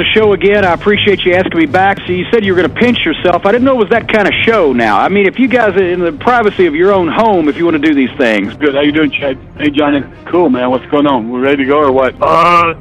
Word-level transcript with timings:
the 0.00 0.06
show 0.14 0.32
again. 0.32 0.64
I 0.64 0.72
appreciate 0.72 1.24
you 1.24 1.34
asking 1.34 1.58
me 1.58 1.66
back. 1.66 1.98
So 2.06 2.12
you 2.12 2.24
said 2.32 2.44
you 2.44 2.54
were 2.54 2.62
going 2.62 2.74
to 2.74 2.80
pinch 2.80 3.04
yourself. 3.04 3.44
I 3.44 3.52
didn't 3.52 3.64
know 3.64 3.74
it 3.74 3.84
was 3.84 3.90
that 3.90 4.08
kind 4.08 4.26
of 4.26 4.32
show 4.46 4.72
now. 4.72 4.98
I 4.98 5.08
mean, 5.08 5.26
if 5.26 5.38
you 5.38 5.46
guys 5.46 5.74
are 5.76 5.84
in 5.84 6.00
the 6.00 6.12
privacy 6.12 6.66
of 6.66 6.74
your 6.74 6.92
own 6.92 7.08
home, 7.08 7.48
if 7.48 7.56
you 7.56 7.64
want 7.64 7.76
to 7.76 7.86
do 7.86 7.94
these 7.94 8.16
things. 8.16 8.54
Good. 8.56 8.74
How 8.74 8.80
you 8.80 8.92
doing, 8.92 9.10
Chad? 9.10 9.38
Hey, 9.58 9.70
Johnny. 9.70 10.02
Cool, 10.26 10.48
man. 10.48 10.70
What's 10.70 10.86
going 10.86 11.06
on? 11.06 11.30
We're 11.30 11.40
ready 11.40 11.64
to 11.64 11.66
go 11.66 11.80
or 11.80 11.92
what? 11.92 12.14
Uh, 12.20 12.74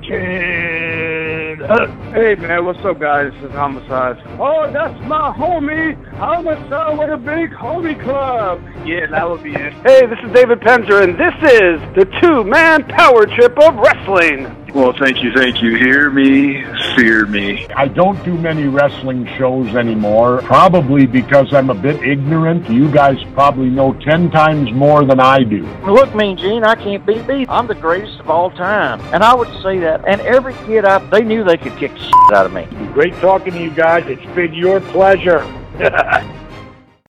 Hey 2.09 2.33
man, 2.35 2.65
what's 2.65 2.79
up 2.79 2.99
guys? 2.99 3.31
This 3.33 3.43
is 3.43 3.51
Homicide. 3.51 4.17
Oh, 4.39 4.69
that's 4.71 4.99
my 5.05 5.31
homie, 5.31 5.93
Homicide 6.15 6.97
with 6.97 7.09
a 7.11 7.17
big 7.17 7.51
homie 7.51 8.01
club. 8.01 8.63
Yeah, 8.83 9.05
that 9.07 9.29
would 9.29 9.43
be 9.43 9.53
it. 9.53 9.73
Hey, 9.85 10.07
this 10.07 10.17
is 10.23 10.31
David 10.31 10.59
Penzer, 10.61 11.03
and 11.03 11.13
this 11.19 11.35
is 11.51 11.79
the 11.95 12.05
two-man 12.19 12.85
power 12.85 13.27
trip 13.27 13.59
of 13.59 13.75
wrestling. 13.75 14.55
Well, 14.73 14.93
thank 14.93 15.23
you, 15.23 15.31
thank 15.33 15.63
you. 15.63 15.75
Hear 15.77 16.11
me, 16.11 16.63
fear 16.95 17.25
me. 17.25 17.65
I 17.75 17.87
don't 17.87 18.23
do 18.23 18.35
many 18.35 18.67
wrestling 18.67 19.27
shows 19.37 19.75
anymore, 19.75 20.41
probably 20.43 21.07
because 21.07 21.53
I'm 21.53 21.71
a 21.71 21.75
bit 21.75 22.03
ignorant. 22.03 22.69
You 22.69 22.91
guys 22.91 23.17
probably 23.33 23.69
know 23.69 23.94
ten 23.94 24.29
times 24.29 24.71
more 24.71 25.05
than 25.05 25.19
I 25.19 25.44
do. 25.44 25.63
Look, 25.88 26.13
Mean 26.13 26.38
Gene, 26.38 26.63
I 26.63 26.75
can't 26.75 27.03
beat 27.05 27.25
me. 27.27 27.47
I'm 27.49 27.66
the 27.66 27.75
greatest 27.75 28.19
of 28.19 28.29
all 28.29 28.51
time, 28.51 29.01
and 29.11 29.23
I 29.23 29.33
would 29.33 29.51
say 29.63 29.79
that. 29.79 30.07
And 30.07 30.21
every 30.21 30.53
kid 30.66 30.85
I, 30.85 30.99
they 31.09 31.21
knew 31.21 31.44
they 31.50 31.58
could 31.58 31.75
kick 31.78 31.92
the 31.95 32.36
out 32.36 32.45
of 32.45 32.53
me. 32.53 32.66
Great 32.94 33.16
talking 33.16 33.53
to 33.53 33.59
you 33.59 33.72
guys. 33.72 34.03
It's 34.05 34.23
been 34.36 34.53
your 34.53 34.80
pleasure. 34.80 35.42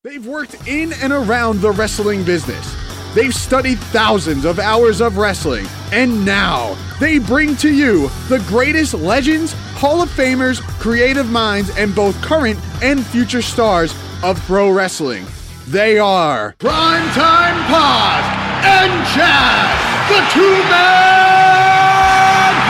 They've 0.03 0.27
worked 0.27 0.67
in 0.67 0.95
and 0.95 1.13
around 1.13 1.61
the 1.61 1.73
wrestling 1.73 2.25
business. 2.25 2.75
They've 3.15 3.35
studied 3.35 3.79
thousands 3.79 4.47
of 4.47 4.59
hours 4.59 5.03
of 5.03 5.19
wrestling, 5.19 5.67
and 5.93 6.25
now 6.25 6.75
they 7.01 7.19
bring 7.19 7.55
to 7.57 7.71
you 7.71 8.09
the 8.29 8.43
greatest 8.49 8.95
legends, 8.95 9.53
Hall 9.75 10.01
of 10.01 10.09
Famers, 10.09 10.63
creative 10.81 11.31
minds, 11.31 11.77
and 11.77 11.95
both 11.95 12.21
current 12.23 12.59
and 12.83 13.05
future 13.05 13.43
stars 13.43 13.95
of 14.23 14.41
pro 14.47 14.71
wrestling. 14.71 15.27
They 15.67 15.99
are 15.99 16.55
Primetime 16.61 17.67
Pod 17.67 18.25
and 18.65 19.07
Chad, 19.09 20.09
the 20.09 20.33
two 20.33 20.71
man 20.71 21.11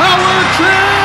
power 0.01 0.57
trip 0.57 1.00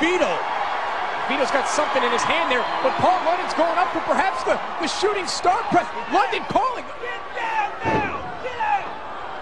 Vito. 0.00 0.32
Vito's 1.28 1.52
got 1.52 1.68
something 1.68 2.02
in 2.02 2.10
his 2.10 2.24
hand 2.24 2.50
there, 2.50 2.64
but 2.82 2.96
Paul 2.98 3.20
London's 3.22 3.52
going 3.54 3.76
up 3.76 3.92
for 3.92 4.00
perhaps 4.08 4.42
the, 4.48 4.56
the 4.80 4.88
shooting 4.88 5.28
star 5.28 5.60
press. 5.68 5.86
London 6.08 6.42
calling. 6.48 6.88
Get 7.04 7.20
down 7.36 7.70
now! 7.84 8.16
Get 8.40 8.58
out! 8.58 8.88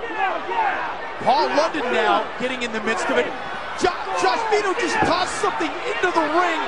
Get 0.02 0.12
out! 0.18 0.40
Get 0.50 0.58
out! 0.58 1.22
Paul 1.22 1.46
London 1.54 1.86
now 1.94 2.26
getting 2.42 2.66
in 2.66 2.74
the 2.74 2.82
midst 2.82 3.06
of 3.06 3.16
it. 3.16 3.30
Jo 3.78 3.94
Josh 4.18 4.42
Vito 4.50 4.74
just 4.82 4.98
tossed 5.06 5.38
something 5.38 5.70
into 5.70 6.10
the 6.10 6.26
ring. 6.34 6.60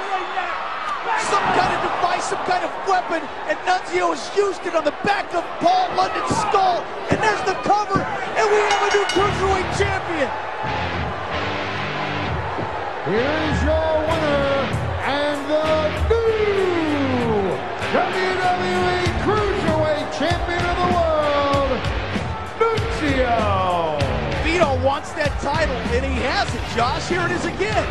Some 1.27 1.43
kind 1.59 1.75
of 1.75 1.83
device, 1.83 2.31
some 2.31 2.45
kind 2.47 2.63
of 2.63 2.71
weapon, 2.87 3.21
and 3.51 3.59
Nunzio 3.67 4.15
has 4.15 4.23
used 4.39 4.63
it 4.65 4.79
on 4.79 4.87
the 4.87 4.95
back 5.03 5.35
of 5.35 5.43
Paul 5.59 5.91
London's 5.99 6.31
skull. 6.47 6.87
And 7.11 7.19
there's 7.19 7.43
the 7.43 7.59
cover, 7.67 7.99
and 7.99 8.45
we 8.47 8.59
have 8.71 8.83
a 8.87 8.91
new 8.95 9.05
Cruiserweight 9.11 9.69
champion. 9.75 10.31
Here's 13.11 13.63
your 13.65 13.99
winner 14.07 14.71
and 15.03 15.39
the 15.51 15.67
new 16.11 17.59
WWE 17.91 18.99
Cruiserweight 19.27 20.07
Champion 20.17 20.63
of 20.65 20.77
the 20.79 20.89
World, 20.95 21.71
Nunzio. 22.61 23.99
Vito 24.45 24.87
wants 24.87 25.11
that 25.15 25.37
title, 25.43 25.75
and 25.75 26.05
he 26.05 26.21
has 26.23 26.55
it, 26.55 26.63
Josh. 26.77 27.09
Here 27.09 27.23
it 27.23 27.33
is 27.33 27.45
again. 27.47 27.85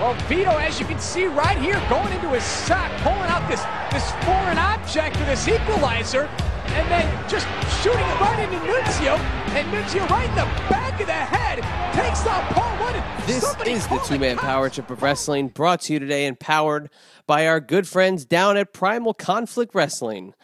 Well, 0.00 0.14
Vito, 0.26 0.50
as 0.58 0.80
you 0.80 0.86
can 0.86 0.98
see 0.98 1.26
right 1.26 1.56
here, 1.56 1.80
going 1.88 2.12
into 2.12 2.30
his 2.30 2.42
sock, 2.42 2.90
pulling 3.02 3.30
out 3.30 3.48
this, 3.48 3.62
this 3.92 4.10
foreign 4.24 4.58
object 4.58 5.16
or 5.20 5.26
this 5.26 5.46
equalizer, 5.46 6.28
and 6.66 6.90
then 6.90 7.28
just 7.28 7.46
shooting 7.82 8.00
right 8.00 8.38
into 8.42 8.58
Nunzio, 8.66 9.18
and 9.54 9.72
Nunzio 9.72 10.08
right 10.08 10.28
in 10.28 10.34
the 10.34 10.44
back 10.68 11.00
of 11.00 11.06
the 11.06 11.12
head 11.12 11.58
takes 11.94 12.26
out 12.26 12.42
Paul 12.52 12.84
London. 12.84 13.02
This 13.26 13.42
Somebody 13.42 13.72
is 13.72 13.86
the 13.86 13.98
two 13.98 14.18
man 14.18 14.36
power 14.36 14.70
trip 14.70 14.90
of 14.90 15.02
wrestling 15.02 15.48
brought 15.48 15.82
to 15.82 15.92
you 15.92 15.98
today 15.98 16.26
and 16.26 16.38
powered 16.38 16.90
by 17.26 17.46
our 17.46 17.60
good 17.60 17.86
friends 17.88 18.24
down 18.24 18.56
at 18.56 18.72
Primal 18.72 19.14
Conflict 19.14 19.74
Wrestling. 19.74 20.34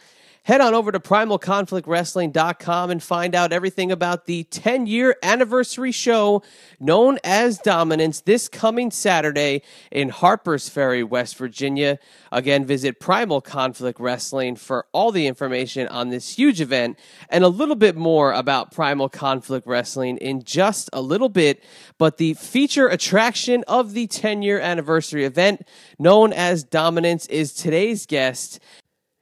Head 0.43 0.59
on 0.59 0.73
over 0.73 0.91
to 0.91 0.99
primalconflictwrestling.com 0.99 2.89
and 2.89 3.03
find 3.03 3.35
out 3.35 3.53
everything 3.53 3.91
about 3.91 4.25
the 4.25 4.43
10 4.45 4.87
year 4.87 5.15
anniversary 5.21 5.91
show 5.91 6.41
known 6.79 7.19
as 7.23 7.59
Dominance 7.59 8.21
this 8.21 8.47
coming 8.47 8.89
Saturday 8.89 9.61
in 9.91 10.09
Harpers 10.09 10.67
Ferry, 10.67 11.03
West 11.03 11.37
Virginia. 11.37 11.99
Again, 12.31 12.65
visit 12.65 12.99
Primal 12.99 13.39
Conflict 13.39 13.99
Wrestling 13.99 14.55
for 14.55 14.87
all 14.93 15.11
the 15.11 15.27
information 15.27 15.87
on 15.89 16.09
this 16.09 16.35
huge 16.35 16.59
event 16.59 16.97
and 17.29 17.43
a 17.43 17.47
little 17.49 17.75
bit 17.75 17.95
more 17.95 18.33
about 18.33 18.71
Primal 18.71 19.09
Conflict 19.09 19.67
Wrestling 19.67 20.17
in 20.17 20.41
just 20.41 20.89
a 20.91 21.01
little 21.01 21.29
bit. 21.29 21.63
But 21.99 22.17
the 22.17 22.33
feature 22.33 22.87
attraction 22.87 23.63
of 23.67 23.93
the 23.93 24.07
10 24.07 24.41
year 24.41 24.59
anniversary 24.59 25.23
event, 25.23 25.61
known 25.99 26.33
as 26.33 26.63
Dominance, 26.63 27.27
is 27.27 27.53
today's 27.53 28.07
guest. 28.07 28.59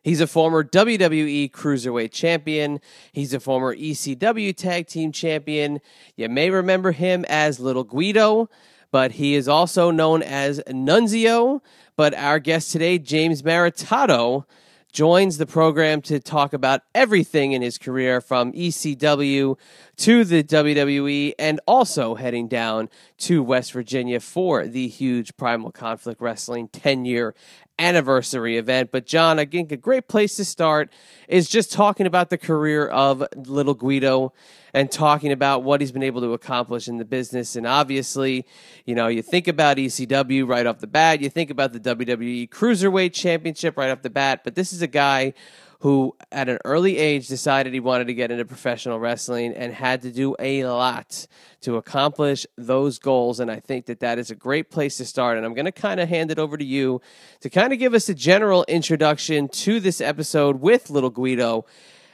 He's 0.09 0.21
a 0.21 0.25
former 0.25 0.63
WWE 0.63 1.51
Cruiserweight 1.51 2.11
Champion. 2.11 2.81
He's 3.11 3.31
a 3.31 3.39
former 3.39 3.75
ECW 3.75 4.55
Tag 4.55 4.87
Team 4.87 5.11
Champion. 5.11 5.81
You 6.15 6.29
may 6.29 6.49
remember 6.49 6.93
him 6.93 7.25
as 7.29 7.59
Little 7.59 7.83
Guido, 7.83 8.49
but 8.89 9.11
he 9.11 9.35
is 9.35 9.47
also 9.47 9.91
known 9.91 10.23
as 10.23 10.61
Nunzio. 10.61 11.61
But 11.95 12.15
our 12.15 12.39
guest 12.39 12.71
today, 12.71 12.97
James 12.97 13.43
Maritato, 13.43 14.45
joins 14.91 15.37
the 15.37 15.45
program 15.45 16.01
to 16.01 16.19
talk 16.19 16.53
about 16.53 16.81
everything 16.95 17.51
in 17.51 17.61
his 17.61 17.77
career 17.77 18.19
from 18.19 18.51
ECW 18.53 19.59
to 19.99 20.23
the 20.23 20.41
WWE 20.41 21.33
and 21.37 21.59
also 21.67 22.15
heading 22.15 22.47
down 22.47 22.89
to 23.17 23.43
West 23.43 23.73
Virginia 23.73 24.21
for 24.21 24.65
the 24.65 24.87
huge 24.87 25.35
Primal 25.35 25.71
Conflict 25.73 26.21
Wrestling 26.21 26.69
10 26.69 27.03
year 27.03 27.35
anniversary 27.77 28.57
event. 28.57 28.91
But, 28.93 29.05
John, 29.05 29.39
I 29.39 29.45
think 29.45 29.73
a 29.73 29.77
great 29.77 30.07
place 30.07 30.37
to 30.37 30.45
start 30.45 30.89
is 31.27 31.49
just 31.49 31.73
talking 31.73 32.05
about 32.05 32.29
the 32.29 32.37
career 32.37 32.87
of 32.87 33.25
Little 33.35 33.73
Guido 33.73 34.31
and 34.73 34.89
talking 34.89 35.33
about 35.33 35.63
what 35.63 35.81
he's 35.81 35.91
been 35.91 36.03
able 36.03 36.21
to 36.21 36.31
accomplish 36.31 36.87
in 36.87 36.97
the 36.97 37.05
business. 37.05 37.57
And 37.57 37.67
obviously, 37.67 38.45
you 38.85 38.95
know, 38.95 39.07
you 39.07 39.21
think 39.21 39.49
about 39.49 39.75
ECW 39.75 40.47
right 40.47 40.65
off 40.65 40.79
the 40.79 40.87
bat, 40.87 41.19
you 41.19 41.29
think 41.29 41.49
about 41.49 41.73
the 41.73 41.79
WWE 41.79 42.47
Cruiserweight 42.49 43.13
Championship 43.13 43.77
right 43.77 43.89
off 43.89 44.01
the 44.01 44.09
bat, 44.09 44.45
but 44.45 44.55
this 44.55 44.71
is 44.71 44.81
a 44.81 44.87
guy 44.87 45.33
who 45.79 46.13
at 46.31 46.49
an 46.49 46.59
early 46.65 46.97
age 46.97 47.27
decided 47.27 47.73
he 47.73 47.79
wanted 47.79 48.07
to 48.07 48.13
get 48.13 48.31
into 48.31 48.43
professional 48.45 48.99
wrestling 48.99 49.53
and 49.53 49.73
had 49.73 50.01
to 50.01 50.11
do 50.11 50.35
a 50.37 50.65
lot 50.65 51.25
to 51.61 51.77
accomplish 51.77 52.45
those 52.57 52.99
goals 52.99 53.39
and 53.39 53.49
i 53.49 53.59
think 53.59 53.85
that 53.85 53.99
that 53.99 54.19
is 54.19 54.29
a 54.29 54.35
great 54.35 54.69
place 54.69 54.97
to 54.97 55.05
start 55.05 55.37
and 55.37 55.45
i'm 55.45 55.53
going 55.53 55.65
to 55.65 55.71
kind 55.71 55.99
of 55.99 56.09
hand 56.09 56.31
it 56.31 56.39
over 56.39 56.57
to 56.57 56.65
you 56.65 57.01
to 57.39 57.49
kind 57.49 57.73
of 57.73 57.79
give 57.79 57.93
us 57.93 58.09
a 58.09 58.13
general 58.13 58.65
introduction 58.67 59.47
to 59.47 59.79
this 59.79 60.01
episode 60.01 60.59
with 60.61 60.89
little 60.89 61.09
guido 61.09 61.65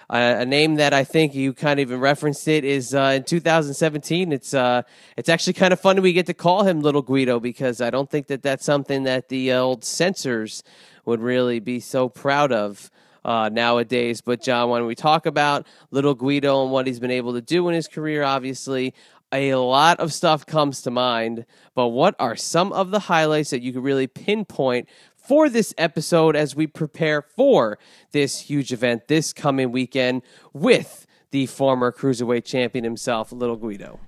uh, 0.08 0.36
a 0.38 0.46
name 0.46 0.76
that 0.76 0.94
I 0.94 1.04
think 1.04 1.34
you 1.34 1.52
kind 1.52 1.80
of 1.80 1.88
even 1.88 2.00
referenced 2.00 2.48
it 2.48 2.64
is 2.64 2.94
uh, 2.94 3.14
in 3.16 3.24
2017. 3.24 4.32
It's 4.32 4.54
uh, 4.54 4.84
it's 5.18 5.30
actually 5.30 5.54
kind 5.54 5.74
of 5.74 5.80
funny 5.80 6.00
we 6.00 6.14
get 6.14 6.28
to 6.28 6.34
call 6.36 6.64
him 6.64 6.82
Little 6.82 7.02
Guido 7.02 7.40
because 7.40 7.82
I 7.82 7.90
don't 7.90 8.08
think 8.08 8.28
that 8.28 8.44
that's 8.44 8.64
something 8.64 9.02
that 9.06 9.30
the 9.30 9.52
old 9.54 9.84
censors 9.84 10.64
would 11.06 11.22
really 11.22 11.60
be 11.60 11.80
so 11.80 12.08
proud 12.08 12.52
of 12.52 12.92
uh, 13.26 13.50
nowadays. 13.52 14.22
But 14.22 14.42
John, 14.42 14.70
when 14.70 14.86
we 14.86 14.96
talk 14.96 15.26
about 15.26 15.68
little 15.92 16.14
Guido 16.14 16.64
and 16.64 16.72
what 16.72 16.88
he's 16.88 17.00
been 17.00 17.12
able 17.12 17.34
to 17.34 17.42
do 17.42 17.68
in 17.68 17.76
his 17.76 17.88
career, 17.88 18.24
obviously 18.24 18.94
a 19.34 19.56
lot 19.56 20.00
of 20.00 20.14
stuff 20.14 20.46
comes 20.46 20.82
to 20.84 20.92
mind. 20.92 21.46
But 21.74 21.88
what 21.88 22.16
are 22.20 22.36
some 22.36 22.72
of 22.72 22.92
the 22.92 23.00
highlights 23.00 23.50
that 23.50 23.62
you 23.62 23.74
could 23.74 23.84
really 23.84 24.08
pinpoint 24.08 24.88
for 25.18 25.50
this 25.50 25.74
episode 25.78 26.36
as 26.36 26.56
we 26.56 26.68
prepare 26.68 27.24
for 27.24 27.80
this 28.12 28.42
huge 28.42 28.72
event 28.72 29.08
this 29.08 29.34
coming 29.34 29.72
weekend 29.72 30.22
with 30.54 31.08
the 31.32 31.48
former 31.48 31.92
cruiserweight 31.92 32.46
champion 32.46 32.84
himself, 32.84 33.32
Little 33.32 33.58
Guido? 33.58 34.00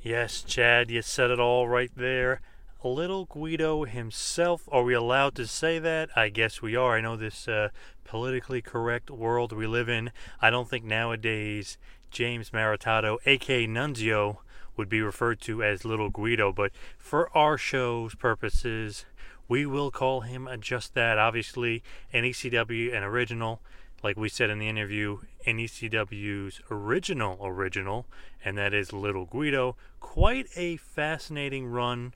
Yes, 0.00 0.42
Chad, 0.42 0.90
you 0.90 1.02
said 1.02 1.30
it 1.30 1.40
all 1.40 1.68
right 1.68 1.90
there. 1.94 2.40
Little 2.82 3.26
Guido 3.26 3.84
himself. 3.84 4.66
Are 4.72 4.82
we 4.82 4.94
allowed 4.94 5.34
to 5.34 5.46
say 5.46 5.78
that? 5.78 6.08
I 6.16 6.30
guess 6.30 6.62
we 6.62 6.74
are. 6.76 6.96
I 6.96 7.02
know 7.02 7.14
this 7.14 7.46
uh, 7.46 7.68
politically 8.04 8.62
correct 8.62 9.10
world 9.10 9.52
we 9.52 9.66
live 9.66 9.88
in. 9.88 10.12
I 10.40 10.48
don't 10.48 10.68
think 10.68 10.84
nowadays 10.84 11.76
James 12.10 12.50
Maritato, 12.50 13.18
aka 13.26 13.66
Nunzio, 13.66 14.38
would 14.78 14.88
be 14.88 15.02
referred 15.02 15.42
to 15.42 15.62
as 15.62 15.84
Little 15.84 16.08
Guido, 16.08 16.52
but 16.52 16.72
for 16.96 17.36
our 17.36 17.58
show's 17.58 18.14
purposes, 18.14 19.04
we 19.46 19.66
will 19.66 19.90
call 19.90 20.22
him 20.22 20.48
just 20.60 20.94
that. 20.94 21.18
Obviously, 21.18 21.82
an 22.14 22.24
ECW, 22.24 22.94
an 22.94 23.02
original, 23.02 23.60
like 24.02 24.16
we 24.16 24.30
said 24.30 24.48
in 24.48 24.58
the 24.58 24.68
interview, 24.68 25.18
an 25.44 25.58
ECW's 25.58 26.62
original 26.70 27.38
original, 27.42 28.06
and 28.42 28.56
that 28.56 28.72
is 28.72 28.92
Little 28.92 29.26
Guido. 29.26 29.76
Quite 30.00 30.46
a 30.56 30.78
fascinating 30.78 31.66
run, 31.66 32.14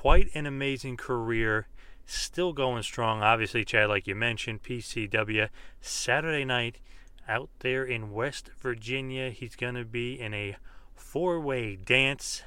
quite 0.00 0.30
an 0.32 0.46
amazing 0.46 0.96
career. 0.96 1.66
Still 2.06 2.54
going 2.54 2.82
strong, 2.82 3.20
obviously, 3.20 3.66
Chad, 3.66 3.90
like 3.90 4.06
you 4.06 4.14
mentioned, 4.14 4.62
PCW 4.62 5.50
Saturday 5.82 6.42
night 6.42 6.78
out 7.28 7.50
there 7.58 7.84
in 7.84 8.10
West 8.10 8.48
Virginia. 8.58 9.28
He's 9.28 9.56
going 9.56 9.74
to 9.74 9.84
be 9.84 10.18
in 10.18 10.32
a 10.32 10.56
four 10.94 11.38
way 11.38 11.76
dance. 11.76 12.40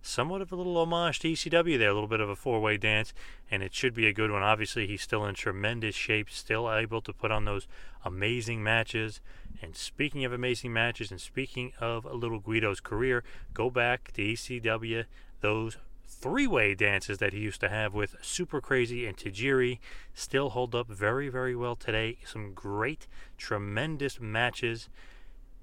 Somewhat 0.00 0.40
of 0.40 0.50
a 0.50 0.56
little 0.56 0.78
homage 0.78 1.18
to 1.18 1.28
ECW 1.28 1.78
there, 1.78 1.90
a 1.90 1.92
little 1.92 2.08
bit 2.08 2.20
of 2.20 2.30
a 2.30 2.36
four 2.36 2.58
way 2.58 2.78
dance, 2.78 3.12
and 3.50 3.62
it 3.62 3.74
should 3.74 3.92
be 3.92 4.06
a 4.06 4.14
good 4.14 4.30
one. 4.30 4.42
Obviously, 4.42 4.86
he's 4.86 5.02
still 5.02 5.26
in 5.26 5.34
tremendous 5.34 5.94
shape, 5.94 6.30
still 6.30 6.72
able 6.72 7.02
to 7.02 7.12
put 7.12 7.30
on 7.30 7.44
those 7.44 7.68
amazing 8.02 8.62
matches. 8.62 9.20
And 9.60 9.76
speaking 9.76 10.24
of 10.24 10.32
amazing 10.32 10.72
matches, 10.72 11.10
and 11.10 11.20
speaking 11.20 11.74
of 11.78 12.06
a 12.06 12.14
Little 12.14 12.40
Guido's 12.40 12.80
career, 12.80 13.22
go 13.52 13.68
back 13.68 14.10
to 14.14 14.22
ECW, 14.22 15.04
those 15.42 15.76
three 16.14 16.46
way 16.46 16.74
dances 16.74 17.18
that 17.18 17.32
he 17.32 17.40
used 17.40 17.60
to 17.60 17.68
have 17.68 17.94
with 17.94 18.16
Super 18.22 18.60
Crazy 18.60 19.06
and 19.06 19.16
Tajiri 19.16 19.78
still 20.14 20.50
hold 20.50 20.74
up 20.74 20.88
very, 20.88 21.28
very 21.28 21.54
well 21.54 21.76
today. 21.76 22.18
Some 22.24 22.52
great, 22.54 23.06
tremendous 23.36 24.20
matches. 24.20 24.88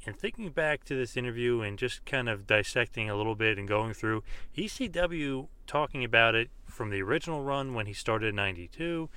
And 0.06 0.18
thinking 0.18 0.50
back 0.50 0.84
to 0.86 0.96
this 0.96 1.16
interview 1.16 1.62
and 1.62 1.78
just 1.78 2.06
kind 2.06 2.28
of 2.28 2.48
dissecting 2.48 3.10
a 3.10 3.16
little 3.16 3.36
bit 3.36 3.58
and 3.58 3.68
going 3.68 3.94
through 3.94 4.24
ECW 4.58 5.48
talking 5.68 6.04
about 6.04 6.34
it 6.36 6.50
from 6.66 6.90
the 6.90 7.02
original 7.02 7.44
run 7.44 7.74
when 7.74 7.86
he 7.86 7.94
started 7.94 8.28
in 8.28 8.36
92 8.36 9.10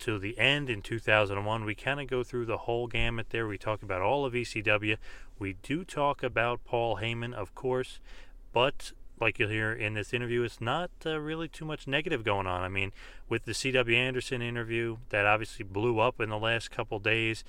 to 0.00 0.18
the 0.18 0.36
end 0.38 0.68
in 0.68 0.82
2001. 0.82 1.64
We 1.64 1.74
kind 1.76 2.00
of 2.00 2.08
go 2.08 2.24
through 2.24 2.46
the 2.46 2.58
whole 2.58 2.88
gamut 2.88 3.30
there. 3.30 3.46
We 3.46 3.58
talk 3.58 3.82
about 3.82 4.02
all 4.02 4.24
of 4.24 4.32
ECW. 4.32 4.96
We 5.38 5.54
do 5.62 5.84
talk 5.84 6.24
about 6.24 6.64
Paul 6.64 6.96
Heyman, 6.96 7.32
of 7.32 7.54
course, 7.54 8.00
but 8.52 8.92
like 9.22 9.38
you'll 9.38 9.48
hear 9.48 9.72
in 9.72 9.94
this 9.94 10.12
interview, 10.12 10.42
it's 10.42 10.60
not 10.60 10.90
uh, 11.06 11.18
really 11.18 11.48
too 11.48 11.64
much 11.64 11.86
negative 11.86 12.24
going 12.24 12.46
on. 12.46 12.62
I 12.62 12.68
mean, 12.68 12.92
with 13.28 13.44
the 13.44 13.54
C.W. 13.54 13.96
Anderson 13.96 14.42
interview 14.42 14.98
that 15.08 15.24
obviously 15.24 15.64
blew 15.64 15.98
up 15.98 16.20
in 16.20 16.28
the 16.28 16.38
last 16.38 16.70
couple 16.70 16.98
days, 16.98 17.44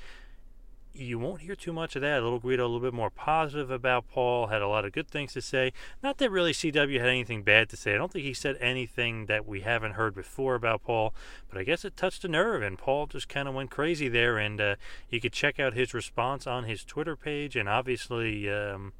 you 0.93 1.17
won't 1.17 1.41
hear 1.41 1.55
too 1.55 1.73
much 1.73 1.95
of 1.95 2.01
that. 2.03 2.19
A 2.19 2.23
little 2.23 2.39
Guido 2.39 2.63
a 2.63 2.67
little 2.67 2.79
bit 2.79 2.93
more 2.93 3.09
positive 3.09 3.71
about 3.71 4.07
Paul, 4.09 4.47
had 4.47 4.61
a 4.61 4.67
lot 4.67 4.85
of 4.85 4.91
good 4.91 5.09
things 5.09 5.33
to 5.33 5.41
say. 5.41 5.73
Not 6.03 6.19
that 6.19 6.29
really 6.29 6.53
CW 6.53 6.99
had 6.99 7.09
anything 7.09 7.41
bad 7.41 7.69
to 7.69 7.77
say. 7.77 7.95
I 7.95 7.97
don't 7.97 8.11
think 8.11 8.25
he 8.25 8.33
said 8.33 8.57
anything 8.59 9.25
that 9.25 9.47
we 9.47 9.61
haven't 9.61 9.93
heard 9.93 10.13
before 10.13 10.53
about 10.53 10.83
Paul, 10.83 11.13
but 11.49 11.57
I 11.57 11.63
guess 11.63 11.83
it 11.83 11.97
touched 11.97 12.23
a 12.25 12.27
nerve, 12.27 12.61
and 12.61 12.77
Paul 12.77 13.07
just 13.07 13.27
kind 13.27 13.47
of 13.47 13.55
went 13.55 13.71
crazy 13.71 14.07
there. 14.07 14.37
And 14.37 14.61
uh, 14.61 14.75
you 15.09 15.19
could 15.19 15.33
check 15.33 15.59
out 15.59 15.73
his 15.73 15.93
response 15.93 16.45
on 16.45 16.65
his 16.65 16.83
Twitter 16.83 17.15
page, 17.15 17.55
and 17.55 17.67
obviously. 17.67 18.49
Um, 18.49 18.93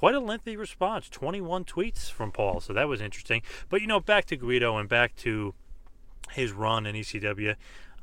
quite 0.00 0.16
a 0.16 0.20
lengthy 0.20 0.56
response 0.56 1.08
21 1.08 1.64
tweets 1.64 2.10
from 2.10 2.32
Paul, 2.32 2.58
so 2.60 2.72
that 2.72 2.88
was 2.88 3.00
interesting. 3.00 3.42
But 3.68 3.80
you 3.80 3.86
know, 3.86 4.00
back 4.00 4.24
to 4.26 4.36
Guido 4.36 4.76
and 4.76 4.88
back 4.88 5.14
to 5.16 5.54
his 6.32 6.52
run 6.52 6.86
in 6.86 6.96
ECW 6.96 7.54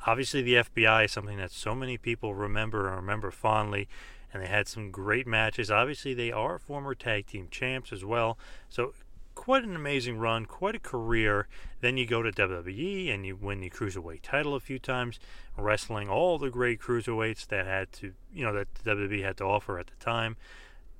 obviously 0.05 0.41
the 0.41 0.55
FBI 0.55 1.05
is 1.05 1.11
something 1.11 1.37
that 1.37 1.51
so 1.51 1.73
many 1.73 1.97
people 1.97 2.35
remember 2.35 2.87
and 2.87 2.95
remember 2.95 3.31
fondly 3.31 3.87
and 4.33 4.43
they 4.43 4.47
had 4.47 4.67
some 4.67 4.91
great 4.91 5.25
matches. 5.25 5.71
Obviously 5.71 6.13
they 6.13 6.31
are 6.31 6.59
former 6.59 6.93
tag 6.93 7.25
team 7.27 7.47
champs 7.49 7.91
as 7.91 8.03
well. 8.05 8.37
So 8.69 8.93
quite 9.35 9.63
an 9.63 9.75
amazing 9.75 10.17
run 10.17 10.45
quite 10.45 10.75
a 10.75 10.79
career. 10.79 11.47
Then 11.81 11.97
you 11.97 12.05
go 12.05 12.21
to 12.21 12.31
WWE 12.31 13.13
and 13.13 13.25
you 13.25 13.35
win 13.35 13.61
the 13.61 13.69
cruiserweight 13.69 14.21
title 14.21 14.55
a 14.55 14.59
few 14.59 14.79
times 14.79 15.19
wrestling 15.57 16.09
all 16.09 16.37
the 16.37 16.49
great 16.49 16.79
cruiserweights 16.79 17.47
that 17.47 17.65
had 17.65 17.91
to 17.91 18.13
you 18.33 18.45
know 18.45 18.53
that 18.53 18.67
WWE 18.83 19.23
had 19.23 19.37
to 19.37 19.43
offer 19.43 19.79
at 19.79 19.87
the 19.87 19.95
time 20.03 20.37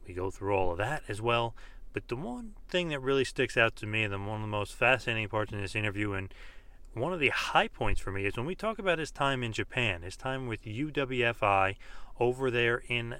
we 0.07 0.13
go 0.13 0.31
through 0.31 0.56
all 0.56 0.71
of 0.71 0.77
that 0.77 1.04
as 1.07 1.21
well 1.21 1.54
but 1.94 2.07
the 2.09 2.15
one 2.15 2.54
thing 2.68 2.89
that 2.89 3.00
really 3.00 3.24
sticks 3.24 3.57
out 3.57 3.75
to 3.75 3.88
me 3.88 4.04
and 4.04 4.27
one 4.27 4.36
of 4.36 4.42
the 4.42 4.48
most 4.48 4.74
fascinating 4.74 5.27
parts 5.27 5.51
in 5.51 5.62
this 5.62 5.75
interview 5.75 6.13
and 6.13 6.33
one 6.94 7.13
of 7.13 7.19
the 7.19 7.30
high 7.30 7.68
points 7.68 8.01
for 8.01 8.12
me 8.12 8.25
is 8.25 8.36
when 8.36 8.45
we 8.45 8.56
talk 8.56 8.80
about 8.80 9.00
his 9.00 9.12
time 9.12 9.44
in 9.44 9.51
Japan, 9.51 10.01
his 10.01 10.18
time 10.18 10.48
with 10.48 10.63
UWFI 10.63 11.75
over 12.19 12.51
there 12.51 12.83
in 12.88 13.15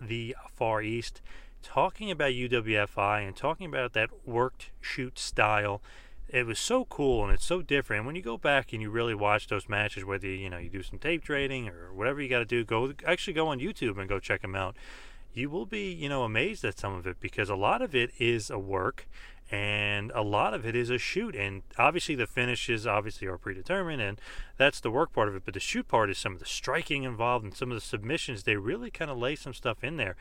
the 0.00 0.36
Far 0.54 0.82
East, 0.82 1.20
talking 1.62 2.10
about 2.10 2.32
UWFI 2.32 3.26
and 3.26 3.36
talking 3.36 3.66
about 3.66 3.92
that 3.94 4.10
worked 4.26 4.70
shoot 4.80 5.18
style. 5.18 5.82
It 6.28 6.46
was 6.46 6.58
so 6.58 6.84
cool 6.86 7.24
and 7.24 7.32
it's 7.32 7.44
so 7.44 7.62
different. 7.62 8.06
When 8.06 8.16
you 8.16 8.22
go 8.22 8.36
back 8.36 8.72
and 8.72 8.82
you 8.82 8.90
really 8.90 9.14
watch 9.14 9.48
those 9.48 9.68
matches, 9.68 10.04
whether 10.04 10.26
you 10.26 10.50
know 10.50 10.58
you 10.58 10.68
do 10.68 10.82
some 10.82 10.98
tape 10.98 11.22
trading 11.22 11.68
or 11.68 11.92
whatever 11.92 12.20
you 12.20 12.28
got 12.28 12.40
to 12.40 12.44
do, 12.44 12.64
go 12.64 12.92
actually 13.06 13.34
go 13.34 13.48
on 13.48 13.60
YouTube 13.60 13.98
and 13.98 14.08
go 14.08 14.18
check 14.18 14.42
them 14.42 14.54
out. 14.54 14.76
You 15.34 15.50
will 15.50 15.66
be 15.66 15.92
you 15.92 16.08
know 16.08 16.22
amazed 16.22 16.64
at 16.64 16.78
some 16.78 16.94
of 16.94 17.06
it 17.06 17.20
because 17.20 17.50
a 17.50 17.56
lot 17.56 17.82
of 17.82 17.94
it 17.94 18.10
is 18.18 18.50
a 18.50 18.58
work 18.58 19.06
and 19.50 20.10
a 20.14 20.22
lot 20.22 20.54
of 20.54 20.64
it 20.64 20.74
is 20.74 20.90
a 20.90 20.98
shoot. 20.98 21.34
And 21.34 21.62
obviously 21.78 22.14
the 22.14 22.26
finishes 22.26 22.86
obviously 22.86 23.26
are 23.26 23.36
predetermined 23.36 24.00
and 24.00 24.20
that's 24.56 24.80
the 24.80 24.90
work 24.90 25.12
part 25.12 25.28
of 25.28 25.36
it. 25.36 25.42
But 25.44 25.54
the 25.54 25.60
shoot 25.60 25.88
part 25.88 26.08
is 26.08 26.18
some 26.18 26.32
of 26.32 26.38
the 26.38 26.46
striking 26.46 27.02
involved 27.02 27.44
and 27.44 27.54
some 27.54 27.70
of 27.70 27.76
the 27.76 27.80
submissions. 27.80 28.44
They 28.44 28.56
really 28.56 28.90
kind 28.90 29.10
of 29.10 29.18
lay 29.18 29.36
some 29.36 29.54
stuff 29.54 29.84
in 29.84 29.96
there 29.96 30.16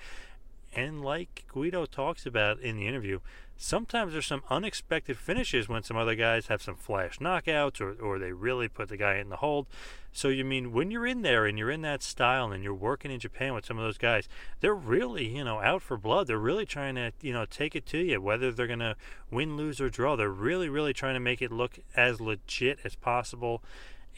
and 0.75 1.03
like 1.03 1.45
Guido 1.47 1.85
talks 1.85 2.25
about 2.25 2.59
in 2.59 2.75
the 2.75 2.87
interview, 2.87 3.19
sometimes 3.57 4.13
there's 4.13 4.25
some 4.25 4.43
unexpected 4.49 5.17
finishes 5.17 5.69
when 5.69 5.83
some 5.83 5.97
other 5.97 6.15
guys 6.15 6.47
have 6.47 6.61
some 6.61 6.75
flash 6.75 7.19
knockouts 7.19 7.79
or, 7.79 7.93
or 7.93 8.19
they 8.19 8.31
really 8.31 8.67
put 8.67 8.89
the 8.89 8.97
guy 8.97 9.15
in 9.17 9.29
the 9.29 9.37
hold. 9.37 9.67
So 10.11 10.27
you 10.27 10.45
mean 10.45 10.73
when 10.73 10.91
you're 10.91 11.07
in 11.07 11.23
there 11.23 11.45
and 11.45 11.57
you're 11.57 11.71
in 11.71 11.81
that 11.81 12.03
style 12.03 12.51
and 12.51 12.63
you're 12.63 12.73
working 12.73 13.09
in 13.09 13.19
Japan 13.19 13.55
with 13.55 13.65
some 13.65 13.79
of 13.79 13.83
those 13.83 13.97
guys, 13.97 14.29
they're 14.59 14.75
really, 14.75 15.27
you 15.27 15.43
know, 15.43 15.59
out 15.59 15.81
for 15.81 15.97
blood. 15.97 16.27
They're 16.27 16.37
really 16.37 16.67
trying 16.67 16.95
to, 16.95 17.11
you 17.21 17.33
know, 17.33 17.45
take 17.45 17.75
it 17.75 17.85
to 17.87 17.97
you, 17.97 18.21
whether 18.21 18.51
they're 18.51 18.67
gonna 18.67 18.95
win, 19.31 19.57
lose, 19.57 19.81
or 19.81 19.89
draw. 19.89 20.15
They're 20.15 20.29
really, 20.29 20.69
really 20.69 20.93
trying 20.93 21.15
to 21.15 21.19
make 21.19 21.41
it 21.41 21.51
look 21.51 21.79
as 21.95 22.21
legit 22.21 22.79
as 22.83 22.95
possible. 22.95 23.63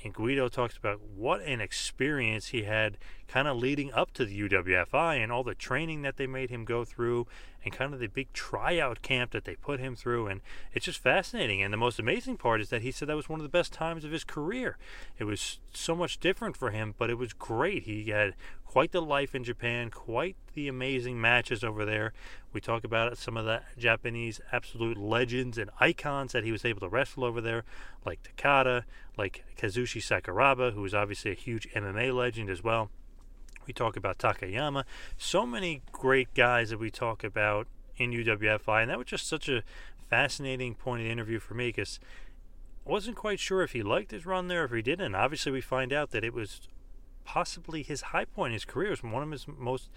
And 0.05 0.13
Guido 0.13 0.49
talks 0.49 0.77
about 0.77 1.01
what 1.01 1.41
an 1.41 1.59
experience 1.59 2.49
he 2.49 2.61
had 2.61 2.99
kind 3.27 3.47
of 3.47 3.57
leading 3.57 3.91
up 3.91 4.13
to 4.13 4.23
the 4.23 4.47
UWFI 4.47 5.21
and 5.21 5.31
all 5.31 5.43
the 5.43 5.55
training 5.55 6.03
that 6.03 6.17
they 6.17 6.27
made 6.27 6.51
him 6.51 6.63
go 6.63 6.85
through 6.85 7.25
and 7.65 7.73
kind 7.73 7.93
of 7.93 7.99
the 7.99 8.07
big 8.07 8.31
tryout 8.31 9.01
camp 9.01 9.31
that 9.31 9.43
they 9.43 9.55
put 9.55 9.79
him 9.79 9.95
through. 9.95 10.27
And 10.27 10.41
it's 10.71 10.85
just 10.85 10.99
fascinating. 10.99 11.63
And 11.63 11.73
the 11.73 11.77
most 11.77 11.99
amazing 11.99 12.37
part 12.37 12.61
is 12.61 12.69
that 12.69 12.83
he 12.83 12.91
said 12.91 13.07
that 13.09 13.15
was 13.15 13.27
one 13.27 13.39
of 13.39 13.43
the 13.43 13.49
best 13.49 13.73
times 13.73 14.05
of 14.05 14.11
his 14.11 14.23
career. 14.23 14.77
It 15.17 15.23
was 15.23 15.59
so 15.73 15.95
much 15.95 16.19
different 16.19 16.55
for 16.55 16.69
him, 16.69 16.93
but 16.97 17.09
it 17.09 17.17
was 17.17 17.33
great. 17.33 17.83
He 17.83 18.11
had 18.11 18.35
quite 18.65 18.91
the 18.91 19.01
life 19.01 19.33
in 19.33 19.43
Japan, 19.43 19.89
quite 19.89 20.35
the 20.53 20.67
amazing 20.67 21.19
matches 21.19 21.63
over 21.63 21.85
there. 21.85 22.13
We 22.53 22.61
talk 22.61 22.83
about 22.83 23.17
some 23.17 23.35
of 23.35 23.45
the 23.45 23.61
Japanese 23.77 24.39
absolute 24.51 24.97
legends 24.97 25.57
and 25.57 25.71
icons 25.79 26.33
that 26.33 26.43
he 26.43 26.51
was 26.51 26.63
able 26.63 26.81
to 26.81 26.89
wrestle 26.89 27.23
over 27.23 27.41
there, 27.41 27.63
like 28.05 28.21
Takada, 28.21 28.83
like 29.17 29.43
Kazushi 29.57 30.01
Sakuraba, 30.01 30.73
who 30.73 30.81
was 30.81 30.93
obviously 30.93 31.31
a 31.31 31.35
huge 31.35 31.67
MMA 31.73 32.13
legend 32.13 32.49
as 32.49 32.63
well. 32.63 32.91
We 33.67 33.73
talk 33.73 33.97
about 33.97 34.17
Takayama. 34.17 34.83
So 35.17 35.45
many 35.45 35.81
great 35.91 36.33
guys 36.33 36.69
that 36.69 36.79
we 36.79 36.91
talk 36.91 37.23
about 37.23 37.67
in 37.97 38.11
UWFI, 38.11 38.81
and 38.81 38.91
that 38.91 38.97
was 38.97 39.07
just 39.07 39.27
such 39.27 39.49
a 39.49 39.63
fascinating 40.09 40.75
point 40.75 41.01
of 41.01 41.07
interview 41.07 41.39
for 41.39 41.53
me 41.53 41.69
because 41.69 41.99
I 42.85 42.91
wasn't 42.91 43.15
quite 43.15 43.39
sure 43.39 43.63
if 43.63 43.71
he 43.71 43.81
liked 43.81 44.11
his 44.11 44.25
run 44.25 44.47
there, 44.47 44.65
if 44.65 44.71
he 44.71 44.81
didn't. 44.81 45.15
Obviously, 45.15 45.51
we 45.51 45.61
find 45.61 45.91
out 45.91 46.11
that 46.11 46.23
it 46.23 46.33
was 46.33 46.61
possibly 47.23 47.83
his 47.83 48.01
high 48.01 48.25
point 48.25 48.51
in 48.51 48.53
his 48.53 48.65
career. 48.65 48.87
It 48.87 49.01
was 49.01 49.03
one 49.03 49.23
of 49.23 49.31
his 49.31 49.47
most 49.47 49.89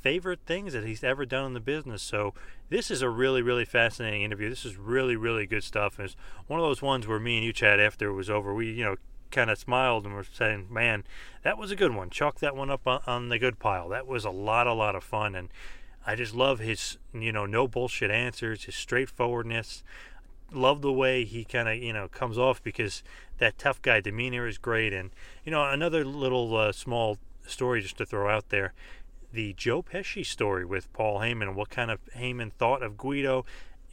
favorite 0.00 0.40
things 0.46 0.72
that 0.72 0.84
he's 0.84 1.02
ever 1.02 1.26
done 1.26 1.46
in 1.46 1.52
the 1.54 1.60
business. 1.60 2.02
So 2.02 2.32
this 2.68 2.90
is 2.90 3.02
a 3.02 3.10
really, 3.10 3.42
really 3.42 3.64
fascinating 3.64 4.22
interview. 4.22 4.48
This 4.48 4.64
is 4.64 4.76
really, 4.76 5.16
really 5.16 5.46
good 5.46 5.64
stuff. 5.64 5.98
It's 5.98 6.16
one 6.46 6.60
of 6.60 6.64
those 6.64 6.80
ones 6.80 7.06
where 7.06 7.18
me 7.18 7.38
and 7.38 7.44
you, 7.44 7.52
Chad, 7.52 7.80
after 7.80 8.08
it 8.08 8.14
was 8.14 8.30
over, 8.30 8.54
we, 8.54 8.70
you 8.70 8.84
know, 8.84 8.96
kind 9.30 9.50
of 9.50 9.58
smiled 9.58 10.04
and 10.04 10.14
were 10.14 10.24
saying, 10.24 10.66
"Man, 10.70 11.04
that 11.42 11.58
was 11.58 11.70
a 11.70 11.76
good 11.76 11.94
one. 11.94 12.10
Chalk 12.10 12.40
that 12.40 12.56
one 12.56 12.70
up 12.70 12.86
on, 12.86 13.28
the 13.28 13.38
good 13.38 13.58
pile. 13.58 13.88
That 13.88 14.06
was 14.06 14.24
a 14.24 14.30
lot, 14.30 14.66
a 14.66 14.72
lot 14.72 14.94
of 14.94 15.04
fun." 15.04 15.34
And 15.34 15.48
I 16.06 16.14
just 16.14 16.34
love 16.34 16.58
his, 16.58 16.98
you 17.12 17.32
know, 17.32 17.46
no 17.46 17.66
bullshit 17.66 18.10
answers, 18.10 18.64
his 18.64 18.74
straightforwardness. 18.74 19.82
Love 20.52 20.80
the 20.80 20.92
way 20.92 21.24
he 21.24 21.44
kind 21.44 21.68
of, 21.68 21.76
you 21.76 21.92
know, 21.92 22.06
comes 22.08 22.38
off 22.38 22.62
because 22.62 23.02
that 23.38 23.58
tough 23.58 23.82
guy 23.82 24.00
demeanor 24.00 24.46
is 24.46 24.58
great. 24.58 24.92
And 24.92 25.10
you 25.44 25.50
know, 25.50 25.68
another 25.68 26.04
little 26.04 26.56
uh, 26.56 26.72
small 26.72 27.18
story 27.46 27.80
just 27.80 27.98
to 27.98 28.06
throw 28.06 28.28
out 28.28 28.48
there 28.50 28.72
the 29.32 29.52
Joe 29.52 29.82
Pesci 29.82 30.24
story 30.24 30.64
with 30.64 30.92
Paul 30.92 31.20
Heyman 31.20 31.42
and 31.42 31.56
what 31.56 31.68
kind 31.68 31.90
of 31.90 32.00
Heyman 32.16 32.52
thought 32.52 32.82
of 32.82 32.96
Guido 32.96 33.44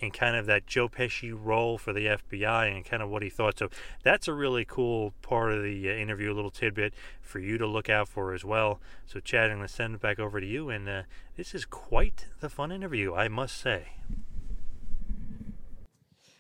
and 0.04 0.14
kind 0.14 0.36
of 0.36 0.46
that 0.46 0.68
Joe 0.68 0.90
Pesci 0.90 1.34
role 1.34 1.78
for 1.78 1.94
the 1.94 2.06
FBI 2.06 2.76
and 2.76 2.86
kind 2.86 3.02
of 3.02 3.10
what 3.10 3.24
he 3.24 3.30
thought. 3.30 3.58
So 3.58 3.70
that's 4.04 4.28
a 4.28 4.34
really 4.34 4.66
cool 4.66 5.14
part 5.22 5.52
of 5.54 5.64
the 5.64 5.90
uh, 5.90 5.94
interview, 5.94 6.32
a 6.32 6.36
little 6.36 6.52
tidbit 6.52 6.94
for 7.22 7.40
you 7.40 7.58
to 7.58 7.66
look 7.66 7.90
out 7.90 8.08
for 8.08 8.34
as 8.34 8.46
well. 8.46 8.80
So, 9.06 9.20
Chad, 9.20 9.50
I'm 9.50 9.58
going 9.58 9.68
to 9.68 9.74
send 9.74 9.96
it 9.96 10.02
back 10.02 10.20
over 10.20 10.40
to 10.40 10.46
you. 10.46 10.70
And 10.70 10.88
uh, 10.88 11.04
this 11.38 11.56
is 11.56 11.66
quite 11.66 12.28
the 12.42 12.50
fun 12.50 12.72
interview, 12.72 13.14
I 13.16 13.28
must 13.30 13.58
say. 13.58 13.94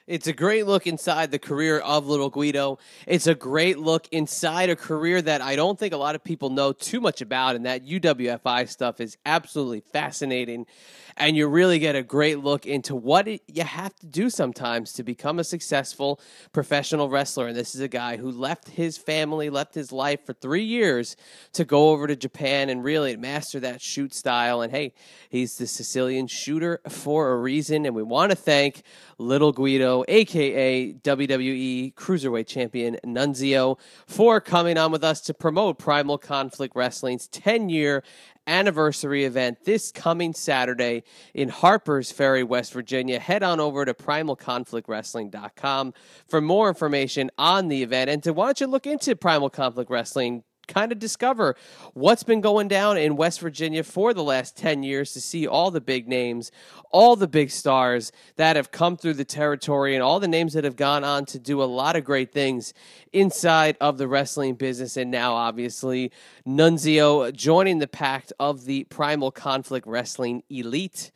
It's 0.06 0.28
a 0.28 0.34
great 0.34 0.68
look 0.68 0.86
inside 0.86 1.32
the 1.32 1.40
career 1.40 1.80
of 1.80 2.08
Little 2.08 2.30
Guido. 2.30 2.78
It's 3.08 3.26
a 3.26 3.34
great 3.34 3.80
look 3.80 4.06
inside 4.12 4.70
a 4.70 4.76
career 4.76 5.22
that 5.22 5.42
I 5.42 5.56
don't 5.56 5.80
think 5.80 5.94
a 5.94 5.98
lot 5.98 6.14
of 6.14 6.22
people 6.22 6.50
know 6.50 6.74
too 6.74 7.00
much 7.00 7.22
about, 7.22 7.56
and 7.56 7.66
that 7.66 7.86
UWFI 7.86 8.68
stuff 8.68 9.00
is 9.00 9.18
absolutely 9.26 9.80
fascinating. 9.80 10.66
And 11.18 11.38
you 11.38 11.48
really 11.48 11.80
get 11.80 11.96
a 11.96 12.04
great 12.04 12.40
look 12.40 12.66
into 12.66 12.96
what 12.96 13.28
it, 13.28 13.42
you 13.48 13.64
have 13.64 13.96
to 13.98 14.06
do 14.06 14.30
sometimes 14.30 14.94
to 14.94 15.04
become 15.04 15.40
a 15.40 15.44
successful 15.44 16.20
professional 16.52 17.10
wrestler. 17.10 17.48
And 17.48 17.56
this 17.56 17.76
is 17.76 17.82
a 17.82 17.88
guy 17.88 18.18
who 18.18 18.32
left 18.32 18.70
his 18.70 18.98
family, 18.98 19.50
left 19.50 19.76
his 19.76 19.92
life 19.92 20.26
for 20.26 20.34
three 20.34 20.64
years 20.64 21.16
to 21.54 21.66
go 21.66 21.90
over 21.90 22.08
to 22.08 22.16
Japan 22.16 22.70
and 22.70 22.84
really 22.84 23.16
master 23.16 23.60
that 23.60 23.82
shoot 23.82 24.14
style. 24.14 24.62
And 24.62 24.72
hey, 24.72 24.94
he's 25.30 25.58
the 25.58 25.68
Sicilian 25.68 26.28
shooter 26.28 26.82
for 26.90 27.32
a 27.32 27.38
reason. 27.38 27.86
And 27.86 27.96
we 27.96 28.04
want 28.04 28.32
to 28.32 28.36
thank 28.36 28.84
Little 29.18 29.52
Guido, 29.52 30.04
aka 30.08 30.94
WWE 30.94 31.94
Cruiserweight 31.94 32.48
Champion 32.48 32.98
Nunzio, 33.06 33.80
for 34.08 34.42
coming 34.42 34.78
on 34.78 34.92
with 34.92 35.04
us 35.04 35.22
to 35.22 35.34
promote 35.34 35.78
Primal 35.78 36.18
Conflict 36.18 36.76
Wrestling's 36.76 37.28
10 37.28 37.70
year 37.70 38.04
anniversary 38.48 39.26
event 39.26 39.66
this 39.66 39.92
coming 39.92 40.34
Saturday 40.34 41.04
in 41.34 41.50
Harpers 41.50 42.12
Ferry, 42.12 42.44
West 42.44 42.74
Virginia. 42.74 43.20
Head 43.20 43.44
on 43.44 43.60
over 43.60 43.86
to 43.86 43.94
primalconflictwrestling.com 43.94 45.94
for 46.28 46.42
more 46.42 46.70
information 46.70 47.30
on 47.38 47.68
the 47.68 47.84
event 47.84 48.10
and 48.10 48.24
to 48.24 48.34
why 48.34 48.48
don't 48.48 48.62
you 48.62 48.68
look 48.68 48.88
into 48.88 49.16
Primal 49.16 49.50
Conflict 49.50 49.90
Wrestling 49.90 50.44
kind 50.68 50.92
of 50.92 51.00
discover 51.00 51.56
what's 51.94 52.24
been 52.24 52.42
going 52.42 52.68
down 52.68 52.98
in 52.98 53.16
West 53.16 53.40
Virginia 53.40 53.84
for 53.84 54.14
the 54.14 54.24
last 54.24 54.56
10 54.58 54.84
years 54.84 55.14
to 55.14 55.22
see 55.22 55.46
all 55.46 55.72
the 55.72 55.82
big 55.82 56.08
names, 56.08 56.52
all 56.92 57.16
the 57.16 57.28
big 57.28 57.50
stars 57.50 58.12
that 58.36 58.56
have 58.56 58.72
come 58.72 58.98
through 58.98 59.14
the 59.14 59.26
territory, 59.26 59.94
and 59.94 60.04
all 60.04 60.20
the 60.20 60.28
names 60.28 60.54
that 60.54 60.64
have 60.64 60.76
gone 60.76 61.04
on 61.04 61.26
to 61.26 61.40
do 61.40 61.62
a 61.62 61.66
lot 61.66 61.96
of 61.96 62.04
great 62.04 62.32
things 62.32 62.74
inside 63.12 63.78
of 63.82 63.98
the 63.98 64.08
wrestling 64.08 64.56
business. 64.56 64.98
And 64.98 65.12
now, 65.12 65.34
obviously, 65.34 66.12
Nunzio 66.48 67.34
joining 67.34 67.80
the 67.80 67.88
pact 67.88 68.32
of 68.40 68.66
the 68.66 68.86
Primal 68.86 69.32
Conflict 69.32 69.88
Wrestling 69.88 70.44
Elite 70.50 71.12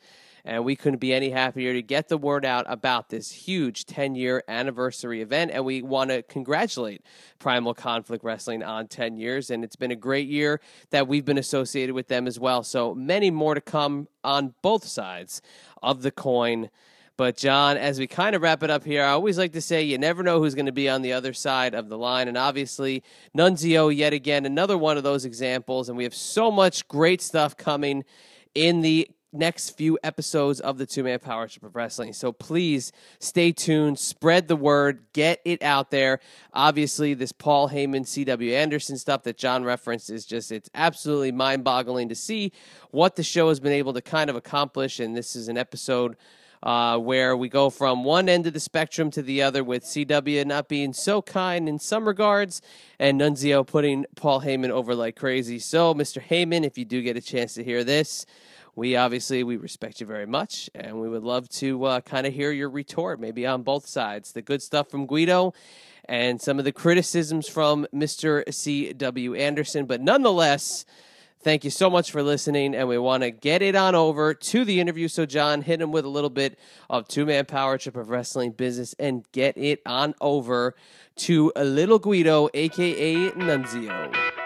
and 0.48 0.64
we 0.64 0.74
couldn't 0.74 0.98
be 0.98 1.12
any 1.12 1.28
happier 1.28 1.74
to 1.74 1.82
get 1.82 2.08
the 2.08 2.16
word 2.16 2.44
out 2.46 2.64
about 2.68 3.10
this 3.10 3.30
huge 3.30 3.84
10 3.84 4.14
year 4.14 4.42
anniversary 4.48 5.20
event. 5.20 5.50
And 5.52 5.62
we 5.62 5.82
want 5.82 6.08
to 6.08 6.22
congratulate 6.22 7.02
Primal 7.38 7.74
Conflict 7.74 8.24
Wrestling 8.24 8.62
on 8.62 8.88
10 8.88 9.18
years. 9.18 9.50
And 9.50 9.62
it's 9.62 9.76
been 9.76 9.90
a 9.90 9.96
great 9.96 10.26
year 10.26 10.60
that 10.88 11.06
we've 11.06 11.26
been 11.26 11.36
associated 11.36 11.94
with 11.94 12.08
them 12.08 12.26
as 12.26 12.40
well. 12.40 12.62
So 12.62 12.94
many 12.94 13.30
more 13.30 13.54
to 13.54 13.60
come 13.60 14.08
on 14.24 14.54
both 14.62 14.86
sides 14.86 15.42
of 15.82 16.00
the 16.00 16.10
coin. 16.10 16.70
But, 17.18 17.36
John, 17.36 17.76
as 17.76 17.98
we 17.98 18.06
kind 18.06 18.34
of 18.34 18.42
wrap 18.42 18.62
it 18.62 18.70
up 18.70 18.84
here, 18.84 19.02
I 19.02 19.10
always 19.10 19.36
like 19.38 19.52
to 19.52 19.60
say 19.60 19.82
you 19.82 19.98
never 19.98 20.22
know 20.22 20.38
who's 20.38 20.54
going 20.54 20.66
to 20.66 20.72
be 20.72 20.88
on 20.88 21.02
the 21.02 21.12
other 21.12 21.34
side 21.34 21.74
of 21.74 21.88
the 21.88 21.98
line. 21.98 22.28
And 22.28 22.38
obviously, 22.38 23.02
Nunzio, 23.36 23.94
yet 23.94 24.12
again, 24.12 24.46
another 24.46 24.78
one 24.78 24.96
of 24.96 25.02
those 25.02 25.24
examples. 25.24 25.88
And 25.88 25.98
we 25.98 26.04
have 26.04 26.14
so 26.14 26.50
much 26.50 26.88
great 26.88 27.20
stuff 27.20 27.56
coming 27.56 28.04
in 28.54 28.80
the 28.80 29.10
next 29.32 29.70
few 29.70 29.98
episodes 30.02 30.60
of 30.60 30.78
the 30.78 30.86
Two 30.86 31.04
Man 31.04 31.18
Power 31.18 31.48
Trip 31.48 31.62
of 31.62 31.76
Wrestling. 31.76 32.12
So 32.12 32.32
please 32.32 32.92
stay 33.18 33.52
tuned, 33.52 33.98
spread 33.98 34.48
the 34.48 34.56
word, 34.56 35.04
get 35.12 35.40
it 35.44 35.62
out 35.62 35.90
there. 35.90 36.20
Obviously, 36.52 37.14
this 37.14 37.32
Paul 37.32 37.68
Heyman, 37.68 38.06
C.W. 38.06 38.54
Anderson 38.54 38.96
stuff 38.96 39.24
that 39.24 39.36
John 39.36 39.64
referenced 39.64 40.10
is 40.10 40.24
just, 40.24 40.50
it's 40.50 40.70
absolutely 40.74 41.32
mind 41.32 41.64
boggling 41.64 42.08
to 42.08 42.14
see 42.14 42.52
what 42.90 43.16
the 43.16 43.22
show 43.22 43.48
has 43.48 43.60
been 43.60 43.72
able 43.72 43.92
to 43.92 44.00
kind 44.00 44.30
of 44.30 44.36
accomplish. 44.36 44.98
And 45.00 45.16
this 45.16 45.36
is 45.36 45.48
an 45.48 45.58
episode. 45.58 46.16
Uh, 46.60 46.98
where 46.98 47.36
we 47.36 47.48
go 47.48 47.70
from 47.70 48.02
one 48.02 48.28
end 48.28 48.44
of 48.44 48.52
the 48.52 48.58
spectrum 48.58 49.12
to 49.12 49.22
the 49.22 49.40
other, 49.40 49.62
with 49.62 49.84
CW 49.84 50.44
not 50.44 50.68
being 50.68 50.92
so 50.92 51.22
kind 51.22 51.68
in 51.68 51.78
some 51.78 52.04
regards, 52.04 52.60
and 52.98 53.20
Nunzio 53.20 53.64
putting 53.64 54.04
Paul 54.16 54.40
Heyman 54.40 54.70
over 54.70 54.92
like 54.92 55.14
crazy. 55.14 55.60
So, 55.60 55.94
Mr. 55.94 56.20
Heyman, 56.20 56.66
if 56.66 56.76
you 56.76 56.84
do 56.84 57.00
get 57.00 57.16
a 57.16 57.20
chance 57.20 57.54
to 57.54 57.62
hear 57.62 57.84
this, 57.84 58.26
we 58.78 58.94
obviously 58.94 59.42
we 59.42 59.56
respect 59.56 60.00
you 60.00 60.06
very 60.06 60.24
much 60.24 60.70
and 60.72 61.00
we 61.00 61.08
would 61.08 61.24
love 61.24 61.48
to 61.48 61.84
uh, 61.84 62.00
kind 62.00 62.28
of 62.28 62.32
hear 62.32 62.52
your 62.52 62.70
retort 62.70 63.18
maybe 63.18 63.44
on 63.44 63.64
both 63.64 63.84
sides 63.88 64.30
the 64.32 64.40
good 64.40 64.62
stuff 64.62 64.88
from 64.88 65.04
guido 65.04 65.52
and 66.04 66.40
some 66.40 66.60
of 66.60 66.64
the 66.64 66.70
criticisms 66.70 67.48
from 67.48 67.88
mr 67.92 68.46
cw 68.46 69.36
anderson. 69.36 69.84
But 69.84 70.00
nonetheless 70.00 70.86
thank 71.40 71.64
you 71.64 71.70
so 71.70 71.90
much 71.90 72.12
for 72.12 72.22
listening 72.22 72.72
and 72.72 72.86
we 72.86 72.98
want 72.98 73.24
to 73.24 73.32
get 73.32 73.62
it 73.62 73.74
on 73.74 73.96
over 73.96 74.32
to 74.32 74.64
the 74.64 74.78
interview. 74.78 75.08
So 75.08 75.26
john 75.26 75.62
hit 75.62 75.82
him 75.82 75.90
with 75.90 76.04
a 76.04 76.08
little 76.08 76.30
bit 76.30 76.56
of 76.88 77.08
two-man 77.08 77.46
power 77.46 77.78
trip 77.78 77.96
of 77.96 78.10
wrestling 78.10 78.52
business 78.52 78.94
and 78.96 79.24
get 79.32 79.58
it 79.58 79.82
on 79.86 80.14
over 80.20 80.76
to 81.16 81.50
little 81.56 81.98
guido 81.98 82.48
aka 82.54 83.30
nunzio 83.32 84.37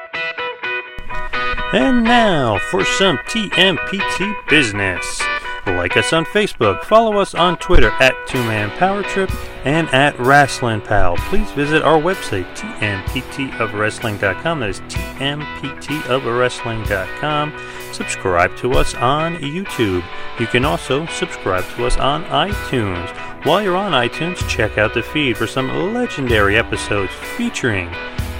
and 1.72 2.04
now 2.04 2.58
for 2.70 2.84
some 2.84 3.18
TMPT 3.18 4.48
business. 4.48 5.20
Like 5.66 5.96
us 5.96 6.12
on 6.12 6.24
Facebook, 6.24 6.84
follow 6.84 7.18
us 7.18 7.34
on 7.34 7.56
Twitter 7.58 7.90
at 8.00 8.14
Two 8.26 8.42
Man 8.44 8.70
Power 8.78 9.02
Trip 9.02 9.30
and 9.64 9.88
at 9.90 10.18
Wrestling 10.18 10.80
Pal. 10.80 11.16
Please 11.16 11.50
visit 11.52 11.82
our 11.82 12.00
website, 12.00 12.46
tmptofwrestling.com. 12.56 14.60
That 14.60 14.70
is 14.70 14.80
tmptofwrestling.com. 14.80 17.52
Subscribe 17.92 18.56
to 18.56 18.72
us 18.72 18.96
on 18.96 19.36
YouTube. 19.36 20.02
You 20.40 20.48
can 20.48 20.64
also 20.64 21.06
subscribe 21.06 21.64
to 21.76 21.86
us 21.86 21.96
on 21.96 22.24
iTunes. 22.24 23.08
While 23.46 23.62
you're 23.62 23.76
on 23.76 23.92
iTunes, 23.92 24.44
check 24.48 24.78
out 24.78 24.94
the 24.94 25.02
feed 25.02 25.36
for 25.36 25.46
some 25.46 25.94
legendary 25.94 26.56
episodes 26.56 27.12
featuring 27.36 27.88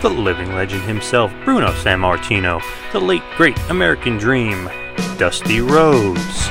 the 0.02 0.10
living 0.10 0.52
legend 0.52 0.82
himself, 0.82 1.32
Bruno 1.44 1.68
Sammartino, 1.68 2.60
the 2.90 2.98
late 2.98 3.22
great 3.36 3.56
American 3.70 4.18
Dream, 4.18 4.68
Dusty 5.16 5.60
Rhodes, 5.60 6.48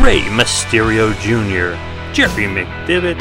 Rey 0.00 0.20
Mysterio 0.32 1.12
Jr., 1.20 1.76
Jerry 2.14 2.48
McDevitt, 2.48 3.18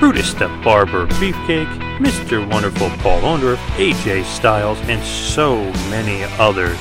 Brutus 0.00 0.34
the 0.34 0.48
Barber 0.64 1.06
Beefcake, 1.06 1.72
Mr. 1.98 2.50
Wonderful 2.50 2.90
Paul 2.98 3.20
Orndorff, 3.20 3.58
AJ 3.76 4.24
Styles, 4.24 4.78
and 4.88 5.02
so 5.04 5.64
many 5.88 6.24
others. 6.40 6.78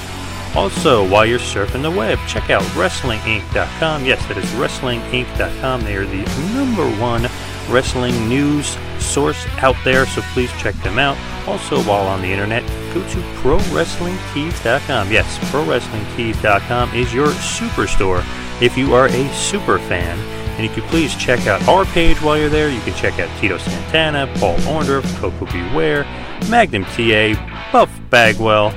Also, 0.56 1.08
while 1.08 1.26
you're 1.26 1.38
surfing 1.38 1.84
the 1.84 1.92
web, 1.92 2.18
check 2.28 2.50
out 2.50 2.64
WrestlingInc.com. 2.74 4.04
Yes, 4.04 4.26
that 4.28 4.38
is 4.38 4.46
WrestlingInc.com. 4.52 5.82
They 5.84 5.96
are 5.96 6.06
the 6.06 6.24
number 6.56 6.90
one 7.00 7.28
wrestling 7.70 8.28
news 8.28 8.78
source 9.00 9.46
out 9.58 9.76
there, 9.84 10.06
so 10.06 10.22
please 10.34 10.52
check 10.54 10.76
them 10.84 11.00
out. 11.00 11.18
Also, 11.48 11.82
while 11.84 12.08
on 12.08 12.22
the 12.22 12.28
internet, 12.28 12.64
go 12.94 13.02
to 13.10 13.18
ProWrestlingTees.com. 13.42 15.12
Yes, 15.12 15.38
ProWrestlingTees.com 15.52 16.94
is 16.94 17.14
your 17.14 17.28
superstore 17.28 18.24
if 18.62 18.78
you 18.78 18.94
are 18.94 19.08
a 19.08 19.34
super 19.34 19.80
fan. 19.80 20.18
And 20.56 20.64
you 20.64 20.70
can 20.70 20.84
please 20.90 21.14
check 21.16 21.48
out 21.48 21.68
our 21.68 21.84
page 21.86 22.22
while 22.22 22.38
you're 22.38 22.50
there. 22.50 22.70
You 22.70 22.80
can 22.82 22.94
check 22.94 23.20
out 23.20 23.30
Tito 23.42 23.58
Santana, 23.58 24.32
Paul 24.40 24.58
Orndorff, 24.60 25.06
Koko 25.18 25.46
B. 25.52 25.76
Ware, 25.76 26.06
Magnum 26.50 26.86
TA, 26.86 27.70
Buff 27.74 27.92
Bagwell, 28.10 28.70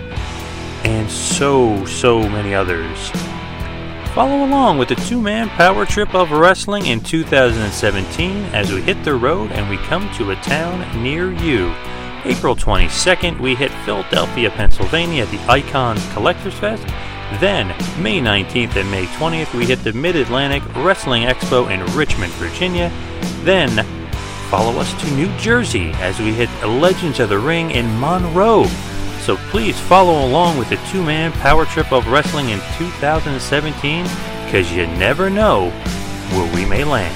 and 0.84 1.08
so, 1.08 1.84
so 1.86 2.18
many 2.28 2.54
others. 2.54 3.12
Follow 4.18 4.44
along 4.44 4.78
with 4.78 4.88
the 4.88 4.96
two 4.96 5.20
man 5.20 5.48
power 5.48 5.86
trip 5.86 6.12
of 6.12 6.32
wrestling 6.32 6.86
in 6.86 6.98
2017 6.98 8.46
as 8.46 8.72
we 8.72 8.82
hit 8.82 9.04
the 9.04 9.14
road 9.14 9.52
and 9.52 9.70
we 9.70 9.76
come 9.76 10.12
to 10.14 10.32
a 10.32 10.36
town 10.42 11.04
near 11.04 11.32
you. 11.32 11.72
April 12.24 12.56
22nd, 12.56 13.38
we 13.38 13.54
hit 13.54 13.70
Philadelphia, 13.84 14.50
Pennsylvania 14.50 15.22
at 15.22 15.30
the 15.30 15.38
Icons 15.48 16.04
Collectors 16.14 16.58
Fest. 16.58 16.84
Then, 17.40 17.68
May 18.02 18.20
19th 18.20 18.74
and 18.74 18.90
May 18.90 19.06
20th, 19.06 19.54
we 19.54 19.66
hit 19.66 19.84
the 19.84 19.92
Mid 19.92 20.16
Atlantic 20.16 20.64
Wrestling 20.74 21.22
Expo 21.22 21.70
in 21.70 21.86
Richmond, 21.96 22.32
Virginia. 22.32 22.90
Then, 23.44 23.86
follow 24.50 24.80
us 24.80 25.00
to 25.00 25.10
New 25.12 25.32
Jersey 25.38 25.92
as 25.98 26.18
we 26.18 26.32
hit 26.32 26.50
Legends 26.66 27.20
of 27.20 27.28
the 27.28 27.38
Ring 27.38 27.70
in 27.70 27.86
Monroe. 28.00 28.64
So 29.28 29.36
please 29.50 29.78
follow 29.78 30.26
along 30.26 30.56
with 30.56 30.70
the 30.70 30.76
two 30.90 31.02
man 31.02 31.32
power 31.32 31.66
trip 31.66 31.92
of 31.92 32.08
wrestling 32.08 32.48
in 32.48 32.60
2017 32.78 34.04
because 34.46 34.72
you 34.72 34.86
never 34.86 35.28
know 35.28 35.68
where 36.30 36.54
we 36.54 36.64
may 36.64 36.82
land. 36.82 37.14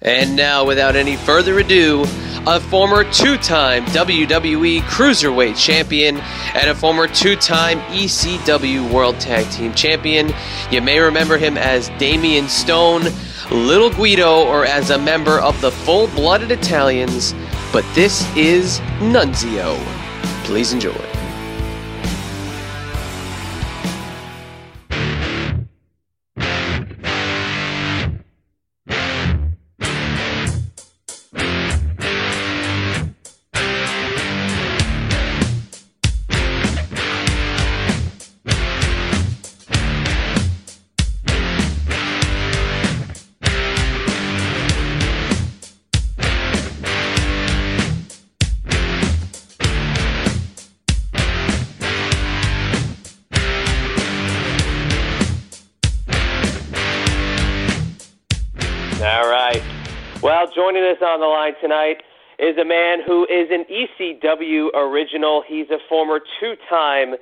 And 0.00 0.36
now, 0.36 0.64
without 0.64 0.94
any 0.94 1.16
further 1.16 1.58
ado, 1.58 2.04
a 2.46 2.60
former 2.60 3.02
two 3.10 3.36
time 3.36 3.84
WWE 3.86 4.82
Cruiserweight 4.82 5.56
Champion 5.56 6.18
and 6.54 6.70
a 6.70 6.76
former 6.76 7.08
two 7.08 7.34
time 7.34 7.80
ECW 7.88 8.88
World 8.92 9.18
Tag 9.18 9.50
Team 9.50 9.74
Champion. 9.74 10.32
You 10.70 10.80
may 10.80 11.00
remember 11.00 11.38
him 11.38 11.58
as 11.58 11.88
Damian 11.98 12.48
Stone, 12.48 13.02
Little 13.50 13.90
Guido, 13.90 14.44
or 14.44 14.64
as 14.64 14.90
a 14.90 14.98
member 14.98 15.40
of 15.40 15.60
the 15.60 15.70
Full 15.70 16.08
Blooded 16.08 16.50
Italians, 16.50 17.34
but 17.72 17.84
this 17.94 18.24
is 18.36 18.80
Nunzio. 19.00 19.76
Please 20.44 20.72
enjoy. 20.72 21.09
Joining 60.70 60.88
us 60.88 61.02
on 61.02 61.18
the 61.18 61.26
line 61.26 61.54
tonight 61.60 61.96
is 62.38 62.56
a 62.56 62.64
man 62.64 62.98
who 63.04 63.24
is 63.24 63.48
an 63.50 63.64
ECW 63.66 64.68
original. 64.72 65.42
He's 65.44 65.68
a 65.70 65.78
former 65.88 66.20
two 66.38 66.54
time 66.68 67.14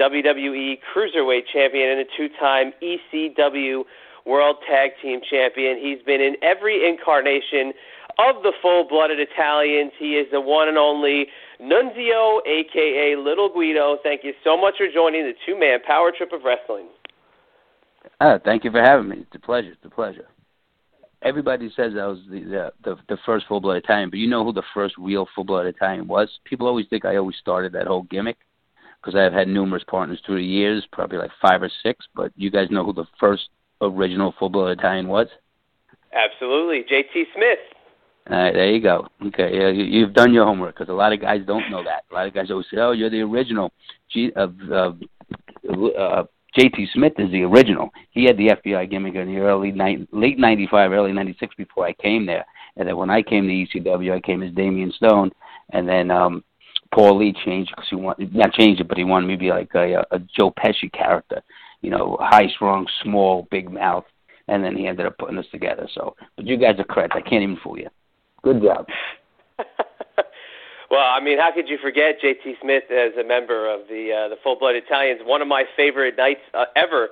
WWE 0.00 0.78
Cruiserweight 0.92 1.46
Champion 1.52 1.90
and 1.90 2.00
a 2.00 2.04
two 2.16 2.28
time 2.40 2.72
ECW 2.82 3.84
World 4.24 4.56
Tag 4.68 4.90
Team 5.00 5.20
Champion. 5.30 5.78
He's 5.78 6.02
been 6.04 6.20
in 6.20 6.34
every 6.42 6.88
incarnation 6.88 7.72
of 8.18 8.42
the 8.42 8.52
full 8.60 8.88
blooded 8.88 9.20
Italians. 9.20 9.92
He 9.96 10.14
is 10.14 10.26
the 10.32 10.40
one 10.40 10.66
and 10.66 10.76
only 10.76 11.26
Nunzio, 11.62 12.40
aka 12.44 13.14
Little 13.14 13.48
Guido. 13.48 13.98
Thank 14.02 14.24
you 14.24 14.32
so 14.42 14.56
much 14.56 14.78
for 14.78 14.88
joining 14.92 15.22
the 15.22 15.34
two 15.46 15.56
man 15.56 15.78
power 15.86 16.10
trip 16.10 16.32
of 16.32 16.40
wrestling. 16.42 16.88
Oh, 18.20 18.40
thank 18.44 18.64
you 18.64 18.72
for 18.72 18.82
having 18.82 19.08
me. 19.08 19.18
It's 19.20 19.34
a 19.36 19.38
pleasure. 19.38 19.70
It's 19.70 19.84
a 19.84 19.90
pleasure. 19.90 20.26
Everybody 21.22 21.70
says 21.74 21.94
I 21.98 22.06
was 22.06 22.18
the 22.30 22.40
the, 22.40 22.72
the, 22.84 22.96
the 23.08 23.18
first 23.24 23.46
full 23.46 23.60
blood 23.60 23.78
Italian, 23.78 24.10
but 24.10 24.18
you 24.18 24.28
know 24.28 24.44
who 24.44 24.52
the 24.52 24.62
first 24.74 24.94
real 24.98 25.26
full 25.34 25.44
blood 25.44 25.66
Italian 25.66 26.06
was? 26.06 26.28
People 26.44 26.66
always 26.66 26.86
think 26.88 27.04
I 27.04 27.16
always 27.16 27.36
started 27.36 27.72
that 27.72 27.86
whole 27.86 28.02
gimmick 28.04 28.36
because 29.00 29.18
I've 29.18 29.32
had 29.32 29.48
numerous 29.48 29.84
partners 29.86 30.20
through 30.24 30.36
the 30.36 30.44
years, 30.44 30.86
probably 30.92 31.18
like 31.18 31.30
five 31.40 31.62
or 31.62 31.70
six. 31.82 32.06
But 32.14 32.32
you 32.36 32.50
guys 32.50 32.70
know 32.70 32.84
who 32.84 32.92
the 32.92 33.06
first 33.18 33.48
original 33.80 34.34
full 34.38 34.50
blood 34.50 34.78
Italian 34.78 35.08
was? 35.08 35.28
Absolutely. 36.12 36.84
JT 36.90 37.24
Smith. 37.34 37.58
All 38.28 38.36
right, 38.36 38.52
there 38.52 38.70
you 38.72 38.82
go. 38.82 39.06
Okay, 39.26 39.56
yeah, 39.56 39.68
you, 39.68 39.84
you've 39.84 40.12
done 40.12 40.34
your 40.34 40.44
homework 40.44 40.74
because 40.74 40.88
a 40.88 40.92
lot 40.92 41.12
of 41.12 41.20
guys 41.20 41.42
don't 41.46 41.70
know 41.70 41.84
that. 41.84 42.04
A 42.10 42.14
lot 42.14 42.26
of 42.26 42.34
guys 42.34 42.50
always 42.50 42.66
say, 42.68 42.78
"Oh, 42.78 42.90
you're 42.90 43.10
the 43.10 43.20
original." 43.20 43.72
G, 44.10 44.32
uh, 44.34 44.48
uh, 44.72 44.92
uh, 45.96 46.24
JT 46.56 46.92
Smith 46.94 47.12
is 47.18 47.30
the 47.30 47.42
original. 47.42 47.90
He 48.10 48.24
had 48.24 48.36
the 48.36 48.48
FBI 48.48 48.90
gimmick 48.90 49.14
in 49.14 49.28
the 49.28 49.38
early 49.38 49.72
ni- 49.72 50.06
late 50.12 50.38
'95, 50.38 50.92
early 50.92 51.12
'96 51.12 51.54
before 51.56 51.86
I 51.86 51.92
came 51.92 52.24
there. 52.24 52.44
And 52.76 52.88
then 52.88 52.96
when 52.96 53.10
I 53.10 53.22
came 53.22 53.46
to 53.46 53.52
ECW, 53.80 54.12
I 54.12 54.20
came 54.20 54.42
as 54.42 54.52
Damian 54.54 54.92
Stone, 54.92 55.32
and 55.70 55.88
then 55.88 56.10
um 56.10 56.42
Paul 56.92 57.18
Lee 57.18 57.34
changed 57.44 57.72
because 57.74 57.88
he 57.90 57.96
wanted 57.96 58.34
not 58.34 58.52
changed 58.52 58.80
it, 58.80 58.88
but 58.88 58.98
he 58.98 59.04
wanted 59.04 59.26
me 59.26 59.34
to 59.34 59.40
be 59.40 59.50
like 59.50 59.70
a, 59.74 60.04
a 60.10 60.18
Joe 60.18 60.52
Pesci 60.52 60.90
character, 60.92 61.42
you 61.82 61.90
know, 61.90 62.16
high 62.20 62.48
strung, 62.48 62.86
small, 63.02 63.46
big 63.50 63.70
mouth, 63.70 64.04
and 64.48 64.64
then 64.64 64.76
he 64.76 64.86
ended 64.86 65.06
up 65.06 65.18
putting 65.18 65.38
us 65.38 65.46
together. 65.52 65.88
So, 65.94 66.16
but 66.36 66.46
you 66.46 66.56
guys 66.56 66.78
are 66.78 66.84
correct. 66.84 67.14
I 67.14 67.20
can't 67.20 67.42
even 67.42 67.58
fool 67.62 67.78
you. 67.78 67.88
Good 68.42 68.62
job. 68.62 68.86
Well, 70.90 71.00
I 71.02 71.20
mean, 71.20 71.38
how 71.38 71.50
could 71.52 71.68
you 71.68 71.78
forget 71.82 72.20
JT 72.22 72.60
Smith 72.62 72.84
as 72.90 73.12
a 73.18 73.26
member 73.26 73.72
of 73.72 73.88
the 73.88 74.12
uh, 74.12 74.28
the 74.28 74.36
Full 74.42 74.56
Blood 74.56 74.76
Italians? 74.76 75.20
One 75.24 75.42
of 75.42 75.48
my 75.48 75.64
favorite 75.76 76.16
nights 76.16 76.42
uh, 76.54 76.66
ever 76.76 77.08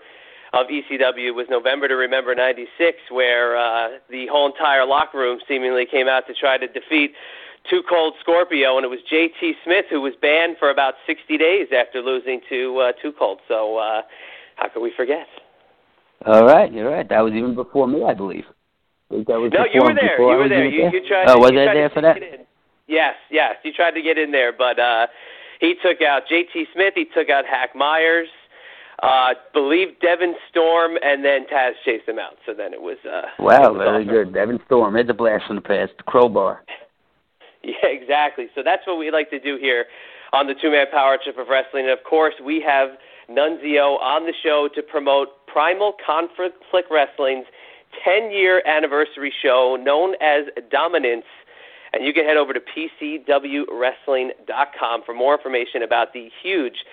of 0.53 0.67
ECW 0.69 1.35
was 1.35 1.47
November 1.51 1.89
to 1.89 1.95
Remember 1.95 2.35
'96, 2.35 2.99
where 3.11 3.57
uh, 3.59 3.99
the 4.09 4.27
whole 4.31 4.47
entire 4.47 4.87
locker 4.87 5.19
room 5.19 5.41
seemingly 5.49 5.87
came 5.91 6.07
out 6.07 6.27
to 6.29 6.35
try 6.35 6.57
to 6.57 6.69
defeat 6.69 7.15
Too 7.69 7.83
Cold 7.89 8.15
Scorpio, 8.21 8.77
and 8.77 8.85
it 8.85 8.89
was 8.89 9.01
JT 9.11 9.55
Smith 9.65 9.87
who 9.91 10.01
was 10.01 10.15
banned 10.23 10.57
for 10.59 10.71
about 10.71 10.95
60 11.07 11.37
days 11.37 11.69
after 11.77 12.01
losing 12.01 12.41
to 12.49 12.79
uh, 12.79 12.93
Too 13.03 13.13
Cold. 13.19 13.41
So, 13.49 13.79
uh, 13.79 14.03
how 14.55 14.69
could 14.69 14.83
we 14.83 14.93
forget? 14.97 15.27
All 16.25 16.45
right, 16.47 16.73
you're 16.73 16.89
right. 16.89 17.09
That 17.09 17.21
was 17.21 17.33
even 17.35 17.57
before 17.57 17.89
me, 17.89 18.05
I 18.05 18.15
believe. 18.15 18.45
I 19.11 19.17
that 19.27 19.41
was 19.41 19.53
No, 19.53 19.67
you 19.67 19.83
were 19.83 19.95
there. 19.95 20.21
You 20.21 20.39
were 20.39 20.49
there. 20.49 20.65
You, 20.65 20.91
you 20.93 21.09
tried. 21.09 21.27
Oh, 21.29 21.35
to, 21.35 21.41
was 21.41 21.51
I 21.51 21.75
there 21.75 21.91
for 21.91 22.01
that? 22.01 22.17
Sneak 22.87 22.91
it 22.91 22.93
in. 22.93 22.97
Yes, 22.97 23.15
yes. 23.31 23.57
He 23.63 23.73
tried 23.73 23.93
to 23.93 24.03
get 24.03 24.19
in 24.19 24.31
there, 24.33 24.53
but 24.53 24.79
uh, 24.79 25.07
he 25.61 25.75
took 25.83 26.03
out 26.03 26.23
JT 26.31 26.67
Smith. 26.73 26.95
He 26.95 27.07
took 27.15 27.31
out 27.31 27.45
Hack 27.47 27.71
Meyers. 27.75 28.29
Uh, 29.03 29.35
believe 29.53 29.89
Devon 30.01 30.35
Storm, 30.51 30.93
and 31.03 31.25
then 31.25 31.47
Taz 31.53 31.73
chased 31.85 32.09
him 32.09 32.19
out. 32.19 32.37
So 32.47 32.55
then 32.55 32.73
it 32.73 32.81
was. 32.81 32.97
Uh, 33.05 33.23
Wow, 33.39 33.73
was 33.73 33.79
very 33.79 34.05
awesome. 34.05 34.09
good. 34.09 34.35
Devon 34.35 34.61
Storm, 34.67 34.97
it's 34.97 35.11
a 35.11 35.15
blast 35.15 35.47
from 35.47 35.57
the 35.57 35.63
past. 35.63 35.93
Crowbar. 36.07 36.63
Yeah, 37.67 37.89
exactly. 37.89 38.49
So 38.55 38.61
that's 38.63 38.87
what 38.87 38.99
we 38.99 39.11
like 39.11 39.31
to 39.31 39.41
do 39.41 39.57
here 39.59 39.87
on 40.35 40.47
the 40.47 40.53
Two 40.55 40.71
Man 40.71 40.85
Power 40.93 41.17
Trip 41.17 41.39
of 41.39 41.49
Wrestling. 41.49 41.85
And 41.85 41.93
of 41.99 42.05
course, 42.05 42.35
we 42.45 42.61
have 42.61 42.91
Nunzio 43.31 43.99
on 44.03 44.27
the 44.27 44.35
show 44.43 44.69
to 44.75 44.83
promote 44.83 45.29
Primal 45.47 45.95
Conflict 46.05 46.59
Wrestling's 46.91 47.47
10 48.05 48.31
year 48.33 48.61
anniversary 48.67 49.33
show 49.43 49.79
known 49.83 50.15
as 50.21 50.45
Dominance. 50.71 51.25
And 51.95 52.05
you 52.05 52.13
can 52.13 52.25
head 52.25 52.37
over 52.37 52.53
to 52.53 52.61
PCWWrestling.com 52.61 55.03
for 55.07 55.15
more 55.15 55.37
information 55.37 55.83
about 55.83 56.13
the 56.13 56.29
huge 56.43 56.85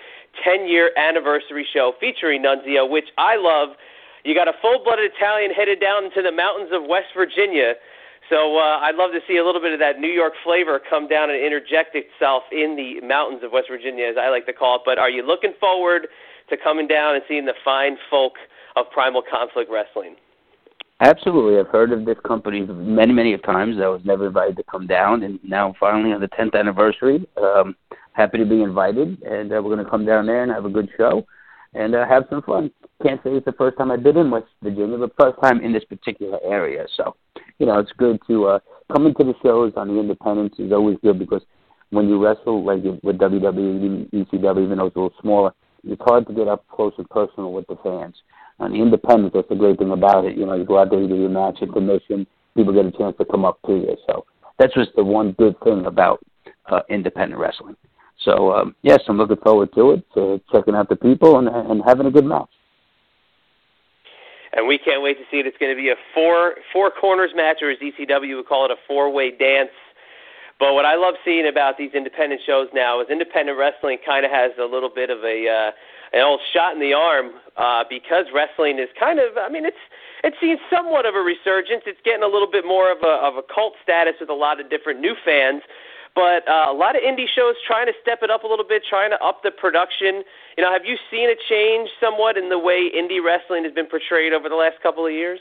10 0.44 0.68
year 0.68 0.92
anniversary 0.96 1.66
show 1.72 1.94
featuring 1.98 2.42
Nunzio, 2.42 2.88
which 2.88 3.08
I 3.18 3.34
love. 3.36 3.70
You 4.24 4.36
got 4.36 4.46
a 4.46 4.52
full 4.62 4.78
blooded 4.84 5.10
Italian 5.12 5.50
headed 5.50 5.80
down 5.80 6.04
into 6.04 6.22
the 6.22 6.30
mountains 6.30 6.70
of 6.72 6.84
West 6.86 7.08
Virginia. 7.16 7.74
So 8.30 8.56
uh, 8.56 8.78
I'd 8.78 8.94
love 8.94 9.10
to 9.12 9.20
see 9.26 9.38
a 9.38 9.44
little 9.44 9.60
bit 9.60 9.72
of 9.72 9.80
that 9.80 9.98
New 9.98 10.10
York 10.10 10.34
flavor 10.44 10.78
come 10.78 11.08
down 11.08 11.28
and 11.28 11.42
interject 11.42 11.96
itself 11.96 12.44
in 12.52 12.76
the 12.76 13.00
mountains 13.04 13.42
of 13.42 13.50
West 13.50 13.66
Virginia, 13.68 14.06
as 14.06 14.16
I 14.16 14.28
like 14.30 14.46
to 14.46 14.52
call 14.52 14.76
it. 14.76 14.82
But 14.84 14.98
are 14.98 15.10
you 15.10 15.26
looking 15.26 15.54
forward 15.58 16.06
to 16.48 16.56
coming 16.56 16.86
down 16.86 17.16
and 17.16 17.24
seeing 17.26 17.46
the 17.46 17.54
fine 17.64 17.98
folk 18.08 18.34
of 18.76 18.88
Primal 18.92 19.22
Conflict 19.28 19.68
Wrestling? 19.70 20.14
Absolutely. 21.02 21.58
I've 21.58 21.66
heard 21.66 21.90
of 21.90 22.04
this 22.04 22.16
company 22.24 22.60
many, 22.60 23.12
many 23.12 23.36
times. 23.38 23.76
I 23.82 23.88
was 23.88 24.02
never 24.04 24.28
invited 24.28 24.56
to 24.58 24.62
come 24.62 24.86
down, 24.86 25.24
and 25.24 25.40
now 25.42 25.74
finally 25.80 26.12
on 26.12 26.20
the 26.20 26.28
10th 26.28 26.54
anniversary, 26.56 27.26
um, 27.42 27.74
happy 28.12 28.38
to 28.38 28.46
be 28.46 28.62
invited, 28.62 29.20
and 29.24 29.50
uh, 29.50 29.56
we're 29.56 29.74
going 29.74 29.84
to 29.84 29.90
come 29.90 30.06
down 30.06 30.26
there 30.26 30.44
and 30.44 30.52
have 30.52 30.64
a 30.64 30.70
good 30.70 30.88
show 30.96 31.26
and 31.74 31.96
uh, 31.96 32.06
have 32.06 32.24
some 32.30 32.40
fun. 32.42 32.70
Can't 33.02 33.20
say 33.24 33.30
it's 33.30 33.44
the 33.44 33.52
first 33.52 33.78
time 33.78 33.90
I've 33.90 34.04
been 34.04 34.16
in 34.16 34.30
West 34.30 34.46
Virginia, 34.62 34.96
but 34.96 35.12
first 35.18 35.42
time 35.42 35.60
in 35.60 35.72
this 35.72 35.84
particular 35.84 36.38
area. 36.44 36.86
So, 36.96 37.16
you 37.58 37.66
know, 37.66 37.80
it's 37.80 37.90
good 37.98 38.20
to 38.28 38.46
uh, 38.46 38.58
come 38.92 39.06
into 39.06 39.24
the 39.24 39.34
shows 39.42 39.72
on 39.74 39.88
the 39.88 39.98
independents 39.98 40.60
is 40.60 40.70
always 40.70 40.98
good 41.02 41.18
because 41.18 41.42
when 41.90 42.08
you 42.08 42.22
wrestle 42.22 42.64
like 42.64 42.84
with 43.02 43.18
WWE, 43.18 44.08
ECW, 44.12 44.64
even 44.64 44.78
though 44.78 44.86
it's 44.86 44.94
a 44.94 45.00
little 45.00 45.14
smaller, 45.20 45.52
it's 45.82 46.02
hard 46.04 46.28
to 46.28 46.32
get 46.32 46.46
up 46.46 46.64
close 46.68 46.92
and 46.96 47.10
personal 47.10 47.52
with 47.52 47.66
the 47.66 47.76
fans. 47.82 48.14
On 48.60 48.72
the 48.72 48.78
independents, 48.78 49.34
that's 49.34 49.48
the 49.48 49.54
great 49.54 49.78
thing 49.78 49.90
about 49.90 50.24
it. 50.24 50.36
You 50.36 50.46
know, 50.46 50.54
you 50.54 50.64
go 50.64 50.78
out 50.78 50.90
there, 50.90 51.00
you 51.00 51.08
do 51.08 51.16
your 51.16 51.28
match, 51.28 51.58
intermission, 51.62 52.26
people 52.56 52.72
get 52.72 52.86
a 52.86 52.92
chance 52.92 53.16
to 53.18 53.24
come 53.24 53.44
up 53.44 53.58
to 53.66 53.72
you. 53.72 53.96
So 54.06 54.24
that's 54.58 54.74
just 54.74 54.90
the 54.96 55.04
one 55.04 55.32
good 55.32 55.56
thing 55.64 55.86
about 55.86 56.24
uh, 56.70 56.80
independent 56.88 57.40
wrestling. 57.40 57.76
So 58.24 58.52
um, 58.52 58.74
yes, 58.82 59.00
I'm 59.08 59.18
looking 59.18 59.36
forward 59.36 59.72
to 59.74 59.92
it, 59.92 60.04
to 60.14 60.40
checking 60.52 60.74
out 60.74 60.88
the 60.88 60.96
people 60.96 61.38
and, 61.38 61.48
and 61.48 61.82
having 61.84 62.06
a 62.06 62.10
good 62.10 62.24
match. 62.24 62.48
And 64.54 64.68
we 64.68 64.78
can't 64.78 65.02
wait 65.02 65.16
to 65.16 65.24
see 65.30 65.38
it. 65.38 65.46
It's 65.46 65.56
going 65.56 65.74
to 65.74 65.80
be 65.80 65.88
a 65.88 65.96
four 66.14 66.56
four 66.72 66.90
corners 66.90 67.30
match, 67.34 67.58
or 67.62 67.70
as 67.70 67.78
ECW 67.78 68.36
would 68.36 68.46
call 68.46 68.66
it, 68.66 68.70
a 68.70 68.76
four 68.86 69.10
way 69.10 69.30
dance. 69.30 69.70
But 70.60 70.74
what 70.74 70.84
I 70.84 70.94
love 70.94 71.14
seeing 71.24 71.48
about 71.48 71.78
these 71.78 71.90
independent 71.94 72.42
shows 72.46 72.68
now 72.74 73.00
is 73.00 73.08
independent 73.10 73.58
wrestling 73.58 73.98
kind 74.04 74.24
of 74.24 74.30
has 74.30 74.52
a 74.60 74.64
little 74.64 74.90
bit 74.94 75.10
of 75.10 75.18
a 75.24 75.48
uh, 75.48 75.70
an 76.12 76.22
old 76.22 76.40
shot 76.52 76.74
in 76.74 76.80
the 76.80 76.92
arm 76.92 77.32
uh, 77.56 77.84
because 77.88 78.26
wrestling 78.34 78.78
is 78.78 78.88
kind 78.98 79.18
of 79.18 79.36
I 79.36 79.48
mean 79.48 79.64
it's 79.64 79.84
it's 80.24 80.36
seen 80.40 80.56
somewhat 80.70 81.06
of 81.06 81.14
a 81.14 81.20
resurgence. 81.20 81.82
It's 81.86 82.00
getting 82.04 82.22
a 82.22 82.30
little 82.30 82.50
bit 82.50 82.64
more 82.64 82.92
of 82.92 82.98
a 83.02 83.20
of 83.20 83.36
a 83.36 83.42
cult 83.42 83.74
status 83.82 84.14
with 84.20 84.30
a 84.30 84.34
lot 84.34 84.60
of 84.60 84.70
different 84.70 85.00
new 85.00 85.14
fans. 85.24 85.62
But 86.14 86.46
uh, 86.46 86.66
a 86.68 86.76
lot 86.76 86.94
of 86.94 87.00
indie 87.00 87.24
shows 87.24 87.54
trying 87.66 87.86
to 87.86 87.94
step 88.02 88.18
it 88.20 88.30
up 88.30 88.44
a 88.44 88.46
little 88.46 88.68
bit, 88.68 88.82
trying 88.88 89.10
to 89.10 89.24
up 89.24 89.42
the 89.42 89.50
production. 89.50 90.22
You 90.58 90.62
know, 90.62 90.70
have 90.70 90.84
you 90.84 90.96
seen 91.10 91.30
a 91.30 91.36
change 91.48 91.88
somewhat 92.00 92.36
in 92.36 92.50
the 92.50 92.58
way 92.58 92.90
indie 92.94 93.24
wrestling 93.24 93.64
has 93.64 93.72
been 93.72 93.86
portrayed 93.86 94.34
over 94.34 94.48
the 94.48 94.54
last 94.54 94.76
couple 94.82 95.06
of 95.06 95.12
years? 95.12 95.40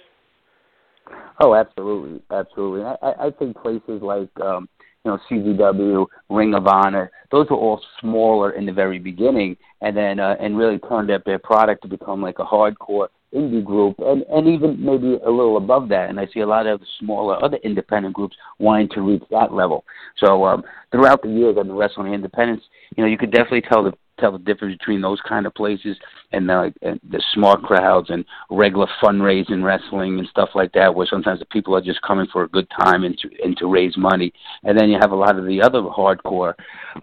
Oh, 1.41 1.55
absolutely, 1.55 2.21
absolutely. 2.31 2.83
I, 2.83 3.27
I 3.27 3.31
think 3.31 3.57
places 3.57 4.01
like 4.01 4.29
um, 4.39 4.69
you 5.03 5.11
know, 5.11 5.19
CZW, 5.29 6.05
Ring 6.29 6.53
of 6.53 6.67
Honor. 6.67 7.11
Those 7.31 7.49
were 7.49 7.57
all 7.57 7.81
smaller 7.99 8.51
in 8.51 8.65
the 8.65 8.73
very 8.73 8.99
beginning, 8.99 9.57
and 9.81 9.95
then 9.95 10.19
uh, 10.19 10.35
and 10.39 10.57
really 10.57 10.79
turned 10.79 11.09
up 11.11 11.23
their 11.23 11.39
product 11.39 11.81
to 11.83 11.87
become 11.87 12.21
like 12.21 12.39
a 12.39 12.45
hardcore 12.45 13.07
indie 13.33 13.63
group, 13.63 13.95
and 13.99 14.23
and 14.29 14.47
even 14.47 14.83
maybe 14.83 15.17
a 15.25 15.29
little 15.29 15.57
above 15.57 15.89
that. 15.89 16.09
And 16.09 16.19
I 16.19 16.27
see 16.33 16.41
a 16.41 16.47
lot 16.47 16.67
of 16.67 16.81
smaller 16.99 17.43
other 17.43 17.57
independent 17.63 18.13
groups 18.13 18.35
wanting 18.59 18.89
to 18.89 19.01
reach 19.01 19.23
that 19.31 19.53
level. 19.53 19.83
So 20.17 20.45
um, 20.45 20.63
throughout 20.91 21.21
the 21.23 21.29
years 21.29 21.57
I've 21.59 21.67
wrestling 21.67 22.13
independents, 22.13 22.65
you 22.95 23.03
know, 23.03 23.09
you 23.09 23.17
could 23.17 23.31
definitely 23.31 23.61
tell 23.61 23.83
the 23.83 23.93
tell 24.21 24.31
the 24.31 24.39
difference 24.39 24.77
between 24.77 25.01
those 25.01 25.19
kind 25.27 25.45
of 25.45 25.53
places 25.53 25.97
and 26.31 26.47
the, 26.47 26.73
and 26.81 26.99
the 27.09 27.21
smart 27.33 27.61
crowds 27.63 28.09
and 28.09 28.23
regular 28.49 28.87
fundraising 29.03 29.63
wrestling 29.63 30.19
and 30.19 30.27
stuff 30.29 30.49
like 30.55 30.71
that, 30.73 30.93
where 30.93 31.07
sometimes 31.07 31.39
the 31.39 31.45
people 31.45 31.75
are 31.75 31.81
just 31.81 32.01
coming 32.03 32.27
for 32.31 32.43
a 32.43 32.47
good 32.47 32.67
time 32.79 33.03
and 33.03 33.17
to 33.17 33.29
and 33.43 33.57
to 33.57 33.67
raise 33.67 33.97
money. 33.97 34.31
And 34.63 34.77
then 34.77 34.89
you 34.89 34.97
have 35.01 35.11
a 35.11 35.15
lot 35.15 35.37
of 35.37 35.45
the 35.45 35.61
other 35.61 35.81
hardcore 35.81 36.53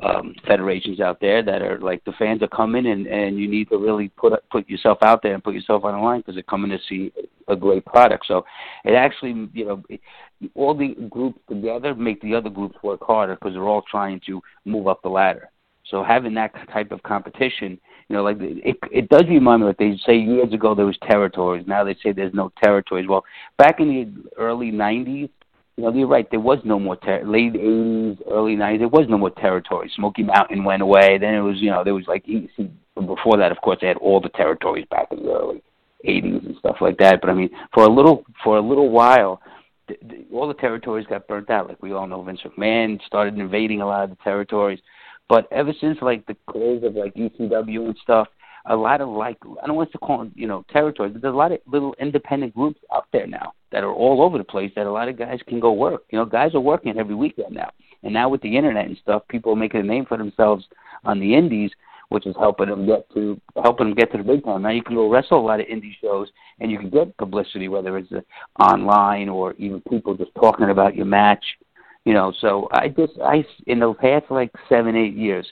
um, 0.03 0.35
federations 0.47 1.01
out 1.01 1.21
there 1.21 1.43
that 1.43 1.61
are 1.63 1.79
like 1.81 2.05
the 2.05 2.13
fans 2.19 2.43
are 2.43 2.49
coming 2.49 2.87
and 2.87 3.07
and 3.07 3.39
you 3.39 3.49
need 3.49 3.69
to 3.69 3.77
really 3.77 4.09
put 4.11 4.33
put 4.51 4.69
yourself 4.69 4.99
out 5.03 5.23
there 5.23 5.35
and 5.35 5.45
put 5.45 5.55
yourself 5.55 5.85
on 5.85 5.95
the 5.95 6.01
line 6.01 6.21
because 6.21 6.35
they're 6.35 6.43
coming 6.45 6.71
to 6.71 6.79
see 6.89 7.13
a 7.49 7.57
great 7.57 7.85
product. 7.85 8.25
So 8.27 8.45
it 8.85 8.93
actually, 8.93 9.49
you 9.53 9.65
know. 9.67 9.83
It, 9.89 10.01
all 10.55 10.75
the 10.75 10.95
groups 11.11 11.41
together 11.49 11.95
make 11.95 12.21
the 12.21 12.35
other 12.35 12.51
groups 12.51 12.77
work 12.83 13.01
harder 13.03 13.35
because 13.35 13.55
they're 13.55 13.67
all 13.67 13.83
trying 13.91 14.21
to 14.27 14.41
move 14.65 14.87
up 14.87 15.03
the 15.03 15.09
ladder. 15.09 15.51
So 15.91 16.05
having 16.05 16.35
that 16.35 16.53
type 16.73 16.93
of 16.93 17.03
competition, 17.03 17.79
you 18.09 18.17
know, 18.17 18.23
like 18.23 18.37
it, 18.41 18.77
it 18.91 19.09
does 19.09 19.25
remind 19.29 19.63
me 19.63 19.69
like 19.69 19.79
they 19.79 19.99
say 20.07 20.17
years 20.17 20.53
ago 20.53 20.75
there 20.75 20.87
was 20.87 20.99
territories. 21.03 21.65
Now 21.67 21.85
they 21.85 21.97
say 22.03 22.13
there's 22.13 22.35
no 22.35 22.53
territories. 22.63 23.07
Well, 23.09 23.25
back 23.57 23.81
in 23.81 23.89
the 23.89 24.31
early 24.39 24.71
'90s, 24.71 25.31
you 25.77 25.85
know, 25.85 25.93
you're 25.93 26.09
right. 26.09 26.29
There 26.31 26.41
was 26.41 26.59
no 26.65 26.79
more 26.79 26.97
ter- 26.97 27.25
late 27.25 27.55
'80s, 27.55 28.19
early 28.31 28.57
'90s. 28.57 28.79
There 28.79 28.89
was 28.89 29.07
no 29.09 29.19
more 29.19 29.31
territories. 29.31 29.93
Smoky 29.97 30.23
Mountain 30.23 30.65
went 30.65 30.83
away. 30.83 31.19
Then 31.19 31.35
it 31.35 31.41
was, 31.41 31.57
you 31.59 31.71
know, 31.71 31.85
there 31.85 31.95
was 31.95 32.07
like 32.07 32.27
before 32.27 33.37
that. 33.39 33.53
Of 33.53 33.61
course, 33.63 33.79
they 33.81 33.89
had 33.89 33.99
all 33.99 34.21
the 34.21 34.31
territories 34.31 34.87
back 34.91 35.09
in 35.11 35.23
the 35.23 35.33
early 35.33 35.63
'80s 36.07 36.47
and 36.47 36.57
stuff 36.59 36.77
like 36.81 36.99
that. 36.99 37.21
But 37.21 37.31
I 37.31 37.35
mean, 37.35 37.51
for 37.73 37.85
a 37.85 37.93
little 37.93 38.25
for 38.43 38.59
a 38.59 38.63
little 38.63 38.91
while, 38.91 39.41
all 40.33 40.49
the 40.49 40.55
territories 40.55 41.07
got 41.09 41.29
burnt 41.29 41.51
out. 41.51 41.69
Like 41.69 41.83
we 41.83 41.93
all 41.93 42.07
know, 42.07 42.23
Vince 42.23 42.41
McMahon 42.45 43.01
started 43.07 43.39
invading 43.39 43.81
a 43.81 43.87
lot 43.87 44.05
of 44.05 44.11
the 44.11 44.17
territories. 44.25 44.81
But 45.29 45.47
ever 45.53 45.73
since 45.81 45.99
like 46.01 46.27
the 46.27 46.37
close 46.49 46.83
of 46.85 46.95
like 46.95 47.15
ECW 47.15 47.87
and 47.87 47.97
stuff, 48.03 48.29
a 48.67 48.77
lot 48.77 49.01
of 49.01 49.09
like 49.09 49.39
I 49.63 49.67
don't 49.67 49.77
want 49.77 49.93
to 49.93 49.99
call 49.99 50.19
them 50.19 50.33
you 50.35 50.47
know 50.47 50.65
territories, 50.71 51.13
but 51.13 51.23
there's 51.23 51.35
a 51.35 51.37
lot 51.37 51.53
of 51.53 51.61
little 51.67 51.95
independent 52.01 52.55
groups 52.55 52.81
out 52.95 53.07
there 53.13 53.27
now 53.27 53.53
that 53.73 53.85
are 53.85 53.93
all 53.93 54.23
over 54.23 54.39
the 54.39 54.45
place 54.45 54.73
that 54.77 54.87
a 54.87 54.91
lot 54.91 55.09
of 55.09 55.19
guys 55.19 55.41
can 55.47 55.61
go 55.61 55.73
work. 55.73 56.05
You 56.11 56.19
know, 56.19 56.25
guys 56.25 56.55
are 56.55 56.61
working 56.61 56.99
every 56.99 57.15
weekend 57.15 57.55
now, 57.55 57.71
and 58.03 58.13
now 58.13 58.29
with 58.29 58.43
the 58.43 58.57
internet 58.57 58.87
and 58.87 58.97
stuff, 58.99 59.23
people 59.29 59.53
are 59.53 59.57
making 59.57 59.81
a 59.81 59.85
name 59.85 60.07
for 60.07 60.17
themselves 60.17 60.65
on 61.05 61.21
the 61.21 61.35
indies, 61.35 61.71
which 62.09 62.27
is 62.27 62.35
helping 62.39 62.69
them 62.69 62.87
get 62.87 63.09
to 63.15 63.41
helping 63.63 63.89
them 63.89 63.97
get 63.97 64.11
to 64.13 64.19
the 64.19 64.25
big 64.25 64.45
time. 64.45 64.63
Now 64.63 64.71
you 64.71 64.83
can 64.83 64.95
go 64.95 65.11
wrestle 65.11 65.41
a 65.41 65.47
lot 65.47 65.61
of 65.61 65.67
indie 65.67 65.97
shows, 66.01 66.29
and 66.61 66.71
you 66.71 66.79
can 66.79 66.91
get 66.91 67.17
publicity, 67.19 67.69
whether 67.69 67.99
it's 67.99 68.13
uh, 68.13 68.21
online 68.63 69.29
or 69.29 69.53
even 69.55 69.83
people 69.91 70.15
just 70.15 70.35
talking 70.35 70.71
about 70.71 70.97
your 70.97 71.07
match 71.07 71.45
you 72.09 72.15
know, 72.15 72.33
so 72.41 72.69
I 72.73 72.89
just 72.89 73.13
I 73.23 73.45
in 73.67 73.81
the 73.81 73.93
past 73.93 74.31
like 74.31 74.51
seven 74.67 74.97
eight 74.97 75.13
years, 75.13 75.47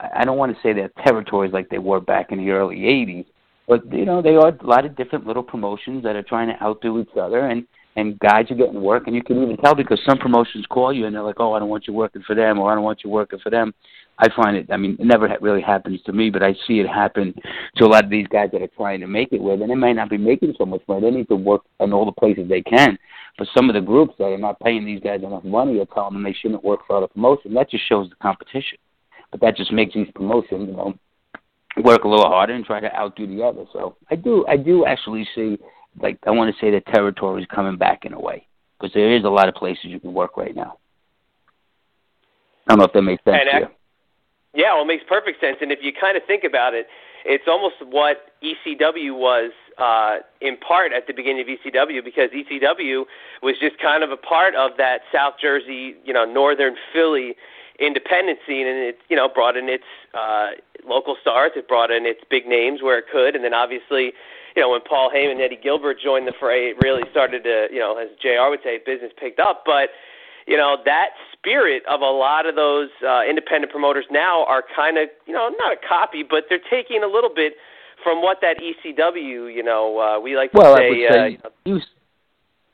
I 0.00 0.24
don't 0.24 0.36
want 0.36 0.52
to 0.52 0.60
say 0.60 0.72
they're 0.72 0.90
territories 1.06 1.52
like 1.52 1.68
they 1.68 1.78
were 1.78 2.00
back 2.00 2.32
in 2.32 2.38
the 2.38 2.50
early 2.50 2.78
'80s, 2.78 3.24
but 3.68 3.82
you 3.92 4.04
know 4.04 4.20
they 4.20 4.34
are 4.34 4.48
a 4.48 4.66
lot 4.66 4.84
of 4.84 4.96
different 4.96 5.28
little 5.28 5.44
promotions 5.44 6.02
that 6.02 6.16
are 6.16 6.24
trying 6.24 6.48
to 6.48 6.60
outdo 6.60 6.98
each 6.98 7.16
other, 7.16 7.46
and 7.46 7.68
and 7.94 8.18
guys 8.18 8.50
are 8.50 8.56
getting 8.56 8.82
work, 8.82 9.04
and 9.06 9.14
you 9.14 9.22
can 9.22 9.40
even 9.40 9.56
tell 9.58 9.76
because 9.76 10.00
some 10.04 10.18
promotions 10.18 10.66
call 10.66 10.92
you 10.92 11.06
and 11.06 11.14
they're 11.14 11.22
like, 11.22 11.38
oh, 11.38 11.52
I 11.52 11.60
don't 11.60 11.68
want 11.68 11.86
you 11.86 11.92
working 11.92 12.22
for 12.26 12.34
them, 12.34 12.58
or 12.58 12.72
I 12.72 12.74
don't 12.74 12.82
want 12.82 13.04
you 13.04 13.10
working 13.10 13.38
for 13.38 13.50
them. 13.50 13.72
I 14.18 14.28
find 14.36 14.56
it. 14.56 14.66
I 14.70 14.76
mean, 14.76 14.96
it 15.00 15.06
never 15.06 15.28
really 15.40 15.62
happens 15.62 16.00
to 16.02 16.12
me, 16.12 16.30
but 16.30 16.42
I 16.42 16.52
see 16.66 16.80
it 16.80 16.88
happen 16.88 17.34
to 17.76 17.84
a 17.84 17.88
lot 17.88 18.04
of 18.04 18.10
these 18.10 18.26
guys 18.28 18.50
that 18.52 18.62
are 18.62 18.68
trying 18.68 19.00
to 19.00 19.06
make 19.06 19.32
it. 19.32 19.40
Where 19.40 19.56
then 19.56 19.68
they 19.68 19.74
might 19.74 19.94
not 19.94 20.10
be 20.10 20.18
making 20.18 20.54
so 20.58 20.64
much 20.64 20.82
money. 20.86 21.00
They 21.00 21.16
need 21.16 21.28
to 21.28 21.36
work 21.36 21.62
in 21.80 21.92
all 21.92 22.04
the 22.04 22.12
places 22.12 22.48
they 22.48 22.62
can. 22.62 22.98
But 23.38 23.48
some 23.56 23.70
of 23.70 23.74
the 23.74 23.80
groups 23.80 24.14
that 24.18 24.26
are 24.26 24.38
not 24.38 24.60
paying 24.60 24.84
these 24.84 25.00
guys 25.00 25.22
enough 25.22 25.44
money 25.44 25.78
are 25.80 25.86
telling 25.86 26.14
them 26.14 26.22
they 26.22 26.34
shouldn't 26.34 26.62
work 26.62 26.80
for 26.86 26.96
other 26.96 27.08
promotions. 27.08 27.54
That 27.54 27.70
just 27.70 27.88
shows 27.88 28.10
the 28.10 28.16
competition. 28.16 28.78
But 29.30 29.40
that 29.40 29.56
just 29.56 29.72
makes 29.72 29.94
these 29.94 30.10
promotions, 30.14 30.68
you 30.68 30.76
know, 30.76 30.94
work 31.82 32.04
a 32.04 32.08
little 32.08 32.28
harder 32.28 32.52
and 32.52 32.64
try 32.64 32.80
to 32.80 32.94
outdo 32.94 33.26
the 33.26 33.42
other. 33.42 33.64
So 33.72 33.96
I 34.10 34.16
do, 34.16 34.44
I 34.46 34.58
do 34.58 34.84
actually 34.84 35.26
see, 35.34 35.58
like, 36.00 36.18
I 36.26 36.30
want 36.30 36.54
to 36.54 36.60
say 36.60 36.70
the 36.70 36.82
territory 36.92 37.42
is 37.42 37.48
coming 37.52 37.78
back 37.78 38.04
in 38.04 38.12
a 38.12 38.20
way 38.20 38.46
because 38.78 38.92
there 38.92 39.16
is 39.16 39.24
a 39.24 39.28
lot 39.28 39.48
of 39.48 39.54
places 39.54 39.86
you 39.86 39.98
can 39.98 40.12
work 40.12 40.36
right 40.36 40.54
now. 40.54 40.76
I 42.68 42.72
don't 42.72 42.78
know 42.78 42.84
if 42.84 42.92
that 42.92 43.02
makes 43.02 43.24
sense 43.24 43.38
and 43.40 43.64
to 43.64 43.70
you. 43.70 43.74
Yeah, 44.54 44.74
well, 44.74 44.82
it 44.82 44.86
makes 44.86 45.04
perfect 45.08 45.40
sense. 45.40 45.58
And 45.60 45.72
if 45.72 45.78
you 45.82 45.92
kind 45.98 46.16
of 46.16 46.22
think 46.26 46.44
about 46.44 46.74
it, 46.74 46.86
it's 47.24 47.44
almost 47.46 47.76
what 47.88 48.32
ECW 48.42 49.16
was 49.16 49.52
uh, 49.78 50.18
in 50.40 50.56
part 50.56 50.92
at 50.92 51.06
the 51.06 51.12
beginning 51.14 51.40
of 51.42 51.46
ECW 51.46 52.04
because 52.04 52.30
ECW 52.30 53.04
was 53.42 53.54
just 53.60 53.78
kind 53.78 54.02
of 54.02 54.10
a 54.10 54.16
part 54.16 54.54
of 54.54 54.72
that 54.76 55.00
South 55.12 55.34
Jersey, 55.40 55.94
you 56.04 56.12
know, 56.12 56.24
Northern 56.24 56.74
Philly 56.92 57.34
independent 57.80 58.38
scene, 58.46 58.66
and 58.66 58.78
it 58.78 58.98
you 59.08 59.16
know 59.16 59.28
brought 59.28 59.56
in 59.56 59.68
its 59.68 59.84
uh, 60.14 60.50
local 60.86 61.16
stars, 61.20 61.52
it 61.56 61.66
brought 61.68 61.90
in 61.90 62.06
its 62.06 62.20
big 62.30 62.46
names 62.46 62.82
where 62.82 62.98
it 62.98 63.06
could, 63.10 63.34
and 63.34 63.44
then 63.44 63.54
obviously. 63.54 64.12
You 64.54 64.60
know, 64.60 64.68
when 64.68 64.82
Paul 64.82 65.10
Heyman 65.10 65.32
and 65.32 65.40
Eddie 65.40 65.56
Gilbert 65.56 65.96
joined 65.98 66.28
the 66.28 66.34
fray, 66.38 66.68
it 66.68 66.76
really 66.84 67.04
started 67.10 67.42
to, 67.44 67.68
you 67.72 67.78
know, 67.78 67.96
as 67.96 68.08
JR 68.20 68.50
would 68.50 68.60
say, 68.62 68.80
business 68.84 69.10
picked 69.18 69.40
up. 69.40 69.62
But 69.64 69.88
you 70.46 70.56
know 70.56 70.76
that 70.84 71.10
spirit 71.32 71.82
of 71.88 72.00
a 72.00 72.04
lot 72.04 72.46
of 72.46 72.54
those 72.54 72.88
uh, 73.06 73.22
independent 73.28 73.72
promoters 73.72 74.04
now 74.10 74.44
are 74.46 74.62
kind 74.74 74.98
of 74.98 75.08
you 75.26 75.32
know 75.32 75.50
not 75.58 75.72
a 75.72 75.88
copy, 75.88 76.22
but 76.22 76.44
they're 76.48 76.60
taking 76.70 77.02
a 77.02 77.06
little 77.06 77.32
bit 77.34 77.54
from 78.02 78.22
what 78.22 78.38
that 78.40 78.58
ECW. 78.58 79.54
You 79.54 79.62
know, 79.62 79.98
uh, 79.98 80.20
we 80.20 80.36
like 80.36 80.52
to 80.52 80.58
well, 80.58 80.76
say. 80.76 80.84
I 80.84 80.88
would 80.88 80.96
say 80.96 81.18
uh, 81.18 81.24
you 81.24 81.38
know, 81.38 81.50
you 81.64 81.80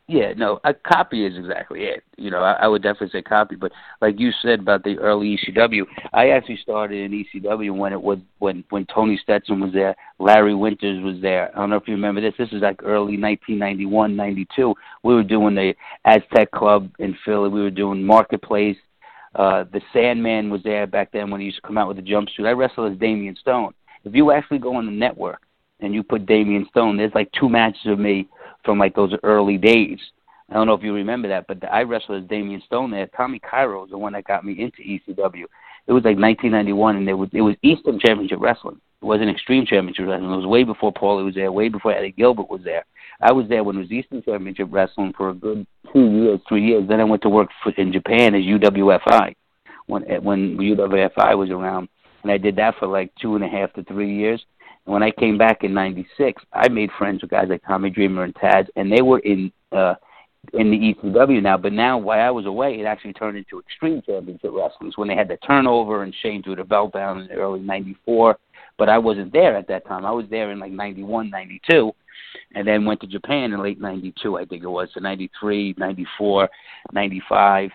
yeah, 0.09 0.33
no, 0.35 0.59
a 0.65 0.73
copy 0.73 1.27
is 1.27 1.37
exactly 1.37 1.85
it. 1.85 2.03
You 2.17 2.31
know, 2.31 2.39
I, 2.39 2.53
I 2.53 2.67
would 2.67 2.83
definitely 2.83 3.11
say 3.11 3.23
copy, 3.23 3.57
but 3.57 3.73
like 4.01 4.19
you 4.19 4.31
said 4.41 4.61
about 4.61 4.83
the 4.83 4.99
early 4.99 5.39
ECW, 5.39 5.83
I 6.15 6.31
actually 6.31 6.57
started 6.63 6.99
in 6.99 7.25
ECW 7.25 7.77
when 7.77 7.93
it 7.93 8.01
was 8.01 8.19
when 8.39 8.65
when 8.71 8.87
Tony 8.87 9.21
Stetson 9.23 9.61
was 9.61 9.75
there, 9.75 9.95
Larry 10.19 10.55
Winters 10.55 11.05
was 11.05 11.21
there. 11.21 11.51
I 11.55 11.61
don't 11.61 11.69
know 11.69 11.77
if 11.77 11.87
you 11.87 11.95
remember 11.95 12.23
this. 12.23 12.33
This 12.39 12.49
is 12.53 12.63
like 12.63 12.83
early 12.83 13.21
1991, 13.21 14.17
92. 14.17 14.75
We 15.03 15.15
were 15.15 15.23
doing 15.23 15.55
the 15.55 15.75
Aztec 16.07 16.53
Club 16.53 16.91
in 16.99 17.15
Philly. 17.23 17.51
We 17.51 17.61
were 17.61 17.71
doing 17.71 18.03
Marketplace. 18.03 18.79
Uh, 19.35 19.65
the 19.71 19.83
Sandman 19.93 20.49
was 20.49 20.63
there 20.63 20.87
back 20.87 21.13
then 21.13 21.31
when 21.31 21.41
he 21.41 21.47
used 21.47 21.59
to 21.59 21.67
come 21.67 21.77
out 21.77 21.87
with 21.87 21.99
a 21.99 22.03
jumpsuit. 22.03 22.47
I 22.47 22.53
wrestled 22.53 22.93
as 22.93 22.99
Damian 22.99 23.37
Stone. 23.37 23.75
If 24.05 24.15
you 24.15 24.33
actually 24.33 24.59
go 24.59 24.77
on 24.77 24.87
the 24.87 24.93
network 24.93 25.43
and 25.81 25.93
you 25.93 26.03
put 26.03 26.25
Damian 26.25 26.67
Stone, 26.71 26.97
there's 26.97 27.15
like 27.15 27.31
two 27.39 27.51
matches 27.51 27.87
of 27.87 27.99
me 27.99 28.27
from 28.65 28.79
like 28.79 28.95
those 28.95 29.13
early 29.23 29.59
days. 29.59 29.99
I 30.51 30.55
don't 30.55 30.67
know 30.67 30.75
if 30.75 30.83
you 30.83 30.95
remember 30.95 31.29
that, 31.29 31.47
but 31.47 31.63
I 31.71 31.83
wrestled 31.83 32.23
as 32.23 32.29
Damian 32.29 32.63
Stone 32.65 32.91
there. 32.91 33.07
Tommy 33.09 33.39
Cairo 33.39 33.83
was 33.83 33.91
the 33.91 33.99
one 33.99 34.15
that 34.15 34.25
got 34.25 34.45
me 34.45 34.53
into 34.53 34.83
ECW. 34.83 35.45
It 35.87 35.93
was 35.93 36.05
like 36.05 36.19
1991, 36.19 36.97
and 36.97 37.09
it 37.09 37.15
was 37.15 37.29
it 37.33 37.43
was 37.43 37.57
Eastern 37.63 37.99
Championship 37.99 38.39
Wrestling. 38.41 38.81
It 39.01 39.05
wasn't 39.05 39.31
Extreme 39.31 39.67
Championship 39.67 40.07
Wrestling. 40.07 40.33
It 40.33 40.37
was 40.37 40.47
way 40.47 40.65
before 40.65 40.93
Paulie 40.93 41.25
was 41.25 41.35
there, 41.35 41.53
way 41.53 41.69
before 41.69 41.93
Eddie 41.93 42.13
Gilbert 42.13 42.51
was 42.51 42.63
there. 42.65 42.85
I 43.21 43.33
was 43.33 43.49
there 43.49 43.65
when 43.65 43.77
it 43.77 43.81
was 43.81 43.93
Eastern 43.93 44.23
Championship 44.23 44.69
Wrestling 44.71 45.13
for 45.17 45.31
a 45.31 45.35
good 45.35 45.67
two 45.93 46.11
years, 46.11 46.41
three 46.49 46.67
years. 46.67 46.89
Then 46.89 47.01
I 47.01 47.05
went 47.05 47.23
to 47.23 47.29
work 47.29 47.49
for, 47.63 47.73
in 47.73 47.93
Japan 47.93 48.35
as 48.35 48.43
UWFI 48.43 49.35
when 49.87 50.03
when 50.23 50.57
UWFI 50.57 51.37
was 51.37 51.51
around, 51.51 51.89
and 52.23 52.33
I 52.33 52.39
did 52.39 52.57
that 52.57 52.75
for 52.79 52.87
like 52.87 53.13
two 53.21 53.35
and 53.35 53.45
a 53.45 53.49
half 53.49 53.73
to 53.75 53.85
three 53.85 54.15
years. 54.15 54.45
And 54.89 54.95
when 54.95 55.03
I 55.03 55.11
came 55.11 55.37
back 55.37 55.65
in 55.65 55.75
'96, 55.75 56.43
I 56.55 56.67
made 56.69 56.89
friends 56.97 57.21
with 57.21 57.31
guys 57.31 57.49
like 57.51 57.63
Tommy 57.67 57.91
Dreamer 57.91 58.25
and 58.25 58.35
Taz, 58.35 58.67
and 58.75 58.91
they 58.91 59.03
were 59.03 59.19
in 59.19 59.53
uh, 59.71 59.97
in 60.55 60.71
the 60.71 60.79
ECW 60.79 61.43
now. 61.43 61.59
But 61.59 61.75
now, 61.75 61.99
while 61.99 62.27
I 62.27 62.31
was 62.31 62.47
away, 62.47 62.81
it 62.81 62.87
actually 62.87 63.13
turned 63.13 63.37
into 63.37 63.61
Extreme 63.61 64.01
Championship 64.07 64.51
Wrestling 64.51 64.93
when 64.97 65.09
they 65.09 65.15
had 65.15 65.29
the 65.29 65.37
turnover 65.47 66.05
and 66.05 66.15
Shane 66.23 66.43
threw 66.43 66.57
the 66.57 66.65
belt 66.65 66.95
down 66.95 67.21
in 67.21 67.31
early 67.33 67.61
'94. 67.61 68.39
But 68.79 68.89
I 68.89 68.97
wasn't 68.97 69.31
there 69.31 69.59
at 69.59 69.69
that 69.69 69.87
time. 69.87 70.07
I 70.07 70.11
was 70.11 70.25
there 70.31 70.53
in 70.53 70.59
like 70.59 70.73
'91, 70.73 71.29
'92, 71.29 71.93
and 72.55 72.67
then 72.67 72.87
went 72.87 73.03
to 73.03 73.07
Japan 73.07 73.53
in 73.53 73.63
late 73.63 73.79
'92. 73.79 74.39
I 74.39 74.47
think 74.47 74.63
it 74.63 74.69
was 74.69 74.89
so 74.95 75.01
'93, 75.01 75.75
'94, 75.77 76.49
'95, 76.95 77.71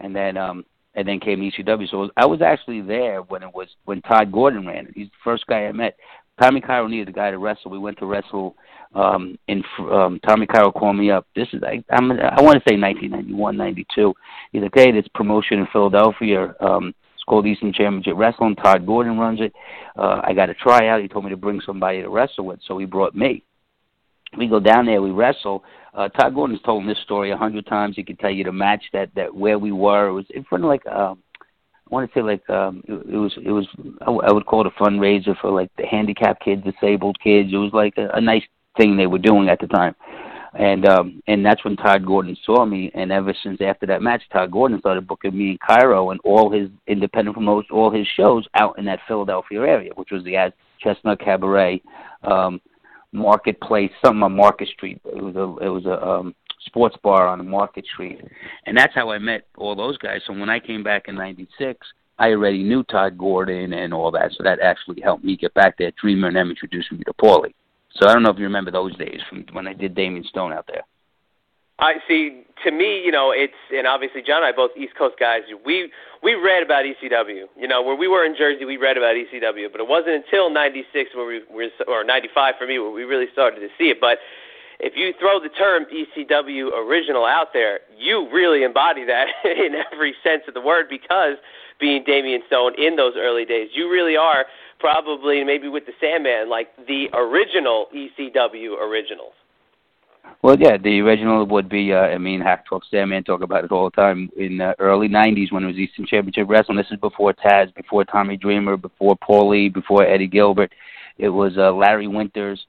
and 0.00 0.14
then 0.14 0.36
um 0.36 0.66
and 0.94 1.08
then 1.08 1.18
came 1.18 1.40
ECW. 1.40 1.88
So 1.88 2.10
I 2.18 2.26
was 2.26 2.42
actually 2.42 2.82
there 2.82 3.22
when 3.22 3.42
it 3.42 3.54
was 3.54 3.68
when 3.86 4.02
Todd 4.02 4.30
Gordon 4.30 4.66
ran 4.66 4.88
it. 4.88 4.92
He's 4.94 5.06
the 5.06 5.24
first 5.24 5.46
guy 5.46 5.64
I 5.64 5.72
met. 5.72 5.96
Tommy 6.40 6.60
Cairo 6.60 6.86
needed 6.86 7.08
a 7.08 7.12
guy 7.12 7.30
to 7.30 7.38
wrestle. 7.38 7.70
We 7.70 7.78
went 7.78 7.98
to 7.98 8.06
wrestle. 8.06 8.56
Um, 8.94 9.38
in 9.48 9.62
um, 9.92 10.18
Tommy 10.26 10.46
Cairo 10.46 10.72
called 10.72 10.96
me 10.96 11.10
up. 11.10 11.26
This 11.36 11.48
is 11.52 11.62
I, 11.62 11.84
I'm 11.90 12.10
I 12.12 12.40
want 12.40 12.54
to 12.54 12.64
say 12.68 12.78
1991, 12.78 13.56
92. 13.56 14.14
He's 14.52 14.62
like, 14.62 14.72
hey, 14.74 14.92
this 14.92 15.06
promotion 15.14 15.58
in 15.58 15.68
Philadelphia. 15.72 16.54
Um, 16.60 16.94
it's 17.14 17.24
called 17.24 17.46
Eastern 17.46 17.72
Championship 17.72 18.14
Wrestling. 18.16 18.56
Todd 18.56 18.86
Gordon 18.86 19.18
runs 19.18 19.40
it. 19.42 19.52
Uh, 19.96 20.22
I 20.24 20.32
got 20.32 20.48
a 20.48 20.54
tryout. 20.54 21.02
He 21.02 21.08
told 21.08 21.24
me 21.24 21.30
to 21.30 21.36
bring 21.36 21.60
somebody 21.66 22.00
to 22.00 22.08
wrestle 22.08 22.46
with, 22.46 22.60
so 22.66 22.78
he 22.78 22.86
brought 22.86 23.14
me. 23.14 23.44
We 24.38 24.46
go 24.46 24.60
down 24.60 24.86
there. 24.86 25.02
We 25.02 25.10
wrestle. 25.10 25.64
Uh, 25.92 26.08
Todd 26.08 26.34
Gordon's 26.34 26.62
told 26.62 26.82
him 26.82 26.88
this 26.88 27.02
story 27.04 27.30
a 27.30 27.36
hundred 27.36 27.66
times. 27.66 27.96
He 27.96 28.04
could 28.04 28.18
tell 28.18 28.30
you 28.30 28.44
the 28.44 28.52
match 28.52 28.84
that 28.94 29.10
that 29.16 29.34
where 29.34 29.58
we 29.58 29.72
were. 29.72 30.08
It 30.08 30.14
was 30.14 30.26
in 30.30 30.44
front 30.44 30.64
of 30.64 30.68
like. 30.68 30.86
Um, 30.86 31.22
I 31.90 31.94
want 31.94 32.12
to 32.12 32.18
say 32.18 32.22
like 32.22 32.48
um 32.50 32.82
it, 32.86 32.92
it 32.92 33.16
was 33.16 33.32
it 33.42 33.50
was 33.50 33.66
I 34.02 34.32
would 34.32 34.46
call 34.46 34.60
it 34.60 34.66
a 34.66 34.82
fundraiser 34.82 35.38
for 35.40 35.50
like 35.50 35.70
the 35.76 35.86
handicapped 35.86 36.44
kids, 36.44 36.62
disabled 36.62 37.18
kids. 37.22 37.50
It 37.52 37.56
was 37.56 37.72
like 37.72 37.94
a, 37.96 38.10
a 38.14 38.20
nice 38.20 38.42
thing 38.76 38.96
they 38.96 39.06
were 39.06 39.18
doing 39.18 39.48
at 39.48 39.60
the 39.60 39.66
time. 39.68 39.94
And 40.54 40.86
um 40.86 41.22
and 41.26 41.44
that's 41.44 41.64
when 41.64 41.76
Todd 41.76 42.04
Gordon 42.04 42.36
saw 42.44 42.66
me 42.66 42.90
and 42.94 43.10
ever 43.10 43.34
since 43.42 43.60
after 43.62 43.86
that 43.86 44.02
match 44.02 44.22
Todd 44.30 44.50
Gordon 44.50 44.80
started 44.80 45.06
booking 45.06 45.36
me 45.36 45.52
in 45.52 45.58
Cairo 45.66 46.10
and 46.10 46.20
all 46.24 46.50
his 46.50 46.68
independent 46.86 47.34
promotes 47.34 47.68
all 47.70 47.90
his 47.90 48.06
shows 48.16 48.46
out 48.54 48.78
in 48.78 48.84
that 48.84 49.00
Philadelphia 49.08 49.60
area, 49.60 49.92
which 49.94 50.10
was 50.10 50.24
the 50.24 50.52
Chestnut 50.82 51.20
Cabaret, 51.20 51.82
um 52.22 52.60
marketplace, 53.12 53.90
something 54.04 54.22
on 54.22 54.36
Market 54.36 54.68
Street. 54.68 55.00
It 55.06 55.22
was 55.22 55.36
a 55.36 55.64
it 55.64 55.68
was 55.70 55.86
a 55.86 56.06
um 56.06 56.34
sports 56.68 56.96
bar 57.02 57.26
on 57.26 57.48
Market 57.48 57.84
Street. 57.92 58.20
And 58.66 58.76
that's 58.76 58.94
how 58.94 59.10
I 59.10 59.18
met 59.18 59.46
all 59.56 59.74
those 59.74 59.98
guys. 59.98 60.20
So 60.26 60.32
when 60.32 60.48
I 60.48 60.60
came 60.60 60.82
back 60.82 61.08
in 61.08 61.16
96, 61.16 61.86
I 62.18 62.30
already 62.30 62.62
knew 62.62 62.82
Todd 62.84 63.18
Gordon 63.18 63.72
and 63.72 63.92
all 63.94 64.10
that. 64.12 64.32
So 64.36 64.42
that 64.44 64.60
actually 64.60 65.00
helped 65.00 65.24
me 65.24 65.36
get 65.36 65.54
back 65.54 65.78
there. 65.78 65.92
Dreamer 66.00 66.28
and 66.28 66.36
them 66.36 66.50
introduced 66.50 66.92
me 66.92 67.04
to 67.04 67.12
Paulie. 67.14 67.54
So 67.94 68.08
I 68.08 68.12
don't 68.12 68.22
know 68.22 68.30
if 68.30 68.38
you 68.38 68.44
remember 68.44 68.70
those 68.70 68.96
days 68.96 69.20
from 69.28 69.44
when 69.52 69.66
I 69.66 69.72
did 69.72 69.94
Damien 69.94 70.24
Stone 70.24 70.52
out 70.52 70.66
there. 70.66 70.82
I 71.78 71.94
see. 72.08 72.42
To 72.64 72.72
me, 72.72 73.00
you 73.04 73.12
know, 73.12 73.30
it's 73.30 73.54
and 73.70 73.86
obviously 73.86 74.20
John 74.20 74.42
and 74.42 74.46
I 74.46 74.52
both 74.52 74.72
East 74.76 74.98
Coast 74.98 75.14
guys. 75.18 75.42
We 75.64 75.92
we 76.24 76.34
read 76.34 76.64
about 76.64 76.82
ECW. 76.82 77.46
You 77.56 77.68
know, 77.68 77.82
where 77.82 77.94
we 77.94 78.08
were 78.08 78.24
in 78.24 78.34
Jersey, 78.36 78.64
we 78.64 78.76
read 78.76 78.96
about 78.96 79.14
ECW, 79.14 79.70
but 79.70 79.80
it 79.80 79.86
wasn't 79.86 80.26
until 80.26 80.50
'96 80.50 81.14
where 81.14 81.26
we 81.26 81.40
were, 81.48 81.70
or 81.86 82.02
'95 82.02 82.54
for 82.58 82.66
me, 82.66 82.80
where 82.80 82.90
we 82.90 83.04
really 83.04 83.30
started 83.32 83.60
to 83.60 83.68
see 83.78 83.94
it. 83.94 84.00
But 84.00 84.18
if 84.80 84.94
you 84.96 85.12
throw 85.18 85.40
the 85.40 85.48
term 85.48 85.86
ECW 85.92 86.72
original 86.72 87.24
out 87.24 87.48
there, 87.52 87.80
you 87.96 88.28
really 88.32 88.62
embody 88.62 89.04
that 89.04 89.26
in 89.44 89.74
every 89.92 90.14
sense 90.22 90.42
of 90.46 90.54
the 90.54 90.60
word 90.60 90.86
because 90.88 91.36
being 91.80 92.04
Damien 92.04 92.42
Stone 92.46 92.74
in 92.78 92.96
those 92.96 93.14
early 93.16 93.44
days, 93.44 93.70
you 93.74 93.90
really 93.90 94.16
are 94.16 94.44
probably 94.78 95.42
maybe 95.44 95.68
with 95.68 95.86
the 95.86 95.92
Sandman 96.00 96.48
like 96.48 96.68
the 96.86 97.06
original 97.12 97.86
ECW 97.94 98.80
originals. 98.80 99.32
Well, 100.42 100.56
yeah, 100.58 100.76
the 100.76 101.00
original 101.00 101.46
would 101.46 101.68
be. 101.68 101.92
Uh, 101.92 102.00
I 102.00 102.18
mean, 102.18 102.40
Hack 102.40 102.66
Talk 102.68 102.82
Sandman 102.90 103.24
talk 103.24 103.42
about 103.42 103.64
it 103.64 103.72
all 103.72 103.84
the 103.90 103.96
time. 103.96 104.30
In 104.36 104.58
the 104.58 104.74
early 104.78 105.08
'90s, 105.08 105.50
when 105.50 105.64
it 105.64 105.68
was 105.68 105.76
Eastern 105.76 106.06
Championship 106.06 106.46
Wrestling, 106.48 106.76
this 106.76 106.86
is 106.90 107.00
before 107.00 107.32
Taz, 107.32 107.74
before 107.74 108.04
Tommy 108.04 108.36
Dreamer, 108.36 108.76
before 108.76 109.16
Paulie, 109.16 109.72
before 109.72 110.06
Eddie 110.06 110.26
Gilbert. 110.26 110.72
It 111.16 111.30
was 111.30 111.56
uh, 111.56 111.72
Larry 111.72 112.06
Winters, 112.06 112.66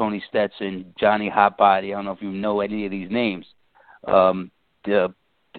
Tony 0.00 0.24
Stetson, 0.30 0.94
Johnny 0.98 1.28
Hotbody. 1.28 1.88
I 1.88 1.90
don't 1.90 2.06
know 2.06 2.12
if 2.12 2.22
you 2.22 2.30
know 2.30 2.62
any 2.62 2.86
of 2.86 2.90
these 2.90 3.10
names. 3.10 3.44
Um, 4.08 4.50
the, 4.86 5.12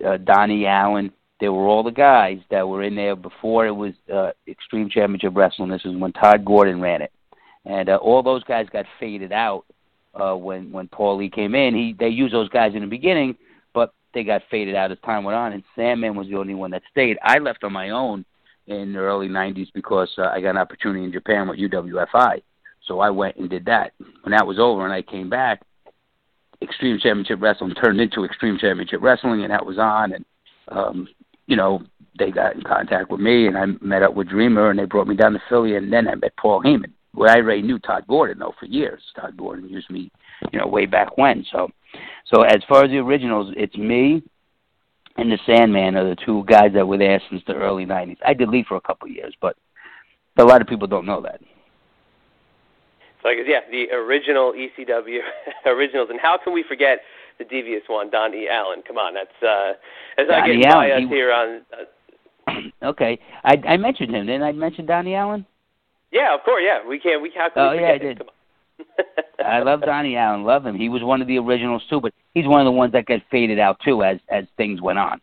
uh, 0.04 0.18
Donnie 0.18 0.66
Allen. 0.66 1.14
They 1.40 1.48
were 1.48 1.68
all 1.68 1.84
the 1.84 1.92
guys 1.92 2.40
that 2.50 2.68
were 2.68 2.82
in 2.82 2.96
there 2.96 3.16
before 3.16 3.68
it 3.68 3.76
was 3.76 3.94
uh, 4.12 4.32
Extreme 4.48 4.90
Championship 4.90 5.34
Wrestling. 5.36 5.70
This 5.70 5.86
is 5.86 5.96
when 5.96 6.12
Todd 6.14 6.44
Gordon 6.44 6.82
ran 6.82 7.04
it, 7.04 7.12
and 7.66 7.88
uh, 7.88 7.98
all 7.98 8.24
those 8.24 8.44
guys 8.44 8.66
got 8.74 8.86
faded 9.00 9.32
out 9.32 9.66
uh, 10.16 10.34
when 10.34 10.72
when 10.72 10.88
Paulie 10.88 11.32
came 11.32 11.54
in. 11.54 11.76
He 11.76 11.96
they 12.00 12.10
used 12.10 12.34
those 12.34 12.50
guys 12.50 12.74
in 12.74 12.82
the 12.82 12.88
beginning, 12.88 13.38
but 13.76 13.94
they 14.16 14.24
got 14.24 14.42
faded 14.50 14.74
out 14.74 14.92
as 14.92 14.98
time 15.06 15.24
went 15.24 15.36
on. 15.36 15.54
And 15.54 15.64
Sandman 15.76 16.16
was 16.16 16.28
the 16.28 16.38
only 16.38 16.56
one 16.56 16.72
that 16.72 16.82
stayed. 16.90 17.20
I 17.22 17.38
left 17.38 17.64
on 17.64 17.74
my 17.74 17.92
own 17.92 18.26
in 18.66 18.94
the 18.94 19.00
early 19.00 19.28
'90s 19.28 19.68
because 19.74 20.10
uh, 20.18 20.30
I 20.34 20.42
got 20.42 20.52
an 20.52 20.58
opportunity 20.58 21.06
in 21.06 21.12
Japan 21.12 21.48
with 21.48 21.60
UWFI. 21.60 22.42
So 22.88 23.00
I 23.00 23.10
went 23.10 23.38
and 23.38 23.50
did 23.50 23.66
that. 23.66 23.94
When 24.24 24.32
that 24.32 24.46
was 24.46 24.60
over 24.60 24.84
and 24.84 24.94
I 24.94 25.02
came 25.02 25.30
back, 25.30 25.62
Extreme 26.62 27.00
Championship 27.00 27.42
Wrestling 27.42 27.74
turned 27.74 28.00
into 28.00 28.24
Extreme 28.24 28.60
Championship 28.60 29.02
Wrestling, 29.02 29.44
and 29.44 29.52
that 29.52 29.66
was 29.66 29.78
on. 29.78 30.14
And 30.14 30.26
um, 30.68 31.08
you 31.48 31.56
know, 31.56 31.82
they 32.18 32.32
got 32.32 32.56
in 32.56 32.62
contact 32.62 33.10
with 33.10 33.20
me, 33.20 33.48
and 33.48 33.58
I 33.58 33.66
met 33.82 34.04
up 34.04 34.14
with 34.14 34.30
Dreamer, 34.30 34.70
and 34.70 34.80
they 34.80 34.86
brought 34.86 35.08
me 35.08 35.16
down 35.16 35.34
to 35.34 35.42
Philly, 35.50 35.76
and 35.76 35.92
then 35.92 36.08
I 36.08 36.16
met 36.16 36.36
Paul 36.38 36.62
Heyman. 36.62 36.94
Where 37.14 37.30
I 37.30 37.38
already 37.38 37.62
knew 37.62 37.78
Todd 37.78 38.06
Gordon 38.08 38.40
though 38.40 38.54
for 38.58 38.68
years. 38.68 39.02
Todd 39.20 39.36
Gordon 39.36 39.68
used 39.68 39.90
me, 39.90 40.10
you 40.54 40.60
know, 40.60 40.68
way 40.68 40.86
back 40.86 41.18
when. 41.18 41.46
So, 41.52 41.70
so 42.26 42.44
as 42.44 42.62
far 42.70 42.86
as 42.86 42.90
the 42.90 43.00
originals, 43.00 43.54
it's 43.58 43.76
me 43.76 44.24
and 45.18 45.32
the 45.32 45.38
Sandman 45.46 45.98
are 45.98 46.08
the 46.08 46.16
two 46.26 46.44
guys 46.48 46.72
that 46.74 46.88
were 46.88 46.98
there 46.98 47.22
since 47.30 47.42
the 47.46 47.54
early 47.54 47.86
'90s. 47.86 48.18
I 48.26 48.34
did 48.34 48.50
leave 48.50 48.66
for 48.68 48.78
a 48.78 48.82
couple 48.82 49.10
of 49.10 49.16
years, 49.16 49.36
but 49.42 49.58
a 50.38 50.44
lot 50.44 50.62
of 50.62 50.68
people 50.68 50.88
don't 50.88 51.06
know 51.06 51.22
that. 51.22 51.42
So 53.22 53.30
I 53.30 53.36
guess 53.36 53.46
yeah, 53.48 53.60
the 53.70 53.94
original 53.96 54.54
ECW 54.54 55.20
originals, 55.66 56.10
and 56.10 56.20
how 56.20 56.38
can 56.44 56.54
we 56.54 56.64
forget 56.68 57.00
the 57.38 57.46
devious 57.46 57.84
one, 57.88 58.10
Don 58.10 58.34
E. 58.34 58.48
Allen? 58.50 58.82
Come 58.88 58.98
on, 58.98 59.14
that's 59.14 59.30
uh, 59.44 59.74
as 60.18 60.28
I 60.32 60.48
get 60.48 60.64
by 60.72 60.92
us 60.92 61.02
he, 61.02 61.08
here 61.08 61.32
on. 61.32 61.62
Uh, 61.72 62.54
okay, 62.90 63.20
I 63.44 63.56
I 63.68 63.78
mentioned 63.78 64.14
him. 64.16 64.26
Didn't 64.26 64.44
I 64.44 64.52
mention 64.52 64.86
Donnie 64.86 65.16
Allen? 65.16 65.46
Yeah, 66.12 66.34
of 66.36 66.42
course. 66.44 66.64
Yeah, 66.66 66.88
we 66.88 67.00
can't. 67.00 67.22
We 67.22 67.32
how 67.36 67.50
can 67.50 67.64
oh 67.64 67.72
we 67.72 67.82
yeah, 67.82 67.92
I 67.92 67.98
did. 67.98 68.22
him? 68.22 68.28
I 69.46 69.60
love 69.60 69.82
Donnie 69.82 70.16
Allen. 70.16 70.44
Love 70.44 70.66
him. 70.66 70.76
He 70.76 70.90
was 70.90 71.04
one 71.04 71.22
of 71.22 71.28
the 71.28 71.38
originals 71.38 71.84
too, 71.90 72.02
but 72.02 72.14
he's 72.34 72.48
one 72.48 72.62
of 72.62 72.66
the 72.66 72.72
ones 72.72 72.94
that 72.94 73.06
got 73.06 73.22
faded 73.30 73.60
out 73.60 73.80
too 73.86 74.04
as 74.04 74.18
as 74.30 74.46
things 74.58 74.82
went 74.82 75.00
on. 75.00 75.22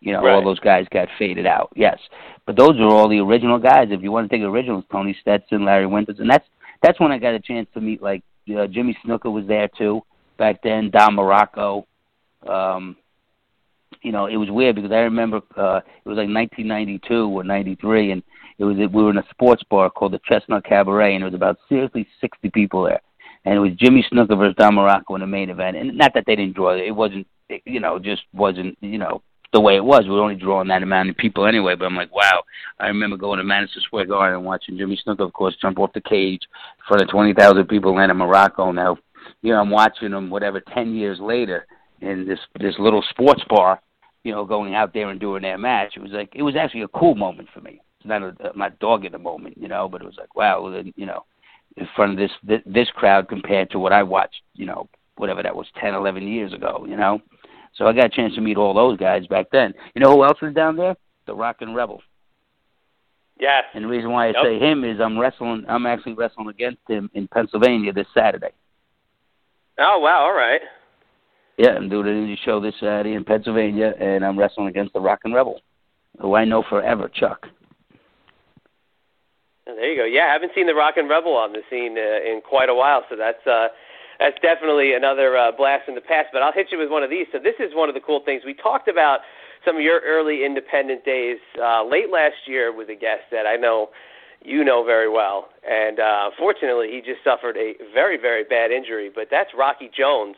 You 0.00 0.12
know, 0.12 0.22
Right. 0.22 0.34
all 0.34 0.44
those 0.44 0.58
guys 0.58 0.86
got 0.90 1.08
faded 1.16 1.46
out. 1.46 1.70
Yes, 1.76 1.98
but 2.44 2.56
those 2.56 2.78
are 2.80 2.88
all 2.88 3.08
the 3.08 3.20
original 3.20 3.58
guys. 3.58 3.88
If 3.90 4.02
you 4.02 4.10
want 4.10 4.24
to 4.24 4.28
think 4.28 4.44
originals, 4.44 4.84
Tony 4.90 5.16
Stetson, 5.20 5.64
Larry 5.64 5.86
Winters, 5.86 6.18
and 6.18 6.28
that's 6.28 6.46
that's 6.82 7.00
when 7.00 7.12
I 7.12 7.18
got 7.18 7.34
a 7.34 7.40
chance 7.40 7.68
to 7.74 7.80
meet 7.80 8.02
like 8.02 8.22
uh, 8.56 8.66
Jimmy 8.66 8.96
Snuka 9.04 9.30
was 9.30 9.46
there 9.46 9.68
too 9.78 10.02
back 10.36 10.62
then. 10.62 10.90
Don 10.90 11.16
Muraco. 11.16 11.84
Um, 12.46 12.96
you 14.02 14.10
know, 14.10 14.26
it 14.26 14.36
was 14.36 14.50
weird 14.50 14.74
because 14.74 14.90
I 14.90 15.00
remember 15.00 15.38
uh, 15.56 15.80
it 16.04 16.08
was 16.08 16.16
like 16.16 16.28
1992 16.28 17.28
or 17.28 17.44
93, 17.44 18.10
and 18.10 18.22
it 18.58 18.64
was 18.64 18.76
we 18.76 19.02
were 19.02 19.10
in 19.10 19.18
a 19.18 19.26
sports 19.30 19.62
bar 19.70 19.90
called 19.90 20.12
the 20.12 20.20
Chestnut 20.26 20.64
Cabaret, 20.64 21.14
and 21.14 21.22
there 21.22 21.30
was 21.30 21.34
about 21.34 21.58
seriously 21.68 22.06
60 22.20 22.50
people 22.50 22.84
there, 22.84 23.00
and 23.44 23.54
it 23.54 23.60
was 23.60 23.72
Jimmy 23.76 24.04
Snuka 24.10 24.36
versus 24.36 24.56
Don 24.58 24.74
Morocco 24.74 25.14
in 25.14 25.20
the 25.20 25.26
main 25.26 25.50
event. 25.50 25.76
And 25.76 25.96
not 25.96 26.14
that 26.14 26.24
they 26.26 26.34
didn't 26.34 26.56
draw 26.56 26.70
it; 26.74 26.80
it 26.80 26.90
wasn't, 26.90 27.26
you 27.64 27.80
know, 27.80 27.98
just 27.98 28.22
wasn't, 28.32 28.76
you 28.80 28.98
know, 28.98 29.22
the 29.52 29.60
way 29.60 29.76
it 29.76 29.84
was. 29.84 30.04
We 30.04 30.10
were 30.10 30.22
only 30.22 30.34
drawing 30.34 30.68
that 30.68 30.82
amount 30.82 31.10
of 31.10 31.16
people 31.16 31.46
anyway. 31.46 31.74
But 31.74 31.86
I'm 31.86 31.96
like, 31.96 32.14
wow! 32.14 32.42
I 32.80 32.88
remember 32.88 33.16
going 33.16 33.38
to 33.38 33.44
Madison 33.44 33.82
Square 33.82 34.06
Garden 34.06 34.38
and 34.38 34.46
watching 34.46 34.78
Jimmy 34.78 34.98
Snuka, 35.06 35.20
of 35.20 35.32
course, 35.32 35.56
jump 35.60 35.78
off 35.78 35.92
the 35.92 36.00
cage 36.00 36.42
in 36.42 36.84
front 36.88 37.02
of 37.02 37.08
20,000 37.10 37.66
people 37.66 37.98
in 37.98 38.10
Muraco. 38.10 38.74
Now, 38.74 38.96
you 39.42 39.52
know, 39.52 39.60
I'm 39.60 39.70
watching 39.70 40.12
him, 40.12 40.30
whatever, 40.30 40.60
10 40.60 40.94
years 40.94 41.18
later 41.20 41.66
in 42.00 42.26
this 42.26 42.38
this 42.58 42.74
little 42.78 43.04
sports 43.10 43.42
bar, 43.48 43.80
you 44.24 44.32
know, 44.32 44.44
going 44.44 44.74
out 44.74 44.92
there 44.92 45.08
and 45.08 45.20
doing 45.20 45.42
their 45.42 45.58
match. 45.58 45.94
It 45.96 46.02
was 46.02 46.12
like 46.12 46.32
it 46.34 46.42
was 46.42 46.56
actually 46.56 46.82
a 46.82 46.88
cool 46.88 47.14
moment 47.14 47.48
for 47.54 47.60
me. 47.60 47.80
It's 47.98 48.08
not 48.08 48.22
a, 48.22 48.34
I'm 48.50 48.58
not 48.58 48.78
dogging 48.78 49.12
the 49.12 49.18
moment, 49.18 49.58
you 49.58 49.68
know, 49.68 49.88
but 49.88 50.02
it 50.02 50.06
was 50.06 50.16
like 50.18 50.34
wow, 50.34 50.82
you 50.96 51.06
know, 51.06 51.24
in 51.76 51.88
front 51.94 52.12
of 52.12 52.18
this 52.18 52.30
this, 52.42 52.60
this 52.66 52.88
crowd 52.94 53.28
compared 53.28 53.70
to 53.70 53.78
what 53.78 53.92
I 53.92 54.02
watched, 54.02 54.42
you 54.54 54.66
know, 54.66 54.88
whatever 55.16 55.42
that 55.42 55.54
was 55.54 55.66
10, 55.80 55.94
11 55.94 56.26
years 56.26 56.52
ago, 56.52 56.84
you 56.88 56.96
know. 56.96 57.20
So 57.74 57.86
I 57.86 57.92
got 57.92 58.06
a 58.06 58.08
chance 58.08 58.34
to 58.34 58.40
meet 58.40 58.56
all 58.56 58.74
those 58.74 58.98
guys 58.98 59.26
back 59.26 59.46
then. 59.50 59.74
You 59.94 60.02
know 60.02 60.12
who 60.12 60.24
else 60.24 60.40
was 60.40 60.54
down 60.54 60.76
there? 60.76 60.96
The 61.26 61.34
Rockin' 61.34 61.74
Rebel. 61.74 62.02
Yes. 63.40 63.64
And 63.74 63.84
the 63.84 63.88
reason 63.88 64.10
why 64.10 64.26
I 64.26 64.32
Yep. 64.32 64.44
say 64.44 64.58
him 64.58 64.84
is 64.84 65.00
I'm 65.00 65.18
wrestling. 65.18 65.64
I'm 65.68 65.86
actually 65.86 66.14
wrestling 66.14 66.48
against 66.48 66.82
him 66.88 67.10
in 67.14 67.26
Pennsylvania 67.28 67.92
this 67.92 68.06
Saturday. 68.14 68.52
Oh 69.78 69.98
wow! 70.00 70.20
All 70.24 70.34
right. 70.34 70.60
Yeah, 71.56 71.70
I'm 71.70 71.88
doing 71.88 72.08
an 72.08 72.26
indie 72.26 72.38
show 72.38 72.60
this 72.60 72.74
Saturday 72.78 73.14
in 73.14 73.24
Pennsylvania, 73.24 73.94
and 73.98 74.24
I'm 74.24 74.38
wrestling 74.38 74.68
against 74.68 74.92
the 74.92 75.00
Rockin' 75.00 75.32
Rebel, 75.32 75.60
who 76.20 76.34
I 76.34 76.44
know 76.44 76.62
forever, 76.62 77.08
Chuck. 77.08 77.46
There 79.66 79.90
you 79.90 79.96
go. 79.96 80.04
Yeah, 80.04 80.26
I 80.26 80.32
haven't 80.32 80.52
seen 80.54 80.66
the 80.66 80.74
Rockin' 80.74 81.08
Rebel 81.08 81.34
on 81.34 81.52
the 81.52 81.62
scene 81.70 81.96
uh, 81.96 82.30
in 82.30 82.40
quite 82.42 82.68
a 82.68 82.74
while, 82.74 83.04
so 83.08 83.16
that's 83.16 83.46
uh, 83.46 83.68
that's 84.22 84.38
definitely 84.38 84.94
another 84.94 85.36
uh, 85.36 85.50
blast 85.50 85.88
in 85.88 85.96
the 85.96 86.00
past. 86.00 86.28
But 86.32 86.42
I'll 86.42 86.52
hit 86.52 86.68
you 86.70 86.78
with 86.78 86.90
one 86.90 87.02
of 87.02 87.10
these. 87.10 87.26
So 87.32 87.38
this 87.42 87.58
is 87.58 87.74
one 87.74 87.88
of 87.88 87.94
the 87.94 88.00
cool 88.00 88.22
things 88.24 88.42
we 88.46 88.54
talked 88.54 88.86
about 88.86 89.20
some 89.66 89.74
of 89.76 89.82
your 89.82 90.00
early 90.06 90.46
independent 90.46 91.04
days 91.04 91.38
uh, 91.58 91.82
late 91.84 92.10
last 92.10 92.46
year 92.46 92.70
with 92.74 92.88
a 92.88 92.94
guest 92.94 93.26
that 93.32 93.46
I 93.46 93.56
know 93.56 93.90
you 94.44 94.64
know 94.64 94.84
very 94.84 95.08
well, 95.08 95.50
and 95.62 95.98
uh, 95.98 96.30
fortunately 96.38 96.90
he 96.90 96.98
just 96.98 97.22
suffered 97.22 97.56
a 97.56 97.74
very 97.92 98.16
very 98.16 98.44
bad 98.44 98.70
injury. 98.70 99.10
But 99.12 99.26
that's 99.30 99.50
Rocky 99.56 99.90
Jones, 99.96 100.36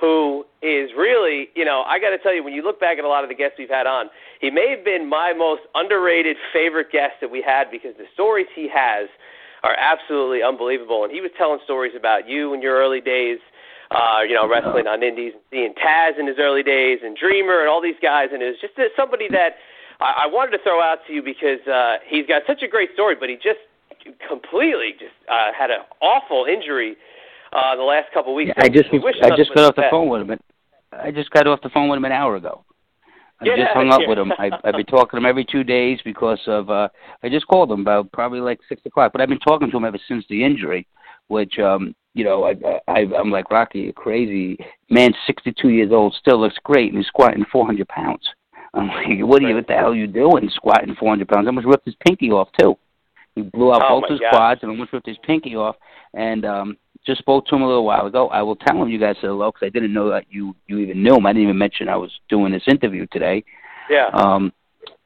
who 0.00 0.44
is 0.60 0.90
really, 0.96 1.48
you 1.54 1.64
know, 1.64 1.82
I 1.86 1.98
got 1.98 2.10
to 2.10 2.18
tell 2.18 2.34
you, 2.34 2.44
when 2.44 2.52
you 2.52 2.62
look 2.62 2.80
back 2.80 2.98
at 2.98 3.04
a 3.04 3.08
lot 3.08 3.24
of 3.24 3.30
the 3.30 3.36
guests 3.36 3.56
we've 3.58 3.68
had 3.68 3.86
on, 3.86 4.10
he 4.40 4.50
may 4.50 4.68
have 4.74 4.84
been 4.84 5.08
my 5.08 5.32
most 5.36 5.62
underrated 5.74 6.36
favorite 6.52 6.92
guest 6.92 7.20
that 7.20 7.30
we 7.30 7.42
had 7.42 7.70
because 7.70 7.96
the 7.96 8.08
stories 8.12 8.46
he 8.54 8.68
has 8.72 9.08
are 9.62 9.76
absolutely 9.78 10.42
unbelievable. 10.42 11.04
And 11.04 11.12
he 11.12 11.20
was 11.20 11.30
telling 11.36 11.58
stories 11.64 11.92
about 11.96 12.28
you 12.28 12.54
in 12.54 12.62
your 12.62 12.76
early 12.76 13.00
days, 13.00 13.38
uh, 13.90 14.20
you 14.26 14.34
know, 14.34 14.48
wrestling 14.48 14.86
on 14.86 15.02
indies, 15.02 15.32
seeing 15.50 15.74
Taz 15.74 16.18
in 16.18 16.26
his 16.26 16.36
early 16.38 16.62
days, 16.62 17.00
and 17.02 17.16
Dreamer, 17.16 17.60
and 17.60 17.68
all 17.68 17.82
these 17.82 17.98
guys. 18.02 18.28
And 18.32 18.42
it 18.42 18.46
was 18.46 18.60
just 18.60 18.74
somebody 18.96 19.28
that 19.30 19.56
I, 20.00 20.24
I 20.24 20.26
wanted 20.26 20.52
to 20.52 20.62
throw 20.62 20.80
out 20.80 20.98
to 21.06 21.12
you 21.12 21.22
because 21.22 21.64
uh, 21.66 21.96
he's 22.06 22.26
got 22.26 22.42
such 22.46 22.62
a 22.62 22.68
great 22.68 22.90
story, 22.94 23.16
but 23.18 23.28
he 23.28 23.36
just 23.36 23.60
completely 24.28 24.92
just 24.98 25.14
uh, 25.30 25.50
had 25.58 25.70
an 25.70 25.80
awful 26.00 26.46
injury 26.46 26.96
uh, 27.52 27.76
the 27.76 27.82
last 27.82 28.12
couple 28.12 28.32
of 28.32 28.36
weeks. 28.36 28.52
Yeah, 28.56 28.64
I 28.64 28.68
just 28.68 28.88
I 28.92 29.36
just 29.36 29.54
got 29.54 29.64
off 29.64 29.76
the 29.76 29.82
best. 29.82 29.90
phone 29.90 30.08
with 30.08 30.22
him. 30.22 30.38
I 30.92 31.10
just 31.10 31.30
got 31.30 31.46
off 31.46 31.60
the 31.62 31.70
phone 31.70 31.88
with 31.88 31.96
him 31.96 32.04
an 32.04 32.12
hour 32.12 32.36
ago. 32.36 32.64
I 33.40 33.44
just 33.44 33.72
hung 33.74 33.90
up 33.90 34.00
with 34.06 34.18
him. 34.22 34.32
I, 34.38 34.50
I've 34.64 34.74
been 34.74 34.86
talking 34.86 35.10
to 35.12 35.16
him 35.18 35.26
every 35.26 35.44
two 35.44 35.64
days 35.64 35.98
because 36.04 36.40
of. 36.46 36.70
uh 36.70 36.88
I 37.22 37.28
just 37.28 37.46
called 37.46 37.70
him 37.70 37.80
about 37.80 38.10
probably 38.12 38.40
like 38.40 38.60
six 38.68 38.82
o'clock, 38.86 39.12
but 39.12 39.20
I've 39.20 39.28
been 39.28 39.38
talking 39.40 39.70
to 39.70 39.76
him 39.76 39.84
ever 39.84 39.98
since 40.08 40.24
the 40.28 40.44
injury, 40.44 40.86
which 41.28 41.58
um 41.58 41.94
you 42.14 42.24
know 42.24 42.44
I, 42.44 42.54
I 42.88 43.06
I'm 43.18 43.30
like 43.30 43.50
Rocky, 43.50 43.80
you're 43.80 43.92
crazy 43.92 44.58
man, 44.90 45.12
62 45.26 45.68
years 45.68 45.92
old, 45.92 46.14
still 46.14 46.40
looks 46.40 46.56
great, 46.64 46.92
and 46.92 46.98
he's 46.98 47.06
squatting 47.06 47.44
400 47.50 47.86
pounds. 47.88 48.26
I'm 48.74 48.88
like, 48.88 49.06
what 49.20 49.42
are 49.42 49.48
you? 49.48 49.54
What 49.54 49.66
the 49.66 49.74
hell 49.74 49.90
are 49.90 49.94
you 49.94 50.06
doing, 50.06 50.50
squatting 50.54 50.94
400 50.94 51.28
pounds? 51.28 51.46
I 51.46 51.48
almost 51.48 51.66
ripped 51.66 51.86
his 51.86 51.96
pinky 52.06 52.30
off 52.30 52.48
too. 52.58 52.76
He 53.38 53.50
blew 53.50 53.72
out 53.72 53.82
Oh, 53.84 54.00
both 54.00 54.10
his 54.10 54.20
God. 54.20 54.30
quads 54.30 54.60
and 54.62 54.70
almost 54.70 54.92
ripped 54.92 55.06
his 55.06 55.18
pinky 55.26 55.54
off. 55.56 55.76
And 56.14 56.44
um 56.44 56.76
just 57.06 57.20
spoke 57.20 57.46
to 57.46 57.54
him 57.56 57.62
a 57.62 57.66
little 57.66 57.84
while 57.86 58.06
ago. 58.06 58.28
I 58.28 58.42
will 58.42 58.56
tell 58.56 58.82
him 58.82 58.88
you 58.88 58.98
guys 58.98 59.16
said 59.20 59.28
hello 59.28 59.50
because 59.52 59.66
I 59.66 59.70
didn't 59.70 59.92
know 59.94 60.10
that 60.10 60.24
you 60.30 60.54
you 60.66 60.78
even 60.78 61.02
knew 61.02 61.16
him. 61.16 61.26
I 61.26 61.32
didn't 61.32 61.44
even 61.44 61.58
mention 61.58 61.88
I 61.88 61.96
was 61.96 62.10
doing 62.28 62.52
this 62.52 62.64
interview 62.66 63.06
today. 63.12 63.44
Yeah. 63.88 64.08
Um, 64.12 64.52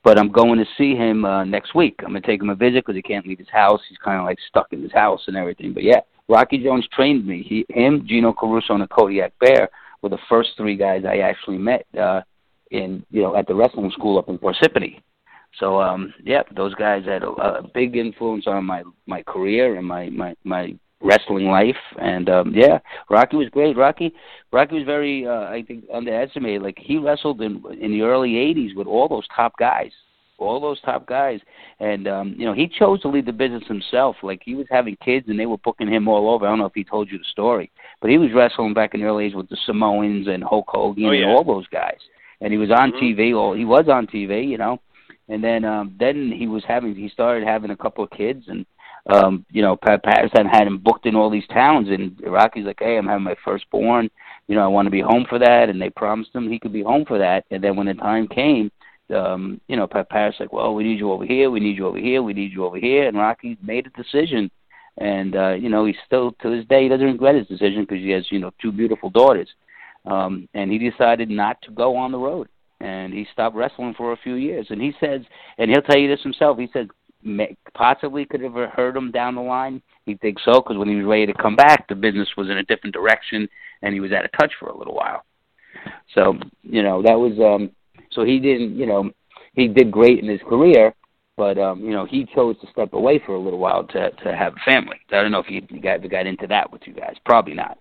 but 0.04 0.18
I'm 0.18 0.32
going 0.32 0.58
to 0.58 0.64
see 0.76 0.96
him 0.96 1.24
uh, 1.24 1.44
next 1.44 1.76
week. 1.76 1.96
I'm 2.00 2.08
going 2.10 2.22
to 2.22 2.26
take 2.26 2.40
him 2.42 2.50
a 2.50 2.56
visit 2.56 2.84
because 2.84 2.96
he 2.96 3.02
can't 3.02 3.24
leave 3.24 3.38
his 3.38 3.48
house. 3.50 3.80
He's 3.88 3.98
kind 3.98 4.18
of 4.18 4.24
like 4.24 4.38
stuck 4.48 4.72
in 4.72 4.82
his 4.82 4.90
house 4.92 5.20
and 5.28 5.36
everything. 5.36 5.72
But 5.72 5.84
yeah, 5.84 6.00
Rocky 6.28 6.58
Jones 6.58 6.88
trained 6.92 7.24
me. 7.24 7.44
He, 7.48 7.64
him, 7.68 8.04
Gino 8.04 8.32
Caruso, 8.32 8.72
and 8.74 8.82
the 8.82 8.88
Kodiak 8.88 9.32
Bear 9.38 9.68
were 10.00 10.08
the 10.08 10.18
first 10.28 10.50
three 10.56 10.76
guys 10.76 11.04
I 11.08 11.18
actually 11.18 11.58
met 11.58 11.86
uh, 11.96 12.22
in 12.72 13.04
you 13.10 13.22
know 13.22 13.36
at 13.36 13.46
the 13.46 13.54
wrestling 13.54 13.92
school 13.92 14.18
up 14.18 14.28
in 14.28 14.38
Parsippany. 14.38 15.00
So 15.58 15.80
um, 15.80 16.14
yeah, 16.24 16.42
those 16.56 16.74
guys 16.74 17.04
had 17.04 17.22
a, 17.22 17.28
a 17.28 17.62
big 17.74 17.96
influence 17.96 18.46
on 18.46 18.64
my 18.64 18.82
my 19.06 19.22
career 19.22 19.76
and 19.76 19.86
my 19.86 20.08
my 20.08 20.34
my 20.44 20.74
wrestling 21.02 21.46
life. 21.46 21.76
And 22.00 22.28
um, 22.28 22.52
yeah, 22.54 22.78
Rocky 23.10 23.36
was 23.36 23.48
great. 23.50 23.76
Rocky 23.76 24.14
Rocky 24.52 24.76
was 24.76 24.84
very 24.84 25.26
uh, 25.26 25.44
I 25.44 25.62
think 25.66 25.84
underestimated. 25.92 26.62
Like 26.62 26.78
he 26.78 26.96
wrestled 26.98 27.40
in 27.42 27.62
in 27.80 27.90
the 27.92 28.02
early 28.02 28.30
'80s 28.32 28.74
with 28.74 28.86
all 28.86 29.08
those 29.08 29.26
top 29.36 29.52
guys, 29.58 29.90
all 30.38 30.58
those 30.60 30.80
top 30.80 31.06
guys. 31.06 31.40
And 31.80 32.08
um, 32.08 32.34
you 32.38 32.46
know 32.46 32.54
he 32.54 32.66
chose 32.66 33.02
to 33.02 33.08
lead 33.08 33.26
the 33.26 33.32
business 33.32 33.64
himself. 33.68 34.16
Like 34.22 34.40
he 34.42 34.54
was 34.54 34.66
having 34.70 34.96
kids 35.04 35.28
and 35.28 35.38
they 35.38 35.46
were 35.46 35.58
booking 35.58 35.88
him 35.92 36.08
all 36.08 36.30
over. 36.30 36.46
I 36.46 36.50
don't 36.50 36.60
know 36.60 36.66
if 36.66 36.74
he 36.74 36.84
told 36.84 37.10
you 37.10 37.18
the 37.18 37.24
story, 37.30 37.70
but 38.00 38.10
he 38.10 38.16
was 38.16 38.30
wrestling 38.34 38.72
back 38.72 38.94
in 38.94 39.00
the 39.00 39.06
early 39.06 39.28
'80s 39.30 39.34
with 39.36 39.48
the 39.50 39.58
Samoans 39.66 40.28
and 40.28 40.42
Hulk 40.42 40.66
Hogan 40.68 41.04
Oh, 41.04 41.10
yeah. 41.10 41.24
and 41.26 41.30
all 41.32 41.44
those 41.44 41.66
guys. 41.66 41.98
And 42.40 42.52
he 42.52 42.58
was 42.58 42.70
on 42.72 42.90
Mhm. 42.92 43.00
TV. 43.00 43.34
all 43.38 43.52
he 43.52 43.64
was 43.66 43.88
on 43.88 44.06
TV, 44.06 44.48
you 44.48 44.56
know 44.56 44.80
and 45.32 45.42
then 45.42 45.64
um 45.64 45.96
then 45.98 46.30
he 46.30 46.46
was 46.46 46.62
having 46.68 46.94
he 46.94 47.08
started 47.08 47.46
having 47.46 47.70
a 47.70 47.76
couple 47.76 48.04
of 48.04 48.10
kids 48.10 48.44
and 48.48 48.66
um 49.10 49.44
you 49.50 49.62
know 49.62 49.76
Pat 49.76 50.04
Patterson 50.04 50.46
had 50.46 50.66
him 50.66 50.78
booked 50.78 51.06
in 51.06 51.16
all 51.16 51.30
these 51.30 51.46
towns 51.48 51.88
and 51.88 52.20
Rocky's 52.24 52.66
like 52.66 52.78
hey 52.78 52.98
I'm 52.98 53.06
having 53.06 53.24
my 53.24 53.36
firstborn. 53.44 54.10
You 54.46 54.54
know 54.54 54.62
I 54.62 54.68
want 54.68 54.86
to 54.86 54.90
be 54.90 55.00
home 55.00 55.26
for 55.28 55.38
that. 55.38 55.68
And 55.70 55.80
they 55.80 55.90
promised 55.90 56.34
him 56.34 56.50
he 56.50 56.58
could 56.58 56.72
be 56.72 56.82
home 56.82 57.04
for 57.06 57.18
that. 57.18 57.44
And 57.50 57.64
then 57.64 57.76
when 57.76 57.86
the 57.86 57.94
time 57.94 58.28
came 58.28 58.70
um 59.14 59.60
you 59.68 59.76
know 59.76 59.86
Pat 59.86 60.10
Patterson's 60.10 60.40
like 60.40 60.52
well 60.52 60.74
we 60.74 60.84
need 60.84 60.98
you 60.98 61.10
over 61.10 61.24
here. 61.24 61.50
We 61.50 61.60
need 61.60 61.78
you 61.78 61.86
over 61.86 61.98
here. 61.98 62.22
We 62.22 62.34
need 62.34 62.52
you 62.52 62.64
over 62.66 62.78
here. 62.78 63.08
And 63.08 63.16
Rocky 63.16 63.56
made 63.62 63.86
a 63.86 64.02
decision. 64.02 64.50
And 64.98 65.34
uh 65.34 65.54
you 65.54 65.70
know 65.70 65.86
he's 65.86 65.96
still 66.06 66.32
to 66.42 66.50
this 66.50 66.66
day 66.66 66.82
he 66.82 66.88
doesn't 66.90 67.06
regret 67.06 67.36
his 67.36 67.46
decision 67.46 67.82
because 67.84 68.04
he 68.04 68.10
has 68.10 68.30
you 68.30 68.38
know 68.38 68.52
two 68.60 68.70
beautiful 68.70 69.08
daughters. 69.08 69.48
Um 70.04 70.46
and 70.52 70.70
he 70.70 70.78
decided 70.78 71.30
not 71.30 71.60
to 71.62 71.70
go 71.70 71.96
on 71.96 72.12
the 72.12 72.18
road 72.18 72.48
and 72.82 73.12
he 73.12 73.26
stopped 73.32 73.54
wrestling 73.56 73.94
for 73.96 74.12
a 74.12 74.16
few 74.16 74.34
years. 74.34 74.66
And 74.70 74.80
he 74.80 74.92
says, 74.98 75.20
and 75.58 75.70
he'll 75.70 75.82
tell 75.82 75.98
you 75.98 76.08
this 76.08 76.22
himself. 76.22 76.58
He 76.58 76.68
said, 76.72 76.88
may, 77.22 77.56
possibly 77.74 78.24
could 78.24 78.40
have 78.40 78.54
hurt 78.54 78.96
him 78.96 79.12
down 79.12 79.36
the 79.36 79.40
line. 79.40 79.80
He 80.04 80.16
thinks 80.16 80.42
so 80.44 80.60
because 80.60 80.76
when 80.76 80.88
he 80.88 80.96
was 80.96 81.06
ready 81.06 81.26
to 81.26 81.34
come 81.34 81.54
back, 81.54 81.88
the 81.88 81.94
business 81.94 82.28
was 82.36 82.50
in 82.50 82.58
a 82.58 82.64
different 82.64 82.94
direction, 82.94 83.48
and 83.82 83.94
he 83.94 84.00
was 84.00 84.12
out 84.12 84.24
of 84.24 84.32
touch 84.32 84.52
for 84.58 84.68
a 84.68 84.76
little 84.76 84.94
while. 84.94 85.24
So 86.14 86.34
you 86.62 86.82
know 86.82 87.02
that 87.02 87.18
was 87.18 87.32
um. 87.40 87.70
So 88.12 88.24
he 88.24 88.38
didn't, 88.38 88.76
you 88.76 88.84
know, 88.84 89.10
he 89.54 89.68
did 89.68 89.90
great 89.90 90.18
in 90.18 90.28
his 90.28 90.40
career, 90.46 90.94
but 91.36 91.56
um, 91.56 91.80
you 91.80 91.92
know, 91.92 92.04
he 92.04 92.26
chose 92.34 92.56
to 92.60 92.66
step 92.70 92.92
away 92.92 93.22
for 93.24 93.34
a 93.34 93.40
little 93.40 93.58
while 93.58 93.84
to 93.84 94.10
to 94.10 94.36
have 94.36 94.52
a 94.54 94.70
family. 94.70 94.96
I 95.10 95.22
don't 95.22 95.30
know 95.30 95.38
if 95.38 95.48
you, 95.48 95.62
you 95.70 95.80
got 95.80 96.26
into 96.26 96.46
that 96.48 96.70
with 96.70 96.82
you 96.84 96.92
guys. 96.92 97.14
Probably 97.24 97.54
not. 97.54 97.78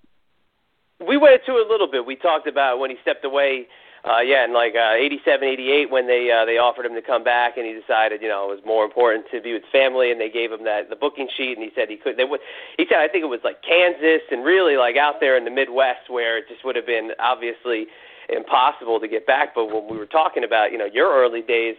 we 1.06 1.18
went 1.18 1.42
into 1.42 1.60
it 1.60 1.68
a 1.68 1.70
little 1.70 1.90
bit. 1.92 2.06
We 2.06 2.16
talked 2.16 2.48
about 2.48 2.80
when 2.80 2.92
he 2.92 2.98
stepped 3.02 3.26
away. 3.26 3.68
Uh, 4.02 4.18
yeah, 4.26 4.46
in 4.46 4.54
like 4.54 4.74
uh, 4.74 4.98
87, 4.98 5.46
88, 5.46 5.92
when 5.92 6.08
they 6.08 6.34
uh, 6.34 6.44
they 6.46 6.58
offered 6.58 6.90
him 6.90 6.98
to 6.98 7.06
come 7.06 7.24
back, 7.24 7.54
and 7.58 7.70
he 7.70 7.74
decided, 7.78 8.22
you 8.22 8.28
know, 8.28 8.50
it 8.50 8.58
was 8.58 8.66
more 8.66 8.84
important 8.84 9.30
to 9.30 9.40
be 9.40 9.54
with 9.54 9.62
family, 9.72 10.10
and 10.10 10.20
they 10.20 10.30
gave 10.30 10.52
him 10.52 10.66
that 10.66 10.90
the 10.90 10.96
booking 10.96 11.30
sheet, 11.38 11.54
and 11.54 11.62
he 11.62 11.70
said 11.78 11.86
he 11.86 11.98
could. 12.02 12.18
They 12.18 12.26
would. 12.26 12.42
He 12.82 12.90
said, 12.90 12.98
I 12.98 13.08
think 13.08 13.22
it 13.22 13.30
was 13.30 13.46
like 13.46 13.62
Kansas, 13.62 14.26
and 14.34 14.42
really 14.42 14.74
like 14.74 14.98
out 14.98 15.22
there 15.22 15.38
in 15.38 15.46
the 15.46 15.54
Midwest, 15.54 16.10
where 16.10 16.42
it 16.42 16.50
just 16.50 16.66
would 16.66 16.76
have 16.76 16.90
been 16.90 17.14
obviously 17.22 17.86
impossible 18.30 19.00
to 19.00 19.08
get 19.08 19.30
back. 19.30 19.54
But 19.54 19.70
when 19.70 19.86
we 19.86 19.98
were 20.02 20.10
talking 20.10 20.44
about, 20.44 20.72
you 20.72 20.80
know, 20.82 20.90
your 20.90 21.14
early 21.14 21.46
days, 21.46 21.78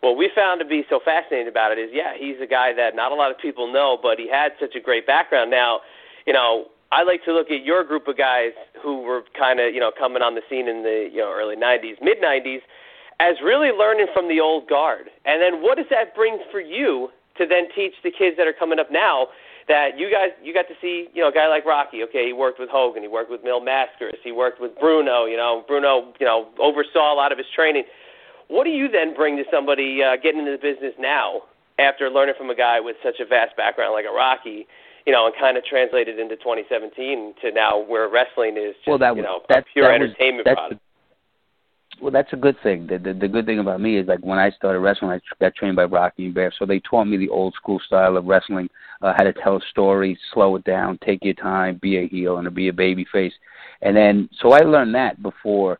what 0.00 0.16
we 0.16 0.30
found 0.34 0.60
to 0.60 0.66
be 0.66 0.84
so 0.88 1.00
fascinating 1.04 1.48
about 1.48 1.72
it 1.72 1.78
is, 1.78 1.90
yeah, 1.92 2.16
he's 2.16 2.40
a 2.40 2.46
guy 2.46 2.72
that 2.72 2.96
not 2.96 3.12
a 3.12 3.14
lot 3.14 3.30
of 3.30 3.36
people 3.36 3.70
know, 3.70 3.98
but 4.00 4.18
he 4.18 4.24
had 4.24 4.52
such 4.58 4.74
a 4.74 4.80
great 4.80 5.06
background. 5.06 5.50
Now, 5.50 5.80
you 6.26 6.32
know, 6.32 6.72
I 6.90 7.02
like 7.02 7.24
to 7.24 7.32
look 7.34 7.50
at 7.50 7.64
your 7.64 7.84
group 7.84 8.08
of 8.08 8.16
guys 8.16 8.52
who 8.82 9.02
were 9.02 9.22
kind 9.38 9.60
of, 9.60 9.74
you 9.74 9.80
know, 9.80 9.92
coming 9.96 10.22
on 10.22 10.34
the 10.34 10.40
scene 10.48 10.68
in 10.68 10.82
the, 10.82 11.08
you 11.12 11.18
know, 11.18 11.30
early 11.30 11.56
90s, 11.56 12.00
mid 12.00 12.18
90s, 12.18 12.60
as 13.20 13.36
really 13.44 13.70
learning 13.70 14.06
from 14.14 14.28
the 14.28 14.40
old 14.40 14.68
guard. 14.68 15.10
And 15.26 15.42
then 15.42 15.60
what 15.62 15.76
does 15.76 15.86
that 15.90 16.14
bring 16.14 16.38
for 16.50 16.60
you 16.60 17.10
to 17.36 17.46
then 17.46 17.68
teach 17.74 17.92
the 18.02 18.10
kids 18.10 18.36
that 18.38 18.46
are 18.46 18.54
coming 18.54 18.78
up 18.78 18.90
now 18.90 19.28
that 19.68 19.98
you 19.98 20.10
guys 20.10 20.30
you 20.42 20.54
got 20.54 20.66
to 20.68 20.74
see, 20.80 21.08
you 21.12 21.20
know, 21.20 21.28
a 21.28 21.32
guy 21.32 21.46
like 21.46 21.66
Rocky, 21.66 22.02
okay, 22.04 22.26
he 22.26 22.32
worked 22.32 22.58
with 22.58 22.70
Hogan, 22.70 23.02
he 23.02 23.08
worked 23.08 23.30
with 23.30 23.44
Mil 23.44 23.60
Mascaras, 23.60 24.16
he 24.24 24.32
worked 24.32 24.60
with 24.60 24.72
Bruno, 24.80 25.26
you 25.26 25.36
know, 25.36 25.62
Bruno, 25.68 26.12
you 26.18 26.26
know, 26.26 26.48
oversaw 26.58 27.12
a 27.12 27.16
lot 27.16 27.32
of 27.32 27.38
his 27.38 27.46
training. 27.54 27.84
What 28.48 28.64
do 28.64 28.70
you 28.70 28.88
then 28.88 29.14
bring 29.14 29.36
to 29.36 29.44
somebody 29.52 30.00
uh, 30.02 30.16
getting 30.16 30.40
into 30.40 30.52
the 30.52 30.58
business 30.58 30.94
now 30.98 31.42
after 31.78 32.08
learning 32.08 32.34
from 32.38 32.48
a 32.48 32.56
guy 32.56 32.80
with 32.80 32.96
such 33.04 33.20
a 33.20 33.26
vast 33.26 33.56
background 33.56 33.92
like 33.92 34.06
a 34.08 34.14
Rocky, 34.14 34.66
you 35.08 35.14
know, 35.14 35.24
and 35.24 35.34
kind 35.40 35.56
of 35.56 35.64
translated 35.64 36.18
into 36.18 36.36
2017 36.36 37.32
to 37.40 37.50
now 37.50 37.82
where 37.82 38.10
wrestling 38.10 38.58
is 38.58 38.74
just, 38.74 38.88
well, 38.88 38.98
that 38.98 39.16
you 39.16 39.22
was 39.22 39.24
know, 39.24 39.40
that, 39.48 39.60
a 39.60 39.66
pure 39.72 39.88
that 39.88 39.94
entertainment 39.94 40.44
product. 40.44 40.82
Well, 42.02 42.12
that's 42.12 42.30
a 42.34 42.36
good 42.36 42.56
thing. 42.62 42.86
The, 42.86 42.98
the 42.98 43.14
the 43.14 43.26
good 43.26 43.46
thing 43.46 43.58
about 43.58 43.80
me 43.80 43.96
is 43.96 44.06
like 44.06 44.20
when 44.20 44.38
I 44.38 44.50
started 44.50 44.80
wrestling, 44.80 45.10
I 45.10 45.20
got 45.40 45.54
trained 45.54 45.76
by 45.76 45.84
Rocky 45.84 46.26
and 46.26 46.34
Bear, 46.34 46.52
so 46.58 46.66
they 46.66 46.80
taught 46.80 47.06
me 47.06 47.16
the 47.16 47.30
old 47.30 47.54
school 47.54 47.80
style 47.86 48.18
of 48.18 48.26
wrestling, 48.26 48.68
uh, 49.00 49.14
how 49.16 49.24
to 49.24 49.32
tell 49.32 49.56
a 49.56 49.60
story, 49.70 50.16
slow 50.34 50.56
it 50.56 50.64
down, 50.64 50.98
take 51.02 51.24
your 51.24 51.32
time, 51.32 51.78
be 51.80 51.96
a 51.96 52.06
heel 52.06 52.36
and 52.36 52.44
to 52.44 52.50
be 52.50 52.68
a 52.68 52.72
baby 52.72 53.06
face, 53.10 53.32
and 53.80 53.96
then 53.96 54.28
so 54.42 54.52
I 54.52 54.60
learned 54.60 54.94
that 54.94 55.22
before 55.22 55.78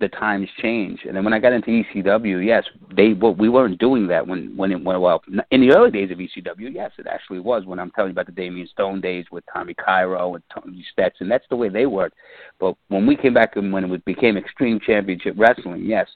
the 0.00 0.08
times 0.08 0.48
change. 0.62 1.00
And 1.06 1.16
then 1.16 1.24
when 1.24 1.32
I 1.32 1.38
got 1.38 1.52
into 1.52 1.70
ECW, 1.70 2.44
yes, 2.44 2.64
they 2.96 3.12
well, 3.14 3.34
we 3.34 3.48
weren't 3.48 3.78
doing 3.78 4.06
that 4.08 4.26
when 4.26 4.56
when 4.56 4.70
it 4.70 4.82
went 4.82 5.00
well. 5.00 5.22
In 5.50 5.60
the 5.60 5.74
early 5.74 5.90
days 5.90 6.10
of 6.10 6.18
ECW, 6.18 6.72
yes, 6.72 6.92
it 6.98 7.06
actually 7.06 7.40
was. 7.40 7.64
When 7.66 7.78
I'm 7.78 7.90
telling 7.90 8.10
you 8.10 8.12
about 8.12 8.26
the 8.26 8.32
Damien 8.32 8.68
Stone 8.68 9.00
days 9.00 9.26
with 9.32 9.44
Tommy 9.52 9.74
Cairo 9.74 10.34
and 10.34 10.44
Tony 10.54 10.84
Stetson, 10.92 11.28
that's 11.28 11.46
the 11.50 11.56
way 11.56 11.68
they 11.68 11.86
worked. 11.86 12.16
But 12.60 12.76
when 12.88 13.06
we 13.06 13.16
came 13.16 13.34
back 13.34 13.56
and 13.56 13.72
when 13.72 13.90
it 13.92 14.04
became 14.04 14.36
Extreme 14.36 14.80
Championship 14.86 15.34
Wrestling, 15.36 15.84
yes, 15.84 16.08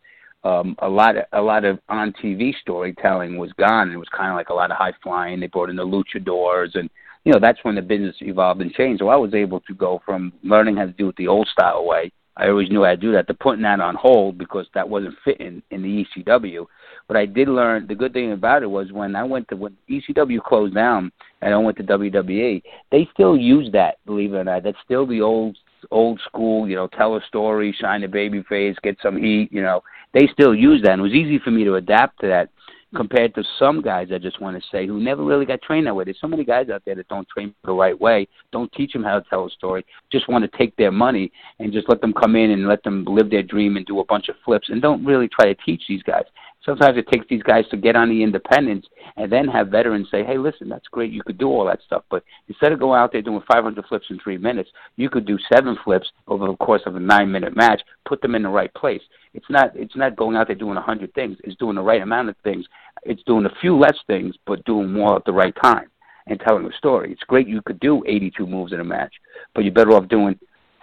um, 0.45 0.77
a 0.81 0.89
lot 0.89 1.17
of 1.17 1.25
a 1.33 1.41
lot 1.41 1.65
of 1.65 1.79
on 1.89 2.13
TV 2.13 2.53
storytelling 2.61 3.37
was 3.37 3.53
gone. 3.55 3.91
It 3.91 3.97
was 3.97 4.09
kind 4.17 4.31
of 4.31 4.37
like 4.37 4.49
a 4.49 4.55
lot 4.55 4.71
of 4.71 4.77
high 4.77 4.95
flying. 5.03 5.41
They 5.41 5.47
brought 5.47 5.71
in 5.71 5.77
the 5.77 5.87
luchadors, 5.87 6.75
and 6.75 6.89
you 7.25 7.33
know 7.33 7.41
that's 7.41 7.63
when 7.63 7.75
the 7.75 7.83
business 7.83 8.17
evolved 8.21 8.61
and 8.61 8.73
changed. 8.73 9.01
So 9.01 9.09
I 9.09 9.17
was 9.17 9.35
able 9.35 9.61
to 9.61 9.75
go 9.75 10.01
from 10.05 10.33
learning 10.43 10.77
how 10.77 10.87
to 10.87 10.93
do 10.93 11.09
it 11.09 11.17
the 11.17 11.29
old 11.29 11.49
style 11.49 11.85
way. 11.85 12.13
I 12.37 12.49
always 12.49 12.71
knew 12.71 12.85
to 12.85 12.97
do 12.97 13.13
that. 13.13 13.27
To 13.27 13.35
putting 13.35 13.63
that 13.63 13.81
on 13.81 13.95
hold 13.95 14.39
because 14.39 14.67
that 14.75 14.89
wasn't 14.89 15.17
fitting 15.25 15.63
in 15.71 15.83
the 15.83 16.07
ECW. 16.17 16.67
But 17.09 17.17
I 17.17 17.27
did 17.27 17.49
learn. 17.49 17.87
The 17.87 17.95
good 17.95 18.13
thing 18.13 18.33
about 18.33 18.63
it 18.63 18.71
was 18.71 18.91
when 18.93 19.15
I 19.15 19.25
went 19.25 19.49
to 19.49 19.57
when 19.57 19.77
ECW 19.91 20.43
closed 20.43 20.75
down 20.75 21.13
and 21.43 21.53
I 21.53 21.59
went 21.59 21.77
to 21.79 21.85
WWE, 21.85 22.63
they 22.91 23.09
still 23.13 23.37
use 23.37 23.71
that. 23.73 23.99
Believe 24.07 24.33
it 24.33 24.39
or 24.39 24.45
not, 24.45 24.63
that's 24.63 24.79
still 24.85 25.07
the 25.07 25.21
old 25.21 25.57
old 25.91 26.21
school. 26.27 26.69
You 26.69 26.77
know, 26.77 26.87
tell 26.87 27.17
a 27.17 27.21
story, 27.29 27.75
shine 27.79 28.05
a 28.05 28.09
baby 28.09 28.43
face, 28.49 28.77
get 28.83 28.97
some 29.03 29.17
heat. 29.17 29.53
You 29.53 29.63
know, 29.63 29.83
they 30.15 30.29
still 30.33 30.55
use 30.55 30.81
that. 30.83 30.93
And 30.93 31.01
it 31.01 31.05
was 31.05 31.13
easy 31.13 31.39
for 31.39 31.51
me 31.51 31.65
to 31.65 31.75
adapt 31.75 32.21
to 32.21 32.29
that 32.29 32.49
compared 32.95 33.35
to 33.35 33.45
some 33.59 33.81
guys, 33.81 34.09
I 34.13 34.19
just 34.19 34.41
want 34.41 34.57
to 34.57 34.69
say, 34.71 34.87
who 34.87 35.01
never 35.01 35.25
really 35.25 35.47
got 35.47 35.63
trained 35.63 35.87
that 35.87 35.95
way. 35.95 36.05
There's 36.05 36.21
so 36.21 36.29
many 36.29 36.45
guys 36.45 36.69
out 36.69 36.83
there 36.85 36.95
that 36.95 37.09
don't 37.09 37.29
train 37.29 37.55
the 37.65 37.73
right 37.73 37.99
way, 37.99 38.29
don't 38.53 38.73
teach 38.73 38.93
them 38.93 39.03
how 39.03 39.19
to 39.19 39.25
tell 39.29 39.47
a 39.47 39.51
story, 39.51 39.85
just 40.11 40.29
want 40.29 40.45
to 40.45 40.59
take 40.59 40.77
their 40.77 40.93
money 40.93 41.33
and 41.59 41.73
just 41.73 41.89
let 41.89 42.01
them 42.01 42.13
come 42.13 42.37
in 42.37 42.51
and 42.51 42.69
let 42.69 42.83
them 42.83 43.05
live 43.05 43.31
their 43.31 43.43
dream 43.43 43.77
and 43.77 43.87
do 43.87 44.01
a 44.01 44.05
bunch 44.05 44.29
of 44.29 44.37
flips 44.45 44.69
and 44.69 44.83
don't 44.83 45.05
really 45.05 45.29
try 45.29 45.47
to 45.47 45.55
teach 45.65 45.83
these 45.89 46.03
guys. 46.03 46.25
Sometimes 46.65 46.97
it 46.97 47.09
takes 47.09 47.27
these 47.29 47.43
guys 47.43 47.65
to 47.71 47.77
get 47.77 47.97
on 47.97 48.09
the 48.09 48.23
independents 48.23 48.87
and 49.17 49.31
then 49.31 49.49
have 49.49 49.69
veterans 49.69 50.09
say, 50.11 50.25
hey, 50.25 50.39
listen, 50.39 50.69
that's 50.69 50.87
great. 50.89 51.11
You 51.11 51.23
could 51.25 51.39
do 51.39 51.49
all 51.49 51.65
that 51.67 51.81
stuff. 51.85 52.05
But 52.09 52.23
instead 52.49 52.73
of 52.73 52.79
going 52.79 53.01
out 53.01 53.11
there 53.13 53.23
doing 53.23 53.43
500 53.53 53.85
flips 53.87 54.07
in 54.11 54.21
three 54.21 54.39
minutes, 54.39 54.71
you 54.97 55.11
could 55.11 55.27
do 55.27 55.39
seven 55.53 55.77
flips 55.85 56.11
over 56.29 56.47
the 56.47 56.57
course 56.57 56.83
of 56.87 56.95
a 56.95 57.01
nine 57.01 57.33
minute 57.33 57.57
match, 57.57 57.83
put 58.07 58.23
them 58.23 58.37
in 58.37 58.45
the 58.45 58.49
right 58.49 58.73
place. 58.75 59.03
It's 59.35 59.51
not, 59.51 59.75
it's 59.75 59.97
not 59.97 60.17
going 60.17 60.37
out 60.37 60.47
there 60.47 60.57
doing 60.57 60.77
100 60.77 61.13
things. 61.15 61.37
It's 61.43 61.57
doing 61.57 61.77
the 61.77 61.83
right 61.83 62.01
amount 62.01 62.29
of 62.29 62.37
things. 62.45 62.65
It's 63.03 63.23
doing 63.25 63.47
a 63.47 63.55
few 63.61 63.77
less 63.77 63.97
things, 64.07 64.37
but 64.47 64.65
doing 64.65 64.93
more 64.93 65.17
at 65.17 65.25
the 65.25 65.33
right 65.33 65.55
time 65.63 65.89
and 66.29 66.39
telling 66.41 66.65
a 66.65 66.77
story. 66.77 67.11
It's 67.11 67.23
great 67.23 67.49
you 67.49 67.63
could 67.63 67.81
do 67.81 68.05
82 68.07 68.47
moves 68.47 68.73
in 68.73 68.81
a 68.81 68.85
match, 68.85 69.13
but 69.55 69.65
you're 69.65 69.73
better 69.73 69.93
off 69.93 70.09
doing 70.09 70.39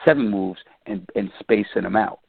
seven 0.05 0.29
moves 0.29 0.59
and, 0.85 1.07
and 1.15 1.31
spacing 1.39 1.83
them 1.83 1.95
out. 1.95 2.19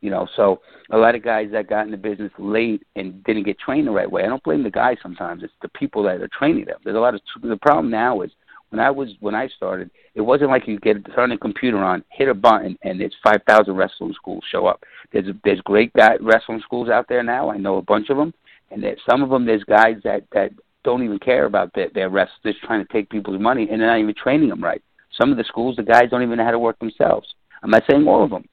You 0.00 0.10
know, 0.10 0.26
so 0.34 0.60
a 0.90 0.96
lot 0.96 1.14
of 1.14 1.22
guys 1.22 1.48
that 1.52 1.68
got 1.68 1.84
in 1.84 1.90
the 1.90 1.96
business 1.96 2.32
late 2.38 2.82
and 2.96 3.22
didn't 3.24 3.44
get 3.44 3.58
trained 3.58 3.86
the 3.86 3.92
right 3.92 4.10
way. 4.10 4.24
I 4.24 4.28
don't 4.28 4.42
blame 4.42 4.62
the 4.62 4.70
guys 4.70 4.96
sometimes. 5.02 5.42
It's 5.42 5.52
the 5.60 5.68
people 5.68 6.02
that 6.04 6.22
are 6.22 6.28
training 6.28 6.64
them. 6.64 6.78
There's 6.84 6.96
a 6.96 7.00
lot 7.00 7.14
of 7.14 7.20
the 7.42 7.56
problem 7.58 7.90
now 7.90 8.22
is 8.22 8.30
when 8.70 8.80
I 8.80 8.90
was 8.90 9.10
when 9.20 9.34
I 9.34 9.48
started, 9.48 9.90
it 10.14 10.20
wasn't 10.20 10.50
like 10.50 10.66
you 10.66 10.78
get 10.78 11.04
turn 11.14 11.32
a 11.32 11.38
computer 11.38 11.78
on, 11.78 12.04
hit 12.10 12.28
a 12.28 12.34
button, 12.34 12.78
and 12.82 12.98
there's 12.98 13.14
five 13.22 13.40
thousand 13.46 13.74
wrestling 13.76 14.14
schools 14.14 14.44
show 14.50 14.66
up. 14.66 14.82
There's 15.12 15.26
there's 15.44 15.60
great 15.62 15.92
guy, 15.92 16.16
wrestling 16.20 16.60
schools 16.64 16.88
out 16.88 17.06
there 17.08 17.22
now. 17.22 17.50
I 17.50 17.58
know 17.58 17.76
a 17.76 17.82
bunch 17.82 18.10
of 18.10 18.16
them, 18.16 18.32
and 18.70 18.82
there's 18.82 19.00
some 19.08 19.22
of 19.22 19.30
them 19.30 19.44
there's 19.44 19.64
guys 19.64 19.96
that 20.04 20.22
that 20.32 20.52
don't 20.84 21.02
even 21.02 21.18
care 21.18 21.44
about 21.44 21.74
their 21.74 21.90
their 21.94 22.08
rest. 22.08 22.32
They're 22.42 22.52
just 22.52 22.64
trying 22.64 22.84
to 22.84 22.92
take 22.92 23.10
people's 23.10 23.40
money, 23.40 23.68
and 23.70 23.80
they're 23.80 23.88
not 23.88 23.98
even 23.98 24.14
training 24.14 24.48
them 24.48 24.62
right. 24.62 24.82
Some 25.20 25.32
of 25.32 25.36
the 25.36 25.44
schools, 25.44 25.76
the 25.76 25.82
guys 25.82 26.04
don't 26.10 26.22
even 26.22 26.38
know 26.38 26.44
how 26.44 26.52
to 26.52 26.58
work 26.58 26.78
themselves. 26.78 27.34
I'm 27.62 27.70
not 27.70 27.82
saying 27.90 28.06
all 28.06 28.24
of 28.24 28.30
them. 28.30 28.48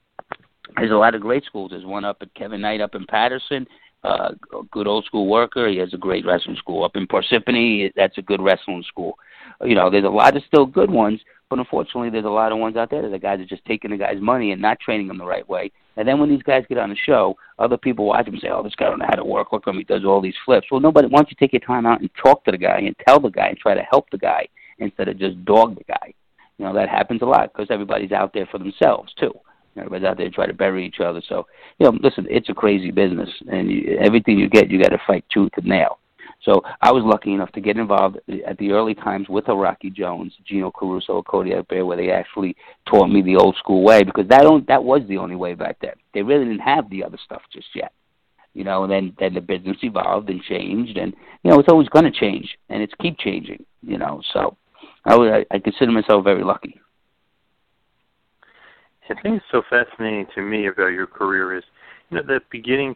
There's 0.76 0.90
a 0.90 0.96
lot 0.96 1.14
of 1.14 1.20
great 1.20 1.44
schools. 1.44 1.70
There's 1.70 1.84
one 1.84 2.04
up 2.04 2.18
at 2.20 2.34
Kevin 2.34 2.60
Knight 2.60 2.80
up 2.80 2.94
in 2.94 3.06
Paterson, 3.06 3.66
uh, 4.04 4.30
a 4.52 4.62
good 4.70 4.86
old 4.86 5.04
school 5.04 5.26
worker. 5.26 5.68
He 5.68 5.78
has 5.78 5.92
a 5.94 5.98
great 5.98 6.26
wrestling 6.26 6.56
school 6.56 6.84
up 6.84 6.96
in 6.96 7.06
Parsippany. 7.06 7.92
That's 7.96 8.18
a 8.18 8.22
good 8.22 8.40
wrestling 8.40 8.84
school. 8.86 9.18
You 9.64 9.74
know, 9.74 9.90
there's 9.90 10.04
a 10.04 10.08
lot 10.08 10.36
of 10.36 10.42
still 10.46 10.66
good 10.66 10.90
ones, 10.90 11.20
but 11.50 11.58
unfortunately, 11.58 12.10
there's 12.10 12.24
a 12.24 12.30
lot 12.30 12.52
of 12.52 12.58
ones 12.58 12.76
out 12.76 12.90
there 12.90 13.02
that 13.02 13.10
the 13.10 13.18
guys 13.18 13.40
are 13.40 13.46
just 13.46 13.64
taking 13.64 13.90
the 13.90 13.96
guy's 13.96 14.20
money 14.20 14.52
and 14.52 14.62
not 14.62 14.78
training 14.78 15.08
them 15.08 15.18
the 15.18 15.24
right 15.24 15.48
way. 15.48 15.72
And 15.96 16.06
then 16.06 16.20
when 16.20 16.28
these 16.28 16.42
guys 16.42 16.64
get 16.68 16.78
on 16.78 16.90
the 16.90 16.96
show, 16.96 17.36
other 17.58 17.76
people 17.76 18.04
watch 18.06 18.26
them 18.26 18.34
and 18.34 18.40
say, 18.40 18.50
"Oh, 18.50 18.62
this 18.62 18.76
guy 18.76 18.84
don't 18.84 19.00
know 19.00 19.06
how 19.08 19.16
to 19.16 19.24
work. 19.24 19.52
Look 19.52 19.66
at 19.66 19.70
him; 19.72 19.78
he 19.78 19.84
does 19.84 20.04
all 20.04 20.20
these 20.20 20.36
flips." 20.44 20.68
Well, 20.70 20.80
nobody. 20.80 21.08
Why 21.08 21.18
don't 21.18 21.30
you 21.30 21.36
take 21.40 21.52
your 21.52 21.60
time 21.60 21.86
out 21.86 22.00
and 22.00 22.10
talk 22.22 22.44
to 22.44 22.52
the 22.52 22.58
guy 22.58 22.78
and 22.78 22.94
tell 23.06 23.18
the 23.18 23.30
guy 23.30 23.48
and 23.48 23.58
try 23.58 23.74
to 23.74 23.82
help 23.82 24.08
the 24.10 24.18
guy 24.18 24.46
instead 24.78 25.08
of 25.08 25.18
just 25.18 25.44
dog 25.44 25.76
the 25.76 25.84
guy? 25.84 26.14
You 26.58 26.66
know, 26.66 26.74
that 26.74 26.88
happens 26.88 27.22
a 27.22 27.26
lot 27.26 27.52
because 27.52 27.68
everybody's 27.70 28.12
out 28.12 28.32
there 28.32 28.46
for 28.46 28.58
themselves 28.58 29.12
too. 29.18 29.32
Everybody's 29.78 30.06
out 30.06 30.16
there 30.18 30.30
trying 30.30 30.48
to 30.48 30.54
bury 30.54 30.86
each 30.86 31.00
other. 31.00 31.22
So, 31.28 31.46
you 31.78 31.86
know, 31.86 31.98
listen, 32.02 32.26
it's 32.28 32.48
a 32.48 32.54
crazy 32.54 32.90
business, 32.90 33.30
and 33.50 33.70
you, 33.70 33.98
everything 34.00 34.38
you 34.38 34.48
get, 34.48 34.70
you 34.70 34.82
got 34.82 34.90
to 34.90 35.00
fight 35.06 35.24
tooth 35.32 35.52
and 35.56 35.66
nail. 35.66 35.98
So 36.44 36.62
I 36.80 36.92
was 36.92 37.02
lucky 37.04 37.32
enough 37.32 37.50
to 37.52 37.60
get 37.60 37.76
involved 37.76 38.18
at 38.46 38.56
the 38.58 38.70
early 38.70 38.94
times 38.94 39.28
with 39.28 39.48
Rocky 39.48 39.90
Jones, 39.90 40.32
Gino 40.46 40.70
Caruso, 40.70 41.22
Kodiak 41.22 41.68
Bear, 41.68 41.84
where 41.84 41.96
they 41.96 42.10
actually 42.10 42.56
taught 42.86 43.08
me 43.08 43.22
the 43.22 43.36
old 43.36 43.56
school 43.56 43.82
way 43.82 44.04
because 44.04 44.28
that 44.28 44.42
don't, 44.42 44.66
that 44.68 44.82
was 44.82 45.02
the 45.08 45.18
only 45.18 45.36
way 45.36 45.54
back 45.54 45.78
then. 45.80 45.94
They 46.14 46.22
really 46.22 46.44
didn't 46.44 46.60
have 46.60 46.88
the 46.90 47.02
other 47.04 47.18
stuff 47.24 47.42
just 47.52 47.68
yet, 47.74 47.92
you 48.54 48.62
know. 48.62 48.84
And 48.84 48.92
then 48.92 49.16
then 49.18 49.34
the 49.34 49.40
business 49.40 49.78
evolved 49.82 50.30
and 50.30 50.40
changed, 50.42 50.96
and 50.96 51.12
you 51.42 51.50
know 51.50 51.58
it's 51.58 51.68
always 51.68 51.88
going 51.88 52.04
to 52.04 52.18
change, 52.18 52.56
and 52.68 52.82
it's 52.82 52.94
keep 53.00 53.18
changing, 53.18 53.64
you 53.82 53.98
know. 53.98 54.22
So 54.32 54.56
I 55.04 55.44
I 55.50 55.58
consider 55.58 55.90
myself 55.90 56.24
very 56.24 56.44
lucky. 56.44 56.80
The 59.08 59.14
thing 59.22 59.34
that's 59.34 59.44
so 59.50 59.62
fascinating 59.68 60.26
to 60.34 60.42
me 60.42 60.66
about 60.66 60.88
your 60.88 61.06
career 61.06 61.56
is, 61.56 61.64
you 62.10 62.18
know, 62.18 62.22
the 62.22 62.40
beginning 62.50 62.94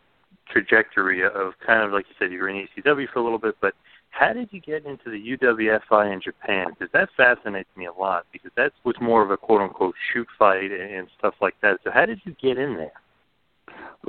trajectory 0.50 1.24
of 1.24 1.52
kind 1.66 1.82
of 1.82 1.92
like 1.92 2.04
you 2.08 2.14
said, 2.18 2.32
you 2.32 2.38
were 2.38 2.48
in 2.48 2.66
ECW 2.76 3.06
for 3.12 3.18
a 3.18 3.22
little 3.22 3.38
bit, 3.38 3.56
but 3.60 3.74
how 4.10 4.32
did 4.34 4.48
you 4.52 4.60
get 4.60 4.84
into 4.84 5.10
the 5.10 5.36
UWFI 5.36 6.12
in 6.12 6.20
Japan? 6.20 6.66
Because 6.68 6.92
that 6.92 7.08
fascinates 7.16 7.70
me 7.76 7.86
a 7.86 7.92
lot 7.92 8.26
because 8.30 8.50
that 8.56 8.72
was 8.84 8.94
more 9.00 9.22
of 9.22 9.30
a 9.30 9.36
quote 9.38 9.62
unquote 9.62 9.94
shoot 10.12 10.26
fight 10.38 10.70
and 10.70 11.08
stuff 11.18 11.34
like 11.40 11.54
that. 11.62 11.78
So 11.82 11.90
how 11.90 12.04
did 12.04 12.20
you 12.24 12.36
get 12.40 12.58
in 12.58 12.76
there? 12.76 12.92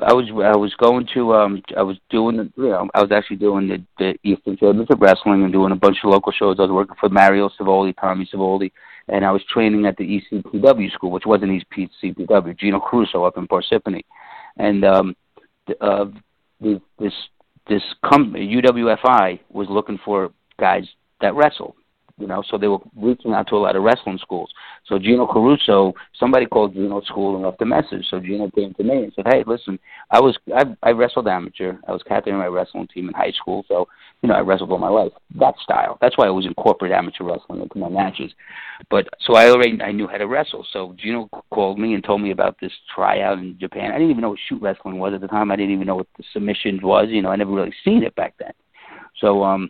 I 0.02 0.12
was 0.12 0.26
I 0.44 0.58
was 0.58 0.74
going 0.76 1.08
to 1.14 1.34
um 1.36 1.62
I 1.78 1.84
was 1.84 1.98
doing 2.10 2.38
the 2.38 2.52
you 2.58 2.70
know 2.70 2.90
I 2.94 3.02
was 3.02 3.12
actually 3.12 3.38
doing 3.38 3.68
the 3.68 3.84
the 4.00 4.16
Eastern 4.24 4.58
Championship 4.58 5.00
Wrestling 5.00 5.44
and 5.44 5.54
doing 5.54 5.72
a 5.72 5.76
bunch 5.76 5.98
of 6.04 6.10
local 6.10 6.32
shows. 6.32 6.58
I 6.58 6.64
was 6.64 6.72
working 6.72 6.96
for 7.00 7.10
Mario 7.10 7.50
Savoldi, 7.50 7.94
Tommy 8.00 8.28
Savoldi, 8.34 8.72
and 9.08 9.24
I 9.24 9.32
was 9.32 9.44
training 9.46 9.86
at 9.86 9.96
the 9.98 10.22
ECPW 10.34 10.92
school, 10.94 11.12
which 11.12 11.26
wasn't 11.26 11.64
ECPW, 11.72 12.58
Gino 12.58 12.80
Caruso 12.80 13.24
up 13.24 13.38
in 13.38 13.48
Parsippany, 13.48 14.02
and 14.58 14.84
um, 14.84 15.16
the, 15.68 15.84
uh, 15.84 16.06
this 16.60 17.14
this 17.68 17.84
com- 18.04 18.34
UWFI 18.34 19.40
was 19.50 19.68
looking 19.70 20.00
for 20.04 20.32
guys 20.60 20.88
that 21.22 21.36
wrestle, 21.36 21.76
you 22.18 22.28
know, 22.28 22.44
so 22.48 22.58
they 22.58 22.68
were 22.68 22.80
reaching 22.96 23.34
out 23.34 23.48
to 23.48 23.56
a 23.56 23.58
lot 23.58 23.76
of 23.76 23.82
wrestling 23.82 24.20
schools. 24.22 24.52
So 24.86 25.00
Gino 25.00 25.26
Caruso, 25.26 25.94
somebody 26.20 26.46
called 26.46 26.74
Gino's 26.74 27.08
school 27.08 27.36
and 27.36 27.44
left 27.44 27.62
a 27.62 27.66
message. 27.66 28.06
So 28.10 28.20
Gino 28.20 28.52
came 28.52 28.74
to 28.76 28.84
me 28.84 29.04
and 29.04 29.14
said, 29.16 29.26
"Hey, 29.28 29.44
listen, 29.48 29.80
I 30.12 30.20
was 30.20 30.38
I, 30.56 30.66
I 30.84 30.92
wrestled 30.92 31.28
amateur. 31.28 31.74
I 31.88 31.92
was 31.92 32.04
captain 32.04 32.34
of 32.34 32.40
my 32.40 32.48
wrestling 32.48 32.88
team 32.94 33.08
in 33.08 33.14
high 33.16 33.32
school. 33.32 33.66
So 33.68 33.88
you 34.22 34.30
know, 34.30 34.36
I 34.36 34.42
wrestled 34.42 34.72
all 34.72 34.78
my 34.78 34.90
life. 34.90 35.12
That 35.40 35.56
style. 35.64 35.98
That's 36.02 36.18
why 36.18 36.28
I 36.28 36.30
was 36.30 36.46
in 36.46 36.54
corporate 36.54 36.92
amateur 36.92 37.24
wrestling 37.24 37.62
into 37.62 37.80
my 37.80 37.90
matches. 37.90 38.32
But 38.92 39.08
so 39.26 39.36
I 39.36 39.50
already 39.50 39.82
I 39.82 39.92
knew 39.92 40.08
how 40.08 40.18
to 40.18 40.28
wrestle. 40.28 40.66
So 40.72 40.96
Gino 40.98 41.30
called 41.52 41.80
me 41.80 41.96
and 41.96 42.04
told 42.04 42.22
me 42.22 42.30
about 42.30 42.58
this 42.62 42.72
tryout 42.94 43.40
in 43.40 43.58
Japan. 43.60 43.92
I 43.92 43.98
didn't 43.98 44.12
even 44.12 44.22
know 44.22 44.30
what 44.30 44.40
shoot 44.48 44.62
wrestling 44.62 45.00
was 45.00 45.16
at 45.16 45.22
the 45.22 45.28
time. 45.28 45.52
I 45.52 45.56
didn't 45.56 45.74
even 45.74 45.88
know 45.88 45.96
what 45.96 46.08
the 46.18 46.24
submissions 46.32 46.84
was. 46.84 47.08
You 47.10 47.24
know, 47.24 47.30
I 47.30 47.38
never 47.38 47.52
really 47.52 47.74
seen 47.84 48.04
it 48.04 48.14
back 48.16 48.36
then. 48.38 48.54
So 49.20 49.44
um, 49.44 49.70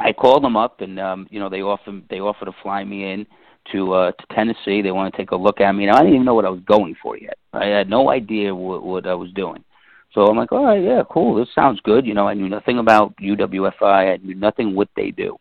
I 0.00 0.12
called 0.12 0.42
them 0.42 0.56
up, 0.56 0.80
and 0.80 0.98
um, 0.98 1.26
you 1.30 1.40
know, 1.40 1.48
they 1.48 1.62
offered 1.62 2.02
they 2.08 2.20
offered 2.20 2.46
to 2.46 2.54
fly 2.62 2.84
me 2.84 3.12
in 3.12 3.26
to 3.72 3.92
uh, 3.92 4.12
to 4.12 4.34
Tennessee. 4.34 4.82
They 4.82 4.90
want 4.90 5.12
to 5.12 5.16
take 5.16 5.30
a 5.30 5.36
look 5.36 5.60
at 5.60 5.72
me. 5.72 5.86
Now 5.86 5.96
I 5.96 6.00
didn't 6.00 6.14
even 6.14 6.24
know 6.24 6.34
what 6.34 6.44
I 6.44 6.50
was 6.50 6.62
going 6.66 6.96
for 7.02 7.16
yet. 7.16 7.38
I 7.52 7.66
had 7.66 7.88
no 7.88 8.10
idea 8.10 8.54
what, 8.54 8.82
what 8.82 9.06
I 9.06 9.14
was 9.14 9.30
doing. 9.32 9.64
So 10.12 10.26
I'm 10.26 10.36
like, 10.36 10.50
all 10.50 10.64
right, 10.64 10.82
yeah, 10.82 11.02
cool. 11.10 11.36
This 11.36 11.54
sounds 11.54 11.80
good. 11.84 12.04
You 12.04 12.14
know, 12.14 12.26
I 12.26 12.34
knew 12.34 12.48
nothing 12.48 12.78
about 12.78 13.16
UWFI. 13.16 14.14
I 14.14 14.16
knew 14.16 14.34
nothing 14.34 14.74
what 14.74 14.88
they 14.96 15.10
do. 15.10 15.36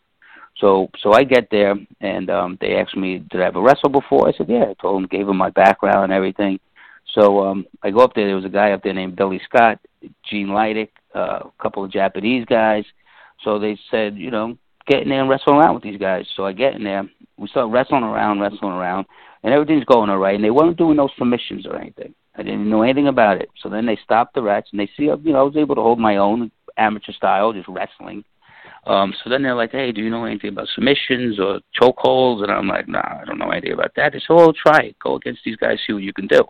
So 0.60 0.90
so 1.02 1.14
I 1.14 1.24
get 1.24 1.50
there 1.50 1.76
and 2.02 2.30
um 2.30 2.58
they 2.62 2.76
asked 2.76 2.98
me, 2.98 3.20
did 3.32 3.42
I 3.42 3.46
ever 3.48 3.62
wrestle 3.62 3.90
before? 3.90 4.28
I 4.28 4.34
said, 4.34 4.50
yeah. 4.50 4.66
I 4.70 4.76
told 4.82 5.02
them, 5.02 5.08
gave 5.10 5.28
them 5.28 5.38
my 5.38 5.50
background 5.50 6.06
and 6.06 6.14
everything. 6.14 6.60
So 7.16 7.46
um 7.46 7.66
I 7.82 7.92
go 7.92 8.00
up 8.00 8.14
there. 8.14 8.28
There 8.28 8.36
was 8.36 8.46
a 8.46 8.50
guy 8.50 8.72
up 8.72 8.84
there 8.84 8.94
named 8.94 9.16
Billy 9.16 9.42
Scott, 9.46 9.80
Gene 10.30 10.50
Lydick, 10.50 10.90
uh, 11.16 11.40
a 11.46 11.52
couple 11.62 11.84
of 11.84 11.92
Japanese 11.92 12.46
guys. 12.46 12.84
So 13.44 13.60
they 13.60 13.78
said, 13.90 14.18
you 14.18 14.32
know, 14.32 14.58
get 14.88 15.04
in 15.04 15.10
there 15.10 15.22
and 15.22 15.30
wrestle 15.30 15.54
around 15.54 15.76
with 15.76 15.84
these 15.84 16.00
guys. 16.00 16.26
So 16.36 16.46
I 16.46 16.54
get 16.54 16.76
in 16.76 16.84
there. 16.84 17.10
We 17.38 17.48
start 17.48 17.72
wrestling 17.72 18.04
around, 18.04 18.40
wrestling 18.40 18.74
around, 18.74 19.06
and 19.44 19.54
everything's 19.54 19.86
going 19.86 20.10
all 20.10 20.18
right. 20.18 20.36
And 20.36 20.44
they 20.44 20.52
weren't 20.52 20.78
doing 20.78 20.98
no 20.98 21.10
submissions 21.18 21.66
or 21.66 21.76
anything. 21.78 22.14
I 22.36 22.44
didn't 22.44 22.70
know 22.70 22.84
anything 22.84 23.08
about 23.08 23.38
it. 23.42 23.50
So 23.62 23.70
then 23.70 23.86
they 23.86 23.98
stopped 24.04 24.36
the 24.36 24.42
rats 24.42 24.70
and 24.72 24.80
they 24.80 24.90
see, 24.98 25.04
you 25.04 25.18
know, 25.34 25.40
I 25.40 25.44
was 25.44 25.58
able 25.58 25.76
to 25.76 25.82
hold 25.82 26.00
my 26.00 26.18
own 26.18 26.52
amateur 26.78 27.12
style, 27.12 27.54
just 27.54 27.68
wrestling. 27.68 28.24
Um, 28.88 29.14
so 29.24 29.30
then 29.30 29.44
they're 29.44 29.56
like, 29.56 29.72
hey, 29.72 29.92
do 29.92 30.02
you 30.02 30.10
know 30.10 30.26
anything 30.26 30.52
about 30.52 30.70
submissions 30.74 31.40
or 31.40 31.60
chokeholds? 31.80 32.44
And 32.44 32.52
I'm 32.52 32.68
like, 32.68 32.88
nah, 32.88 33.20
I 33.22 33.26
don't 33.26 33.38
know 33.38 33.52
anything 33.52 33.74
about 33.74 33.92
that. 33.96 34.14
They 34.14 34.20
said, 34.20 34.34
well, 34.34 34.54
try 34.54 34.80
it. 34.80 35.00
Go 35.00 35.16
against 35.16 35.42
these 35.44 35.58
guys, 35.58 35.80
see 35.86 35.94
what 35.94 36.04
you 36.04 36.14
can 36.14 36.28
do. 36.28 36.44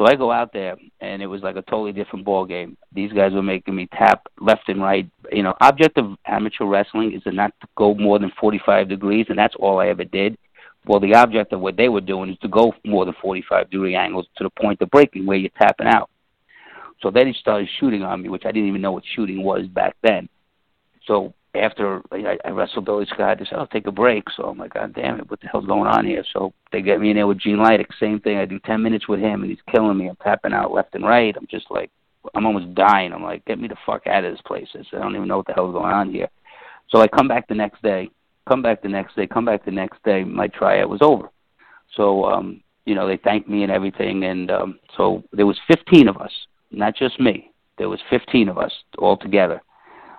So 0.00 0.06
I 0.06 0.14
go 0.14 0.32
out 0.32 0.54
there, 0.54 0.78
and 1.02 1.20
it 1.20 1.26
was 1.26 1.42
like 1.42 1.56
a 1.56 1.62
totally 1.62 1.92
different 1.92 2.24
ball 2.24 2.46
game. 2.46 2.78
These 2.94 3.12
guys 3.12 3.34
were 3.34 3.42
making 3.42 3.74
me 3.74 3.86
tap 3.92 4.26
left 4.40 4.66
and 4.70 4.80
right. 4.80 5.06
You 5.30 5.42
know, 5.42 5.52
object 5.60 5.98
of 5.98 6.16
amateur 6.26 6.64
wrestling 6.64 7.12
is 7.12 7.22
to 7.24 7.32
not 7.32 7.52
go 7.76 7.94
more 7.94 8.18
than 8.18 8.32
45 8.40 8.88
degrees, 8.88 9.26
and 9.28 9.38
that's 9.38 9.54
all 9.56 9.78
I 9.78 9.88
ever 9.88 10.04
did. 10.04 10.38
Well, 10.86 11.00
the 11.00 11.12
object 11.16 11.52
of 11.52 11.60
what 11.60 11.76
they 11.76 11.90
were 11.90 12.00
doing 12.00 12.30
is 12.30 12.38
to 12.38 12.48
go 12.48 12.72
more 12.82 13.04
than 13.04 13.14
45 13.20 13.68
degree 13.68 13.94
angles 13.94 14.26
to 14.36 14.44
the 14.44 14.48
point 14.58 14.80
of 14.80 14.88
breaking 14.88 15.26
where 15.26 15.36
you're 15.36 15.50
tapping 15.60 15.88
out. 15.88 16.08
So 17.02 17.10
then 17.10 17.26
he 17.26 17.34
started 17.34 17.68
shooting 17.78 18.02
on 18.02 18.22
me, 18.22 18.30
which 18.30 18.46
I 18.46 18.52
didn't 18.52 18.70
even 18.70 18.80
know 18.80 18.92
what 18.92 19.04
shooting 19.14 19.42
was 19.42 19.66
back 19.66 19.96
then. 20.02 20.30
So 21.06 21.34
after 21.54 22.02
I, 22.12 22.38
I 22.44 22.50
wrestled 22.50 22.84
Billy 22.84 23.06
Scott, 23.06 23.38
they 23.38 23.44
said, 23.44 23.58
"I'll 23.58 23.66
take 23.66 23.86
a 23.86 23.92
break." 23.92 24.24
So 24.36 24.44
I'm 24.44 24.58
like, 24.58 24.74
"God 24.74 24.94
damn 24.94 25.18
it, 25.18 25.30
what 25.30 25.40
the 25.40 25.48
hell's 25.48 25.66
going 25.66 25.86
on 25.86 26.06
here?" 26.06 26.24
So 26.32 26.52
they 26.72 26.82
get 26.82 27.00
me 27.00 27.10
in 27.10 27.16
there 27.16 27.26
with 27.26 27.38
Gene 27.38 27.56
Lydick. 27.56 27.88
Same 27.98 28.20
thing. 28.20 28.38
I 28.38 28.44
do 28.44 28.58
10 28.60 28.82
minutes 28.82 29.08
with 29.08 29.20
him, 29.20 29.42
and 29.42 29.50
he's 29.50 29.60
killing 29.70 29.98
me. 29.98 30.08
I'm 30.08 30.16
tapping 30.16 30.52
out 30.52 30.72
left 30.72 30.94
and 30.94 31.04
right. 31.04 31.34
I'm 31.36 31.46
just 31.50 31.70
like, 31.70 31.90
I'm 32.34 32.46
almost 32.46 32.74
dying. 32.74 33.12
I'm 33.12 33.22
like, 33.22 33.44
"Get 33.44 33.58
me 33.58 33.68
the 33.68 33.76
fuck 33.86 34.06
out 34.06 34.24
of 34.24 34.32
this 34.32 34.42
place!" 34.42 34.68
I 34.74 34.82
said, 34.90 35.00
"I 35.00 35.02
don't 35.02 35.16
even 35.16 35.28
know 35.28 35.38
what 35.38 35.46
the 35.46 35.54
hell's 35.54 35.74
going 35.74 35.92
on 35.92 36.10
here." 36.10 36.28
So 36.88 37.00
I 37.00 37.08
come 37.08 37.28
back 37.28 37.48
the 37.48 37.54
next 37.54 37.82
day 37.82 38.10
come 38.50 38.62
back 38.62 38.82
the 38.82 38.88
next 38.88 39.14
day, 39.14 39.26
come 39.26 39.44
back 39.44 39.64
the 39.64 39.70
next 39.70 40.02
day, 40.02 40.24
my 40.24 40.48
tryout 40.48 40.88
was 40.88 41.00
over. 41.02 41.30
So, 41.96 42.24
um, 42.24 42.60
you 42.84 42.96
know, 42.96 43.06
they 43.06 43.16
thanked 43.16 43.48
me 43.48 43.62
and 43.62 43.70
everything. 43.70 44.24
And 44.24 44.50
um, 44.50 44.78
so 44.96 45.22
there 45.32 45.46
was 45.46 45.58
15 45.68 46.08
of 46.08 46.16
us, 46.16 46.32
not 46.72 46.96
just 46.96 47.20
me. 47.20 47.52
There 47.78 47.88
was 47.88 48.00
15 48.10 48.48
of 48.48 48.58
us 48.58 48.72
all 48.98 49.16
together. 49.16 49.62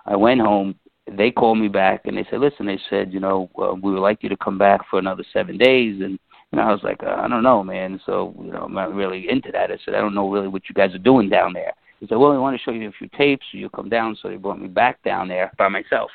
I 0.06 0.16
went 0.16 0.40
home. 0.40 0.76
They 1.18 1.32
called 1.32 1.58
me 1.58 1.68
back 1.68 2.02
and 2.06 2.18
they 2.18 2.26
said, 2.30 2.40
"Listen," 2.40 2.66
they 2.66 2.80
said, 2.90 3.14
"You 3.14 3.20
know, 3.20 3.50
uh, 3.58 3.74
we 3.76 3.92
would 3.92 4.02
like 4.02 4.24
you 4.24 4.30
to 4.30 4.38
come 4.38 4.58
back 4.58 4.82
for 4.90 5.00
another 5.00 5.24
seven 5.34 5.58
days." 5.58 6.02
And 6.02 6.20
and 6.52 6.60
I 6.60 6.72
was 6.72 6.82
like, 6.84 7.02
uh, 7.04 7.16
"I 7.18 7.28
don't 7.28 7.44
know, 7.44 7.64
man." 7.64 8.00
So 8.06 8.34
you 8.40 8.52
know, 8.52 8.64
I'm 8.64 8.74
not 8.74 8.94
really 8.94 9.30
into 9.30 9.52
that. 9.52 9.72
I 9.72 9.78
said, 9.84 9.96
"I 9.96 10.00
don't 10.00 10.16
know 10.16 10.30
really 10.30 10.48
what 10.48 10.64
you 10.70 10.76
guys 10.76 10.94
are 10.96 11.00
doing 11.00 11.30
down 11.30 11.54
there." 11.54 11.74
He 12.00 12.08
said, 12.08 12.18
"Well, 12.18 12.32
we 12.32 12.38
want 12.38 12.58
to 12.58 12.64
show 12.64 12.72
you 12.72 12.88
a 12.88 12.92
few 12.92 13.10
tapes, 13.18 13.46
so 13.52 13.58
you'll 13.58 13.70
come 13.70 13.90
down." 13.90 14.16
So 14.22 14.30
they 14.30 14.38
brought 14.38 14.62
me 14.62 14.68
back 14.68 15.02
down 15.04 15.28
there 15.28 15.52
by 15.58 15.68
myself. 15.68 16.12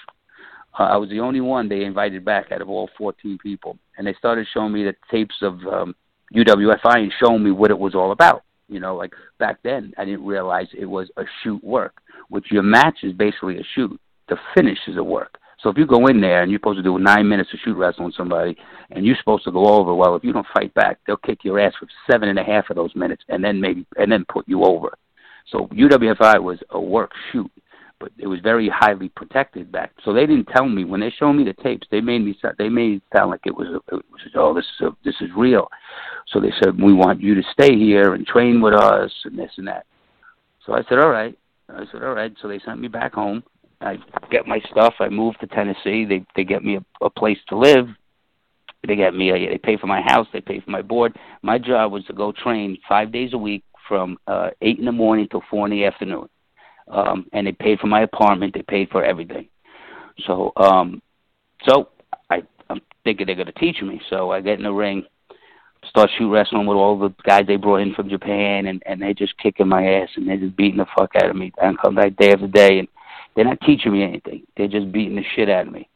Uh, 0.79 0.85
I 0.85 0.97
was 0.97 1.09
the 1.09 1.21
only 1.21 1.41
one 1.41 1.69
they 1.69 1.85
invited 1.85 2.25
back 2.25 2.53
out 2.53 2.61
of 2.61 2.69
all 2.69 2.91
14 2.99 3.39
people, 3.39 3.79
and 3.97 4.07
they 4.07 4.15
started 4.15 4.47
showing 4.53 4.73
me 4.73 4.85
the 4.85 4.95
tapes 5.11 5.37
of 5.43 5.55
um, 5.67 5.95
UWFI 6.35 6.99
and 6.99 7.13
showing 7.19 7.43
me 7.43 7.51
what 7.51 7.71
it 7.71 7.79
was 7.79 7.95
all 7.95 8.13
about. 8.13 8.43
You 8.69 8.81
know, 8.81 8.97
like 8.97 9.13
back 9.39 9.59
then, 9.63 9.93
I 9.97 10.05
didn't 10.05 10.27
realize 10.27 10.67
it 10.77 10.87
was 10.87 11.09
a 11.17 11.23
shoot 11.43 11.63
work, 11.63 11.95
which 12.29 12.51
your 12.51 12.63
match 12.63 12.99
is 13.05 13.13
basically 13.13 13.59
a 13.59 13.65
shoot. 13.75 13.99
The 14.29 14.37
finish 14.55 14.79
is 14.87 14.97
a 14.97 15.05
work. 15.05 15.39
So 15.63 15.71
if 15.71 15.79
you 15.79 15.87
go 15.87 16.07
in 16.07 16.21
there 16.21 16.43
and 16.43 16.51
you're 16.51 16.61
supposed 16.61 16.79
to 16.79 16.83
do 16.83 16.99
nine 16.99 17.29
minutes 17.29 17.51
of 17.53 17.59
shoot 17.65 17.77
wrestling 17.77 18.13
somebody, 18.17 18.57
and 18.91 19.05
you're 19.07 19.17
supposed 19.17 19.45
to 19.45 19.53
go 19.53 19.67
over, 19.67 19.95
well, 19.95 20.15
if 20.15 20.23
you 20.23 20.33
don't 20.33 20.47
fight 20.55 20.73
back, 20.75 20.99
they'll 21.07 21.17
kick 21.17 21.45
your 21.45 21.59
ass 21.59 21.73
for 21.79 21.89
seven 22.11 22.29
and 22.29 22.39
a 22.39 22.45
half 22.45 22.71
of 22.71 22.77
those 22.77 22.95
minutes, 22.95 23.25
and 23.29 23.43
then 23.43 23.61
maybe 23.61 23.87
and 23.97 24.11
then 24.13 24.25
put 24.29 24.47
you 24.47 24.65
over. 24.65 24.97
So 25.51 25.67
UWFI 25.69 26.43
was 26.43 26.59
a 26.71 26.81
work 26.81 27.13
shoot, 27.33 27.51
but 27.99 28.13
it 28.19 28.27
was 28.27 28.41
very 28.41 28.69
highly 28.69 29.09
protected 29.09 29.73
back. 29.73 29.93
So 30.05 30.13
they 30.13 30.27
didn't 30.27 30.49
tell 30.55 30.69
me 30.69 30.85
when 30.85 31.01
they 31.01 31.13
showed 31.19 31.33
me 31.33 31.45
the 31.45 31.55
tapes. 31.63 31.87
They 31.91 32.01
made 32.01 32.25
me 32.25 32.39
they 32.59 32.69
made 32.69 32.97
it 32.97 33.03
sound 33.17 33.31
like 33.31 33.47
it 33.47 33.57
was, 33.57 33.69
a, 33.69 33.97
it 33.97 34.05
was 34.11 34.21
oh 34.35 34.55
this 34.55 34.65
is 34.79 34.87
a, 34.87 34.97
this 35.05 35.15
is 35.21 35.31
real. 35.37 35.69
So 36.29 36.41
they 36.41 36.53
said 36.63 36.81
we 36.81 36.93
want 36.93 37.23
you 37.23 37.35
to 37.35 37.43
stay 37.53 37.77
here 37.77 38.15
and 38.15 38.27
train 38.27 38.61
with 38.61 38.75
us 38.75 39.13
and 39.25 39.39
this 39.39 39.53
and 39.57 39.69
that. 39.69 39.87
So 40.65 40.75
I 40.75 40.83
said 40.89 40.99
all 40.99 41.11
right. 41.11 41.37
I 41.69 41.85
said 41.91 42.03
all 42.03 42.15
right. 42.15 42.33
So 42.43 42.49
they 42.49 42.61
sent 42.65 42.81
me 42.81 42.89
back 42.89 43.15
home. 43.15 43.43
I 43.81 43.99
get 44.31 44.47
my 44.47 44.61
stuff. 44.71 44.95
I 45.01 45.09
move 45.09 45.37
to 45.39 45.47
Tennessee. 45.47 46.05
They 46.05 46.25
they 46.35 46.45
get 46.45 46.65
me 46.65 46.77
a, 46.77 47.05
a 47.05 47.11
place 47.11 47.39
to 47.49 47.59
live. 47.59 47.87
They 48.87 48.97
get 48.97 49.15
me. 49.15 49.31
A, 49.31 49.51
they 49.51 49.59
pay 49.59 49.77
for 49.77 49.87
my 49.87 50.01
house. 50.01 50.27
They 50.33 50.41
pay 50.41 50.61
for 50.61 50.71
my 50.71 50.83
board. 50.83 51.17
My 51.43 51.59
job 51.59 51.93
was 51.93 52.05
to 52.07 52.13
go 52.13 52.33
train 52.33 52.79
five 52.89 53.13
days 53.13 53.33
a 53.33 53.39
week 53.39 53.65
from 53.89 54.19
uh, 54.27 54.51
eight 54.63 54.79
in 54.79 54.85
the 54.85 54.93
morning 54.93 55.29
till 55.31 55.43
four 55.51 55.67
in 55.67 55.73
the 55.73 55.85
afternoon. 55.85 56.29
Um, 56.89 57.27
and 57.33 57.47
they 57.47 57.53
paid 57.53 57.81
for 57.81 57.89
my 57.89 58.03
apartment. 58.03 58.55
They 58.55 58.63
paid 58.63 58.91
for 58.91 59.05
everything. 59.05 59.49
So, 60.27 60.53
um, 60.57 61.03
so 61.69 61.89
I, 62.31 62.43
I'm 62.71 62.81
thinking 63.05 63.27
they're 63.27 63.45
to 63.45 63.53
teach 63.53 63.83
me. 63.83 64.01
So 64.09 64.31
I 64.31 64.41
get 64.41 64.59
in 64.59 64.65
the 64.65 64.73
ring, 64.73 65.05
start 65.89 66.11
shoot 66.17 66.31
wrestling 66.31 66.67
with 66.67 66.77
all 66.77 66.99
the 66.99 67.15
guys 67.25 67.45
they 67.47 67.57
brought 67.57 67.81
in 67.81 67.95
from 67.95 68.09
Japan, 68.09 68.67
and 68.67 68.83
and 68.87 69.03
they 69.03 69.15
just 69.15 69.37
kicking 69.39 69.69
my 69.69 69.85
ass 69.85 70.09
and 70.17 70.29
they're 70.29 70.37
just 70.37 70.57
beating 70.57 70.79
the 70.79 70.87
fuck 70.97 71.11
out 71.17 71.31
of 71.31 71.37
me. 71.37 71.53
And 71.61 71.79
come 71.79 71.97
back 71.97 72.17
day 72.17 72.33
after 72.33 72.47
day, 72.47 72.79
and 72.79 72.89
they're 73.37 73.45
not 73.45 73.61
teaching 73.61 73.93
me 73.93 74.03
anything. 74.03 74.43
They're 74.57 74.67
just 74.67 74.91
beating 74.91 75.17
the 75.17 75.23
shit 75.37 75.49
out 75.49 75.67
of 75.67 75.73
me. 75.73 75.89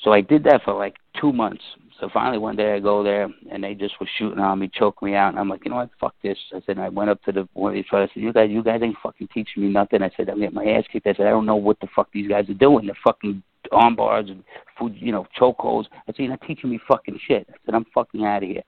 So 0.00 0.12
I 0.12 0.20
did 0.20 0.44
that 0.44 0.62
for 0.64 0.74
like 0.74 0.96
two 1.20 1.32
months. 1.32 1.62
So 1.98 2.08
finally 2.12 2.38
one 2.38 2.54
day 2.54 2.74
I 2.74 2.78
go 2.78 3.02
there 3.02 3.28
and 3.50 3.64
they 3.64 3.74
just 3.74 3.94
were 4.00 4.08
shooting 4.18 4.38
on 4.38 4.60
me, 4.60 4.70
choke 4.72 5.02
me 5.02 5.16
out, 5.16 5.30
and 5.30 5.38
I'm 5.38 5.48
like, 5.48 5.64
you 5.64 5.70
know 5.70 5.78
what, 5.78 5.90
fuck 6.00 6.14
this. 6.22 6.38
I 6.54 6.60
said, 6.64 6.78
I 6.78 6.88
went 6.88 7.10
up 7.10 7.20
to 7.24 7.32
the 7.32 7.48
one 7.54 7.72
of 7.72 7.74
these 7.74 7.86
fellas. 7.90 8.10
I 8.12 8.14
said, 8.14 8.22
you 8.22 8.32
guys, 8.32 8.50
you 8.50 8.62
guys 8.62 8.80
ain't 8.84 8.96
fucking 9.02 9.28
teaching 9.34 9.64
me 9.64 9.70
nothing. 9.70 10.02
I 10.02 10.10
said, 10.16 10.28
I'm 10.28 10.38
getting 10.38 10.54
my 10.54 10.64
ass 10.64 10.84
kicked. 10.92 11.08
I 11.08 11.14
said, 11.14 11.26
I 11.26 11.30
don't 11.30 11.46
know 11.46 11.56
what 11.56 11.80
the 11.80 11.88
fuck 11.96 12.08
these 12.12 12.28
guys 12.28 12.48
are 12.48 12.54
doing. 12.54 12.86
They're 12.86 12.96
fucking 13.02 13.42
arm 13.72 13.96
bars 13.96 14.26
and 14.28 14.44
food, 14.78 14.94
you 14.96 15.10
know, 15.10 15.26
chokeholds. 15.40 15.86
I 15.92 16.12
said, 16.12 16.18
you're 16.18 16.28
not 16.28 16.42
teaching 16.46 16.70
me 16.70 16.78
fucking 16.86 17.18
shit. 17.26 17.48
I 17.50 17.56
said, 17.66 17.74
I'm 17.74 17.86
fucking 17.92 18.24
out 18.24 18.44
of 18.44 18.48
here. 18.48 18.62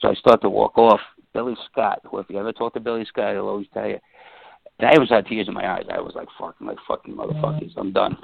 So 0.00 0.08
I 0.08 0.14
start 0.14 0.42
to 0.42 0.50
walk 0.50 0.78
off. 0.78 1.00
Billy 1.34 1.56
Scott, 1.70 2.00
who 2.04 2.18
if 2.18 2.26
you 2.30 2.38
ever 2.38 2.52
talk 2.52 2.74
to 2.74 2.80
Billy 2.80 3.04
Scott, 3.04 3.34
he'll 3.34 3.48
always 3.48 3.66
tell 3.74 3.86
you. 3.86 3.98
I 4.80 4.94
always 4.94 5.10
had 5.10 5.26
tears 5.26 5.48
in 5.48 5.54
my 5.54 5.68
eyes. 5.68 5.84
I 5.90 6.00
was 6.00 6.14
like, 6.14 6.28
fucking, 6.38 6.66
like 6.66 6.78
fucking 6.86 7.14
motherfuckers, 7.14 7.72
I'm 7.76 7.92
done. 7.92 8.16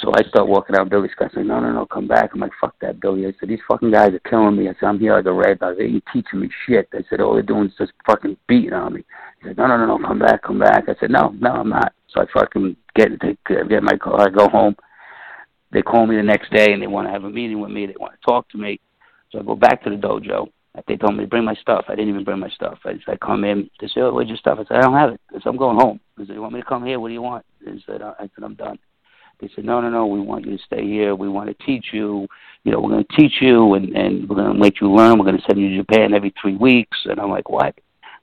So 0.00 0.10
I 0.14 0.22
start 0.28 0.48
walking 0.48 0.74
out. 0.76 0.88
Billy 0.88 1.08
Scott 1.12 1.32
said, 1.34 1.44
"No, 1.44 1.60
no, 1.60 1.70
no, 1.70 1.84
come 1.84 2.08
back." 2.08 2.30
I'm 2.32 2.40
like, 2.40 2.52
"Fuck 2.58 2.74
that, 2.80 2.98
Billy." 3.00 3.26
I 3.26 3.34
said, 3.38 3.50
"These 3.50 3.60
fucking 3.68 3.90
guys 3.90 4.14
are 4.14 4.30
killing 4.30 4.56
me." 4.56 4.68
I 4.68 4.72
said, 4.72 4.86
"I'm 4.86 4.98
here 4.98 5.14
like 5.14 5.26
a 5.26 5.32
red." 5.32 5.58
I 5.60 5.76
said, 5.76 5.90
"You 5.90 6.00
teaching 6.12 6.40
me 6.40 6.48
shit." 6.66 6.88
I 6.94 7.04
said, 7.10 7.20
"All 7.20 7.34
they're 7.34 7.42
doing 7.42 7.66
is 7.66 7.74
just 7.76 7.92
fucking 8.06 8.36
beating 8.48 8.72
on 8.72 8.94
me." 8.94 9.04
He 9.42 9.48
said, 9.48 9.58
"No, 9.58 9.66
no, 9.66 9.76
no, 9.76 9.98
no, 9.98 10.06
come 10.06 10.18
back, 10.18 10.42
come 10.42 10.58
back." 10.58 10.84
I 10.88 10.94
said, 10.98 11.10
"No, 11.10 11.34
no, 11.38 11.52
I'm 11.52 11.68
not." 11.68 11.92
So 12.08 12.22
I 12.22 12.26
fucking 12.32 12.74
get 12.94 13.20
take, 13.20 13.38
uh, 13.50 13.64
get 13.64 13.82
my 13.82 13.96
car, 13.96 14.20
I 14.20 14.30
go 14.30 14.48
home. 14.48 14.76
They 15.72 15.82
call 15.82 16.06
me 16.06 16.16
the 16.16 16.22
next 16.22 16.50
day 16.52 16.72
and 16.72 16.82
they 16.82 16.86
want 16.86 17.06
to 17.08 17.12
have 17.12 17.24
a 17.24 17.30
meeting 17.30 17.60
with 17.60 17.70
me. 17.70 17.86
They 17.86 17.94
want 17.98 18.12
to 18.12 18.26
talk 18.26 18.48
to 18.50 18.58
me. 18.58 18.80
So 19.30 19.40
I 19.40 19.42
go 19.42 19.54
back 19.54 19.82
to 19.84 19.90
the 19.90 19.96
dojo. 19.96 20.48
They 20.88 20.96
told 20.96 21.16
me 21.16 21.24
to 21.24 21.28
bring 21.28 21.44
my 21.44 21.54
stuff. 21.54 21.84
I 21.88 21.94
didn't 21.94 22.10
even 22.10 22.24
bring 22.24 22.38
my 22.38 22.48
stuff. 22.48 22.78
I 22.84 22.94
just 22.94 23.08
I 23.08 23.16
come 23.16 23.44
in. 23.44 23.68
They 23.80 23.88
said, 23.88 24.04
"Oh, 24.04 24.14
where's 24.14 24.28
your 24.28 24.38
stuff?" 24.38 24.58
I 24.58 24.64
said, 24.64 24.78
"I 24.78 24.82
don't 24.82 24.94
have 24.94 25.10
it." 25.10 25.20
I 25.30 25.34
said, 25.34 25.46
"I'm 25.46 25.56
going 25.56 25.78
home." 25.78 26.00
I 26.18 26.26
said, 26.26 26.34
"You 26.34 26.40
want 26.40 26.54
me 26.54 26.60
to 26.60 26.66
come 26.66 26.86
here? 26.86 26.98
What 26.98 27.08
do 27.08 27.14
you 27.14 27.22
want?" 27.22 27.44
They 27.64 27.72
said, 27.86 28.00
"I 28.02 28.14
said 28.20 28.42
I'm 28.42 28.54
done." 28.54 28.78
They 29.42 29.50
said, 29.56 29.64
no, 29.64 29.80
no, 29.80 29.90
no, 29.90 30.06
we 30.06 30.20
want 30.20 30.46
you 30.46 30.56
to 30.56 30.62
stay 30.62 30.86
here. 30.86 31.16
We 31.16 31.28
want 31.28 31.48
to 31.48 31.66
teach 31.66 31.86
you. 31.92 32.28
You 32.62 32.70
know, 32.70 32.80
we're 32.80 32.90
going 32.90 33.04
to 33.04 33.16
teach 33.16 33.32
you 33.40 33.74
and, 33.74 33.94
and 33.96 34.28
we're 34.28 34.36
going 34.36 34.52
to 34.52 34.58
make 34.58 34.80
you 34.80 34.88
learn. 34.92 35.18
We're 35.18 35.24
going 35.24 35.38
to 35.38 35.44
send 35.48 35.60
you 35.60 35.68
to 35.70 35.78
Japan 35.78 36.14
every 36.14 36.32
three 36.40 36.54
weeks. 36.54 36.96
And 37.06 37.18
I'm 37.18 37.30
like, 37.30 37.50
what? 37.50 37.74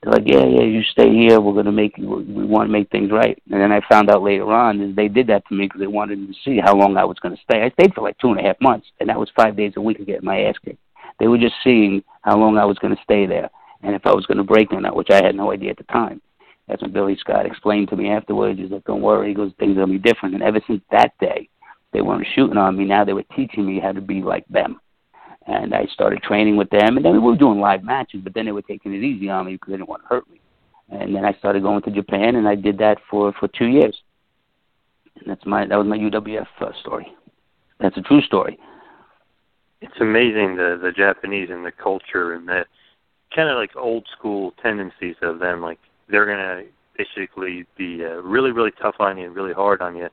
They're 0.01 0.13
like, 0.13 0.23
yeah, 0.25 0.45
yeah, 0.45 0.61
you 0.61 0.81
stay 0.83 1.11
here. 1.11 1.41
We're 1.41 1.51
going 1.51 1.65
to 1.65 1.73
make, 1.73 1.97
you, 1.97 2.07
we 2.07 2.45
want 2.45 2.69
to 2.69 2.71
make 2.71 2.89
things 2.89 3.11
right. 3.11 3.37
And 3.51 3.59
then 3.59 3.73
I 3.73 3.81
found 3.91 4.09
out 4.09 4.23
later 4.23 4.49
on 4.49 4.79
is 4.79 4.95
they 4.95 5.09
did 5.09 5.27
that 5.27 5.45
to 5.49 5.55
me 5.55 5.65
because 5.65 5.81
they 5.81 5.87
wanted 5.87 6.25
to 6.25 6.33
see 6.45 6.57
how 6.63 6.73
long 6.73 6.95
I 6.95 7.03
was 7.03 7.19
going 7.19 7.35
to 7.35 7.41
stay. 7.43 7.63
I 7.63 7.69
stayed 7.71 7.93
for 7.93 8.01
like 8.01 8.17
two 8.19 8.29
and 8.29 8.39
a 8.39 8.43
half 8.43 8.61
months, 8.61 8.87
and 9.01 9.09
that 9.09 9.19
was 9.19 9.29
five 9.35 9.57
days 9.57 9.73
a 9.75 9.81
week 9.81 9.99
of 9.99 10.05
getting 10.05 10.23
my 10.23 10.43
ass 10.43 10.55
kicked. 10.63 10.79
They 11.20 11.28
were 11.28 11.38
just 11.38 11.55
seeing 11.63 12.03
how 12.22 12.38
long 12.38 12.57
I 12.57 12.65
was 12.65 12.78
going 12.80 12.95
to 12.95 13.03
stay 13.03 13.26
there 13.26 13.49
and 13.84 13.95
if 13.95 14.05
I 14.05 14.13
was 14.13 14.26
going 14.26 14.38
to 14.38 14.43
break 14.43 14.72
or 14.72 14.82
not, 14.82 14.95
which 14.95 15.09
I 15.11 15.24
had 15.24 15.36
no 15.36 15.51
idea 15.51 15.72
at 15.72 15.78
the 15.78 15.84
time. 15.84 16.22
That's 16.67 16.82
when 16.82 16.91
Billy 16.91 17.17
Scott 17.20 17.45
explained 17.45 17.89
to 17.89 17.95
me 17.95 18.09
afterwards. 18.09 18.59
He's 18.59 18.70
like, 18.70 18.84
don't 18.86 19.01
worry. 19.01 19.30
He 19.30 19.34
goes, 19.34 19.51
things 19.57 19.78
will 19.78 19.88
be 19.88 19.97
different. 19.97 20.36
And 20.36 20.43
ever 20.43 20.59
since 20.67 20.82
that 20.91 21.13
day, 21.20 21.49
they 21.93 22.01
weren't 22.01 22.28
shooting 22.36 22.57
on 22.57 22.78
me. 22.78 22.86
Now 22.86 23.03
they 23.03 23.13
were 23.13 23.24
teaching 23.36 23.65
me 23.65 23.80
how 23.80 23.91
to 23.91 24.01
be 24.01 24.22
like 24.22 24.47
them. 24.49 24.80
And 25.47 25.74
I 25.74 25.88
started 25.91 26.22
training 26.22 26.57
with 26.57 26.70
them. 26.70 26.97
And 26.97 27.03
then 27.03 27.13
we 27.13 27.20
were 27.20 27.36
doing 27.36 27.59
live 27.59 27.84
matches, 27.84 28.22
but 28.24 28.36
then 28.36 28.45
they 28.45 28.51
were 28.51 28.61
taking 28.61 28.93
it 28.93 29.03
easy 29.03 29.30
on 29.30 29.47
me 29.47 29.53
because 29.53 29.72
they 29.72 29.78
didn't 29.78 29.89
want 29.89 30.03
to 30.03 30.07
hurt 30.09 30.30
me. 30.30 30.39
And 30.91 31.15
then 31.15 31.26
I 31.26 31.34
started 31.34 31.63
going 31.63 31.82
to 31.84 31.91
Japan, 31.91 32.36
and 32.36 32.47
I 32.47 32.55
did 32.55 32.78
that 32.80 32.97
for 33.09 33.32
for 33.39 33.47
two 33.47 33.67
years. 33.67 33.95
And 35.15 35.30
that's 35.30 35.45
my 35.45 35.65
that 35.67 35.76
was 35.76 35.88
my 35.88 35.97
UWF 35.97 36.47
uh, 36.61 36.72
story. 36.82 37.07
That's 37.80 37.97
a 37.97 38.01
true 38.01 38.22
story. 38.22 38.57
It's 39.82 39.99
amazing 40.01 40.57
the 40.57 40.80
the 40.82 40.91
Japanese 40.91 41.49
and 41.49 41.65
the 41.65 41.71
culture 41.71 42.34
and 42.34 42.47
that 42.49 42.67
kind 43.36 43.49
of 43.49 43.57
like 43.57 43.75
old 43.75 44.07
school 44.17 44.53
tendencies 44.61 45.15
of 45.21 45.39
them. 45.39 45.61
Like 45.61 45.80
they're 46.09 46.25
gonna 46.25 46.63
basically 46.97 47.65
be 47.77 48.03
uh, 48.03 48.21
really 48.21 48.51
really 48.51 48.71
tough 48.82 48.95
on 48.99 49.17
you 49.17 49.25
and 49.27 49.36
really 49.36 49.53
hard 49.53 49.82
on 49.82 49.95
you 49.95 50.09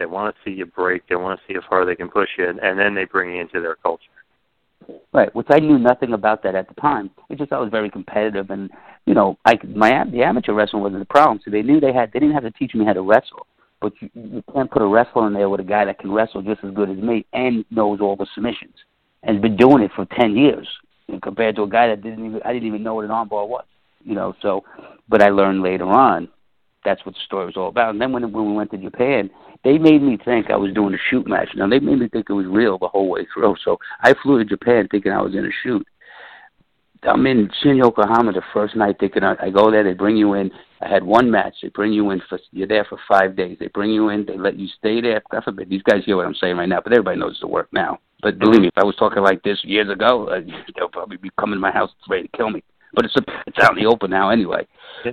they 0.00 0.06
want 0.06 0.34
to 0.34 0.42
see 0.42 0.56
you 0.56 0.66
break. 0.66 1.06
They 1.06 1.14
want 1.14 1.38
to 1.38 1.46
see 1.46 1.54
how 1.54 1.68
far 1.68 1.84
they 1.84 1.94
can 1.94 2.08
push 2.08 2.30
you, 2.38 2.48
and 2.48 2.78
then 2.78 2.94
they 2.94 3.04
bring 3.04 3.34
you 3.34 3.40
into 3.40 3.60
their 3.60 3.76
culture. 3.76 4.02
Right, 5.12 5.32
which 5.34 5.46
I 5.50 5.60
knew 5.60 5.78
nothing 5.78 6.14
about 6.14 6.42
that 6.42 6.54
at 6.54 6.66
the 6.66 6.74
time. 6.80 7.10
It's 7.28 7.38
just 7.38 7.52
I 7.52 7.58
was 7.58 7.70
very 7.70 7.90
competitive, 7.90 8.50
and 8.50 8.70
you 9.06 9.14
know, 9.14 9.38
I 9.44 9.58
my 9.76 10.04
the 10.10 10.22
amateur 10.22 10.54
wrestling 10.54 10.82
wasn't 10.82 11.00
the 11.00 11.12
problem. 11.12 11.38
So 11.44 11.50
they 11.50 11.62
knew 11.62 11.78
they 11.78 11.92
had 11.92 12.10
they 12.12 12.18
didn't 12.18 12.34
have 12.34 12.44
to 12.44 12.50
teach 12.50 12.74
me 12.74 12.86
how 12.86 12.94
to 12.94 13.02
wrestle, 13.02 13.46
but 13.82 13.92
you, 14.00 14.08
you 14.14 14.42
can't 14.54 14.70
put 14.70 14.80
a 14.80 14.86
wrestler 14.86 15.26
in 15.26 15.34
there 15.34 15.50
with 15.50 15.60
a 15.60 15.64
guy 15.64 15.84
that 15.84 15.98
can 15.98 16.10
wrestle 16.10 16.40
just 16.40 16.64
as 16.64 16.72
good 16.72 16.88
as 16.88 16.96
me 16.96 17.26
and 17.34 17.64
knows 17.70 18.00
all 18.00 18.16
the 18.16 18.26
submissions 18.34 18.74
and 19.22 19.36
has 19.36 19.42
been 19.42 19.56
doing 19.56 19.82
it 19.82 19.90
for 19.94 20.06
ten 20.18 20.36
years 20.36 20.68
compared 21.22 21.56
to 21.56 21.62
a 21.62 21.68
guy 21.68 21.88
that 21.88 22.02
didn't 22.02 22.24
even 22.24 22.40
I 22.44 22.52
didn't 22.52 22.68
even 22.68 22.82
know 22.82 22.94
what 22.94 23.04
an 23.04 23.10
armbar 23.10 23.48
was. 23.48 23.64
You 24.04 24.14
know, 24.14 24.34
so 24.40 24.64
but 25.08 25.22
I 25.22 25.30
learned 25.30 25.62
later 25.62 25.86
on 25.86 26.28
that's 26.84 27.04
what 27.04 27.14
the 27.14 27.20
story 27.26 27.46
was 27.46 27.56
all 27.56 27.68
about. 27.68 27.90
And 27.90 28.00
then 28.00 28.12
when 28.12 28.30
when 28.32 28.46
we 28.46 28.52
went 28.54 28.70
to 28.70 28.78
Japan, 28.78 29.30
they 29.64 29.78
made 29.78 30.02
me 30.02 30.18
think 30.24 30.50
I 30.50 30.56
was 30.56 30.72
doing 30.72 30.94
a 30.94 30.98
shoot 31.10 31.26
match. 31.26 31.48
Now 31.54 31.68
they 31.68 31.80
made 31.80 31.98
me 31.98 32.08
think 32.08 32.26
it 32.28 32.34
was 32.34 32.46
real 32.46 32.78
the 32.78 32.88
whole 32.88 33.08
way 33.08 33.26
through. 33.32 33.56
So 33.64 33.78
I 34.02 34.14
flew 34.22 34.38
to 34.38 34.44
Japan 34.44 34.88
thinking 34.90 35.12
I 35.12 35.20
was 35.20 35.34
in 35.34 35.44
a 35.44 35.50
shoot. 35.62 35.86
I'm 37.02 37.26
in 37.26 37.48
Shin 37.62 37.76
Yokohama 37.76 38.32
the 38.32 38.42
first 38.52 38.76
night 38.76 38.96
thinking 39.00 39.24
I, 39.24 39.34
I 39.40 39.50
go 39.50 39.70
there, 39.70 39.82
they 39.82 39.94
bring 39.94 40.16
you 40.18 40.34
in. 40.34 40.50
I 40.82 40.88
had 40.88 41.02
one 41.02 41.30
match. 41.30 41.54
They 41.62 41.68
bring 41.68 41.94
you 41.94 42.10
in 42.10 42.20
for 42.28 42.38
you're 42.52 42.66
there 42.66 42.84
for 42.84 42.98
five 43.08 43.36
days. 43.36 43.56
They 43.58 43.68
bring 43.68 43.90
you 43.90 44.10
in, 44.10 44.26
they 44.26 44.36
let 44.36 44.58
you 44.58 44.68
stay 44.78 45.00
there. 45.00 45.22
God 45.30 45.44
forbid 45.44 45.70
these 45.70 45.82
guys 45.82 46.04
hear 46.04 46.16
what 46.16 46.26
I'm 46.26 46.34
saying 46.34 46.56
right 46.56 46.68
now, 46.68 46.80
but 46.82 46.92
everybody 46.92 47.18
knows 47.18 47.38
the 47.40 47.46
work 47.46 47.68
now. 47.72 47.98
But 48.22 48.38
believe 48.38 48.60
me, 48.60 48.68
if 48.68 48.76
I 48.76 48.84
was 48.84 48.96
talking 48.96 49.22
like 49.22 49.42
this 49.42 49.58
years 49.64 49.90
ago, 49.90 50.28
uh, 50.28 50.40
they'll 50.76 50.88
probably 50.88 51.16
be 51.16 51.30
coming 51.38 51.56
to 51.56 51.60
my 51.60 51.72
house 51.72 51.90
ready 52.08 52.28
to 52.28 52.36
kill 52.36 52.50
me 52.50 52.62
but 52.92 53.04
it's 53.04 53.16
a, 53.16 53.22
it's 53.46 53.58
out 53.60 53.76
in 53.76 53.82
the 53.82 53.88
open 53.88 54.10
now 54.10 54.30
anyway. 54.30 54.66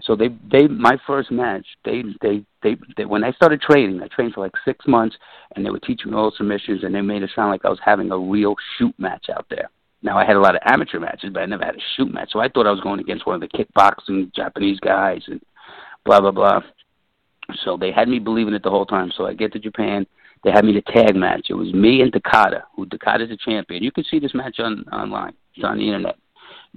So 0.04 0.16
they 0.16 0.30
they 0.52 0.68
my 0.68 0.98
first 1.06 1.32
match 1.32 1.66
they 1.86 2.04
they 2.22 2.44
they, 2.64 2.76
they 2.96 3.06
when 3.06 3.24
I 3.24 3.32
started 3.32 3.62
training 3.62 4.02
I 4.02 4.08
trained 4.08 4.34
for 4.34 4.42
like 4.42 4.54
six 4.66 4.86
months 4.88 5.16
and 5.56 5.66
they 5.66 5.70
were 5.70 5.80
teaching 5.80 6.12
me 6.12 6.18
all 6.18 6.34
submissions 6.36 6.84
and 6.84 6.94
they 6.94 7.02
made 7.02 7.24
it 7.24 7.32
sound 7.36 7.52
like 7.52 7.66
I 7.66 7.70
was 7.70 7.80
having 7.84 8.12
a 8.12 8.18
real 8.18 8.56
shoot 8.78 8.94
match 8.98 9.28
out 9.34 9.46
there. 9.50 9.70
Now 10.02 10.18
I 10.18 10.26
had 10.26 10.36
a 10.36 10.42
lot 10.42 10.56
of 10.56 10.62
amateur 10.66 11.00
matches 11.00 11.32
but 11.34 11.44
I 11.44 11.46
never 11.46 11.64
had 11.64 11.76
a 11.76 11.86
shoot 11.96 12.12
match 12.12 12.30
so 12.34 12.40
I 12.40 12.50
thought 12.50 12.68
I 12.68 12.72
was 12.72 12.82
going 12.82 13.00
against 13.00 13.26
one 13.26 13.42
of 13.42 13.42
the 13.42 13.58
kickboxing 13.58 14.34
Japanese 14.34 14.80
guys 14.80 15.22
and 15.28 15.42
blah 16.06 16.20
blah 16.20 16.32
blah. 16.32 16.62
So 17.64 17.78
they 17.78 17.92
had 17.92 18.10
me 18.10 18.20
believing 18.20 18.54
it 18.54 18.64
the 18.64 18.70
whole 18.70 18.86
time. 18.86 19.12
So 19.16 19.26
I 19.26 19.34
get 19.34 19.54
to 19.54 19.60
Japan. 19.60 20.06
They 20.44 20.52
had 20.52 20.66
me 20.66 20.74
the 20.74 20.82
tag 20.82 21.16
match. 21.16 21.48
It 21.50 21.56
was 21.56 21.74
me 21.74 22.02
and 22.02 22.12
Takada, 22.12 22.64
who 22.76 22.86
Takada's 22.86 23.32
a 23.32 23.38
champion. 23.38 23.84
You 23.84 23.92
can 23.92 24.04
see 24.06 24.20
this 24.20 24.34
match 24.34 24.60
on 24.60 24.86
online. 24.92 25.34
It's 25.56 25.66
on 25.66 25.78
the 25.78 25.86
internet 25.86 26.18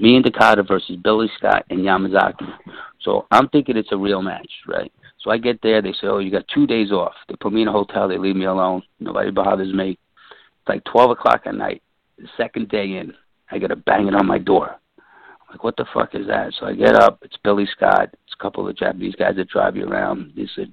me 0.00 0.16
and 0.16 0.24
Takada 0.24 0.66
versus 0.66 0.96
Billy 1.02 1.28
Scott 1.36 1.64
and 1.70 1.80
Yamazaki. 1.80 2.48
So 3.02 3.26
I'm 3.30 3.48
thinking 3.48 3.76
it's 3.76 3.92
a 3.92 3.96
real 3.96 4.22
match, 4.22 4.50
right? 4.66 4.92
So 5.22 5.30
I 5.30 5.38
get 5.38 5.60
there. 5.62 5.82
They 5.82 5.92
say, 5.92 6.06
"Oh, 6.06 6.18
you 6.18 6.30
got 6.30 6.48
two 6.48 6.66
days 6.66 6.90
off." 6.90 7.14
They 7.28 7.36
put 7.36 7.52
me 7.52 7.62
in 7.62 7.68
a 7.68 7.72
hotel. 7.72 8.08
They 8.08 8.18
leave 8.18 8.36
me 8.36 8.46
alone. 8.46 8.82
Nobody 8.98 9.30
bothers 9.30 9.72
me. 9.72 9.98
It's 10.30 10.68
like 10.68 10.84
twelve 10.84 11.10
o'clock 11.10 11.42
at 11.44 11.54
night. 11.54 11.82
The 12.18 12.28
second 12.36 12.68
day 12.68 12.96
in, 12.96 13.12
I 13.50 13.58
get 13.58 13.70
a 13.70 13.76
banging 13.76 14.14
on 14.14 14.26
my 14.26 14.38
door. 14.38 14.78
I'm 14.98 15.50
like, 15.50 15.64
"What 15.64 15.76
the 15.76 15.84
fuck 15.92 16.14
is 16.14 16.26
that?" 16.26 16.54
So 16.58 16.66
I 16.66 16.74
get 16.74 16.94
up. 16.94 17.18
It's 17.22 17.36
Billy 17.44 17.66
Scott. 17.66 18.08
It's 18.24 18.34
a 18.38 18.42
couple 18.42 18.66
of 18.66 18.76
Japanese 18.76 19.14
guys 19.14 19.36
that 19.36 19.48
drive 19.48 19.76
you 19.76 19.86
around. 19.86 20.32
They 20.36 20.48
said, 20.54 20.72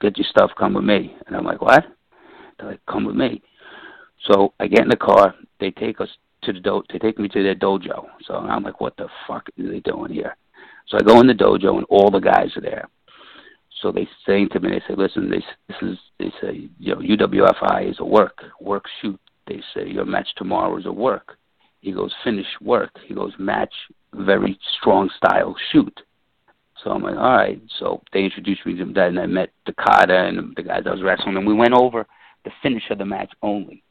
"Get 0.00 0.16
your 0.16 0.26
stuff. 0.26 0.52
Come 0.56 0.74
with 0.74 0.84
me." 0.84 1.16
And 1.26 1.36
I'm 1.36 1.44
like, 1.44 1.60
"What?" 1.60 1.84
They're 2.58 2.70
like, 2.70 2.86
"Come 2.86 3.04
with 3.04 3.16
me." 3.16 3.42
So 4.30 4.54
I 4.60 4.66
get 4.66 4.82
in 4.82 4.88
the 4.88 4.96
car. 4.96 5.34
They 5.60 5.70
take 5.70 6.00
us 6.00 6.08
to 6.42 6.52
the 6.52 6.60
do. 6.60 6.82
They 6.92 6.98
take 6.98 7.18
me 7.18 7.28
to 7.28 7.42
their 7.42 7.54
dojo. 7.54 8.06
So 8.26 8.34
I'm 8.34 8.62
like, 8.62 8.80
"What 8.80 8.96
the 8.96 9.08
fuck 9.26 9.48
are 9.48 9.70
they 9.70 9.80
doing 9.80 10.12
here?" 10.12 10.36
So 10.88 10.98
I 10.98 11.02
go 11.02 11.20
in 11.20 11.26
the 11.26 11.34
dojo, 11.34 11.76
and 11.76 11.86
all 11.88 12.10
the 12.10 12.20
guys 12.20 12.56
are 12.56 12.60
there. 12.60 12.88
So 13.82 13.90
they 13.90 14.08
say 14.24 14.46
to 14.46 14.60
me, 14.60 14.70
they 14.70 14.80
say, 14.86 14.94
listen, 14.96 15.28
this 15.28 15.42
this 15.66 15.76
is 15.82 15.98
they 16.18 16.32
say, 16.40 16.68
you 16.78 16.94
know, 16.94 17.00
UWFI 17.00 17.90
is 17.90 17.96
a 17.98 18.04
work, 18.04 18.42
work 18.60 18.84
shoot. 19.00 19.20
They 19.48 19.60
say 19.74 19.88
your 19.88 20.04
match 20.04 20.28
tomorrow 20.36 20.76
is 20.78 20.86
a 20.86 20.92
work. 20.92 21.36
He 21.80 21.90
goes, 21.90 22.14
finish 22.22 22.46
work. 22.60 22.90
He 23.06 23.14
goes, 23.14 23.32
match, 23.40 23.74
very 24.14 24.56
strong 24.78 25.10
style 25.16 25.56
shoot. 25.72 26.00
So 26.82 26.90
I'm 26.90 27.02
like, 27.02 27.16
all 27.16 27.36
right. 27.36 27.60
So 27.80 28.02
they 28.12 28.22
introduced 28.22 28.64
me 28.64 28.76
to 28.76 28.84
that, 28.92 29.08
and 29.08 29.18
I 29.18 29.26
met 29.26 29.50
Takada 29.66 30.28
and 30.28 30.54
the 30.54 30.62
guys 30.62 30.82
I 30.86 30.90
was 30.90 31.02
wrestling, 31.02 31.36
and 31.36 31.46
we 31.46 31.54
went 31.54 31.74
over 31.74 32.06
the 32.44 32.50
finish 32.62 32.84
of 32.90 32.98
the 32.98 33.04
match 33.04 33.32
only. 33.42 33.82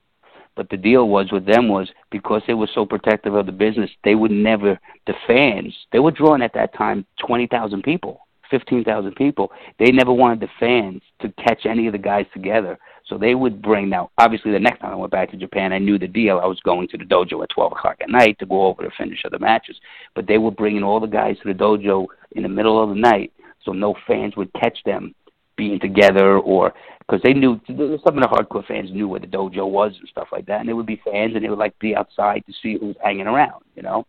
But 0.56 0.70
the 0.70 0.78
deal 0.78 1.08
was 1.08 1.32
with 1.32 1.45
them 1.45 1.70
was 1.70 1.89
because 2.12 2.41
they 2.45 2.54
were 2.54 2.70
so 2.74 2.86
protective 2.86 3.36
of 3.36 3.45
the 3.45 3.52
business, 3.52 3.89
they 4.04 4.16
would 4.16 4.32
never 4.32 4.80
the 5.08 5.14
fans. 5.26 5.74
They 5.91 5.99
were 5.99 6.12
drawing 6.12 6.41
at 6.41 6.54
that 6.56 6.74
time 6.74 7.06
twenty 7.20 7.47
thousand 7.47 7.84
people 7.84 8.22
15,000 8.52 9.16
people, 9.16 9.52
they 9.80 9.91
never 9.91 10.12
wanted 10.14 10.41
the 10.41 10.49
fans 10.60 11.02
to 11.22 11.34
catch 11.43 11.66
any 11.66 11.88
of 11.88 11.93
the 11.93 11.97
guys 11.97 12.26
together. 12.34 12.78
So 13.08 13.18
they 13.18 13.34
would 13.34 13.62
bring 13.62 13.89
now. 13.89 14.12
Obviously, 14.18 14.52
the 14.52 14.60
next 14.60 14.80
time 14.80 14.91
I 14.91 14.95
went 14.95 15.12
back 15.12 15.32
to 15.32 15.38
Japan, 15.38 15.74
I 15.74 15.80
knew 15.80 15.97
the 15.97 16.08
deal. 16.08 16.39
I 16.39 16.45
was 16.45 16.60
going 16.60 16.88
to 16.89 16.97
the 16.97 17.06
dojo 17.06 17.41
at 17.41 17.49
12 17.49 17.72
o'clock 17.72 17.97
at 18.02 18.10
night 18.10 18.38
to 18.39 18.45
go 18.45 18.66
over 18.66 18.84
the 18.84 18.91
finish 18.97 19.24
of 19.26 19.32
the 19.32 19.39
matches. 19.39 19.78
But 20.14 20.28
they 20.28 20.38
were 20.38 20.52
bringing 20.52 20.84
all 20.84 20.99
the 20.99 21.08
guys 21.08 21.38
to 21.41 21.52
the 21.52 21.58
dojo 21.58 22.06
in 22.34 22.43
the 22.43 22.49
middle 22.49 22.82
of 22.82 22.89
the 22.89 22.95
night, 22.95 23.34
so 23.64 23.72
no 23.72 23.95
fans 24.06 24.36
would 24.36 24.54
catch 24.54 24.78
them 24.86 25.16
being 25.58 25.80
together 25.80 26.38
or 26.38 26.74
because 27.12 27.22
they 27.24 27.34
knew 27.34 27.59
some 27.68 28.18
of 28.18 28.22
the 28.22 28.28
hardcore 28.32 28.66
fans 28.66 28.89
knew 28.89 29.05
where 29.05 29.20
the 29.20 29.28
dojo 29.28 29.70
was 29.70 29.91
and 29.99 30.07
stuff 30.07 30.30
like 30.32 30.45
that, 30.45 30.62
and 30.62 30.70
they 30.70 30.74
would 30.74 30.86
be 30.86 31.01
fans 31.03 31.34
and 31.36 31.43
they 31.43 31.49
would 31.49 31.59
like 31.59 31.78
be 31.80 31.93
outside 31.93 32.41
to 32.45 32.53
see 32.64 32.78
who 32.80 32.88
was 32.88 32.95
hanging 33.03 33.28
around, 33.28 33.64
you 33.76 33.84
know. 33.84 34.05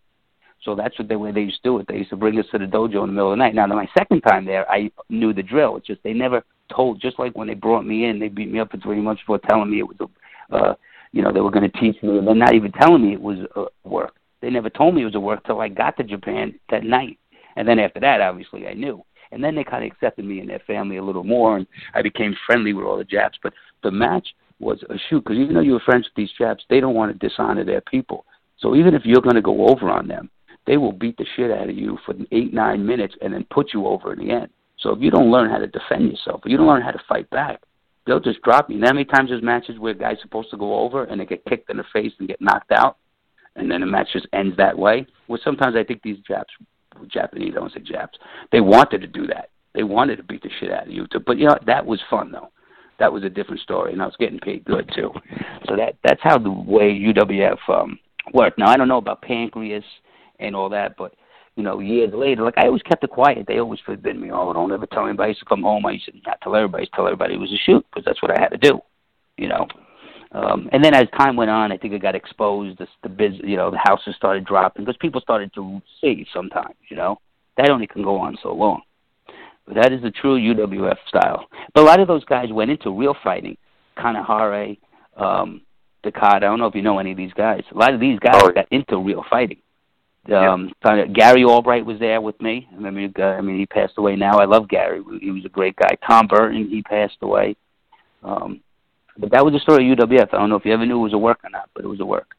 So 0.62 0.76
that's 0.76 0.96
what 0.96 1.08
the 1.08 1.18
way 1.18 1.32
they 1.32 1.40
used 1.40 1.56
to 1.64 1.70
do 1.70 1.78
it. 1.78 1.88
They 1.88 1.96
used 1.96 2.10
to 2.10 2.16
bring 2.16 2.38
us 2.38 2.46
to 2.52 2.58
the 2.58 2.66
dojo 2.66 3.02
in 3.02 3.08
the 3.08 3.12
middle 3.12 3.32
of 3.32 3.38
the 3.38 3.44
night. 3.44 3.56
Now, 3.56 3.66
my 3.66 3.88
second 3.98 4.20
time 4.20 4.44
there, 4.44 4.70
I 4.70 4.92
knew 5.08 5.32
the 5.32 5.42
drill. 5.42 5.76
It's 5.76 5.88
just 5.88 6.00
they 6.04 6.12
never 6.12 6.44
told. 6.72 7.00
Just 7.00 7.18
like 7.18 7.36
when 7.36 7.48
they 7.48 7.54
brought 7.54 7.84
me 7.84 8.04
in, 8.04 8.20
they 8.20 8.28
beat 8.28 8.52
me 8.52 8.60
up 8.60 8.70
for 8.70 8.76
three 8.76 9.00
months 9.00 9.22
before 9.22 9.40
telling 9.50 9.68
me 9.68 9.80
it 9.80 9.88
was 9.88 9.96
a, 9.98 10.54
uh, 10.54 10.74
you 11.10 11.22
know, 11.22 11.32
they 11.32 11.40
were 11.40 11.50
going 11.50 11.68
to 11.68 11.80
teach 11.80 12.00
me, 12.04 12.18
and 12.18 12.38
not 12.38 12.54
even 12.54 12.70
telling 12.70 13.02
me 13.02 13.14
it 13.14 13.20
was 13.20 13.38
a 13.56 13.64
work. 13.88 14.14
They 14.40 14.50
never 14.50 14.70
told 14.70 14.94
me 14.94 15.02
it 15.02 15.06
was 15.06 15.16
a 15.16 15.20
work 15.20 15.44
till 15.44 15.60
I 15.60 15.68
got 15.68 15.96
to 15.96 16.04
Japan 16.04 16.54
that 16.70 16.84
night, 16.84 17.18
and 17.56 17.66
then 17.66 17.80
after 17.80 17.98
that, 17.98 18.20
obviously, 18.20 18.68
I 18.68 18.74
knew. 18.74 19.04
And 19.32 19.42
then 19.42 19.54
they 19.54 19.64
kind 19.64 19.84
of 19.84 19.90
accepted 19.90 20.24
me 20.24 20.40
and 20.40 20.48
their 20.48 20.62
family 20.66 20.98
a 20.98 21.02
little 21.02 21.24
more, 21.24 21.56
and 21.56 21.66
I 21.94 22.02
became 22.02 22.36
friendly 22.46 22.72
with 22.72 22.84
all 22.84 22.98
the 22.98 23.04
Japs. 23.04 23.38
But 23.42 23.54
the 23.82 23.90
match 23.90 24.28
was 24.60 24.82
a 24.90 24.94
shoot 25.08 25.24
because 25.24 25.38
even 25.38 25.54
though 25.54 25.60
you 25.60 25.72
were 25.72 25.80
friends 25.80 26.04
with 26.04 26.14
these 26.14 26.36
Japs, 26.38 26.64
they 26.70 26.80
don't 26.80 26.94
want 26.94 27.12
to 27.12 27.28
dishonor 27.28 27.64
their 27.64 27.80
people. 27.80 28.24
So 28.58 28.76
even 28.76 28.94
if 28.94 29.02
you're 29.04 29.22
going 29.22 29.34
to 29.34 29.42
go 29.42 29.66
over 29.68 29.90
on 29.90 30.06
them, 30.06 30.30
they 30.66 30.76
will 30.76 30.92
beat 30.92 31.16
the 31.16 31.26
shit 31.34 31.50
out 31.50 31.68
of 31.68 31.76
you 31.76 31.98
for 32.06 32.14
eight, 32.30 32.54
nine 32.54 32.86
minutes 32.86 33.14
and 33.20 33.34
then 33.34 33.44
put 33.50 33.72
you 33.74 33.86
over 33.86 34.12
in 34.12 34.20
the 34.20 34.32
end. 34.32 34.48
So 34.78 34.90
if 34.90 35.00
you 35.00 35.10
don't 35.10 35.30
learn 35.30 35.50
how 35.50 35.58
to 35.58 35.66
defend 35.66 36.10
yourself, 36.10 36.42
if 36.44 36.50
you 36.50 36.56
don't 36.56 36.68
learn 36.68 36.82
how 36.82 36.92
to 36.92 37.02
fight 37.08 37.28
back, 37.30 37.62
they'll 38.06 38.20
just 38.20 38.42
drop 38.42 38.68
you. 38.68 38.76
And 38.76 38.84
how 38.84 38.92
many 38.92 39.04
times 39.04 39.30
there's 39.30 39.42
matches 39.42 39.78
where 39.78 39.94
guys 39.94 40.16
supposed 40.22 40.50
to 40.50 40.56
go 40.56 40.80
over 40.80 41.04
and 41.04 41.20
they 41.20 41.26
get 41.26 41.44
kicked 41.46 41.70
in 41.70 41.76
the 41.76 41.84
face 41.92 42.12
and 42.18 42.28
get 42.28 42.40
knocked 42.40 42.72
out, 42.72 42.96
and 43.56 43.70
then 43.70 43.80
the 43.80 43.86
match 43.86 44.08
just 44.12 44.26
ends 44.32 44.56
that 44.56 44.76
way? 44.76 45.06
Well, 45.28 45.40
sometimes 45.44 45.76
I 45.76 45.84
think 45.84 46.02
these 46.02 46.18
Japs, 46.26 46.52
Japanese, 47.08 47.54
I 47.56 47.60
don't 47.60 47.72
say 47.72 47.80
Japs, 47.80 48.18
they 48.50 48.60
wanted 48.60 49.00
to 49.00 49.06
do 49.06 49.26
that. 49.28 49.50
They 49.74 49.82
wanted 49.82 50.16
to 50.16 50.22
beat 50.22 50.42
the 50.42 50.50
shit 50.60 50.70
out 50.70 50.86
of 50.86 50.92
you. 50.92 51.06
But 51.26 51.38
you 51.38 51.46
know 51.46 51.56
that 51.66 51.86
was 51.86 52.00
fun 52.10 52.30
though. 52.32 52.50
That 52.98 53.12
was 53.12 53.24
a 53.24 53.30
different 53.30 53.60
story, 53.62 53.92
and 53.92 54.02
I 54.02 54.06
was 54.06 54.16
getting 54.18 54.38
paid 54.38 54.64
good 54.64 54.90
too. 54.94 55.10
So 55.68 55.76
that 55.76 55.94
that's 56.02 56.20
how 56.22 56.38
the 56.38 56.50
way 56.50 56.92
UWF 56.92 57.56
um, 57.68 57.98
worked. 58.34 58.58
Now 58.58 58.68
I 58.68 58.76
don't 58.76 58.88
know 58.88 58.98
about 58.98 59.22
Pancrase 59.22 59.84
and 60.40 60.56
all 60.56 60.68
that. 60.70 60.96
But 60.98 61.14
you 61.56 61.62
know, 61.62 61.78
years 61.78 62.12
later, 62.12 62.42
like 62.42 62.58
I 62.58 62.66
always 62.66 62.82
kept 62.82 63.04
it 63.04 63.10
quiet. 63.10 63.46
They 63.46 63.58
always 63.58 63.80
forbid 63.86 64.18
me. 64.18 64.30
Oh, 64.32 64.52
don't 64.52 64.72
ever 64.72 64.86
tell 64.86 65.06
anybody. 65.06 65.26
I 65.26 65.28
used 65.28 65.40
to 65.40 65.46
come 65.46 65.62
home. 65.62 65.86
I 65.86 65.92
used 65.92 66.06
to 66.06 66.12
not 66.26 66.40
tell 66.42 66.56
everybody. 66.56 66.86
to 66.86 66.90
tell 66.94 67.06
everybody 67.06 67.34
it 67.34 67.40
was 67.40 67.52
a 67.52 67.62
shoot 67.64 67.86
because 67.90 68.04
that's 68.04 68.20
what 68.20 68.36
I 68.36 68.40
had 68.40 68.48
to 68.48 68.58
do. 68.58 68.80
You 69.38 69.48
know. 69.48 69.66
Um, 70.32 70.68
and 70.72 70.82
then 70.82 70.94
as 70.94 71.08
time 71.18 71.36
went 71.36 71.50
on, 71.50 71.72
I 71.72 71.76
think 71.76 71.92
it 71.92 72.00
got 72.00 72.14
exposed. 72.14 72.78
The, 72.78 72.86
the 73.02 73.08
biz, 73.08 73.32
you 73.44 73.56
know, 73.56 73.70
the 73.70 73.78
houses 73.78 74.14
started 74.16 74.46
dropping 74.46 74.84
because 74.84 74.96
people 74.98 75.20
started 75.20 75.52
to 75.54 75.80
see 76.00 76.26
sometimes. 76.32 76.74
You 76.88 76.96
know, 76.96 77.20
that 77.56 77.70
only 77.70 77.86
can 77.86 78.02
go 78.02 78.18
on 78.18 78.38
so 78.42 78.52
long. 78.52 78.82
But 79.66 79.76
that 79.76 79.92
is 79.92 80.02
the 80.02 80.10
true 80.10 80.38
UWF 80.38 80.96
style. 81.06 81.46
But 81.74 81.82
a 81.82 81.86
lot 81.86 82.00
of 82.00 82.08
those 82.08 82.24
guys 82.24 82.50
went 82.50 82.70
into 82.70 82.90
real 82.90 83.14
fighting. 83.22 83.56
Kanehara, 83.96 84.78
um, 85.16 85.60
Takada. 86.04 86.34
I 86.34 86.40
don't 86.40 86.58
know 86.58 86.66
if 86.66 86.74
you 86.74 86.82
know 86.82 86.98
any 86.98 87.12
of 87.12 87.16
these 87.16 87.32
guys. 87.34 87.62
A 87.70 87.78
lot 87.78 87.94
of 87.94 88.00
these 88.00 88.18
guys 88.18 88.40
oh. 88.42 88.50
got 88.50 88.66
into 88.70 88.98
real 88.98 89.24
fighting. 89.28 89.58
Um, 90.32 90.72
yep. 90.84 91.12
Gary 91.12 91.44
Albright 91.44 91.84
was 91.84 91.98
there 91.98 92.20
with 92.20 92.40
me. 92.40 92.68
I 92.72 92.90
mean, 92.90 93.12
uh, 93.18 93.22
I 93.22 93.40
mean, 93.40 93.58
he 93.58 93.66
passed 93.66 93.94
away 93.98 94.14
now. 94.14 94.38
I 94.38 94.44
love 94.44 94.68
Gary. 94.68 95.02
He 95.20 95.30
was 95.30 95.44
a 95.44 95.48
great 95.48 95.76
guy. 95.76 95.96
Tom 96.06 96.28
Burton, 96.28 96.68
he 96.68 96.80
passed 96.82 97.16
away. 97.22 97.56
Um, 98.22 98.60
but 99.18 99.30
that 99.30 99.44
was 99.44 99.54
the 99.54 99.60
story 99.60 99.90
of 99.90 99.98
UWF. 99.98 100.28
I 100.32 100.38
don't 100.38 100.48
know 100.48 100.56
if 100.56 100.64
you 100.64 100.72
ever 100.72 100.86
knew 100.86 100.98
it 100.98 101.02
was 101.02 101.12
a 101.12 101.18
work 101.18 101.40
or 101.44 101.50
not, 101.50 101.70
but 101.74 101.84
it 101.84 101.88
was 101.88 102.00
a 102.00 102.06
work. 102.06 102.34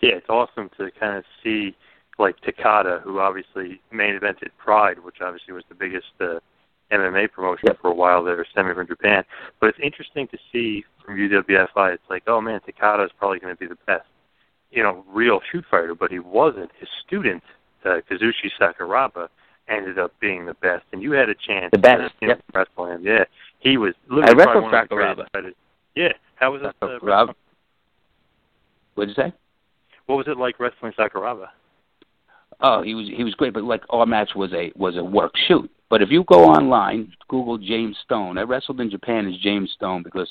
Yeah, 0.00 0.12
it's 0.14 0.28
awesome 0.28 0.70
to 0.78 0.90
kind 0.98 1.16
of 1.16 1.24
see 1.42 1.76
like 2.18 2.36
Takada, 2.40 3.00
who 3.02 3.20
obviously 3.20 3.80
main 3.92 4.18
evented 4.18 4.50
Pride, 4.58 4.98
which 4.98 5.16
obviously 5.20 5.54
was 5.54 5.64
the 5.68 5.74
biggest 5.74 6.06
uh, 6.20 6.40
MMA 6.92 7.30
promotion 7.30 7.68
yep. 7.68 7.80
for 7.80 7.88
a 7.88 7.94
while 7.94 8.24
there, 8.24 8.44
stemming 8.50 8.74
from 8.74 8.86
Japan. 8.86 9.24
But 9.60 9.70
it's 9.70 9.78
interesting 9.82 10.26
to 10.28 10.38
see 10.52 10.84
from 11.04 11.16
UWFI. 11.16 11.94
It's 11.94 12.02
like, 12.10 12.24
oh 12.26 12.40
man, 12.40 12.60
Takada 12.60 13.04
is 13.04 13.12
probably 13.18 13.38
going 13.38 13.54
to 13.54 13.58
be 13.58 13.66
the 13.66 13.78
best 13.86 14.06
you 14.70 14.82
know, 14.82 15.04
real 15.08 15.40
shoot 15.50 15.64
fighter, 15.70 15.94
but 15.94 16.10
he 16.10 16.18
wasn't. 16.18 16.70
His 16.78 16.88
student, 17.06 17.42
uh, 17.84 18.00
Kazushi 18.10 18.50
Sakuraba, 18.60 19.28
ended 19.68 19.98
up 19.98 20.12
being 20.20 20.46
the 20.46 20.54
best, 20.54 20.84
and 20.92 21.02
you 21.02 21.12
had 21.12 21.28
a 21.28 21.34
chance 21.34 21.70
the 21.72 21.78
best, 21.78 22.12
to 22.20 22.26
yep. 22.26 22.42
Yeah, 23.02 23.24
he 23.60 23.76
was 23.76 23.94
I 24.10 24.32
wrestled 24.32 24.72
Sakuraba. 24.72 25.26
Yeah, 25.94 26.12
how 26.36 26.52
was 26.52 26.62
that? 26.62 26.74
Uh, 26.80 26.98
Sakuraba. 26.98 27.34
What'd 28.94 29.14
you 29.16 29.22
say? 29.22 29.32
What 30.06 30.16
was 30.16 30.26
it 30.28 30.36
like 30.36 30.58
wrestling 30.58 30.92
Sakuraba? 30.98 31.48
Oh, 32.60 32.82
he 32.82 32.94
was 32.94 33.06
he 33.14 33.24
was 33.24 33.34
great, 33.34 33.54
but 33.54 33.62
like 33.62 33.82
our 33.90 34.06
match 34.06 34.30
was 34.34 34.52
a 34.52 34.72
was 34.74 34.96
a 34.96 35.04
work 35.04 35.32
shoot. 35.46 35.70
But 35.90 36.02
if 36.02 36.10
you 36.10 36.24
go 36.24 36.44
online, 36.44 37.12
Google 37.28 37.56
James 37.56 37.96
Stone. 38.04 38.36
I 38.36 38.42
wrestled 38.42 38.80
in 38.80 38.90
Japan 38.90 39.26
as 39.26 39.38
James 39.40 39.70
Stone 39.72 40.02
because 40.02 40.30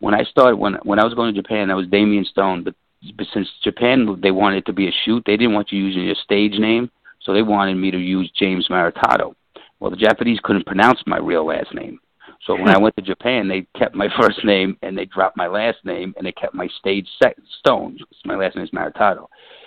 when 0.00 0.14
I 0.14 0.24
started 0.24 0.56
when 0.56 0.74
when 0.82 0.98
I 0.98 1.04
was 1.04 1.14
going 1.14 1.34
to 1.34 1.40
Japan, 1.40 1.70
I 1.70 1.74
was 1.74 1.86
Damien 1.86 2.24
Stone, 2.24 2.64
but 2.64 2.74
but 3.16 3.26
since 3.32 3.48
Japan 3.62 4.18
they 4.22 4.32
wanted 4.32 4.58
it 4.58 4.66
to 4.66 4.72
be 4.72 4.88
a 4.88 4.92
shoot, 5.04 5.22
they 5.24 5.36
didn't 5.36 5.54
want 5.54 5.70
you 5.70 5.78
using 5.78 6.02
your 6.02 6.16
stage 6.16 6.58
name, 6.58 6.90
so 7.28 7.34
they 7.34 7.42
wanted 7.42 7.74
me 7.74 7.90
to 7.90 7.98
use 7.98 8.30
James 8.34 8.68
Maritato. 8.70 9.34
Well, 9.80 9.90
the 9.90 9.98
Japanese 9.98 10.40
couldn't 10.42 10.64
pronounce 10.64 10.98
my 11.06 11.18
real 11.18 11.44
last 11.46 11.74
name, 11.74 12.00
so 12.46 12.54
when 12.54 12.70
I 12.70 12.78
went 12.80 12.96
to 12.96 13.02
Japan, 13.02 13.48
they 13.48 13.66
kept 13.78 13.94
my 13.94 14.08
first 14.18 14.42
name 14.46 14.78
and 14.80 14.96
they 14.96 15.04
dropped 15.04 15.36
my 15.36 15.46
last 15.46 15.76
name 15.84 16.14
and 16.16 16.26
they 16.26 16.32
kept 16.32 16.54
my 16.54 16.68
stage 16.78 17.06
set 17.22 17.36
Stone. 17.58 17.98
My 18.24 18.34
last 18.34 18.56
name 18.56 18.64
is 18.64 18.70
Maritato. 18.70 19.26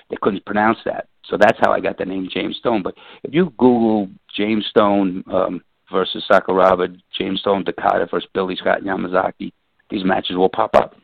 They 0.09 0.17
couldn't 0.23 0.43
pronounce 0.43 0.79
that, 0.85 1.07
so 1.23 1.37
that's 1.39 1.59
how 1.59 1.71
I 1.71 1.79
got 1.79 1.99
the 1.99 2.05
name 2.05 2.27
James 2.33 2.57
Stone. 2.57 2.81
But 2.81 2.95
if 3.23 3.31
you 3.31 3.53
Google 3.59 4.09
James 4.35 4.65
Stone 4.65 5.23
um, 5.31 5.61
versus 5.91 6.25
Sakuraba, 6.29 6.99
James 7.15 7.41
Stone 7.41 7.65
Takada 7.65 8.09
versus 8.09 8.27
Billy 8.33 8.55
Scott 8.55 8.81
Yamazaki, 8.81 9.53
these 9.91 10.03
matches 10.03 10.35
will 10.35 10.49
pop 10.49 10.75
up 10.75 10.95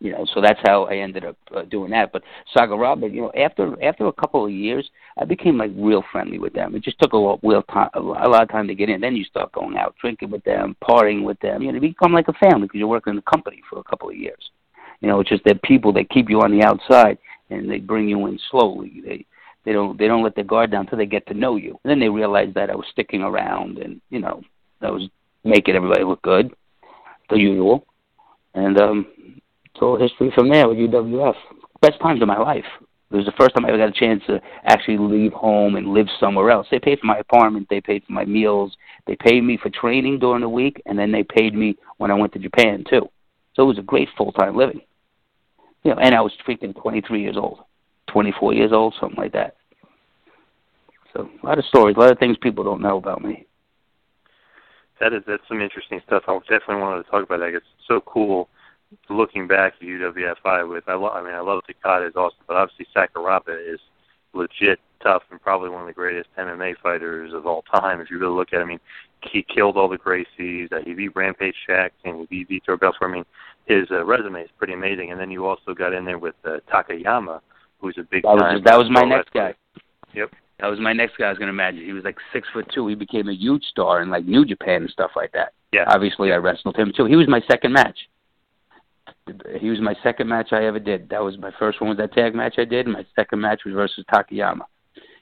you 0.00 0.12
know, 0.12 0.24
so 0.32 0.40
that's 0.40 0.60
how 0.64 0.84
I 0.84 0.98
ended 0.98 1.24
up 1.24 1.36
uh, 1.54 1.62
doing 1.62 1.90
that. 1.90 2.12
But 2.12 2.22
Sakuraba, 2.56 3.12
you 3.12 3.20
know, 3.22 3.32
after 3.36 3.82
after 3.82 4.06
a 4.06 4.12
couple 4.12 4.44
of 4.44 4.52
years, 4.52 4.88
I 5.20 5.24
became 5.24 5.58
like 5.58 5.72
real 5.74 6.04
friendly 6.12 6.38
with 6.38 6.52
them. 6.52 6.76
It 6.76 6.84
just 6.84 7.00
took 7.00 7.14
a 7.14 7.16
lot, 7.16 7.40
real 7.42 7.62
time, 7.64 7.90
a 7.94 8.00
lot 8.00 8.42
of 8.42 8.48
time 8.48 8.68
to 8.68 8.76
get 8.76 8.88
in. 8.88 9.00
Then 9.00 9.16
you 9.16 9.24
start 9.24 9.50
going 9.52 9.76
out, 9.76 9.96
drinking 10.00 10.30
with 10.30 10.44
them, 10.44 10.76
partying 10.88 11.24
with 11.24 11.40
them. 11.40 11.62
You 11.62 11.72
know, 11.72 11.74
you 11.74 11.80
become 11.80 12.12
like 12.12 12.28
a 12.28 12.32
family 12.34 12.68
because 12.68 12.78
you're 12.78 12.86
working 12.86 13.12
in 13.12 13.16
the 13.16 13.22
company 13.22 13.60
for 13.68 13.80
a 13.80 13.84
couple 13.84 14.08
of 14.08 14.16
years. 14.16 14.50
You 15.00 15.08
know, 15.08 15.18
it's 15.18 15.30
just 15.30 15.44
that 15.44 15.62
people 15.62 15.92
that 15.94 16.10
keep 16.10 16.30
you 16.30 16.42
on 16.42 16.56
the 16.56 16.64
outside 16.64 17.18
and 17.50 17.68
they 17.68 17.78
bring 17.78 18.08
you 18.08 18.24
in 18.26 18.38
slowly. 18.50 19.02
They 19.04 19.26
they 19.64 19.72
don't 19.72 19.98
they 19.98 20.06
don't 20.06 20.22
let 20.22 20.36
their 20.36 20.44
guard 20.44 20.70
down 20.70 20.82
until 20.82 20.98
they 20.98 21.06
get 21.06 21.26
to 21.26 21.34
know 21.34 21.56
you. 21.56 21.78
And 21.82 21.90
then 21.90 21.98
they 21.98 22.08
realize 22.08 22.54
that 22.54 22.70
I 22.70 22.76
was 22.76 22.86
sticking 22.92 23.22
around 23.22 23.78
and 23.78 24.00
you 24.10 24.20
know 24.20 24.42
I 24.80 24.90
was 24.90 25.08
making 25.42 25.74
everybody 25.74 26.04
look 26.04 26.22
good, 26.22 26.54
the 27.30 27.36
usual. 27.36 27.84
And 28.54 28.80
um 28.80 29.06
all 29.82 29.98
history 29.98 30.32
from 30.34 30.48
there 30.48 30.68
with 30.68 30.78
UWF. 30.78 31.34
Best 31.80 32.00
times 32.00 32.22
of 32.22 32.28
my 32.28 32.38
life. 32.38 32.64
It 33.10 33.16
was 33.16 33.24
the 33.24 33.32
first 33.38 33.54
time 33.54 33.64
I 33.64 33.68
ever 33.68 33.78
got 33.78 33.88
a 33.88 33.92
chance 33.92 34.22
to 34.26 34.40
actually 34.64 34.98
leave 34.98 35.32
home 35.32 35.76
and 35.76 35.94
live 35.94 36.08
somewhere 36.20 36.50
else. 36.50 36.66
They 36.70 36.78
paid 36.78 36.98
for 36.98 37.06
my 37.06 37.18
apartment, 37.18 37.66
they 37.70 37.80
paid 37.80 38.04
for 38.04 38.12
my 38.12 38.26
meals, 38.26 38.76
they 39.06 39.16
paid 39.16 39.42
me 39.42 39.56
for 39.56 39.70
training 39.70 40.18
during 40.18 40.42
the 40.42 40.48
week, 40.48 40.82
and 40.84 40.98
then 40.98 41.10
they 41.10 41.22
paid 41.22 41.54
me 41.54 41.76
when 41.96 42.10
I 42.10 42.14
went 42.14 42.34
to 42.34 42.38
Japan 42.38 42.84
too. 42.88 43.08
So 43.54 43.62
it 43.62 43.66
was 43.66 43.78
a 43.78 43.82
great 43.82 44.08
full 44.16 44.32
time 44.32 44.56
living. 44.56 44.82
You 45.84 45.94
know, 45.94 46.00
and 46.00 46.14
I 46.14 46.20
was 46.20 46.32
freaking 46.46 46.78
23 46.78 47.22
years 47.22 47.36
old, 47.38 47.60
24 48.08 48.52
years 48.52 48.72
old, 48.72 48.94
something 49.00 49.18
like 49.18 49.32
that. 49.32 49.56
So 51.14 51.30
a 51.42 51.46
lot 51.46 51.58
of 51.58 51.64
stories, 51.64 51.96
a 51.96 52.00
lot 52.00 52.12
of 52.12 52.18
things 52.18 52.36
people 52.42 52.62
don't 52.62 52.82
know 52.82 52.98
about 52.98 53.24
me. 53.24 53.46
That 55.00 55.14
is 55.14 55.22
that's 55.26 55.42
some 55.48 55.62
interesting 55.62 56.00
stuff. 56.06 56.24
I 56.28 56.38
definitely 56.40 56.82
wanted 56.82 57.04
to 57.04 57.10
talk 57.10 57.22
about 57.22 57.38
that. 57.38 57.54
It's 57.54 57.64
so 57.86 58.00
cool 58.04 58.50
looking 59.10 59.46
back 59.46 59.74
at 59.80 59.86
UWFI 59.86 60.68
with 60.68 60.84
I, 60.88 60.94
lo- 60.94 61.10
I 61.10 61.22
mean 61.22 61.34
I 61.34 61.40
love 61.40 61.62
Takada 61.68 62.08
is 62.08 62.16
awesome, 62.16 62.38
but 62.46 62.56
obviously 62.56 62.86
Sakuraba 62.94 63.56
is 63.72 63.80
legit 64.32 64.78
tough 65.02 65.22
and 65.30 65.40
probably 65.40 65.70
one 65.70 65.82
of 65.82 65.86
the 65.86 65.92
greatest 65.92 66.28
MMA 66.38 66.74
fighters 66.82 67.32
of 67.32 67.46
all 67.46 67.62
time. 67.62 68.00
If 68.00 68.10
you 68.10 68.18
really 68.18 68.34
look 68.34 68.52
at, 68.52 68.60
it. 68.60 68.62
I 68.62 68.66
mean, 68.66 68.80
he 69.22 69.42
killed 69.42 69.76
all 69.76 69.88
the 69.88 69.96
Gracies. 69.96 70.72
Uh, 70.72 70.80
he 70.84 70.94
beat 70.94 71.14
Rampage 71.14 71.54
Shaq 71.68 71.90
and 72.04 72.26
he 72.28 72.44
beat 72.44 72.64
Vitor 72.66 72.78
Belfort. 72.78 73.10
I 73.10 73.12
mean, 73.12 73.24
his 73.66 73.86
uh, 73.90 74.04
resume 74.04 74.42
is 74.42 74.50
pretty 74.58 74.72
amazing. 74.72 75.12
And 75.12 75.20
then 75.20 75.30
you 75.30 75.46
also 75.46 75.74
got 75.74 75.92
in 75.92 76.04
there 76.04 76.18
with 76.18 76.34
uh, 76.44 76.58
Takayama, 76.72 77.40
who's 77.80 77.96
a 77.98 78.02
big 78.02 78.22
that 78.22 78.34
was. 78.34 78.60
That 78.64 78.78
was 78.78 78.88
my 78.90 79.04
next 79.04 79.30
wrestler. 79.34 79.52
guy. 79.52 79.80
Yep. 80.14 80.30
That 80.60 80.66
was 80.66 80.80
my 80.80 80.92
next 80.92 81.16
guy. 81.16 81.26
I 81.26 81.30
was 81.30 81.38
going 81.38 81.48
to 81.48 81.52
imagine. 81.52 81.84
He 81.84 81.92
was 81.92 82.04
like 82.04 82.16
six 82.32 82.48
foot 82.52 82.66
two. 82.74 82.88
He 82.88 82.94
became 82.94 83.28
a 83.28 83.34
huge 83.34 83.64
star 83.64 84.02
in 84.02 84.10
like 84.10 84.24
New 84.24 84.44
Japan 84.44 84.82
and 84.82 84.90
stuff 84.90 85.12
like 85.14 85.32
that. 85.32 85.52
Yeah. 85.72 85.84
Obviously, 85.88 86.32
I 86.32 86.36
wrestled 86.36 86.76
him 86.76 86.92
too. 86.96 87.04
He 87.04 87.16
was 87.16 87.28
my 87.28 87.40
second 87.48 87.72
match. 87.72 87.98
He 89.60 89.70
was 89.70 89.80
my 89.80 89.94
second 90.02 90.28
match 90.28 90.48
I 90.52 90.64
ever 90.66 90.78
did. 90.78 91.08
That 91.10 91.22
was 91.22 91.38
my 91.38 91.50
first 91.58 91.80
one 91.80 91.90
was 91.90 91.98
that 91.98 92.12
tag 92.12 92.34
match 92.34 92.54
I 92.58 92.64
did. 92.64 92.86
My 92.86 93.04
second 93.16 93.40
match 93.40 93.62
was 93.64 93.74
versus 93.74 94.04
Takayama. 94.12 94.62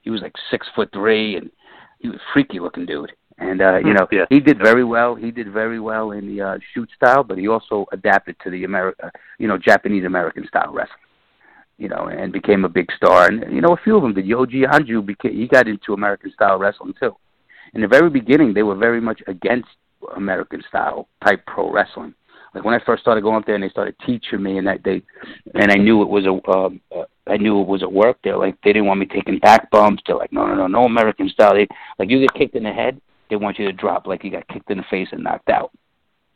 He 0.02 0.10
was 0.10 0.20
like 0.22 0.34
six 0.50 0.66
foot 0.74 0.88
three, 0.92 1.36
and 1.36 1.50
he 1.98 2.08
was 2.08 2.16
a 2.18 2.32
freaky 2.32 2.60
looking 2.60 2.86
dude. 2.86 3.12
And 3.38 3.60
uh, 3.60 3.78
you 3.78 3.92
know, 3.92 4.06
Yeah. 4.10 4.24
he 4.30 4.40
did 4.40 4.58
very 4.58 4.84
well. 4.84 5.14
He 5.14 5.30
did 5.30 5.52
very 5.52 5.78
well 5.80 6.12
in 6.12 6.26
the 6.26 6.40
uh, 6.42 6.58
shoot 6.72 6.88
style, 6.96 7.22
but 7.22 7.36
he 7.38 7.48
also 7.48 7.84
adapted 7.92 8.36
to 8.44 8.50
the 8.50 8.64
America, 8.64 9.10
you 9.38 9.46
know, 9.48 9.58
Japanese 9.58 10.04
American 10.04 10.46
style 10.46 10.72
wrestling. 10.72 10.98
You 11.78 11.88
know, 11.90 12.06
and 12.06 12.32
became 12.32 12.64
a 12.64 12.70
big 12.70 12.90
star. 12.96 13.26
And 13.26 13.54
you 13.54 13.60
know, 13.60 13.74
a 13.74 13.76
few 13.84 13.96
of 13.96 14.02
them 14.02 14.14
did. 14.14 14.24
Yoji 14.24 14.64
Anju 14.64 15.04
became 15.04 15.34
he 15.34 15.46
got 15.46 15.68
into 15.68 15.92
American 15.92 16.32
style 16.32 16.58
wrestling 16.58 16.94
too. 16.98 17.14
In 17.74 17.82
the 17.82 17.88
very 17.88 18.08
beginning, 18.08 18.54
they 18.54 18.62
were 18.62 18.76
very 18.76 19.00
much 19.00 19.20
against 19.26 19.68
American 20.16 20.62
style 20.68 21.08
type 21.22 21.44
pro 21.46 21.70
wrestling. 21.70 22.14
Like 22.56 22.64
when 22.64 22.72
I 22.74 22.82
first 22.86 23.02
started 23.02 23.20
going 23.20 23.36
up 23.36 23.44
there, 23.44 23.54
and 23.54 23.62
they 23.62 23.68
started 23.68 23.94
teaching 24.06 24.42
me, 24.42 24.56
and 24.56 24.66
that 24.66 24.82
they, 24.82 25.02
and 25.54 25.70
I 25.70 25.74
knew 25.74 26.00
it 26.00 26.08
was 26.08 26.24
a, 26.24 26.50
um, 26.50 26.80
uh, 26.90 27.04
I 27.26 27.36
knew 27.36 27.60
it 27.60 27.66
was 27.66 27.82
a 27.82 27.88
work. 27.88 28.16
They're 28.24 28.38
like 28.38 28.56
they 28.64 28.72
didn't 28.72 28.86
want 28.86 28.98
me 28.98 29.04
taking 29.04 29.38
back 29.38 29.70
bumps. 29.70 30.02
They're 30.06 30.16
like, 30.16 30.32
no, 30.32 30.46
no, 30.46 30.54
no, 30.54 30.66
no 30.66 30.84
American 30.84 31.28
style. 31.28 31.52
They 31.52 31.68
like 31.98 32.08
you 32.08 32.18
get 32.18 32.32
kicked 32.32 32.54
in 32.56 32.62
the 32.62 32.72
head, 32.72 32.98
they 33.28 33.36
want 33.36 33.58
you 33.58 33.66
to 33.66 33.72
drop 33.72 34.06
like 34.06 34.24
you 34.24 34.30
got 34.30 34.48
kicked 34.48 34.70
in 34.70 34.78
the 34.78 34.84
face 34.90 35.08
and 35.12 35.22
knocked 35.22 35.50
out. 35.50 35.70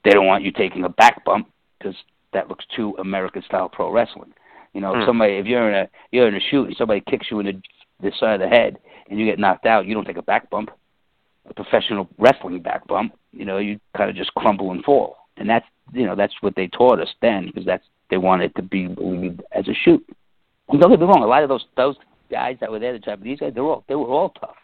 They 0.05 0.11
don't 0.11 0.27
want 0.27 0.45
you 0.45 0.53
taking 0.53 0.85
a 0.85 0.91
back 0.91 1.25
bump 1.25 1.51
because 1.79 1.95
that 2.35 2.49
looks 2.49 2.67
too 2.77 2.95
American 2.99 3.43
style 3.47 3.71
pro 3.71 3.91
wrestling. 3.91 4.35
You 4.75 4.83
know, 4.83 4.93
if 4.93 4.99
Hmm. 5.01 5.07
somebody 5.07 5.33
if 5.35 5.47
you're 5.47 5.71
in 5.71 5.75
a 5.75 5.89
you're 6.13 6.29
in 6.29 6.35
a 6.35 6.41
shoot 6.51 6.67
and 6.67 6.77
somebody 6.77 7.01
kicks 7.09 7.29
you 7.31 7.41
in 7.41 7.47
the 7.47 7.63
the 8.03 8.13
side 8.21 8.35
of 8.35 8.41
the 8.41 8.55
head 8.55 8.79
and 9.09 9.19
you 9.19 9.25
get 9.25 9.39
knocked 9.39 9.65
out, 9.65 9.87
you 9.87 9.95
don't 9.95 10.05
take 10.05 10.19
a 10.19 10.23
back 10.23 10.51
bump. 10.51 10.71
A 11.49 11.55
professional 11.55 12.07
wrestling 12.19 12.61
back 12.61 12.87
bump, 12.87 13.15
you 13.33 13.47
know, 13.47 13.57
you 13.57 13.81
kind 13.97 14.11
of 14.11 14.17
just 14.17 14.35
crumble 14.35 14.73
and 14.73 14.85
fall. 14.85 15.17
And 15.39 15.49
that's 15.49 15.65
you 15.93 16.07
know 16.07 16.15
that's 16.15 16.35
what 16.41 16.55
they 16.57 16.67
taught 16.69 17.01
us 17.01 17.09
then 17.21 17.47
because 17.47 17.65
that's 17.65 17.85
they 18.11 18.17
wanted 18.17 18.55
to 18.57 18.63
be 18.63 18.89
believed 18.89 19.43
as 19.53 19.69
a 19.69 19.75
shoot. 19.75 20.05
And 20.69 20.81
don't 20.81 20.91
get 20.91 21.01
me 21.01 21.07
wrong, 21.07 21.23
a 21.23 21.27
lot 21.27 21.43
of 21.43 21.49
those 21.49 21.65
those 21.77 21.97
guys 22.31 22.57
that 22.61 22.71
were 22.71 22.79
there, 22.79 22.93
the 22.93 22.99
Japanese 22.99 23.41
guys, 23.41 23.53
they 23.55 23.61
were 23.61 23.71
all 23.71 23.85
they 23.89 23.95
were 23.95 24.07
all 24.07 24.31
tough. 24.31 24.57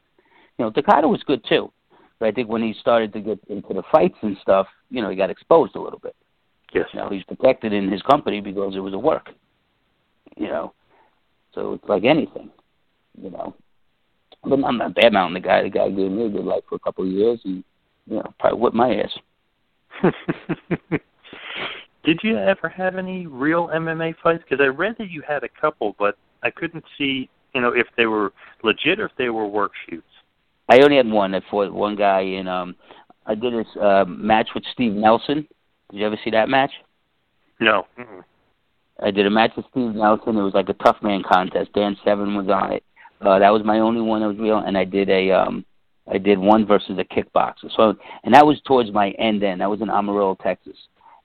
You 0.58 0.64
know, 0.64 0.70
Takada 0.70 1.08
was 1.08 1.22
good 1.24 1.44
too, 1.48 1.70
but 2.18 2.26
I 2.26 2.32
think 2.32 2.48
when 2.48 2.62
he 2.62 2.74
started 2.80 3.12
to 3.12 3.20
get 3.20 3.38
into 3.48 3.74
the 3.74 3.82
fights 3.92 4.16
and 4.22 4.36
stuff, 4.40 4.66
you 4.90 5.02
know, 5.02 5.10
he 5.10 5.16
got 5.16 5.30
exposed 5.30 5.76
a 5.76 5.80
little 5.80 5.98
bit. 5.98 6.14
Yes. 6.72 6.86
You 6.92 7.00
know, 7.00 7.08
he's 7.08 7.24
protected 7.24 7.72
in 7.72 7.90
his 7.90 8.02
company 8.02 8.40
because 8.40 8.74
it 8.74 8.80
was 8.80 8.94
a 8.94 8.98
work. 8.98 9.30
You 10.36 10.48
know, 10.48 10.74
so 11.54 11.74
it's 11.74 11.88
like 11.88 12.04
anything. 12.04 12.50
You 13.20 13.30
know, 13.30 13.54
but 14.44 14.62
I'm 14.64 14.78
not 14.78 14.94
bad 14.94 15.12
mouthing 15.12 15.34
the 15.34 15.40
guy. 15.40 15.62
The 15.62 15.70
guy 15.70 15.88
gave 15.88 16.10
me 16.10 16.26
a 16.26 16.28
good 16.28 16.44
life 16.44 16.62
for 16.68 16.74
a 16.74 16.80
couple 16.80 17.04
of 17.04 17.10
years, 17.10 17.40
and 17.44 17.64
you 18.06 18.16
know, 18.16 18.34
probably 18.38 18.60
whipped 18.60 18.76
my 18.76 18.94
ass. 18.94 19.18
Did 22.06 22.20
you 22.22 22.38
ever 22.38 22.68
have 22.68 22.96
any 22.96 23.26
real 23.26 23.66
MMA 23.66 24.14
fights? 24.22 24.44
Because 24.48 24.64
I 24.64 24.68
read 24.68 24.94
that 24.98 25.10
you 25.10 25.22
had 25.26 25.42
a 25.42 25.48
couple, 25.48 25.96
but 25.98 26.16
I 26.44 26.50
couldn't 26.50 26.84
see, 26.96 27.28
you 27.52 27.60
know, 27.60 27.72
if 27.74 27.88
they 27.96 28.06
were 28.06 28.32
legit 28.62 29.00
or 29.00 29.06
if 29.06 29.12
they 29.18 29.28
were 29.28 29.46
work 29.46 29.72
shoots. 29.90 30.06
I 30.68 30.78
only 30.80 30.96
had 30.96 31.10
one. 31.10 31.34
I 31.34 31.40
fought 31.50 31.72
one 31.72 31.96
guy 31.96 32.20
in. 32.20 32.48
um 32.48 32.76
I 33.26 33.34
did 33.34 33.52
this 33.52 33.66
uh, 33.82 34.04
match 34.06 34.50
with 34.54 34.62
Steve 34.72 34.92
Nelson. 34.92 35.48
Did 35.90 35.98
you 35.98 36.06
ever 36.06 36.16
see 36.22 36.30
that 36.30 36.48
match? 36.48 36.70
No. 37.58 37.86
Mm-mm. 37.98 38.22
I 39.02 39.10
did 39.10 39.26
a 39.26 39.30
match 39.30 39.50
with 39.56 39.66
Steve 39.72 39.96
Nelson. 39.96 40.36
It 40.36 40.42
was 40.42 40.54
like 40.54 40.68
a 40.68 40.74
tough 40.74 40.98
man 41.02 41.24
contest. 41.28 41.72
Dan 41.74 41.96
Severn 42.04 42.36
was 42.36 42.48
on 42.48 42.72
it. 42.72 42.84
Uh, 43.20 43.40
that 43.40 43.50
was 43.50 43.62
my 43.64 43.80
only 43.80 44.00
one 44.00 44.20
that 44.20 44.28
was 44.28 44.38
real, 44.38 44.58
and 44.58 44.78
I 44.78 44.84
did 44.84 45.10
a 45.10 45.32
um, 45.32 45.64
I 46.08 46.18
did 46.18 46.38
one 46.38 46.66
versus 46.66 46.98
a 46.98 47.04
kickboxer. 47.04 47.70
So, 47.76 47.94
and 48.22 48.32
that 48.34 48.46
was 48.46 48.60
towards 48.66 48.92
my 48.92 49.10
end. 49.12 49.42
End. 49.42 49.60
That 49.60 49.70
was 49.70 49.80
in 49.80 49.90
Amarillo, 49.90 50.36
Texas, 50.40 50.76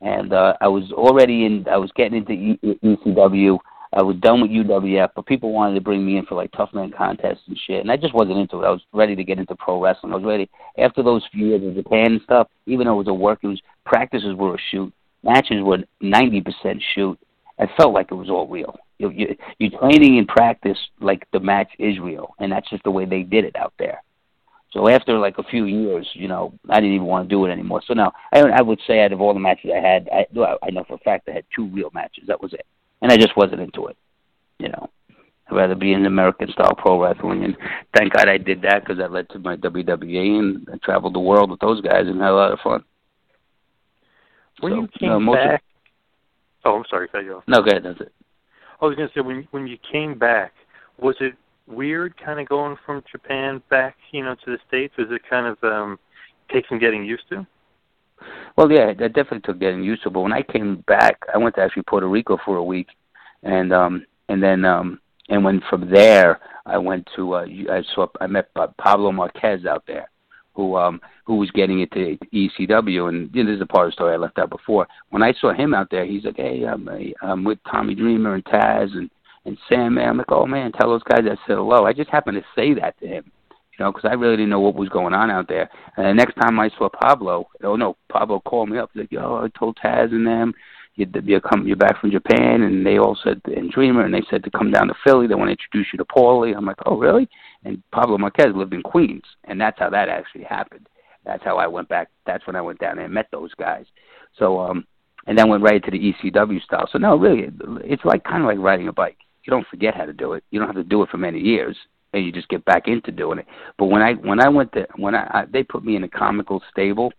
and 0.02 0.34
uh, 0.34 0.54
I 0.60 0.68
was 0.68 0.92
already 0.92 1.46
in. 1.46 1.66
I 1.72 1.78
was 1.78 1.92
getting 1.96 2.18
into 2.18 2.58
ECW. 2.84 3.60
I 3.94 4.02
was 4.02 4.16
done 4.18 4.42
with 4.42 4.52
UWF, 4.52 5.10
but 5.16 5.26
people 5.26 5.52
wanted 5.52 5.76
to 5.76 5.82
bring 5.82 6.06
me 6.06 6.18
in 6.18 6.26
for 6.26 6.36
like 6.36 6.52
tough 6.54 6.74
man 6.74 6.94
contests 6.98 7.42
and 7.48 7.60
shit, 7.68 7.82
and 7.82 7.92
I 7.92 7.98
just 7.98 8.14
wasn't 8.14 8.38
into 8.38 8.62
it. 8.62 8.66
I 8.66 8.72
was 8.72 8.82
ready 8.94 9.16
to 9.16 9.24
get 9.24 9.38
into 9.38 9.56
pro 9.56 9.82
wrestling. 9.82 10.14
I 10.14 10.16
was 10.16 10.26
ready 10.26 10.50
after 10.78 11.04
those 11.04 11.24
few 11.32 11.48
years 11.48 11.64
of 11.64 11.76
Japan 11.76 12.14
and 12.14 12.22
stuff. 12.22 12.48
Even 12.68 12.88
though 12.88 12.94
it 12.94 13.06
was 13.06 13.08
a 13.10 13.14
work, 13.14 13.40
it 13.44 13.48
was 13.48 13.62
practices 13.86 14.36
were 14.36 14.56
a 14.56 14.58
shoot, 14.72 14.94
matches 15.24 15.62
were 15.62 15.80
ninety 16.00 16.42
percent 16.42 16.82
shoot. 16.96 17.20
I 17.60 17.68
felt 17.78 17.94
like 17.94 18.08
it 18.12 18.16
was 18.16 18.30
all 18.30 18.48
real. 18.48 18.76
You, 18.98 19.12
you, 19.12 19.36
you're 19.60 19.80
training 19.80 20.18
in 20.18 20.26
practice 20.26 20.78
like 21.00 21.28
the 21.34 21.40
match 21.40 21.70
is 21.78 22.00
real, 22.00 22.34
and 22.40 22.52
that's 22.52 22.70
just 22.70 22.84
the 22.84 22.92
way 22.92 23.06
they 23.06 23.24
did 23.24 23.46
it 23.46 23.56
out 23.56 23.74
there. 23.78 24.02
So 24.74 24.88
after 24.88 25.18
like 25.18 25.38
a 25.38 25.44
few 25.44 25.66
years, 25.66 26.08
you 26.14 26.28
know, 26.30 26.54
I 26.70 26.80
didn't 26.80 26.96
even 26.96 27.08
want 27.08 27.28
to 27.28 27.34
do 27.36 27.44
it 27.46 27.52
anymore. 27.52 27.82
So 27.86 27.94
now 27.94 28.14
I, 28.32 28.40
I 28.40 28.62
would 28.62 28.80
say 28.88 29.02
out 29.04 29.12
of 29.12 29.20
all 29.20 29.34
the 29.34 29.40
matches 29.40 29.72
I 29.76 29.80
had, 29.86 30.08
I, 30.14 30.26
I 30.64 30.70
know 30.72 30.86
for 30.88 30.94
a 30.94 31.00
fact 31.00 31.28
I 31.28 31.34
had 31.34 31.46
two 31.54 31.68
real 31.68 31.90
matches. 31.94 32.24
That 32.28 32.42
was 32.42 32.54
it, 32.54 32.66
and 33.02 33.12
I 33.12 33.18
just 33.18 33.36
wasn't 33.36 33.60
into 33.62 33.88
it. 33.88 33.98
You 34.60 34.70
know, 34.70 34.90
I'd 35.50 35.56
rather 35.56 35.76
be 35.76 35.92
in 35.92 36.06
American 36.06 36.50
style 36.54 36.74
pro 36.76 37.02
wrestling, 37.02 37.44
and 37.44 37.58
thank 37.98 38.14
God 38.14 38.30
I 38.30 38.38
did 38.38 38.62
that 38.62 38.80
because 38.82 38.98
that 39.00 39.12
led 39.12 39.28
to 39.32 39.40
my 39.40 39.58
WWE, 39.58 40.40
and 40.40 40.68
I 40.72 40.78
traveled 40.78 41.16
the 41.16 41.20
world 41.20 41.52
with 41.52 41.60
those 41.60 41.82
guys 41.82 42.08
and 42.08 42.22
had 42.22 42.30
a 42.30 42.34
lot 42.36 42.54
of 42.54 42.60
fun. 42.60 42.84
When 44.62 44.72
So, 44.74 44.82
you 44.82 44.88
came 45.00 45.24
most 45.24 45.38
of- 45.40 45.44
back. 45.50 45.64
oh, 46.66 46.78
I'm 46.78 46.86
sorry, 46.90 47.08
cut 47.10 47.24
you 47.26 47.36
off. 47.38 47.44
No, 47.48 47.62
good, 47.62 47.84
that's 47.84 48.00
it. 48.00 48.14
I 48.82 48.86
was 48.86 48.96
going 48.96 49.08
to 49.10 49.14
say 49.14 49.22
when 49.22 49.48
when 49.52 49.68
you 49.68 49.78
came 49.92 50.18
back, 50.18 50.54
was 50.98 51.16
it 51.20 51.34
weird, 51.68 52.16
kind 52.24 52.40
of 52.40 52.48
going 52.48 52.78
from 52.86 53.04
Japan 53.12 53.62
back, 53.70 53.96
you 54.12 54.24
know, 54.24 54.36
to 54.46 54.52
the 54.52 54.58
states? 54.68 54.94
Was 54.98 55.08
it 55.12 55.22
kind 55.30 55.48
of 55.48 55.58
um 55.64 56.00
take 56.52 56.66
some 56.68 56.80
getting 56.80 57.06
used 57.06 57.24
to? 57.30 57.46
Well, 58.58 58.72
yeah, 58.72 58.94
that 58.94 59.14
definitely 59.14 59.42
took 59.42 59.60
getting 59.60 59.84
used 59.84 60.04
to. 60.04 60.10
But 60.10 60.22
when 60.22 60.34
I 60.34 60.42
came 60.42 60.84
back, 60.88 61.18
I 61.34 61.38
went 61.38 61.56
to 61.56 61.62
actually 61.62 61.84
Puerto 61.84 62.08
Rico 62.08 62.38
for 62.46 62.58
a 62.58 62.64
week, 62.64 62.88
and 63.44 63.74
um, 63.74 64.06
and 64.30 64.42
then 64.42 64.66
um, 64.66 65.00
and 65.30 65.44
when 65.44 65.62
from 65.70 65.90
there, 65.90 66.40
I 66.66 66.78
went 66.78 67.08
to 67.16 67.36
uh, 67.36 67.46
I 67.70 67.82
saw 67.96 68.08
I 68.20 68.28
met 68.28 68.54
Pablo 68.78 69.12
Marquez 69.12 69.66
out 69.66 69.84
there, 69.88 70.10
who 70.54 70.76
um 70.76 71.02
who 71.26 71.38
was 71.38 71.50
getting 71.52 71.80
into 71.80 72.18
ECW, 72.34 73.10
and 73.10 73.34
you 73.34 73.44
know, 73.44 73.52
this 73.52 73.58
is 73.58 73.62
a 73.62 73.66
part 73.66 73.86
of 73.86 73.92
the 73.92 73.94
story 73.94 74.14
I 74.14 74.18
left 74.18 74.38
out 74.38 74.50
before. 74.50 74.88
When 75.10 75.24
I 75.24 75.34
saw 75.40 75.54
him 75.54 75.74
out 75.74 75.90
there, 75.90 76.06
he's 76.06 76.26
like, 76.26 76.38
hey, 76.38 76.66
I'm 76.66 76.88
I'm 77.22 77.44
with 77.44 77.60
Tommy 77.70 77.96
Dreamer 77.96 78.36
and 78.36 78.46
Taz 78.46 78.92
and 78.96 79.10
and 79.46 79.58
Sam. 79.70 79.96
Man, 79.96 80.10
I'm 80.10 80.18
like, 80.18 80.32
oh 80.32 80.46
man, 80.46 80.72
tell 80.72 80.90
those 80.90 81.04
guys 81.04 81.22
I 81.26 81.36
said 81.48 81.58
hello. 81.58 81.86
I 81.86 81.94
just 81.94 82.10
happened 82.10 82.38
to 82.38 82.46
say 82.56 82.74
that 82.76 83.00
to 83.00 83.08
him 83.08 83.32
you 83.82 83.86
know, 83.86 83.92
because 83.92 84.10
I 84.10 84.14
really 84.14 84.36
didn't 84.36 84.50
know 84.50 84.60
what 84.60 84.76
was 84.76 84.90
going 84.90 85.14
on 85.14 85.32
out 85.32 85.48
there. 85.48 85.70
And 85.98 86.06
the 86.06 86.14
next 86.14 86.36
time 86.36 86.60
I 86.60 86.70
saw 86.78 86.90
Pablo, 86.90 87.48
oh 87.64 87.76
no, 87.76 87.96
Pablo 88.12 88.40
called 88.42 88.70
me 88.70 88.78
up. 88.78 88.92
He's 88.94 89.02
like, 89.02 89.12
"Yo, 89.12 89.38
I 89.38 89.48
told 89.58 89.78
Taz 89.84 90.12
and 90.12 90.28
them 90.28 90.54
you're, 90.96 91.08
you're 91.24 91.42
come, 91.42 91.66
you're 91.66 91.78
back 91.78 92.00
from 92.00 92.12
Japan, 92.12 92.64
and 92.64 92.86
they 92.86 92.98
all 92.98 93.18
said 93.24 93.42
and 93.46 93.72
Dreamer, 93.72 94.04
and 94.04 94.14
they 94.14 94.24
said 94.30 94.44
to 94.44 94.52
come 94.52 94.72
down 94.72 94.88
to 94.88 94.94
Philly. 95.06 95.28
They 95.28 95.36
want 95.36 95.48
to 95.48 95.52
introduce 95.52 95.88
you 95.94 95.98
to 95.98 96.06
Paulie." 96.06 96.56
I'm 96.56 96.66
like, 96.66 96.78
"Oh, 96.86 96.98
really?" 96.98 97.30
And 97.64 97.82
Pablo 97.92 98.18
Marquez 98.18 98.54
lived 98.56 98.74
in 98.74 98.84
Queens, 98.84 99.24
and 99.46 99.60
that's 99.60 99.80
how 99.80 99.90
that 99.90 100.10
actually 100.10 100.44
happened. 100.44 100.88
That's 101.26 101.44
how 101.44 101.58
I 101.58 101.68
went 101.68 101.88
back. 101.88 102.10
That's 102.26 102.46
when 102.48 102.56
I 102.56 102.62
went 102.62 102.80
down 102.80 102.98
there 102.98 103.06
and 103.06 103.14
met 103.14 103.28
those 103.32 103.54
guys. 103.54 103.86
So, 104.38 104.60
um, 104.60 104.86
and 105.28 105.38
then 105.38 105.50
went 105.50 105.64
right 105.64 105.84
to 105.84 105.92
the 105.92 106.14
ECW 106.14 106.62
style. 106.64 106.90
So 106.92 106.98
no, 106.98 107.16
really, 107.16 107.50
it's 107.84 108.06
like 108.06 108.24
kind 108.24 108.44
of 108.44 108.48
like 108.48 108.58
riding 108.60 108.88
a 108.88 108.94
bike. 108.94 109.18
You 109.44 109.52
don't 109.52 109.68
forget 109.68 109.96
how 109.96 110.06
to 110.06 110.14
do 110.14 110.34
it. 110.34 110.44
You 110.52 110.60
don't 110.60 110.68
have 110.68 110.76
to 110.76 110.84
do 110.84 111.02
it 111.04 111.10
for 111.10 111.18
many 111.18 111.40
years 111.40 111.76
and 112.14 112.26
you 112.26 112.32
just 112.32 112.50
get 112.50 112.66
back 112.66 112.88
into 112.88 113.12
doing 113.12 113.40
it. 113.40 113.48
But 113.78 113.86
when 113.86 114.02
I 114.02 114.14
when 114.14 114.40
I 114.40 114.50
went 114.50 114.74
there, 114.74 114.88
when 114.98 115.16
I, 115.16 115.24
I 115.34 115.46
they 115.52 115.64
put 115.64 115.84
me 115.84 115.96
in 115.96 116.04
a 116.04 116.10
comical 116.10 116.62
stable 116.72 117.12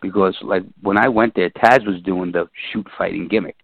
because 0.00 0.36
like 0.42 0.62
when 0.82 0.96
I 0.96 1.08
went 1.08 1.34
there, 1.34 1.50
Taz 1.50 1.86
was 1.86 2.00
doing 2.02 2.32
the 2.32 2.48
shoot 2.72 2.86
fighting 2.96 3.28
gimmick, 3.28 3.56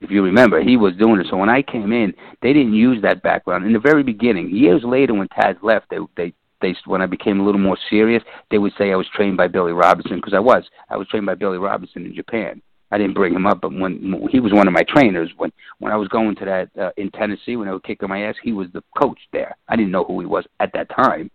If 0.00 0.10
you 0.10 0.22
remember, 0.22 0.62
he 0.62 0.76
was 0.76 0.96
doing 0.96 1.20
it. 1.20 1.26
So 1.30 1.36
when 1.36 1.48
I 1.48 1.62
came 1.62 1.92
in, 1.92 2.14
they 2.42 2.52
didn't 2.52 2.74
use 2.74 3.02
that 3.02 3.22
background 3.22 3.66
in 3.66 3.72
the 3.72 3.78
very 3.78 4.02
beginning. 4.02 4.54
Years 4.54 4.82
later, 4.84 5.14
when 5.14 5.28
Taz 5.28 5.56
left, 5.62 5.86
they 5.90 5.98
they 6.16 6.32
they 6.60 6.74
when 6.86 7.02
I 7.02 7.06
became 7.06 7.40
a 7.40 7.44
little 7.44 7.60
more 7.60 7.78
serious, 7.88 8.22
they 8.50 8.58
would 8.58 8.72
say 8.78 8.92
I 8.92 8.96
was 8.96 9.08
trained 9.14 9.36
by 9.36 9.48
Billy 9.48 9.72
Robinson 9.72 10.16
because 10.16 10.34
I 10.34 10.40
was. 10.40 10.64
I 10.88 10.96
was 10.96 11.08
trained 11.08 11.26
by 11.26 11.34
Billy 11.34 11.58
Robinson 11.58 12.06
in 12.06 12.14
Japan. 12.14 12.62
I 12.90 12.98
didn't 12.98 13.14
bring 13.14 13.34
him 13.34 13.46
up, 13.46 13.60
but 13.60 13.72
when, 13.72 14.26
he 14.30 14.40
was 14.40 14.52
one 14.52 14.66
of 14.66 14.74
my 14.74 14.82
trainers, 14.82 15.30
when 15.36 15.52
when 15.78 15.92
I 15.92 15.96
was 15.96 16.08
going 16.08 16.34
to 16.36 16.44
that 16.44 16.70
uh, 16.80 16.90
in 16.96 17.10
Tennessee, 17.10 17.56
when 17.56 17.68
I 17.68 17.72
was 17.72 17.82
kicking 17.84 18.08
my 18.08 18.22
ass, 18.24 18.34
he 18.42 18.52
was 18.52 18.68
the 18.72 18.82
coach 19.00 19.18
there. 19.32 19.56
I 19.68 19.76
didn't 19.76 19.92
know 19.92 20.04
who 20.04 20.18
he 20.20 20.26
was 20.26 20.44
at 20.58 20.72
that 20.74 20.90
time, 20.90 21.30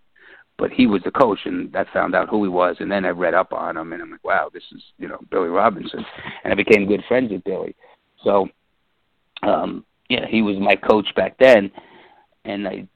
but 0.57 0.71
he 0.71 0.85
was 0.85 1.01
the 1.03 1.11
coach, 1.11 1.39
and 1.45 1.75
I 1.75 1.85
found 1.93 2.13
out 2.13 2.29
who 2.29 2.43
he 2.43 2.49
was, 2.49 2.77
and 2.79 2.91
then 2.91 3.05
I 3.05 3.09
read 3.09 3.33
up 3.33 3.53
on 3.53 3.77
him, 3.77 3.93
and 3.93 4.01
I'm 4.01 4.11
like, 4.11 4.23
wow, 4.23 4.49
this 4.53 4.63
is 4.73 4.81
you 4.97 5.07
know 5.07 5.19
Billy 5.31 5.47
Robinson, 5.47 6.05
and 6.43 6.51
I 6.51 6.55
became 6.55 6.87
good 6.87 7.03
friends 7.07 7.31
with 7.31 7.43
Billy. 7.43 7.75
So, 8.23 8.47
um, 9.43 9.85
yeah, 10.09 10.25
he 10.27 10.41
was 10.41 10.57
my 10.59 10.75
coach 10.75 11.07
back 11.15 11.37
then, 11.39 11.71
and 12.43 12.67
I 12.67 12.87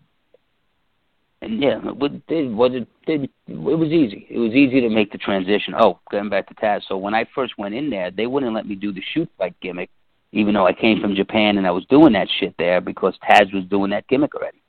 and 1.41 1.62
yeah, 1.62 1.80
it, 1.84 2.22
it 2.28 2.51
was 2.51 2.72
it, 2.74 2.88
it, 3.10 3.30
was 3.47 3.89
easy. 3.89 4.28
It 4.30 4.38
was 4.38 4.53
easy 4.53 4.82
to 4.82 4.89
make 4.89 5.12
the 5.12 5.18
transition. 5.18 5.74
Oh, 5.78 5.99
going 6.12 6.30
back 6.30 6.47
to 6.47 6.55
Taz. 6.55 6.82
So 6.88 6.97
when 6.97 7.14
I 7.14 7.26
first 7.36 7.57
went 7.57 7.76
in 7.76 7.89
there, 7.89 8.12
they 8.12 8.28
wouldn't 8.28 8.53
let 8.53 8.68
me 8.68 8.76
do 8.76 8.91
the 8.91 9.01
shoot 9.14 9.30
fight 9.38 9.55
gimmick, 9.62 9.89
even 10.32 10.53
though 10.53 10.68
I 10.68 10.74
came 10.74 11.01
from 11.01 11.16
Japan 11.16 11.57
and 11.57 11.68
I 11.68 11.72
was 11.72 11.86
doing 11.86 12.14
that 12.14 12.28
shit 12.39 12.55
there 12.57 12.82
because 12.82 13.18
Taz 13.28 13.53
was 13.53 13.66
doing 13.66 13.91
that 13.91 14.07
gimmick 14.07 14.36
already. 14.36 14.62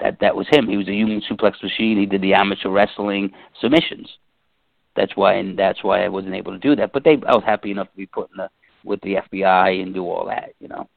That 0.00 0.18
that 0.20 0.34
was 0.34 0.48
him. 0.50 0.68
He 0.68 0.76
was 0.76 0.88
a 0.88 0.94
human 0.94 1.22
suplex 1.30 1.62
machine. 1.62 1.98
He 1.98 2.06
did 2.06 2.22
the 2.22 2.34
amateur 2.34 2.70
wrestling 2.70 3.30
submissions. 3.60 4.08
That's 4.96 5.16
why, 5.16 5.34
and 5.34 5.58
that's 5.58 5.82
why 5.84 6.04
I 6.04 6.08
wasn't 6.08 6.34
able 6.34 6.52
to 6.52 6.58
do 6.58 6.76
that. 6.76 6.92
But 6.92 7.04
they, 7.04 7.12
I 7.26 7.34
was 7.34 7.44
happy 7.46 7.70
enough 7.70 7.90
to 7.90 7.96
be 7.96 8.06
put 8.06 8.30
in 8.30 8.38
the 8.38 8.48
with 8.84 9.00
the 9.02 9.16
FBI 9.32 9.82
and 9.82 9.94
do 9.94 10.04
all 10.04 10.26
that, 10.26 10.54
you 10.58 10.68
know. 10.68 10.88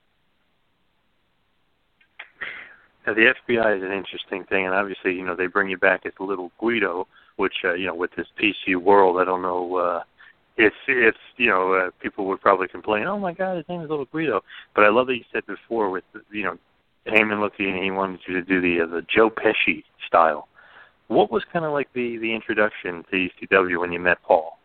Now, 3.05 3.13
the 3.13 3.33
FBI 3.47 3.77
is 3.77 3.83
an 3.83 3.91
interesting 3.91 4.45
thing, 4.45 4.65
and 4.65 4.73
obviously, 4.73 5.13
you 5.13 5.23
know, 5.23 5.35
they 5.35 5.47
bring 5.47 5.69
you 5.69 5.77
back 5.77 6.05
as 6.05 6.13
little 6.19 6.51
Guido, 6.59 7.07
which, 7.35 7.53
uh, 7.63 7.73
you 7.73 7.85
know, 7.85 7.95
with 7.95 8.11
this 8.17 8.27
PC 8.41 8.75
world, 8.75 9.19
I 9.19 9.25
don't 9.25 9.41
know 9.41 9.75
uh, 9.75 10.03
if 10.57 10.73
if 10.87 11.15
you 11.37 11.49
know 11.49 11.73
uh, 11.73 11.91
people 12.01 12.25
would 12.25 12.41
probably 12.41 12.67
complain, 12.67 13.05
oh 13.05 13.19
my 13.19 13.33
God, 13.33 13.57
his 13.57 13.65
name 13.67 13.81
is 13.81 13.89
Little 13.89 14.05
Guido. 14.05 14.41
But 14.73 14.85
I 14.85 14.89
love 14.89 15.07
that 15.07 15.15
you 15.15 15.23
said 15.31 15.45
before 15.45 15.89
with 15.89 16.03
you 16.31 16.43
know 16.43 16.57
Heyman 17.07 17.41
looking 17.41 17.73
and 17.73 17.83
he 17.83 17.91
wanted 17.91 18.21
you 18.27 18.33
to 18.35 18.41
do 18.41 18.61
the 18.61 18.83
uh, 18.83 18.87
the 18.87 19.05
Joe 19.13 19.29
Pesci 19.29 19.83
style. 20.07 20.47
What 21.07 21.31
was 21.31 21.43
kind 21.51 21.65
of 21.65 21.73
like 21.73 21.89
the 21.93 22.17
the 22.17 22.33
introduction 22.33 23.03
to 23.11 23.27
ECW 23.51 23.79
when 23.79 23.91
you 23.91 23.99
met 23.99 24.21
Paul? 24.23 24.57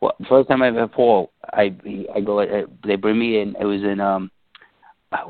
Well, 0.00 0.14
first 0.28 0.48
time 0.48 0.62
I 0.62 0.70
met 0.70 0.92
Paul, 0.92 1.30
I 1.52 1.74
I 2.14 2.20
go 2.20 2.40
uh, 2.40 2.66
they 2.84 2.96
bring 2.96 3.18
me 3.18 3.40
in. 3.40 3.56
It 3.60 3.64
was 3.64 3.82
in 3.82 4.00
um 4.00 4.30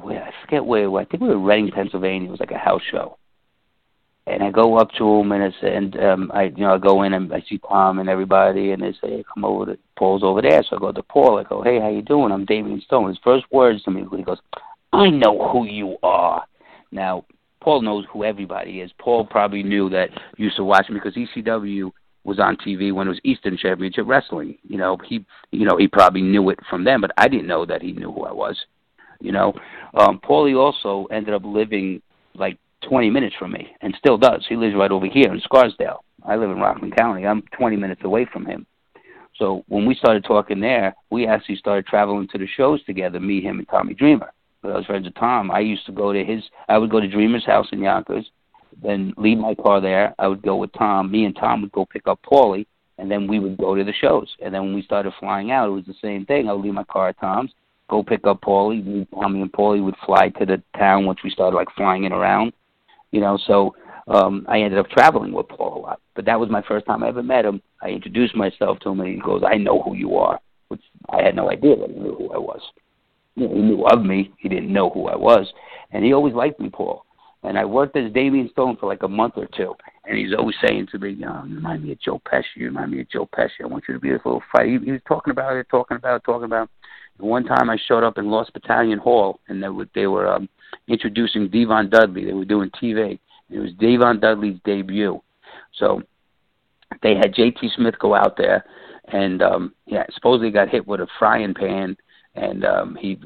where 0.01 0.22
I 0.22 0.33
forget 0.45 0.64
where. 0.64 0.91
I 0.97 1.05
think 1.05 1.22
we 1.22 1.29
were 1.29 1.35
in 1.35 1.45
Reading, 1.45 1.70
Pennsylvania. 1.70 2.29
It 2.29 2.33
was 2.33 2.41
like 2.41 2.51
a 2.51 2.59
house 2.59 2.83
show, 2.91 3.18
and 4.26 4.43
I 4.43 4.51
go 4.51 4.76
up 4.76 4.91
to 4.99 5.05
him 5.05 5.33
and 5.33 5.43
I 5.43 5.51
say, 5.61 5.74
and 5.74 5.99
um, 6.01 6.31
I 6.35 6.45
you 6.45 6.59
know 6.59 6.74
I 6.74 6.79
go 6.79 7.03
in 7.03 7.14
and 7.14 7.33
I 7.33 7.43
see 7.49 7.59
Tom 7.59 7.99
and 7.99 8.09
everybody, 8.09 8.72
and 8.72 8.83
they 8.83 8.93
say, 9.01 9.24
come 9.33 9.45
over 9.45 9.66
to 9.66 9.79
Paul's 9.97 10.22
over 10.22 10.43
there. 10.43 10.62
So 10.68 10.76
I 10.76 10.81
go 10.81 10.93
to 10.93 11.03
Paul. 11.03 11.39
I 11.39 11.45
go, 11.45 11.62
hey, 11.62 11.81
how 11.81 11.89
you 11.89 12.03
doing? 12.03 12.33
I'm 12.33 12.45
Damian 12.45 12.81
Stone. 12.83 13.09
His 13.09 13.18
first 13.22 13.45
words 13.53 13.83
to 13.85 13.91
me, 13.91 14.05
he 14.16 14.22
goes, 14.22 14.41
I 14.93 15.11
know 15.11 15.51
who 15.53 15.64
you 15.64 15.97
are. 16.03 16.45
Now 16.91 17.24
Paul 17.61 17.83
knows 17.83 18.05
who 18.12 18.24
everybody 18.24 18.81
is. 18.81 18.91
Paul 18.99 19.26
probably 19.26 19.62
knew 19.62 19.91
that 19.91 20.11
used 20.37 20.57
to 20.57 20.64
watch 20.64 20.89
him 20.89 20.95
because 20.95 21.14
ECW 21.14 21.91
was 22.24 22.39
on 22.39 22.57
TV 22.57 22.93
when 22.93 23.07
it 23.07 23.11
was 23.11 23.20
Eastern 23.24 23.57
Championship 23.57 24.05
Wrestling. 24.07 24.59
You 24.68 24.79
know, 24.79 24.97
he 25.05 25.24
you 25.53 25.64
know, 25.64 25.76
he 25.76 25.89
probably 25.89 26.22
knew 26.22 26.51
it 26.51 26.59
from 26.68 26.85
them, 26.85 27.01
but 27.01 27.12
I 27.16 27.29
didn't 27.29 27.47
know 27.47 27.64
that 27.66 27.83
he 27.83 27.93
knew 27.93 28.12
who 28.12 28.24
I 28.24 28.33
was. 28.33 28.57
You 29.21 29.33
know, 29.33 29.53
um, 29.95 30.21
Paulie 30.21 30.57
also 30.57 31.07
ended 31.11 31.35
up 31.35 31.43
living 31.45 32.01
like 32.35 32.59
20 32.89 33.11
minutes 33.11 33.35
from 33.39 33.53
me, 33.53 33.69
and 33.83 33.95
still 33.99 34.16
does. 34.16 34.47
He 34.49 34.57
lives 34.57 34.77
right 34.77 34.91
over 34.91 35.07
here 35.07 35.33
in 35.33 35.41
Scarsdale. 35.41 36.05
I 36.25 36.37
live 36.37 36.51
in 36.51 36.59
Rockland 36.59 36.97
County. 36.97 37.27
I'm 37.27 37.43
20 37.57 37.77
minutes 37.77 38.03
away 38.05 38.27
from 38.33 38.47
him. 38.47 38.66
So 39.37 39.64
when 39.69 39.87
we 39.87 39.95
started 39.95 40.25
talking 40.25 40.61
there, 40.61 40.95
we 41.11 41.27
actually 41.27 41.57
started 41.57 41.87
traveling 41.87 42.29
to 42.29 42.39
the 42.39 42.47
shows 42.57 42.83
together. 42.85 43.21
Me, 43.21 43.41
him, 43.41 43.59
and 43.59 43.69
Tommy 43.69 43.95
Dreamer. 43.95 44.33
But 44.62 44.73
I 44.73 44.77
was 44.77 44.87
friends 44.87 45.05
with 45.05 45.14
Tom. 45.14 45.51
I 45.51 45.61
used 45.61 45.87
to 45.87 45.93
go 45.93 46.12
to 46.12 46.25
his. 46.25 46.43
I 46.69 46.79
would 46.79 46.91
go 46.91 47.01
to 47.01 47.09
Dreamer's 47.09 47.47
house 47.47 47.66
in 47.71 47.81
Yonkers, 47.81 48.29
then 48.83 49.14
leave 49.16 49.39
my 49.39 49.55
car 49.55 49.81
there. 49.81 50.14
I 50.19 50.27
would 50.27 50.43
go 50.43 50.57
with 50.57 50.73
Tom. 50.73 51.11
Me 51.11 51.25
and 51.25 51.37
Tom 51.37 51.62
would 51.62 51.73
go 51.73 51.87
pick 51.87 52.09
up 52.09 52.21
Paulie, 52.23 52.66
and 52.99 53.11
then 53.11 53.29
we 53.29 53.39
would 53.39 53.57
go 53.57 53.77
to 53.77 53.85
the 53.85 53.93
shows. 53.93 54.29
And 54.43 54.53
then 54.53 54.62
when 54.62 54.75
we 54.75 54.83
started 54.83 55.12
flying 55.21 55.53
out, 55.53 55.69
it 55.69 55.73
was 55.73 55.87
the 55.87 55.95
same 56.03 56.27
thing. 56.27 56.49
I 56.49 56.53
would 56.53 56.64
leave 56.64 56.75
my 56.75 56.85
car 56.85 57.09
at 57.09 57.21
Tom's, 57.21 57.53
go 57.89 58.03
pick 58.03 58.26
up 58.26 58.41
Paulie. 58.41 59.07
Tommy 59.11 59.43
and 59.43 59.53
Paulie 59.53 59.84
would 59.84 59.97
fly 60.05 60.28
to 60.30 60.47
the 60.47 60.62
town 60.76 61.07
once 61.07 61.20
we 61.22 61.30
started 61.30 61.57
like 61.57 61.68
flying 61.76 62.05
it 62.05 62.12
around. 62.12 62.53
You 63.11 63.20
know, 63.20 63.39
so 63.47 63.74
um 64.07 64.47
I 64.49 64.61
ended 64.61 64.78
up 64.78 64.91
traveling 64.91 65.32
with 65.32 65.49
Paul 65.49 65.78
a 65.78 65.80
lot. 65.80 66.01
But 66.14 66.24
that 66.26 66.41
was 66.41 66.51
my 66.51 66.62
first 66.62 66.86
time 66.86 67.03
I 67.03 67.09
ever 67.09 67.22
met 67.22 67.45
him. 67.45 67.62
I 67.82 67.89
introduced 67.89 68.34
myself 68.34 68.78
to 68.80 68.91
him 68.91 69.01
and 69.01 69.09
he 69.09 69.20
goes, 69.20 69.43
I 69.47 69.57
know 69.57 69.82
who 69.82 69.95
you 69.95 70.16
are 70.16 70.41
which 70.68 70.82
I 71.11 71.22
had 71.22 71.34
no 71.34 71.51
idea 71.51 71.76
that 71.76 71.91
he 71.91 71.99
knew 71.99 72.14
who 72.14 72.32
I 72.32 72.39
was. 72.39 72.61
You 73.34 73.49
know, 73.49 73.55
he 73.55 73.61
knew 73.61 73.86
of 73.86 74.05
me, 74.05 74.32
he 74.39 74.49
didn't 74.49 74.72
know 74.72 74.91
who 74.91 75.09
I 75.09 75.16
was. 75.16 75.53
And 75.91 76.05
he 76.05 76.12
always 76.12 76.34
liked 76.34 76.61
me, 76.61 76.70
Paul. 76.70 77.05
And 77.43 77.59
I 77.59 77.64
worked 77.64 77.97
as 77.97 78.12
Damian 78.12 78.51
Stone 78.51 78.76
for 78.78 78.86
like 78.86 79.03
a 79.03 79.09
month 79.09 79.34
or 79.36 79.47
two. 79.57 79.74
And 80.05 80.18
he's 80.18 80.34
always 80.36 80.57
saying 80.66 80.89
to 80.93 80.99
me, 80.99 81.11
you, 81.11 81.20
know, 81.20 81.45
you 81.47 81.57
remind 81.57 81.84
me 81.84 81.93
of 81.93 82.01
Joe 82.01 82.20
Pesci, 82.30 82.45
you 82.57 82.66
remind 82.66 82.91
me 82.91 83.01
of 83.01 83.11
Joe 83.11 83.28
Pesci. 83.32 83.62
I 83.62 83.66
want 83.66 83.84
you 83.89 83.95
to 83.95 84.01
be 84.01 84.11
this 84.11 84.20
little 84.24 84.43
fight. 84.53 84.66
He, 84.66 84.78
he 84.84 84.93
was 84.93 85.01
talking 85.07 85.30
about 85.30 85.57
it, 85.57 85.66
talking 85.70 85.97
about 85.97 86.16
it, 86.16 86.24
talking 86.24 86.45
about 86.45 86.64
it. 86.64 86.70
One 87.19 87.45
time 87.45 87.69
I 87.69 87.77
showed 87.87 88.05
up 88.05 88.19
in 88.19 88.31
Lost 88.31 88.53
Battalion 88.53 88.99
Hall, 88.99 89.41
and 89.49 89.62
they 89.62 89.69
were 89.69 89.89
they 89.95 90.07
were 90.07 90.29
um, 90.29 90.49
introducing 90.87 91.49
Devon 91.49 91.91
Dudley. 91.91 92.25
They 92.25 92.33
were 92.33 92.45
doing 92.45 92.71
TV. 92.71 93.19
It 93.51 93.59
was 93.59 93.73
Devon 93.75 94.21
Dudley's 94.21 94.59
debut, 94.64 95.21
so 95.75 96.03
they 97.03 97.14
had 97.16 97.35
J.T. 97.35 97.71
Smith 97.75 97.99
go 97.99 98.14
out 98.14 98.37
there, 98.37 98.64
and 99.12 99.43
um, 99.43 99.75
yeah, 99.87 100.05
supposedly 100.12 100.51
got 100.51 100.69
hit 100.69 100.87
with 100.87 101.01
a 101.01 101.07
frying 101.19 101.55
pan, 101.55 101.97
and 102.35 102.64
um, 102.64 102.97
he 103.01 103.19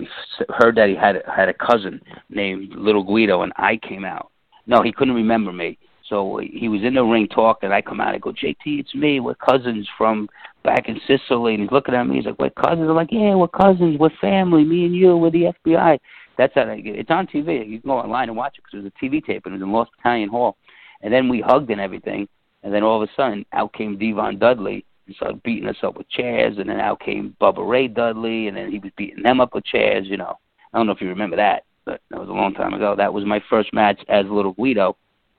heard 0.48 0.76
that 0.76 0.88
he 0.88 0.94
had 0.94 1.22
had 1.26 1.48
a 1.48 1.54
cousin 1.54 2.00
named 2.30 2.74
Little 2.74 3.02
Guido, 3.02 3.42
and 3.42 3.52
I 3.56 3.76
came 3.76 4.04
out. 4.04 4.30
No, 4.66 4.82
he 4.82 4.92
couldn't 4.92 5.14
remember 5.14 5.52
me. 5.52 5.78
So 6.12 6.42
he 6.42 6.68
was 6.68 6.82
in 6.84 6.92
the 6.92 7.02
ring 7.02 7.26
talking. 7.26 7.72
I 7.72 7.80
come 7.80 7.98
out. 7.98 8.14
I 8.14 8.18
go, 8.18 8.32
JT, 8.32 8.56
it's 8.66 8.94
me. 8.94 9.18
We're 9.18 9.34
cousins 9.34 9.88
from 9.96 10.28
back 10.62 10.86
in 10.86 11.00
Sicily. 11.06 11.54
And 11.54 11.62
he's 11.62 11.72
looking 11.72 11.94
at 11.94 12.06
me. 12.06 12.16
He's 12.16 12.26
like, 12.26 12.38
we're 12.38 12.50
cousins. 12.50 12.86
I'm 12.86 12.94
like, 12.94 13.08
yeah, 13.10 13.34
we're 13.34 13.48
cousins. 13.48 13.98
We're 13.98 14.10
family. 14.20 14.62
Me 14.62 14.84
and 14.84 14.94
you. 14.94 15.16
We're 15.16 15.30
the 15.30 15.54
FBI. 15.64 15.98
That's 16.36 16.52
how 16.54 16.66
they 16.66 16.82
get. 16.82 16.96
It's 16.96 17.10
on 17.10 17.26
TV. 17.28 17.66
You 17.66 17.80
can 17.80 17.88
go 17.88 17.96
online 17.96 18.28
and 18.28 18.36
watch 18.36 18.58
it 18.58 18.64
because 18.64 18.80
it 18.80 18.82
was 18.84 18.92
a 18.94 19.02
TV 19.02 19.24
tape 19.24 19.46
and 19.46 19.54
it 19.54 19.56
was 19.56 19.62
in 19.62 19.72
Lost 19.72 19.90
Battalion 19.96 20.28
Hall. 20.28 20.58
And 21.00 21.10
then 21.10 21.30
we 21.30 21.40
hugged 21.40 21.70
and 21.70 21.80
everything. 21.80 22.28
And 22.62 22.74
then 22.74 22.82
all 22.82 23.02
of 23.02 23.08
a 23.08 23.12
sudden, 23.16 23.46
out 23.54 23.72
came 23.72 23.96
Devon 23.96 24.38
Dudley 24.38 24.84
and 25.06 25.16
started 25.16 25.42
beating 25.42 25.66
us 25.66 25.76
up 25.82 25.96
with 25.96 26.10
chairs. 26.10 26.58
And 26.58 26.68
then 26.68 26.78
out 26.78 27.00
came 27.00 27.34
Bubba 27.40 27.66
Ray 27.66 27.88
Dudley, 27.88 28.48
and 28.48 28.56
then 28.58 28.70
he 28.70 28.80
was 28.80 28.92
beating 28.98 29.22
them 29.22 29.40
up 29.40 29.54
with 29.54 29.64
chairs. 29.64 30.08
You 30.10 30.18
know, 30.18 30.38
I 30.74 30.76
don't 30.76 30.86
know 30.86 30.92
if 30.92 31.00
you 31.00 31.08
remember 31.08 31.36
that, 31.36 31.64
but 31.86 32.02
that 32.10 32.20
was 32.20 32.28
a 32.28 32.32
long 32.32 32.52
time 32.52 32.74
ago. 32.74 32.94
That 32.94 33.14
was 33.14 33.24
my 33.24 33.40
first 33.48 33.72
match 33.72 34.02
as 34.10 34.26
Little 34.26 34.52
Guido. 34.52 34.94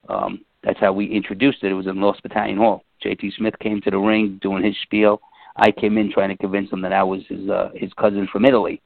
Um, 0.09 0.43
that's 0.63 0.79
how 0.79 0.93
we 0.93 1.05
introduced 1.07 1.63
it. 1.63 1.71
It 1.71 1.75
was 1.75 1.87
in 1.87 1.99
Lost 1.99 2.23
Battalion 2.23 2.57
Hall. 2.57 2.83
J.T. 3.01 3.33
Smith 3.37 3.57
came 3.59 3.81
to 3.81 3.91
the 3.91 3.97
ring 3.97 4.39
doing 4.41 4.63
his 4.63 4.75
spiel. 4.83 5.21
I 5.55 5.71
came 5.71 5.97
in 5.97 6.11
trying 6.11 6.29
to 6.29 6.37
convince 6.37 6.71
him 6.71 6.81
that 6.81 6.93
I 6.93 7.03
was 7.03 7.21
his 7.27 7.49
uh, 7.49 7.69
his 7.75 7.91
cousin 7.93 8.27
from 8.31 8.45
Italy, 8.45 8.81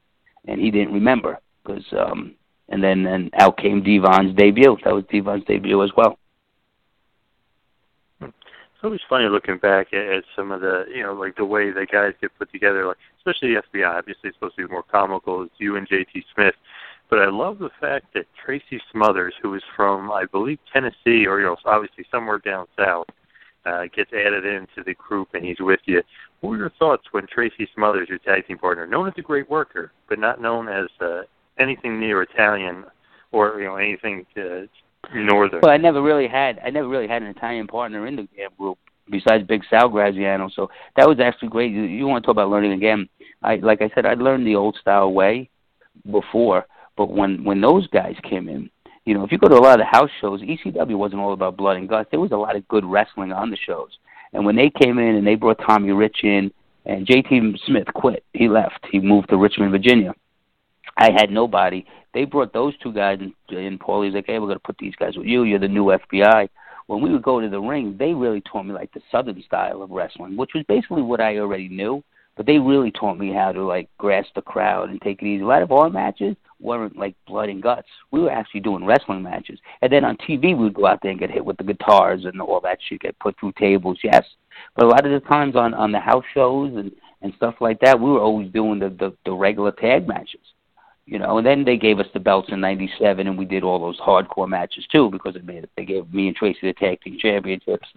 and 0.46 0.60
he 0.60 0.70
didn't 0.70 0.94
remember 0.94 1.38
because. 1.64 1.84
Um, 1.92 2.34
and 2.68 2.82
then 2.82 3.06
and 3.06 3.30
out 3.38 3.56
came 3.56 3.82
Devon's 3.82 4.34
debut. 4.36 4.76
That 4.84 4.94
was 4.94 5.04
Devon's 5.10 5.44
debut 5.44 5.82
as 5.82 5.90
well. 5.96 6.18
It's 8.20 8.84
always 8.84 9.00
funny 9.08 9.28
looking 9.28 9.58
back 9.58 9.92
at, 9.92 10.06
at 10.06 10.24
some 10.36 10.52
of 10.52 10.60
the, 10.60 10.84
you 10.94 11.02
know, 11.02 11.12
like 11.12 11.34
the 11.34 11.44
way 11.44 11.72
the 11.72 11.84
guys 11.84 12.12
get 12.20 12.30
put 12.38 12.52
together, 12.52 12.86
like 12.86 12.96
especially 13.18 13.54
the 13.54 13.62
FBI. 13.74 13.98
Obviously, 13.98 14.28
it's 14.28 14.36
supposed 14.36 14.54
to 14.56 14.66
be 14.66 14.70
more 14.70 14.84
comical. 14.84 15.42
It's 15.42 15.54
you 15.58 15.76
and 15.76 15.88
J.T. 15.88 16.24
Smith 16.32 16.54
but 17.10 17.20
I 17.20 17.30
love 17.30 17.58
the 17.58 17.70
fact 17.80 18.06
that 18.14 18.26
Tracy 18.44 18.80
Smothers, 18.92 19.34
who 19.42 19.54
is 19.54 19.62
from 19.74 20.10
I 20.10 20.24
believe 20.26 20.58
Tennessee 20.72 21.26
or 21.26 21.40
you 21.40 21.46
know 21.46 21.56
obviously 21.64 22.04
somewhere 22.10 22.38
down 22.38 22.66
south, 22.78 23.06
uh, 23.64 23.84
gets 23.94 24.12
added 24.12 24.44
into 24.44 24.82
the 24.84 24.94
group 24.94 25.28
and 25.34 25.44
he's 25.44 25.60
with 25.60 25.80
you. 25.86 26.02
What 26.40 26.50
were 26.50 26.56
your 26.56 26.72
thoughts 26.78 27.04
when 27.10 27.26
Tracy 27.26 27.68
Smothers, 27.74 28.08
your 28.08 28.18
tag 28.18 28.46
team 28.46 28.58
partner, 28.58 28.86
known 28.86 29.08
as 29.08 29.14
a 29.16 29.22
great 29.22 29.48
worker, 29.50 29.92
but 30.08 30.18
not 30.18 30.40
known 30.40 30.68
as 30.68 30.86
uh, 31.00 31.22
anything 31.58 31.98
near 31.98 32.22
Italian 32.22 32.84
or 33.32 33.60
you 33.60 33.66
know 33.66 33.76
anything 33.76 34.26
uh, 34.36 34.66
northern? 35.14 35.60
Well, 35.62 35.72
I 35.72 35.78
never 35.78 36.02
really 36.02 36.28
had 36.28 36.58
I 36.64 36.70
never 36.70 36.88
really 36.88 37.08
had 37.08 37.22
an 37.22 37.28
Italian 37.28 37.66
partner 37.66 38.06
in 38.06 38.16
the 38.16 38.28
group 38.56 38.78
besides 39.10 39.46
Big 39.46 39.62
Sal 39.70 39.88
Graziano. 39.88 40.50
So 40.54 40.68
that 40.96 41.08
was 41.08 41.18
actually 41.20 41.48
great. 41.48 41.72
You, 41.72 41.82
you 41.82 42.06
want 42.06 42.22
to 42.22 42.26
talk 42.26 42.34
about 42.34 42.50
learning 42.50 42.72
again? 42.72 43.08
I 43.42 43.56
like 43.56 43.80
I 43.80 43.90
said, 43.94 44.04
I 44.04 44.14
learned 44.14 44.46
the 44.46 44.56
old 44.56 44.76
style 44.80 45.12
way 45.12 45.48
before 46.10 46.66
but 46.98 47.10
when 47.10 47.44
when 47.44 47.60
those 47.60 47.86
guys 47.86 48.16
came 48.28 48.48
in, 48.48 48.68
you 49.06 49.14
know, 49.14 49.24
if 49.24 49.30
you 49.32 49.38
go 49.38 49.48
to 49.48 49.54
a 49.54 49.60
lot 49.60 49.80
of 49.80 49.86
the 49.86 49.96
house 49.96 50.10
shows, 50.20 50.42
ECW 50.42 50.98
wasn't 50.98 51.20
all 51.22 51.32
about 51.32 51.56
blood 51.56 51.76
and 51.76 51.88
guts. 51.88 52.08
There 52.10 52.20
was 52.20 52.32
a 52.32 52.36
lot 52.36 52.56
of 52.56 52.66
good 52.68 52.84
wrestling 52.84 53.32
on 53.32 53.50
the 53.50 53.56
shows. 53.56 53.90
And 54.32 54.44
when 54.44 54.56
they 54.56 54.68
came 54.68 54.98
in 54.98 55.14
and 55.14 55.26
they 55.26 55.36
brought 55.36 55.60
Tommy 55.64 55.92
Rich 55.92 56.18
in, 56.24 56.50
and 56.84 57.06
JT 57.06 57.58
Smith 57.66 57.86
quit, 57.94 58.24
he 58.34 58.48
left. 58.48 58.84
He 58.90 58.98
moved 58.98 59.30
to 59.30 59.36
Richmond, 59.36 59.70
Virginia. 59.70 60.12
I 60.98 61.10
had 61.12 61.30
nobody. 61.30 61.86
They 62.12 62.24
brought 62.24 62.52
those 62.52 62.76
two 62.82 62.92
guys, 62.92 63.20
and, 63.50 63.80
Paulie's 63.80 64.14
like, 64.14 64.26
"Hey, 64.26 64.40
we're 64.40 64.48
gonna 64.48 64.58
put 64.58 64.78
these 64.78 64.96
guys 64.96 65.16
with 65.16 65.26
you. 65.26 65.44
You're 65.44 65.60
the 65.60 65.68
new 65.68 65.92
FBI." 65.92 66.48
When 66.88 67.00
we 67.00 67.12
would 67.12 67.22
go 67.22 67.40
to 67.40 67.48
the 67.48 67.60
ring, 67.60 67.96
they 67.96 68.12
really 68.12 68.40
taught 68.40 68.64
me 68.64 68.72
like 68.72 68.92
the 68.92 69.02
Southern 69.12 69.40
style 69.42 69.82
of 69.82 69.90
wrestling, 69.90 70.36
which 70.36 70.54
was 70.54 70.64
basically 70.64 71.02
what 71.02 71.20
I 71.20 71.38
already 71.38 71.68
knew. 71.68 72.02
But 72.38 72.46
they 72.46 72.60
really 72.60 72.92
taught 72.92 73.18
me 73.18 73.32
how 73.32 73.50
to 73.50 73.64
like 73.64 73.88
grasp 73.98 74.30
the 74.36 74.42
crowd 74.42 74.90
and 74.90 75.02
take 75.02 75.20
it 75.20 75.26
easy. 75.26 75.42
A 75.42 75.46
lot 75.46 75.60
of 75.60 75.72
our 75.72 75.90
matches 75.90 76.36
weren't 76.60 76.96
like 76.96 77.16
blood 77.26 77.48
and 77.48 77.60
guts. 77.60 77.88
We 78.12 78.20
were 78.20 78.30
actually 78.30 78.60
doing 78.60 78.84
wrestling 78.84 79.24
matches, 79.24 79.58
and 79.82 79.92
then 79.92 80.04
on 80.04 80.16
TV 80.18 80.56
we 80.56 80.64
would 80.64 80.74
go 80.74 80.86
out 80.86 81.00
there 81.02 81.10
and 81.10 81.18
get 81.18 81.32
hit 81.32 81.44
with 81.44 81.56
the 81.56 81.64
guitars 81.64 82.26
and 82.26 82.40
all 82.40 82.60
that 82.60 82.78
shit, 82.88 83.00
get 83.00 83.18
put 83.18 83.36
through 83.40 83.54
tables. 83.58 83.98
Yes, 84.04 84.24
but 84.76 84.84
a 84.84 84.88
lot 84.88 85.04
of 85.04 85.10
the 85.10 85.28
times 85.28 85.56
on 85.56 85.74
on 85.74 85.90
the 85.90 85.98
house 85.98 86.24
shows 86.32 86.76
and 86.76 86.92
and 87.22 87.34
stuff 87.34 87.56
like 87.60 87.80
that, 87.80 87.98
we 87.98 88.08
were 88.08 88.20
always 88.20 88.52
doing 88.52 88.78
the 88.78 88.90
the, 88.90 89.12
the 89.24 89.32
regular 89.32 89.72
tag 89.72 90.06
matches 90.06 90.40
you 91.08 91.18
know. 91.18 91.38
And 91.38 91.46
then 91.46 91.64
they 91.64 91.76
gave 91.76 91.98
us 91.98 92.06
the 92.12 92.20
belts 92.20 92.50
in 92.50 92.60
'97, 92.60 93.26
and 93.26 93.38
we 93.38 93.44
did 93.44 93.64
all 93.64 93.78
those 93.78 93.98
hardcore 93.98 94.48
matches 94.48 94.86
too 94.90 95.10
because 95.10 95.36
it 95.36 95.44
made. 95.44 95.66
They 95.76 95.84
gave 95.84 96.12
me 96.12 96.28
and 96.28 96.36
Tracy 96.36 96.58
the 96.62 96.72
tag 96.74 97.00
team 97.00 97.18
championships, 97.18 97.88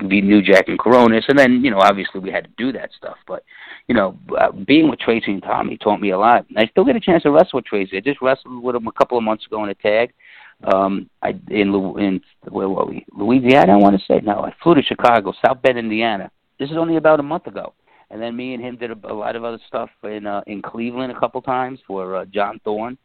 we 0.00 0.20
New 0.20 0.42
Jack 0.42 0.68
and 0.68 0.78
Coronas, 0.78 1.24
and 1.28 1.38
then 1.38 1.64
you 1.64 1.70
know 1.70 1.78
obviously 1.78 2.20
we 2.20 2.30
had 2.30 2.44
to 2.44 2.50
do 2.56 2.72
that 2.72 2.90
stuff. 2.96 3.16
But 3.26 3.44
you 3.86 3.94
know, 3.94 4.18
uh, 4.38 4.52
being 4.52 4.90
with 4.90 4.98
Tracy 4.98 5.32
and 5.32 5.42
Tommy 5.42 5.76
taught 5.78 6.00
me 6.00 6.10
a 6.10 6.18
lot. 6.18 6.46
And 6.48 6.58
I 6.58 6.66
still 6.66 6.84
get 6.84 6.96
a 6.96 7.00
chance 7.00 7.22
to 7.22 7.30
wrestle 7.30 7.58
with 7.58 7.66
Tracy. 7.66 7.96
I 7.96 8.00
just 8.00 8.20
wrestled 8.20 8.62
with 8.62 8.76
him 8.76 8.88
a 8.88 8.92
couple 8.92 9.16
of 9.16 9.24
months 9.24 9.46
ago 9.46 9.62
in 9.64 9.70
a 9.70 9.74
tag. 9.74 10.12
Um, 10.64 11.08
I 11.22 11.30
in 11.48 11.72
in 11.98 12.20
where 12.48 12.68
were 12.68 12.86
we? 12.86 13.06
Louisiana, 13.16 13.74
I 13.74 13.76
want 13.76 13.98
to 13.98 14.04
say. 14.06 14.20
No, 14.20 14.40
I 14.40 14.54
flew 14.62 14.74
to 14.74 14.82
Chicago, 14.82 15.32
South 15.44 15.62
Bend, 15.62 15.78
Indiana. 15.78 16.30
This 16.58 16.70
is 16.70 16.76
only 16.76 16.96
about 16.96 17.20
a 17.20 17.22
month 17.22 17.46
ago 17.46 17.74
and 18.10 18.20
then 18.20 18.36
me 18.36 18.54
and 18.54 18.62
him 18.62 18.76
did 18.76 18.90
a, 18.90 19.12
a 19.12 19.14
lot 19.14 19.36
of 19.36 19.44
other 19.44 19.58
stuff 19.66 19.90
in 20.04 20.26
uh, 20.26 20.42
in 20.46 20.62
Cleveland 20.62 21.12
a 21.12 21.18
couple 21.18 21.42
times 21.42 21.80
for 21.86 22.16
uh, 22.16 22.24
John 22.26 22.60
Thorne. 22.64 22.98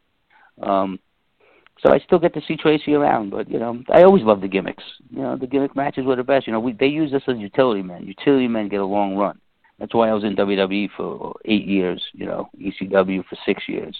Um, 0.61 0.99
so 1.81 1.91
I 1.91 1.99
still 1.99 2.19
get 2.19 2.33
to 2.35 2.41
see 2.47 2.55
Tracy 2.55 2.93
around, 2.93 3.31
but 3.31 3.49
you 3.49 3.59
know 3.59 3.81
I 3.91 4.03
always 4.03 4.23
love 4.23 4.41
the 4.41 4.47
gimmicks. 4.47 4.83
You 5.09 5.21
know 5.23 5.35
the 5.35 5.47
gimmick 5.47 5.75
matches 5.75 6.05
were 6.05 6.15
the 6.15 6.23
best. 6.23 6.45
You 6.45 6.53
know 6.53 6.59
we 6.59 6.73
they 6.73 6.87
use 6.87 7.13
us 7.13 7.23
as 7.27 7.37
utility 7.37 7.81
men. 7.81 8.05
Utility 8.05 8.47
men 8.47 8.69
get 8.69 8.81
a 8.81 8.85
long 8.85 9.15
run. 9.15 9.39
That's 9.79 9.93
why 9.95 10.09
I 10.09 10.13
was 10.13 10.23
in 10.23 10.35
WWE 10.35 10.89
for 10.95 11.35
eight 11.45 11.65
years. 11.65 12.03
You 12.13 12.27
know 12.27 12.49
ECW 12.59 13.25
for 13.25 13.37
six 13.45 13.63
years. 13.67 13.95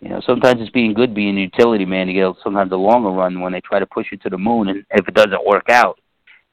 You 0.00 0.10
know 0.10 0.20
sometimes 0.26 0.60
it's 0.60 0.70
being 0.70 0.92
good 0.92 1.14
being 1.14 1.38
a 1.38 1.42
utility 1.42 1.86
man. 1.86 2.08
You 2.08 2.34
get 2.34 2.42
sometimes 2.42 2.72
a 2.72 2.76
longer 2.76 3.10
run 3.10 3.40
when 3.40 3.52
they 3.52 3.62
try 3.62 3.78
to 3.78 3.86
push 3.86 4.08
you 4.12 4.18
to 4.18 4.28
the 4.28 4.36
moon, 4.36 4.68
and 4.68 4.84
if 4.90 5.08
it 5.08 5.14
doesn't 5.14 5.46
work 5.46 5.70
out, 5.70 5.98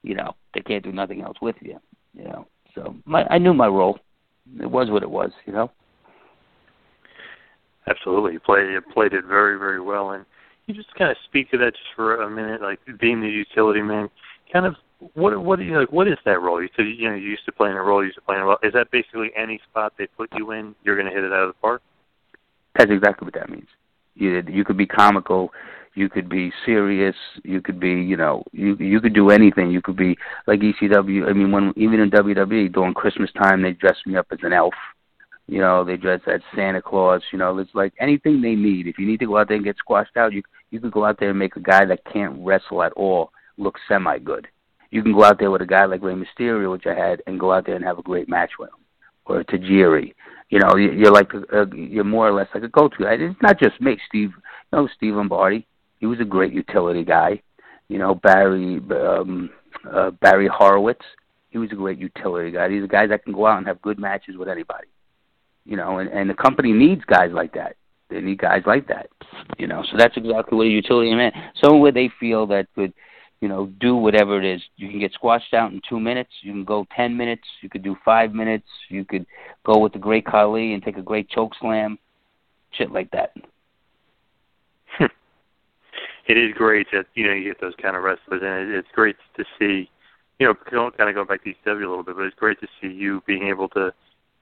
you 0.02 0.16
know 0.16 0.36
they 0.54 0.62
can't 0.62 0.84
do 0.84 0.94
nothing 0.94 1.22
else 1.22 1.38
with 1.42 1.58
you. 1.60 1.78
You 2.14 2.24
know 2.24 2.48
so 2.76 2.96
my, 3.06 3.26
I 3.30 3.38
knew 3.38 3.54
my 3.54 3.68
role. 3.68 4.00
It 4.60 4.70
was 4.70 4.90
what 4.90 5.04
it 5.04 5.10
was, 5.10 5.32
you 5.46 5.54
know. 5.54 5.72
Absolutely, 7.88 8.34
you 8.34 8.40
played 8.40 8.72
you 8.72 8.82
played 8.94 9.14
it 9.14 9.26
very 9.26 9.58
very 9.58 9.82
well, 9.82 10.12
and 10.12 10.26
you 10.66 10.74
just 10.74 10.94
kind 10.96 11.12
of 11.12 11.18
speak 11.26 11.52
to 11.52 11.58
that 11.58 11.72
just 11.72 11.96
for 11.96 12.22
a 12.22 12.30
minute, 12.30 12.62
like 12.62 12.80
being 13.00 13.22
the 13.22 13.28
utility 13.28 13.82
man. 13.82 14.10
Kind 14.52 14.66
of 14.66 14.76
what 15.14 15.38
what 15.44 15.60
do 15.60 15.66
you 15.66 15.80
like? 15.80 15.92
What 15.92 16.08
is 16.08 16.18
that 16.26 16.42
role? 16.42 16.62
You 16.62 16.70
said 16.76 16.86
you 16.88 17.10
know 17.10 17.16
you 17.16 17.30
used 17.30 17.46
to 17.46 17.52
play 17.52 17.70
in 17.70 17.76
a 17.76 17.82
role, 17.82 18.02
you 18.02 18.08
used 18.08 18.18
to 18.18 18.22
play 18.22 18.36
in 18.36 18.42
a 18.42 18.46
role. 18.46 18.58
Is 18.64 18.74
that 18.74 18.92
basically 18.92 19.32
any 19.36 19.60
spot 19.70 19.94
they 19.98 20.08
put 20.08 20.30
you 20.36 20.52
in, 20.52 20.76
you're 20.84 20.96
going 20.96 21.08
to 21.08 21.14
hit 21.14 21.24
it 21.24 21.34
out 21.34 21.44
of 21.44 21.50
the 21.50 21.60
park? 21.62 21.82
That's 22.78 22.92
exactly 22.92 23.26
what 23.26 23.34
that 23.34 23.50
means. 23.50 23.68
You 24.16 24.44
you 24.48 24.64
could 24.64 24.78
be 24.78 24.86
comical, 24.86 25.52
you 25.96 26.10
could 26.10 26.28
be 26.28 26.52
serious 26.66 27.16
you 27.44 27.62
could 27.62 27.80
be 27.80 27.90
you 27.92 28.18
know 28.18 28.44
you 28.52 28.76
you 28.78 29.00
could 29.00 29.14
do 29.14 29.30
anything. 29.30 29.72
You 29.72 29.82
could 29.82 29.98
be 29.98 30.18
like 30.48 30.60
ECW 30.60 31.30
I 31.30 31.34
mean 31.34 31.52
when 31.52 31.74
even 31.76 32.00
in 32.00 32.12
WWE 32.12 32.74
during 32.74 32.94
Christmas 32.94 33.32
time 33.34 33.62
they 33.62 33.74
dress 33.74 33.98
me 34.06 34.18
up 34.18 34.28
as 34.32 34.40
an 34.44 34.54
elf. 34.54 34.74
You 35.48 35.60
know 35.60 35.84
they 35.84 35.98
dress 35.98 36.22
as 36.28 36.42
Santa 36.56 36.82
Claus 36.82 37.22
you 37.32 37.40
know 37.40 37.58
it's 37.58 37.74
like 37.74 37.94
anything 38.00 38.42
they 38.42 38.56
need. 38.56 38.88
If 38.88 38.98
you 38.98 39.06
need 39.06 39.20
to 39.20 39.28
go 39.28 39.38
out 39.38 39.48
there 39.48 39.58
and 39.58 39.66
get 39.66 39.78
squashed 39.78 40.18
out 40.18 40.34
you 40.34 40.44
you 40.72 40.80
could 40.80 40.92
go 40.92 41.06
out 41.06 41.20
there 41.20 41.30
and 41.30 41.40
make 41.40 41.56
a 41.56 41.62
guy 41.62 41.86
that 41.86 42.06
can't 42.12 42.36
wrestle 42.40 42.84
at 42.84 42.94
all 42.94 43.32
look 43.58 43.76
semi 43.88 44.18
good 44.18 44.48
you 44.94 45.02
can 45.02 45.14
go 45.14 45.24
out 45.24 45.40
there 45.40 45.50
with 45.50 45.62
a 45.62 45.66
guy 45.66 45.86
like 45.86 46.04
Rey 46.04 46.14
Mysterio 46.14 46.72
which 46.72 46.86
I 46.86 46.94
had 46.94 47.22
and 47.26 47.40
go 47.40 47.52
out 47.52 47.66
there 47.66 47.76
and 47.76 47.84
have 47.84 47.98
a 47.98 48.04
great 48.04 48.30
match 48.30 48.52
with 48.60 48.70
him. 48.70 48.76
Or 49.26 49.44
Tajiri. 49.44 50.14
You 50.50 50.60
know 50.60 50.76
you're 50.76 51.12
like 51.12 51.32
a, 51.34 51.66
you're 51.76 52.04
more 52.04 52.28
or 52.28 52.34
less 52.34 52.48
like 52.54 52.64
a 52.64 52.68
go-to 52.68 53.08
it's 53.08 53.42
not 53.42 53.60
just 53.60 53.82
me 53.82 53.98
Steve 54.08 54.32
you 54.32 54.78
know 54.78 54.88
Steve 54.96 55.16
Lombardi 55.16 55.66
he 56.04 56.08
was 56.08 56.20
a 56.20 56.26
great 56.26 56.52
utility 56.52 57.06
guy. 57.06 57.42
You 57.88 57.98
know, 57.98 58.14
Barry 58.14 58.82
um, 58.92 59.50
uh, 59.90 60.12
Barry 60.12 60.50
Horowitz. 60.50 61.06
He 61.50 61.58
was 61.58 61.72
a 61.72 61.76
great 61.76 61.98
utility 61.98 62.52
guy. 62.52 62.68
These 62.68 62.84
are 62.84 62.88
guys 62.88 63.08
that 63.08 63.24
can 63.24 63.32
go 63.32 63.48
out 63.48 63.60
and 63.60 63.68
have 63.68 63.82
good 63.82 63.98
matches 63.98 64.36
with 64.36 64.50
anybody. 64.50 64.88
You 65.64 65.78
know, 65.78 66.00
and, 66.00 66.10
and 66.10 66.30
the 66.30 66.34
company 66.34 66.74
needs 66.74 67.06
guys 67.06 67.32
like 67.32 67.54
that. 67.54 67.78
They 68.10 68.20
need 68.20 68.40
guys 68.40 68.64
like 68.66 68.86
that. 68.90 69.08
You 69.58 69.68
know, 69.68 69.82
so 69.90 69.96
that's 69.98 70.18
exactly 70.18 70.58
what 70.58 70.68
a 70.68 70.72
utility 70.72 71.16
man. 71.16 71.32
Someone 71.64 71.80
where 71.80 71.94
they 71.94 72.12
feel 72.20 72.48
that 72.48 72.68
could, 72.76 72.94
you 73.40 73.48
know, 73.48 73.68
do 73.80 73.96
whatever 73.96 74.38
it 74.44 74.56
is. 74.56 74.62
You 74.76 74.90
can 74.90 75.00
get 75.00 75.14
squashed 75.14 75.54
out 75.54 75.72
in 75.72 75.80
two 75.88 76.02
minutes. 76.02 76.32
You 76.42 76.52
can 76.52 76.66
go 76.66 76.86
ten 76.94 77.16
minutes. 77.16 77.48
You 77.62 77.70
could 77.70 77.82
do 77.82 77.96
five 78.04 78.34
minutes. 78.34 78.68
You 78.90 79.06
could 79.06 79.26
go 79.66 79.80
with 79.80 79.94
the 79.94 80.00
great 80.00 80.26
Khali 80.26 80.74
and 80.74 80.84
take 80.84 80.98
a 80.98 81.02
great 81.02 81.30
choke 81.30 81.54
slam. 81.62 81.98
Shit 82.74 82.92
like 82.92 83.10
that 83.12 83.32
it 86.28 86.38
is 86.38 86.54
great 86.54 86.88
that 86.92 87.06
you 87.16 87.26
know 87.26 87.34
you 87.34 87.44
get 87.44 87.62
those 87.62 87.74
kind 87.82 87.96
of 87.96 88.04
wrestlers, 88.04 88.42
and 88.44 88.72
it, 88.72 88.78
it's 88.78 88.88
great 88.94 89.16
to 89.38 89.46
see. 89.60 89.90
You 90.40 90.48
know, 90.48 90.92
kind 90.98 91.10
of 91.10 91.16
go 91.16 91.26
back 91.26 91.44
to 91.44 91.50
ECW 91.50 91.86
a 91.86 91.88
little 91.88 92.04
bit, 92.04 92.16
but 92.16 92.24
it's 92.24 92.36
great 92.36 92.60
to 92.60 92.68
see 92.82 92.88
you 92.88 93.22
being 93.28 93.48
able 93.48 93.70
to 93.70 93.94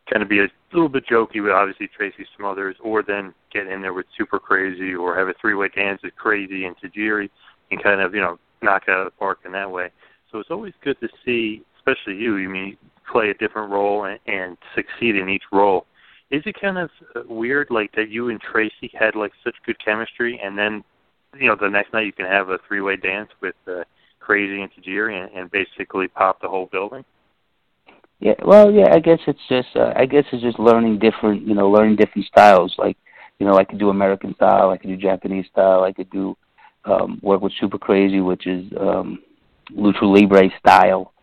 kind 0.09 0.23
of 0.23 0.29
be 0.29 0.39
a 0.39 0.47
little 0.73 0.89
bit 0.89 1.05
jokey 1.05 1.43
with 1.43 1.51
obviously 1.51 1.87
Tracy 1.95 2.25
Smothers, 2.37 2.75
or 2.81 3.03
then 3.03 3.33
get 3.53 3.67
in 3.67 3.81
there 3.81 3.93
with 3.93 4.05
Super 4.17 4.39
Crazy, 4.39 4.95
or 4.95 5.17
have 5.17 5.27
a 5.27 5.33
three-way 5.39 5.69
dance 5.75 6.01
with 6.03 6.15
Crazy 6.15 6.65
and 6.65 6.75
Tajiri, 6.77 7.29
and 7.71 7.83
kind 7.83 8.01
of 8.01 8.15
you 8.15 8.21
know 8.21 8.39
knock 8.61 8.83
out 8.87 8.99
of 8.99 9.05
the 9.05 9.11
park 9.11 9.39
in 9.45 9.51
that 9.51 9.69
way. 9.69 9.89
So 10.31 10.39
it's 10.39 10.51
always 10.51 10.73
good 10.83 10.99
to 11.01 11.09
see, 11.25 11.63
especially 11.77 12.15
you. 12.15 12.37
You 12.37 12.49
mean 12.49 12.77
play 13.11 13.29
a 13.29 13.33
different 13.33 13.71
role 13.71 14.05
and, 14.05 14.19
and 14.27 14.57
succeed 14.75 15.15
in 15.15 15.29
each 15.29 15.43
role. 15.51 15.85
Is 16.29 16.43
it 16.45 16.55
kind 16.59 16.77
of 16.77 16.89
uh, 17.15 17.21
weird, 17.27 17.67
like 17.69 17.91
that 17.95 18.09
you 18.09 18.29
and 18.29 18.39
Tracy 18.39 18.89
had 18.93 19.15
like 19.15 19.33
such 19.43 19.55
good 19.65 19.83
chemistry, 19.83 20.39
and 20.41 20.57
then 20.57 20.83
you 21.39 21.47
know 21.47 21.55
the 21.59 21.69
next 21.69 21.93
night 21.93 22.05
you 22.05 22.13
can 22.13 22.25
have 22.25 22.49
a 22.49 22.59
three 22.67 22.81
way 22.81 22.95
dance 22.95 23.29
with 23.41 23.55
uh, 23.67 23.83
Crazy 24.19 24.61
and 24.61 24.71
Tajiri 24.73 25.21
and, 25.21 25.31
and 25.37 25.51
basically 25.51 26.07
pop 26.07 26.41
the 26.41 26.47
whole 26.47 26.67
building. 26.71 27.03
Yeah, 28.19 28.35
well, 28.45 28.71
yeah, 28.71 28.93
I 28.93 28.99
guess 28.99 29.19
it's 29.25 29.39
just 29.49 29.69
uh, 29.75 29.93
I 29.95 30.05
guess 30.05 30.25
it's 30.31 30.43
just 30.43 30.59
learning 30.59 30.99
different, 30.99 31.47
you 31.47 31.55
know, 31.55 31.69
learning 31.69 31.95
different 31.95 32.27
styles. 32.27 32.75
Like, 32.77 32.97
you 33.39 33.47
know, 33.47 33.57
I 33.57 33.63
could 33.63 33.79
do 33.79 33.89
American 33.89 34.35
style, 34.35 34.69
I 34.69 34.77
could 34.77 34.89
do 34.89 34.97
Japanese 34.97 35.47
style, 35.51 35.83
I 35.83 35.91
could 35.91 36.09
do 36.11 36.37
um 36.85 37.19
work 37.21 37.41
with 37.41 37.53
Super 37.59 37.77
Crazy, 37.77 38.19
which 38.19 38.45
is 38.45 38.71
um 38.79 39.19
Lucha 39.71 40.03
Libre 40.03 40.49
style. 40.59 41.13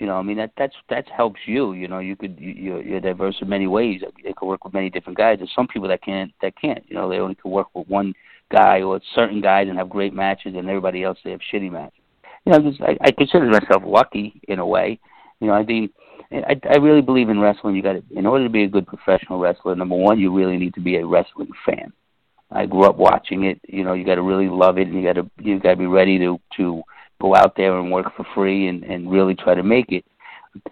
You 0.00 0.06
know, 0.06 0.16
I 0.16 0.22
mean 0.22 0.36
that 0.38 0.52
that's 0.56 0.74
that 0.90 1.08
helps 1.08 1.40
you. 1.46 1.74
You 1.74 1.86
know, 1.86 2.00
you 2.00 2.16
could 2.16 2.36
you, 2.40 2.52
you're, 2.52 2.82
you're 2.82 3.00
diverse 3.00 3.36
in 3.40 3.48
many 3.48 3.66
ways. 3.68 4.02
They 4.24 4.32
could 4.32 4.46
work 4.46 4.64
with 4.64 4.74
many 4.74 4.90
different 4.90 5.18
guys. 5.18 5.38
There's 5.38 5.52
some 5.54 5.68
people 5.68 5.88
that 5.88 6.02
can't 6.02 6.32
that 6.42 6.60
can't. 6.60 6.84
You 6.88 6.96
know, 6.96 7.08
they 7.08 7.18
only 7.18 7.36
can 7.36 7.52
work 7.52 7.68
with 7.74 7.88
one 7.88 8.14
guy 8.50 8.82
or 8.82 9.00
certain 9.14 9.40
guys 9.40 9.68
and 9.68 9.78
have 9.78 9.88
great 9.88 10.14
matches, 10.14 10.54
and 10.56 10.68
everybody 10.68 11.02
else 11.02 11.18
they 11.24 11.30
have 11.30 11.40
shitty 11.52 11.70
matches. 11.70 12.00
You 12.44 12.52
know, 12.52 12.70
just 12.70 12.80
I, 12.80 12.96
I 13.00 13.10
consider 13.10 13.46
myself 13.46 13.82
lucky 13.84 14.40
in 14.48 14.58
a 14.58 14.66
way. 14.66 14.98
You 15.40 15.48
know, 15.48 15.54
I 15.54 15.64
mean, 15.64 15.90
I 16.32 16.60
I 16.68 16.76
really 16.76 17.02
believe 17.02 17.28
in 17.28 17.40
wrestling. 17.40 17.76
You 17.76 17.82
got 17.82 17.94
to, 17.94 18.02
in 18.10 18.26
order 18.26 18.44
to 18.44 18.50
be 18.50 18.64
a 18.64 18.68
good 18.68 18.86
professional 18.86 19.38
wrestler, 19.38 19.74
number 19.74 19.96
one, 19.96 20.18
you 20.18 20.34
really 20.34 20.56
need 20.56 20.74
to 20.74 20.80
be 20.80 20.96
a 20.96 21.06
wrestling 21.06 21.50
fan. 21.64 21.92
I 22.50 22.66
grew 22.66 22.84
up 22.84 22.96
watching 22.96 23.44
it. 23.44 23.60
You 23.68 23.84
know, 23.84 23.92
you 23.92 24.04
got 24.04 24.14
to 24.14 24.22
really 24.22 24.48
love 24.48 24.78
it, 24.78 24.88
and 24.88 24.96
you 24.96 25.02
got 25.02 25.14
to 25.14 25.30
you 25.38 25.60
got 25.60 25.70
to 25.70 25.76
be 25.76 25.86
ready 25.86 26.18
to 26.18 26.40
to 26.56 26.82
go 27.20 27.34
out 27.34 27.54
there 27.56 27.78
and 27.78 27.90
work 27.90 28.14
for 28.16 28.26
free 28.34 28.68
and 28.68 28.82
and 28.84 29.10
really 29.10 29.34
try 29.34 29.54
to 29.54 29.62
make 29.62 29.92
it. 29.92 30.04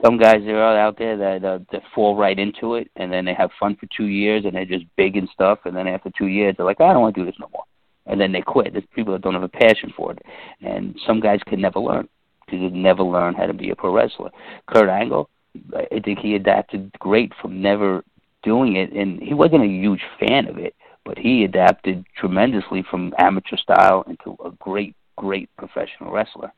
Some 0.04 0.18
guys 0.18 0.42
there 0.44 0.62
are 0.62 0.78
out 0.78 0.98
there 0.98 1.16
that 1.16 1.44
uh, 1.44 1.58
that 1.72 1.82
fall 1.94 2.16
right 2.16 2.38
into 2.38 2.74
it, 2.74 2.90
and 2.96 3.12
then 3.12 3.24
they 3.24 3.34
have 3.34 3.50
fun 3.58 3.76
for 3.76 3.86
two 3.96 4.06
years, 4.06 4.44
and 4.44 4.54
they're 4.54 4.64
just 4.64 4.84
big 4.96 5.16
and 5.16 5.28
stuff, 5.28 5.60
and 5.64 5.76
then 5.76 5.86
after 5.86 6.10
two 6.16 6.26
years, 6.26 6.54
they're 6.56 6.66
like, 6.66 6.80
I 6.80 6.92
don't 6.92 7.02
want 7.02 7.14
to 7.14 7.20
do 7.20 7.26
this 7.26 7.38
no 7.38 7.48
more, 7.52 7.64
and 8.06 8.20
then 8.20 8.32
they 8.32 8.40
quit. 8.40 8.72
There's 8.72 8.84
people 8.94 9.12
that 9.12 9.22
don't 9.22 9.34
have 9.34 9.42
a 9.42 9.48
passion 9.48 9.92
for 9.96 10.12
it, 10.12 10.22
and 10.62 10.98
some 11.06 11.20
guys 11.20 11.40
can 11.46 11.60
never 11.60 11.80
learn 11.80 12.08
because 12.44 12.60
they 12.60 12.78
never 12.78 13.02
learn 13.02 13.34
how 13.34 13.46
to 13.46 13.54
be 13.54 13.70
a 13.70 13.76
pro 13.76 13.92
wrestler. 13.92 14.30
Kurt 14.66 14.88
Angle, 14.88 15.28
I 15.74 16.00
think 16.00 16.20
he 16.20 16.34
adapted 16.34 16.92
great 16.98 17.32
from 17.40 17.60
never 17.60 18.04
doing 18.42 18.76
it, 18.76 18.92
and 18.92 19.20
he 19.20 19.34
wasn't 19.34 19.64
a 19.64 19.66
huge 19.66 20.02
fan 20.20 20.46
of 20.46 20.58
it, 20.58 20.74
but 21.04 21.18
he 21.18 21.44
adapted 21.44 22.04
tremendously 22.16 22.84
from 22.88 23.14
amateur 23.18 23.56
style 23.56 24.04
into 24.08 24.36
a 24.44 24.50
great, 24.52 24.94
great 25.16 25.48
professional 25.56 26.12
wrestler. 26.12 26.52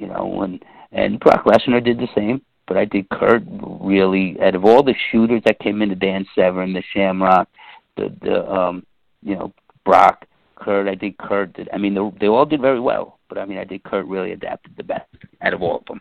You 0.00 0.06
know, 0.06 0.42
and 0.42 0.64
and 0.92 1.20
Brock 1.20 1.44
Lesnar 1.44 1.84
did 1.84 1.98
the 1.98 2.08
same. 2.14 2.40
But 2.66 2.78
I 2.78 2.86
think 2.86 3.10
Kurt 3.10 3.42
really, 3.50 4.38
out 4.40 4.54
of 4.54 4.64
all 4.64 4.82
the 4.82 4.94
shooters 5.10 5.42
that 5.44 5.58
came 5.58 5.82
into 5.82 5.94
Dan 5.94 6.24
Severn, 6.34 6.72
the 6.72 6.82
Shamrock, 6.94 7.48
the 7.96 8.16
the 8.22 8.50
um, 8.50 8.86
you 9.22 9.34
know 9.34 9.52
Brock, 9.84 10.24
Kurt, 10.56 10.88
I 10.88 10.96
think 10.96 11.18
Kurt 11.18 11.52
did. 11.52 11.68
I 11.72 11.76
mean, 11.76 11.94
they, 11.94 12.10
they 12.20 12.28
all 12.28 12.46
did 12.46 12.62
very 12.62 12.80
well, 12.80 13.18
but 13.28 13.36
I 13.36 13.44
mean, 13.44 13.58
I 13.58 13.64
think 13.66 13.84
Kurt 13.84 14.06
really 14.06 14.32
adapted 14.32 14.74
the 14.76 14.84
best 14.84 15.06
out 15.42 15.52
of 15.52 15.62
all 15.62 15.78
of 15.78 15.84
them. 15.84 16.00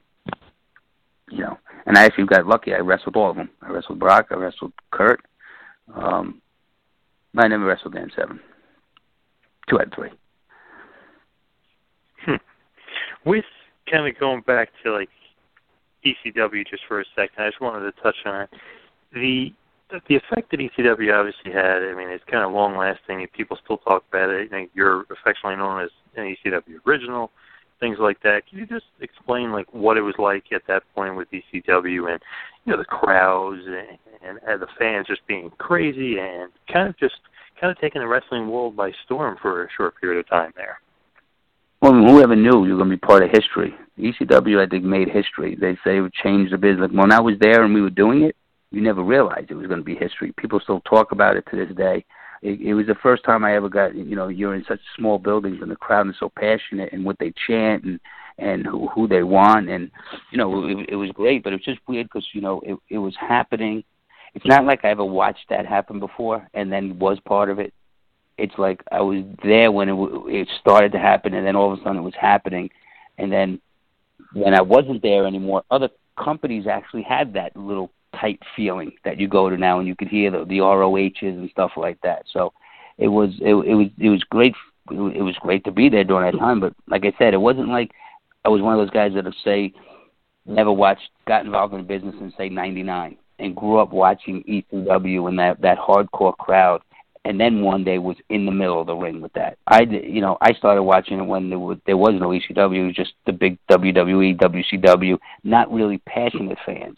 You 1.29 1.39
know, 1.39 1.57
and 1.85 1.97
I 1.97 2.05
actually 2.05 2.25
got 2.25 2.47
lucky. 2.47 2.73
I 2.73 2.77
wrestled 2.77 3.17
all 3.17 3.31
of 3.31 3.35
them. 3.35 3.49
I 3.61 3.69
wrestled 3.69 3.99
Brock. 3.99 4.27
I 4.31 4.35
wrestled 4.35 4.71
Kurt. 4.91 5.21
Um, 5.93 6.41
I 7.37 7.47
never 7.49 7.65
wrestled 7.65 7.95
Dan 7.95 8.11
Severn. 8.15 8.39
Two 9.69 9.79
out 9.79 9.87
of 9.87 9.93
three. 9.93 10.09
Hmm. 12.25 12.35
With 13.25 13.45
kind 13.89 14.07
of 14.07 14.19
going 14.19 14.41
back 14.41 14.69
to 14.83 14.91
like 14.93 15.09
ECW 16.05 16.67
just 16.67 16.83
for 16.87 17.01
a 17.01 17.05
second, 17.15 17.43
I 17.43 17.49
just 17.49 17.61
wanted 17.61 17.91
to 17.91 18.01
touch 18.01 18.15
on 18.25 18.41
it. 18.41 18.49
The 19.13 19.53
the 20.07 20.15
effect 20.15 20.51
that 20.51 20.59
ECW 20.59 21.11
obviously 21.13 21.51
had, 21.51 21.81
I 21.81 21.95
mean, 21.95 22.09
it's 22.09 22.23
kind 22.25 22.43
of 22.43 22.51
long 22.51 22.77
lasting. 22.77 23.25
People 23.35 23.57
still 23.63 23.77
talk 23.77 24.03
about 24.11 24.29
it. 24.29 24.51
You're 24.75 25.01
affectionately 25.09 25.55
known 25.55 25.81
as 25.81 25.89
an 26.15 26.35
ECW 26.45 26.85
original, 26.87 27.31
things 27.79 27.97
like 27.99 28.21
that. 28.21 28.47
Can 28.47 28.59
you 28.59 28.67
just 28.67 28.85
explain 29.01 29.51
like 29.51 29.73
what 29.73 29.97
it 29.97 30.01
was 30.01 30.13
like 30.19 30.51
at 30.51 30.61
that 30.67 30.83
point 30.93 31.15
with 31.15 31.27
ECW 31.31 32.11
and 32.11 32.21
you 32.65 32.71
know 32.71 32.77
the 32.77 32.85
crowds 32.85 33.63
and, 33.65 33.97
and, 34.21 34.39
and 34.47 34.61
the 34.61 34.67
fans 34.77 35.07
just 35.07 35.25
being 35.27 35.49
crazy 35.57 36.19
and 36.19 36.51
kind 36.71 36.87
of 36.87 36.97
just 36.99 37.15
kind 37.59 37.71
of 37.71 37.79
taking 37.79 38.01
the 38.01 38.07
wrestling 38.07 38.49
world 38.49 38.75
by 38.75 38.91
storm 39.05 39.37
for 39.41 39.63
a 39.63 39.67
short 39.75 39.99
period 39.99 40.19
of 40.19 40.29
time 40.29 40.51
there. 40.55 40.79
Well, 41.81 41.93
whoever 41.93 42.35
knew 42.35 42.65
you 42.65 42.73
were 42.73 42.83
going 42.83 42.89
to 42.89 42.97
be 42.97 42.99
part 42.99 43.23
of 43.23 43.29
history? 43.31 43.73
ECW, 43.97 44.65
I 44.65 44.69
think, 44.69 44.83
made 44.83 45.09
history. 45.09 45.55
They 45.59 45.75
say 45.83 45.99
it 45.99 46.13
changed 46.13 46.51
the 46.51 46.57
business. 46.57 46.91
When 46.91 47.11
I 47.11 47.21
was 47.21 47.35
there 47.39 47.63
and 47.63 47.73
we 47.73 47.81
were 47.81 47.89
doing 47.89 48.23
it, 48.23 48.35
you 48.71 48.81
never 48.81 49.01
realized 49.01 49.49
it 49.49 49.55
was 49.55 49.67
going 49.67 49.79
to 49.79 49.85
be 49.85 49.95
history. 49.95 50.33
People 50.37 50.59
still 50.59 50.81
talk 50.81 51.11
about 51.11 51.37
it 51.37 51.45
to 51.49 51.55
this 51.55 51.75
day. 51.75 52.05
It, 52.41 52.61
it 52.61 52.73
was 52.73 52.87
the 52.87 52.95
first 52.95 53.23
time 53.23 53.43
I 53.43 53.55
ever 53.55 53.69
got, 53.69 53.95
you 53.95 54.15
know, 54.15 54.27
you're 54.27 54.55
in 54.55 54.65
such 54.67 54.79
small 54.97 55.19
buildings 55.19 55.59
and 55.61 55.71
the 55.71 55.75
crowd 55.75 56.07
is 56.09 56.15
so 56.19 56.29
passionate 56.29 56.91
and 56.93 57.03
what 57.03 57.17
they 57.19 57.33
chant 57.47 57.83
and 57.83 57.99
and 58.37 58.65
who, 58.65 58.87
who 58.87 59.05
they 59.05 59.21
want 59.21 59.67
and 59.69 59.91
you 60.31 60.37
know 60.37 60.65
it, 60.65 60.87
it 60.87 60.95
was 60.95 61.11
great, 61.11 61.43
but 61.43 61.51
it 61.51 61.57
was 61.57 61.65
just 61.65 61.85
weird 61.89 62.07
because 62.07 62.25
you 62.33 62.39
know 62.39 62.61
it 62.63 62.77
it 62.89 62.97
was 62.97 63.13
happening. 63.19 63.83
It's 64.33 64.45
not 64.45 64.63
like 64.63 64.85
I 64.85 64.91
ever 64.91 65.03
watched 65.03 65.49
that 65.49 65.65
happen 65.65 65.99
before 65.99 66.47
and 66.53 66.71
then 66.71 66.97
was 66.99 67.19
part 67.25 67.49
of 67.49 67.59
it. 67.59 67.73
It's 68.39 68.57
like 68.57 68.83
I 68.91 69.01
was 69.01 69.23
there 69.43 69.71
when 69.71 69.89
it 69.89 69.95
it 70.27 70.47
started 70.59 70.91
to 70.93 70.99
happen, 70.99 71.33
and 71.33 71.45
then 71.45 71.55
all 71.55 71.71
of 71.71 71.79
a 71.79 71.83
sudden 71.83 71.97
it 71.97 72.03
was 72.03 72.13
happening, 72.19 72.69
and 73.17 73.31
then 73.31 73.61
when 74.33 74.53
I 74.53 74.61
wasn't 74.61 75.01
there 75.01 75.25
anymore, 75.25 75.63
other 75.71 75.89
companies 76.17 76.67
actually 76.67 77.03
had 77.03 77.33
that 77.33 77.55
little 77.55 77.91
tight 78.19 78.39
feeling 78.55 78.91
that 79.05 79.19
you 79.19 79.27
go 79.27 79.49
to 79.49 79.57
now 79.57 79.79
and 79.79 79.87
you 79.87 79.95
could 79.95 80.07
hear 80.07 80.31
the, 80.31 80.45
the 80.45 80.59
ROHs 80.59 81.21
and 81.21 81.49
stuff 81.51 81.71
like 81.77 81.99
that. 82.01 82.23
So 82.31 82.53
it 82.97 83.07
was 83.07 83.31
it, 83.39 83.53
it 83.53 83.75
was 83.75 83.87
it 83.99 84.09
was 84.09 84.23
great 84.23 84.55
it 84.91 85.23
was 85.23 85.35
great 85.41 85.63
to 85.65 85.71
be 85.71 85.89
there 85.89 86.03
during 86.03 86.31
that 86.31 86.39
time. 86.39 86.59
But 86.59 86.73
like 86.87 87.05
I 87.05 87.13
said, 87.17 87.33
it 87.33 87.41
wasn't 87.41 87.69
like 87.69 87.91
I 88.45 88.49
was 88.49 88.61
one 88.61 88.73
of 88.73 88.79
those 88.79 88.93
guys 88.93 89.11
that'll 89.13 89.33
say 89.43 89.73
never 90.45 90.71
watched 90.71 91.09
got 91.27 91.45
involved 91.45 91.73
in 91.73 91.85
business 91.85 92.15
in 92.19 92.33
say 92.37 92.49
'99 92.49 93.17
and 93.39 93.55
grew 93.55 93.79
up 93.79 93.93
watching 93.93 94.43
ECW 94.43 95.29
and 95.29 95.39
that 95.39 95.61
that 95.61 95.77
hardcore 95.77 96.35
crowd. 96.37 96.81
And 97.25 97.39
then 97.39 97.61
one 97.61 97.83
day 97.83 97.97
was 97.97 98.15
in 98.29 98.45
the 98.45 98.51
middle 98.51 98.79
of 98.79 98.87
the 98.87 98.95
ring 98.95 99.21
with 99.21 99.33
that. 99.33 99.57
I, 99.67 99.81
you 99.81 100.21
know, 100.21 100.37
I 100.41 100.53
started 100.53 100.83
watching 100.83 101.19
it 101.19 101.25
when 101.25 101.49
there 101.49 101.59
was 101.59 101.77
there 101.85 101.97
was 101.97 102.13
no 102.19 102.29
ECW, 102.29 102.95
just 102.95 103.11
the 103.25 103.33
big 103.33 103.57
WWE, 103.69 104.37
WCW, 104.37 105.17
not 105.43 105.71
really 105.71 105.97
passionate 106.07 106.57
fans 106.65 106.97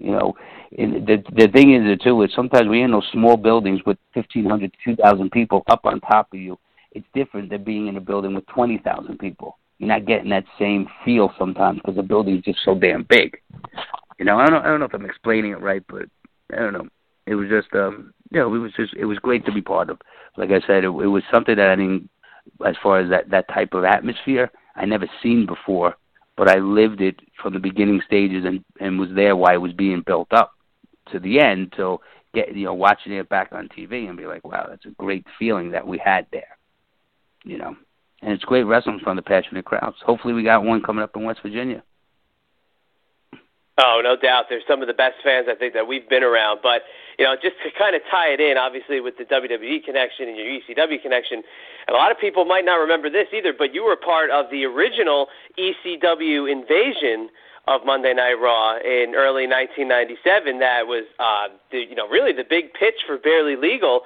you 0.00 0.12
know, 0.12 0.34
and 0.78 1.06
the 1.06 1.22
the 1.36 1.48
thing 1.52 1.74
is 1.74 1.98
too 2.02 2.22
is 2.22 2.30
sometimes 2.34 2.68
we're 2.68 2.84
in 2.84 2.90
those 2.90 3.06
small 3.12 3.36
buildings 3.36 3.80
with 3.84 3.98
fifteen 4.14 4.46
hundred, 4.46 4.74
two 4.82 4.96
thousand 4.96 5.30
people 5.30 5.62
up 5.68 5.84
on 5.84 6.00
top 6.00 6.32
of 6.32 6.40
you. 6.40 6.58
It's 6.92 7.06
different 7.14 7.50
than 7.50 7.62
being 7.62 7.86
in 7.86 7.98
a 7.98 8.00
building 8.00 8.34
with 8.34 8.46
twenty 8.46 8.78
thousand 8.78 9.18
people. 9.18 9.58
You're 9.78 9.88
not 9.88 10.06
getting 10.06 10.30
that 10.30 10.44
same 10.58 10.88
feel 11.04 11.32
sometimes 11.38 11.80
because 11.80 11.96
the 11.96 12.02
building's 12.02 12.44
just 12.44 12.60
so 12.64 12.74
damn 12.74 13.04
big. 13.04 13.38
You 14.18 14.24
know, 14.24 14.38
I 14.38 14.46
don't 14.46 14.64
I 14.64 14.68
don't 14.68 14.80
know 14.80 14.86
if 14.86 14.94
I'm 14.94 15.04
explaining 15.04 15.52
it 15.52 15.60
right, 15.60 15.82
but 15.86 16.06
I 16.50 16.56
don't 16.56 16.72
know. 16.72 16.88
It 17.26 17.34
was 17.34 17.48
just 17.48 17.68
um, 17.74 18.12
you 18.30 18.40
know, 18.40 18.54
it 18.54 18.58
was 18.58 18.72
just 18.76 18.94
it 18.94 19.04
was 19.04 19.18
great 19.18 19.44
to 19.46 19.52
be 19.52 19.62
part 19.62 19.90
of. 19.90 20.00
Like 20.36 20.50
I 20.50 20.60
said, 20.66 20.84
it, 20.84 20.88
it 20.88 21.08
was 21.08 21.22
something 21.30 21.56
that 21.56 21.70
I 21.70 21.76
didn't, 21.76 22.08
as 22.66 22.76
far 22.82 23.00
as 23.00 23.10
that 23.10 23.30
that 23.30 23.48
type 23.48 23.74
of 23.74 23.84
atmosphere, 23.84 24.50
I 24.76 24.86
never 24.86 25.06
seen 25.22 25.46
before 25.46 25.96
but 26.40 26.48
I 26.48 26.58
lived 26.58 27.02
it 27.02 27.20
from 27.42 27.52
the 27.52 27.58
beginning 27.58 28.00
stages 28.06 28.46
and 28.46 28.64
and 28.80 28.98
was 28.98 29.10
there 29.14 29.36
while 29.36 29.52
it 29.52 29.58
was 29.58 29.74
being 29.74 30.02
built 30.06 30.32
up 30.32 30.54
to 31.12 31.20
the 31.20 31.38
end. 31.38 31.74
So 31.76 32.00
get 32.32 32.56
you 32.56 32.64
know 32.64 32.72
watching 32.72 33.12
it 33.12 33.28
back 33.28 33.52
on 33.52 33.68
TV 33.68 34.08
and 34.08 34.16
be 34.16 34.24
like, 34.24 34.42
wow, 34.42 34.66
that's 34.66 34.86
a 34.86 34.90
great 34.92 35.26
feeling 35.38 35.72
that 35.72 35.86
we 35.86 36.00
had 36.02 36.26
there. 36.32 36.56
You 37.44 37.58
know, 37.58 37.76
and 38.22 38.32
it's 38.32 38.44
great 38.44 38.62
wrestling 38.62 39.00
from 39.04 39.16
the 39.16 39.22
passionate 39.22 39.66
crowds. 39.66 39.96
Hopefully, 40.02 40.32
we 40.32 40.42
got 40.42 40.64
one 40.64 40.82
coming 40.82 41.02
up 41.02 41.14
in 41.14 41.24
West 41.24 41.40
Virginia. 41.42 41.82
Oh, 43.82 44.00
no 44.02 44.16
doubt. 44.16 44.46
They're 44.48 44.60
some 44.68 44.80
of 44.80 44.88
the 44.88 44.94
best 44.94 45.16
fans 45.22 45.46
I 45.50 45.54
think 45.54 45.74
that 45.74 45.86
we've 45.86 46.08
been 46.08 46.22
around. 46.22 46.60
But 46.62 46.82
you 47.20 47.26
know, 47.28 47.36
just 47.36 47.60
to 47.60 47.68
kind 47.76 47.92
of 47.94 48.00
tie 48.10 48.32
it 48.32 48.40
in, 48.40 48.56
obviously 48.56 48.98
with 49.04 49.20
the 49.20 49.28
WWE 49.28 49.84
connection 49.84 50.24
and 50.24 50.40
your 50.40 50.48
ECW 50.48 50.96
connection, 51.02 51.44
and 51.84 51.92
a 51.92 51.98
lot 52.00 52.10
of 52.10 52.18
people 52.18 52.46
might 52.46 52.64
not 52.64 52.80
remember 52.80 53.10
this 53.12 53.28
either. 53.36 53.52
But 53.52 53.74
you 53.74 53.84
were 53.84 53.94
part 53.94 54.30
of 54.30 54.48
the 54.50 54.64
original 54.64 55.28
ECW 55.60 56.50
invasion 56.50 57.28
of 57.68 57.84
Monday 57.84 58.14
Night 58.14 58.40
Raw 58.40 58.80
in 58.80 59.12
early 59.12 59.44
1997. 59.44 60.64
That 60.64 60.88
was, 60.88 61.04
uh, 61.20 61.52
the, 61.70 61.84
you 61.84 61.94
know, 61.94 62.08
really 62.08 62.32
the 62.32 62.48
big 62.48 62.72
pitch 62.72 63.04
for 63.04 63.18
Barely 63.18 63.54
Legal 63.54 64.00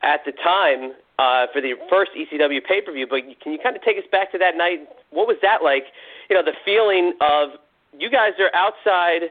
at 0.00 0.24
the 0.24 0.32
time 0.32 0.96
uh, 1.20 1.52
for 1.52 1.60
the 1.60 1.76
first 1.92 2.12
ECW 2.16 2.64
pay 2.64 2.80
per 2.80 2.96
view. 2.96 3.06
But 3.06 3.28
can 3.44 3.52
you 3.52 3.58
kind 3.62 3.76
of 3.76 3.82
take 3.84 3.98
us 3.98 4.08
back 4.10 4.32
to 4.32 4.38
that 4.38 4.56
night? 4.56 4.88
What 5.10 5.28
was 5.28 5.36
that 5.42 5.62
like? 5.62 5.84
You 6.30 6.36
know, 6.36 6.42
the 6.42 6.56
feeling 6.64 7.12
of 7.20 7.60
you 7.92 8.08
guys 8.08 8.32
are 8.40 8.48
outside 8.56 9.28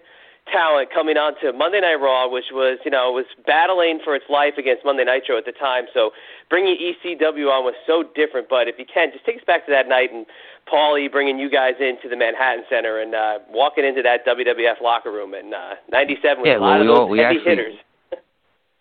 talent 0.51 0.89
coming 0.93 1.15
on 1.15 1.33
to 1.41 1.53
Monday 1.53 1.79
Night 1.79 2.01
Raw, 2.01 2.27
which 2.29 2.51
was, 2.51 2.79
you 2.83 2.91
know, 2.91 3.11
was 3.11 3.25
battling 3.45 3.99
for 4.03 4.15
its 4.15 4.25
life 4.29 4.55
against 4.57 4.83
Monday 4.83 5.03
Nitro 5.03 5.37
at 5.37 5.45
the 5.45 5.53
time. 5.53 5.85
So 5.93 6.11
bringing 6.49 6.75
ECW 6.75 7.47
on 7.47 7.63
was 7.63 7.75
so 7.87 8.03
different. 8.15 8.49
But 8.49 8.67
if 8.67 8.75
you 8.77 8.85
can, 8.85 9.11
just 9.11 9.25
take 9.25 9.37
us 9.37 9.43
back 9.47 9.65
to 9.65 9.71
that 9.71 9.87
night 9.87 10.11
and 10.11 10.25
Paulie 10.71 11.11
bringing 11.11 11.39
you 11.39 11.49
guys 11.49 11.75
into 11.79 12.09
the 12.09 12.17
Manhattan 12.17 12.63
Center 12.69 12.99
and 12.99 13.15
uh, 13.15 13.39
walking 13.49 13.85
into 13.85 14.01
that 14.01 14.25
WWF 14.25 14.81
locker 14.81 15.11
room 15.11 15.33
in 15.33 15.53
uh, 15.53 15.75
'97 15.91 16.41
with 16.41 16.47
yeah, 16.47 16.57
a 16.57 16.59
lot 16.59 16.61
well, 16.61 16.75
of 16.75 16.81
we 16.81 16.87
those 16.87 16.97
all, 16.97 17.09
we 17.09 17.19
heavy 17.19 17.37
actually, 17.37 17.49
hitters. 17.49 17.75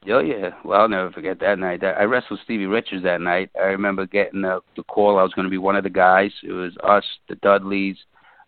Oh 0.09 0.19
yeah, 0.19 0.51
well 0.65 0.81
I'll 0.81 0.89
never 0.89 1.13
forget 1.13 1.39
that 1.39 1.61
night. 1.61 1.85
I 1.85 2.03
wrestled 2.03 2.41
Stevie 2.43 2.67
Richards 2.67 3.05
that 3.05 3.21
night. 3.21 3.51
I 3.57 3.67
remember 3.67 4.05
getting 4.05 4.43
the, 4.43 4.59
the 4.75 4.83
call 4.83 5.17
I 5.17 5.23
was 5.23 5.33
going 5.33 5.45
to 5.45 5.51
be 5.51 5.59
one 5.59 5.77
of 5.77 5.85
the 5.85 5.91
guys. 5.91 6.33
It 6.43 6.51
was 6.51 6.73
us, 6.83 7.05
the 7.29 7.37
Dudleys, 7.37 7.97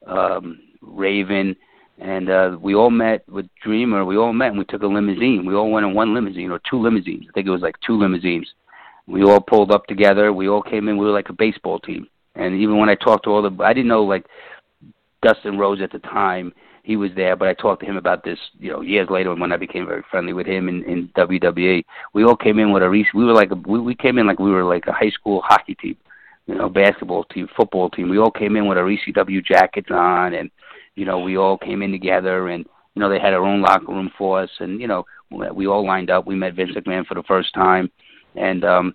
um, 0.05 0.59
Raven, 0.83 1.55
and 1.99 2.28
uh, 2.28 2.57
we 2.61 2.74
all 2.74 2.90
met 2.90 3.28
with 3.28 3.47
Dreamer. 3.62 4.05
We 4.05 4.16
all 4.16 4.32
met 4.32 4.49
and 4.49 4.59
we 4.59 4.64
took 4.64 4.82
a 4.82 4.86
limousine. 4.86 5.47
We 5.47 5.55
all 5.55 5.70
went 5.70 5.86
in 5.86 5.95
one 5.95 6.14
limousine 6.14 6.51
or 6.51 6.61
two 6.68 6.80
limousines. 6.80 7.26
I 7.28 7.32
think 7.32 7.47
it 7.47 7.51
was 7.51 7.62
like 7.62 7.76
two 7.86 7.99
limousines. 7.99 8.49
We 9.07 9.22
all 9.22 9.40
pulled 9.40 9.70
up 9.70 9.86
together. 9.86 10.32
We 10.32 10.49
all 10.49 10.62
came 10.62 10.88
in. 10.88 10.97
We 10.97 11.07
were 11.07 11.12
like 11.12 11.28
a 11.28 11.34
baseball 11.34 11.78
team. 11.78 12.09
And 12.34 12.55
even 12.55 12.78
when 12.78 12.88
I 12.88 12.97
talked 12.97 13.24
to 13.24 13.30
all 13.30 13.42
the, 13.42 13.62
I 13.62 13.72
didn't 13.72 13.88
know 13.88 14.03
like 14.03 14.26
Dustin 15.22 15.59
Rhodes 15.59 15.82
at 15.82 15.92
the 15.92 16.01
time. 16.01 16.53
He 16.82 16.97
was 16.97 17.11
there, 17.16 17.34
but 17.34 17.49
I 17.49 17.55
talked 17.55 17.80
to 17.80 17.86
him 17.86 17.97
about 17.97 18.24
this, 18.24 18.38
you 18.59 18.70
know, 18.70 18.82
years 18.82 19.09
later 19.09 19.34
when 19.34 19.53
I 19.53 19.57
became 19.57 19.86
very 19.86 20.03
friendly 20.11 20.34
with 20.34 20.47
him 20.47 20.68
in, 20.68 20.84
in 20.84 21.09
WWE. 21.16 21.82
We 22.12 22.24
all 22.24 22.36
came 22.36 22.59
in 22.59 22.72
with 22.72 22.82
a 22.82 23.05
we 23.14 23.24
were 23.24 23.32
like 23.32 23.51
a, 23.53 23.55
we, 23.55 23.80
we 23.80 23.95
came 23.95 24.18
in 24.18 24.26
like 24.26 24.38
we 24.38 24.51
were 24.51 24.64
like 24.64 24.86
a 24.86 24.92
high 24.92 25.09
school 25.09 25.40
hockey 25.42 25.76
team, 25.76 25.97
you 26.47 26.57
know, 26.57 26.68
basketball 26.68 27.24
team, 27.24 27.49
football 27.57 27.88
team. 27.88 28.11
We 28.11 28.18
all 28.18 28.30
came 28.30 28.55
in 28.57 28.68
with 28.68 28.76
our 28.76 28.84
ECW 28.84 29.42
jackets 29.42 29.88
on 29.90 30.34
and 30.34 30.51
you 30.97 31.05
know, 31.05 31.18
we 31.20 31.36
all 31.36 31.59
came 31.59 31.82
in 31.82 31.92
together 31.92 32.49
and, 32.49 32.64
you 32.95 33.01
know, 33.01 33.09
they 33.09 33.18
had 33.18 33.34
our 33.34 33.45
own 33.45 33.61
locker 33.61 33.92
room 33.92 34.11
for 34.16 34.40
us 34.40 34.51
and, 34.61 34.80
you 34.80 34.86
know, 34.86 35.05
we 35.30 35.66
all 35.66 35.84
lined 35.86 36.11
up. 36.11 36.26
We 36.26 36.36
met 36.36 36.55
Vince 36.55 36.72
McMahon 36.76 37.07
for 37.07 37.14
the 37.14 37.22
first 37.24 37.53
time. 37.55 37.90
And, 38.36 38.64
um, 38.64 38.95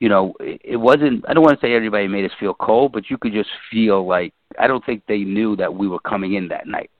you 0.00 0.08
know, 0.08 0.34
it, 0.40 0.76
wasn't, 0.76 1.24
I 1.28 1.34
don't 1.34 1.42
want 1.42 1.58
to 1.58 1.66
say 1.66 1.74
everybody 1.74 2.08
made 2.08 2.24
us 2.24 2.36
feel 2.38 2.54
cold, 2.54 2.92
but 2.92 3.10
you 3.10 3.18
could 3.18 3.32
just 3.32 3.50
feel 3.70 4.06
like, 4.06 4.32
I 4.58 4.66
don't 4.66 4.84
think 4.84 5.02
they 5.06 5.20
knew 5.20 5.56
that 5.56 5.74
we 5.74 5.88
were 5.88 6.00
coming 6.00 6.34
in 6.34 6.48
that 6.48 6.66
night. 6.66 6.90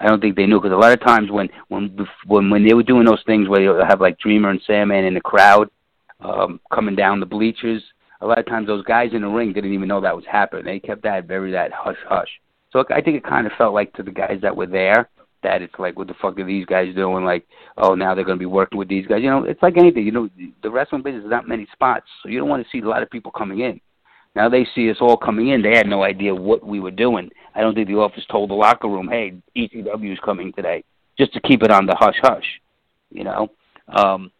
I 0.00 0.08
don't 0.08 0.20
think 0.20 0.36
they 0.36 0.46
knew 0.46 0.60
because 0.60 0.74
a 0.74 0.76
lot 0.76 0.92
of 0.92 1.00
times 1.00 1.30
when 1.30 1.48
when 1.68 1.96
when 2.26 2.50
when 2.50 2.66
they 2.66 2.74
were 2.74 2.82
doing 2.82 3.06
those 3.06 3.22
things 3.26 3.48
where 3.48 3.62
you 3.62 3.80
have 3.88 4.00
like 4.00 4.18
Dreamer 4.18 4.50
and 4.50 4.60
Sandman 4.66 5.04
in 5.04 5.14
the 5.14 5.20
crowd 5.20 5.70
um, 6.20 6.60
coming 6.72 6.96
down 6.96 7.20
the 7.20 7.26
bleachers, 7.26 7.82
a 8.20 8.26
lot 8.26 8.38
of 8.38 8.46
times 8.46 8.66
those 8.66 8.84
guys 8.84 9.10
in 9.12 9.22
the 9.22 9.28
ring 9.28 9.52
didn't 9.52 9.72
even 9.72 9.88
know 9.88 10.00
that 10.00 10.16
was 10.16 10.24
happening. 10.30 10.64
They 10.64 10.80
kept 10.80 11.04
that 11.04 11.26
very 11.26 11.52
that 11.52 11.72
hush 11.72 11.96
hush. 12.08 12.28
So 12.74 12.84
I 12.90 13.00
think 13.00 13.16
it 13.16 13.24
kind 13.24 13.46
of 13.46 13.52
felt 13.56 13.72
like 13.72 13.92
to 13.94 14.02
the 14.02 14.10
guys 14.10 14.40
that 14.42 14.56
were 14.56 14.66
there 14.66 15.08
that 15.44 15.62
it's 15.62 15.74
like, 15.78 15.96
what 15.96 16.08
the 16.08 16.14
fuck 16.20 16.38
are 16.40 16.44
these 16.44 16.66
guys 16.66 16.92
doing? 16.94 17.24
Like, 17.24 17.46
oh, 17.78 17.94
now 17.94 18.14
they're 18.14 18.24
going 18.24 18.38
to 18.38 18.42
be 18.42 18.46
working 18.46 18.78
with 18.78 18.88
these 18.88 19.06
guys. 19.06 19.22
You 19.22 19.30
know, 19.30 19.44
it's 19.44 19.62
like 19.62 19.76
anything. 19.76 20.04
You 20.04 20.10
know, 20.10 20.28
the 20.62 20.70
wrestling 20.70 21.02
business 21.02 21.22
is 21.22 21.30
not 21.30 21.46
many 21.46 21.68
spots, 21.72 22.06
so 22.20 22.28
you 22.28 22.40
don't 22.40 22.48
want 22.48 22.64
to 22.64 22.70
see 22.70 22.84
a 22.84 22.88
lot 22.88 23.02
of 23.02 23.10
people 23.10 23.30
coming 23.30 23.60
in. 23.60 23.80
Now 24.34 24.48
they 24.48 24.66
see 24.74 24.90
us 24.90 24.96
all 25.00 25.16
coming 25.16 25.50
in. 25.50 25.62
They 25.62 25.76
had 25.76 25.86
no 25.86 26.02
idea 26.02 26.34
what 26.34 26.66
we 26.66 26.80
were 26.80 26.90
doing. 26.90 27.30
I 27.54 27.60
don't 27.60 27.76
think 27.76 27.86
the 27.86 27.94
office 27.94 28.24
told 28.28 28.50
the 28.50 28.54
locker 28.54 28.88
room, 28.88 29.06
"Hey, 29.08 29.34
ECW 29.54 30.12
is 30.12 30.18
coming 30.24 30.52
today," 30.52 30.82
just 31.16 31.32
to 31.34 31.40
keep 31.40 31.62
it 31.62 31.70
on 31.70 31.86
the 31.86 31.94
hush 31.94 32.18
hush. 32.20 32.60
You 33.12 33.22
know, 33.22 33.50
um, 33.86 34.32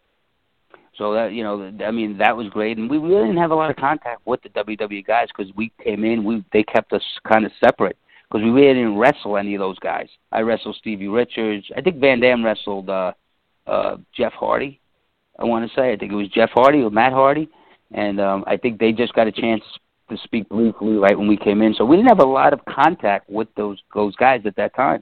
so 0.97 1.13
that 1.13 1.31
you 1.31 1.43
know, 1.43 1.71
I 1.85 1.91
mean, 1.91 2.17
that 2.17 2.35
was 2.35 2.49
great, 2.49 2.77
and 2.77 2.89
we 2.89 2.97
really 2.97 3.27
didn't 3.27 3.37
have 3.37 3.51
a 3.51 3.55
lot 3.55 3.69
of 3.69 3.77
contact 3.77 4.19
with 4.25 4.41
the 4.41 4.49
WWE 4.49 5.05
guys 5.05 5.29
because 5.29 5.55
we 5.55 5.71
came 5.81 6.03
in. 6.03 6.25
We 6.25 6.43
they 6.51 6.63
kept 6.63 6.91
us 6.91 7.03
kind 7.23 7.45
of 7.45 7.53
separate 7.63 7.95
because 8.35 8.43
we 8.43 8.51
really 8.51 8.73
didn't 8.73 8.97
wrestle 8.97 9.37
any 9.37 9.55
of 9.55 9.59
those 9.59 9.79
guys. 9.79 10.09
I 10.29 10.41
wrestled 10.41 10.75
Stevie 10.75 11.07
Richards. 11.07 11.65
I 11.77 11.79
think 11.79 12.01
Van 12.01 12.19
Dam 12.19 12.43
wrestled 12.43 12.89
uh, 12.89 13.13
uh, 13.65 13.95
Jeff 14.13 14.33
Hardy. 14.33 14.81
I 15.39 15.45
want 15.45 15.69
to 15.69 15.73
say. 15.73 15.93
I 15.93 15.95
think 15.95 16.11
it 16.11 16.15
was 16.15 16.27
Jeff 16.27 16.49
Hardy 16.53 16.81
or 16.81 16.89
Matt 16.89 17.13
Hardy, 17.13 17.47
and 17.93 18.19
um, 18.19 18.43
I 18.45 18.57
think 18.57 18.77
they 18.77 18.91
just 18.91 19.13
got 19.13 19.27
a 19.27 19.31
chance 19.31 19.63
to 20.09 20.17
speak 20.17 20.49
briefly 20.49 20.97
right 20.97 21.17
when 21.17 21.29
we 21.29 21.37
came 21.37 21.61
in. 21.61 21.73
So 21.75 21.85
we 21.85 21.95
didn't 21.95 22.09
have 22.09 22.19
a 22.19 22.25
lot 22.25 22.51
of 22.51 22.59
contact 22.65 23.29
with 23.29 23.47
those 23.55 23.81
those 23.93 24.15
guys 24.17 24.41
at 24.45 24.57
that 24.57 24.75
time, 24.75 25.01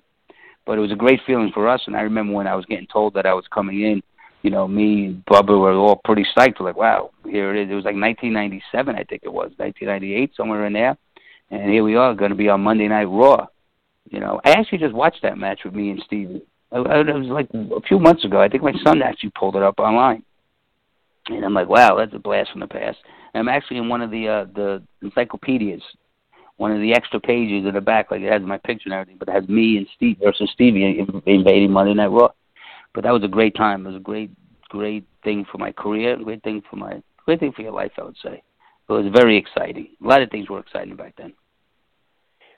but 0.67 0.77
it 0.77 0.81
was 0.81 0.91
a 0.91 0.95
great 0.95 1.19
feeling 1.25 1.49
for 1.55 1.67
us. 1.67 1.81
And 1.87 1.95
I 1.95 2.01
remember 2.01 2.33
when 2.33 2.45
I 2.45 2.53
was 2.53 2.65
getting 2.65 2.87
told 2.87 3.15
that 3.15 3.25
I 3.25 3.33
was 3.33 3.45
coming 3.51 3.81
in, 3.81 4.03
you 4.43 4.51
know, 4.51 4.67
me 4.67 5.05
and 5.05 5.25
Bubba 5.25 5.59
were 5.59 5.73
all 5.73 5.99
pretty 6.05 6.25
psyched. 6.37 6.59
We're 6.59 6.67
like, 6.67 6.77
wow, 6.77 7.09
here 7.27 7.55
it 7.55 7.63
is. 7.63 7.71
It 7.71 7.75
was 7.75 7.85
like 7.85 7.95
1997, 7.95 8.95
I 8.95 9.03
think 9.03 9.23
it 9.23 9.33
was 9.33 9.51
1998, 9.57 10.31
somewhere 10.37 10.67
in 10.67 10.73
there, 10.73 10.95
and 11.49 11.71
here 11.71 11.83
we 11.83 11.95
are, 11.95 12.13
going 12.13 12.31
to 12.31 12.35
be 12.37 12.49
on 12.49 12.61
Monday 12.61 12.87
Night 12.87 13.05
Raw. 13.05 13.47
You 14.09 14.19
know, 14.19 14.41
I 14.43 14.51
actually 14.51 14.79
just 14.79 14.93
watched 14.93 15.21
that 15.23 15.37
match 15.37 15.61
with 15.63 15.73
me 15.73 15.91
and 15.91 16.03
Stevie. 16.05 16.43
It 16.71 16.79
was 16.79 17.27
like 17.27 17.49
a 17.53 17.81
few 17.81 17.99
months 17.99 18.25
ago. 18.25 18.41
I 18.41 18.49
think 18.49 18.63
my 18.63 18.73
son 18.83 19.01
actually 19.01 19.31
pulled 19.37 19.55
it 19.55 19.61
up 19.61 19.79
online, 19.79 20.23
and 21.27 21.45
I'm 21.45 21.53
like, 21.53 21.69
wow, 21.69 21.95
that's 21.95 22.13
a 22.13 22.19
blast 22.19 22.51
from 22.51 22.61
the 22.61 22.67
past. 22.67 22.97
And 23.33 23.41
I'm 23.41 23.55
actually 23.55 23.77
in 23.77 23.89
one 23.89 24.01
of 24.01 24.09
the 24.09 24.27
uh, 24.27 24.45
the 24.55 24.83
encyclopedias, 25.03 25.83
one 26.57 26.71
of 26.71 26.79
the 26.81 26.93
extra 26.93 27.19
pages 27.19 27.67
in 27.67 27.73
the 27.73 27.81
back, 27.81 28.09
like 28.09 28.21
it 28.21 28.31
has 28.31 28.41
my 28.41 28.57
picture 28.57 28.85
and 28.85 28.93
everything, 28.93 29.17
but 29.19 29.27
it 29.27 29.33
has 29.33 29.47
me 29.47 29.77
and 29.77 29.87
Steve 29.95 30.17
versus 30.23 30.49
Stevie 30.53 31.05
invading 31.25 31.71
Monday 31.71 31.93
Night 31.93 32.07
Raw. 32.07 32.29
But 32.93 33.03
that 33.03 33.11
was 33.13 33.23
a 33.23 33.27
great 33.27 33.55
time. 33.55 33.85
It 33.85 33.89
was 33.89 33.97
a 33.97 34.03
great, 34.03 34.31
great 34.69 35.05
thing 35.23 35.45
for 35.51 35.57
my 35.57 35.71
career, 35.71 36.17
great 36.17 36.43
thing 36.43 36.61
for 36.69 36.75
my, 36.75 37.01
great 37.25 37.39
thing 37.39 37.51
for 37.51 37.63
your 37.63 37.71
life, 37.71 37.91
I 37.97 38.03
would 38.03 38.17
say. 38.23 38.41
It 38.89 38.93
was 38.93 39.11
very 39.13 39.37
exciting. 39.37 39.87
A 40.03 40.07
lot 40.07 40.21
of 40.21 40.29
things 40.29 40.49
were 40.49 40.59
exciting 40.59 40.95
back 40.95 41.15
then. 41.17 41.33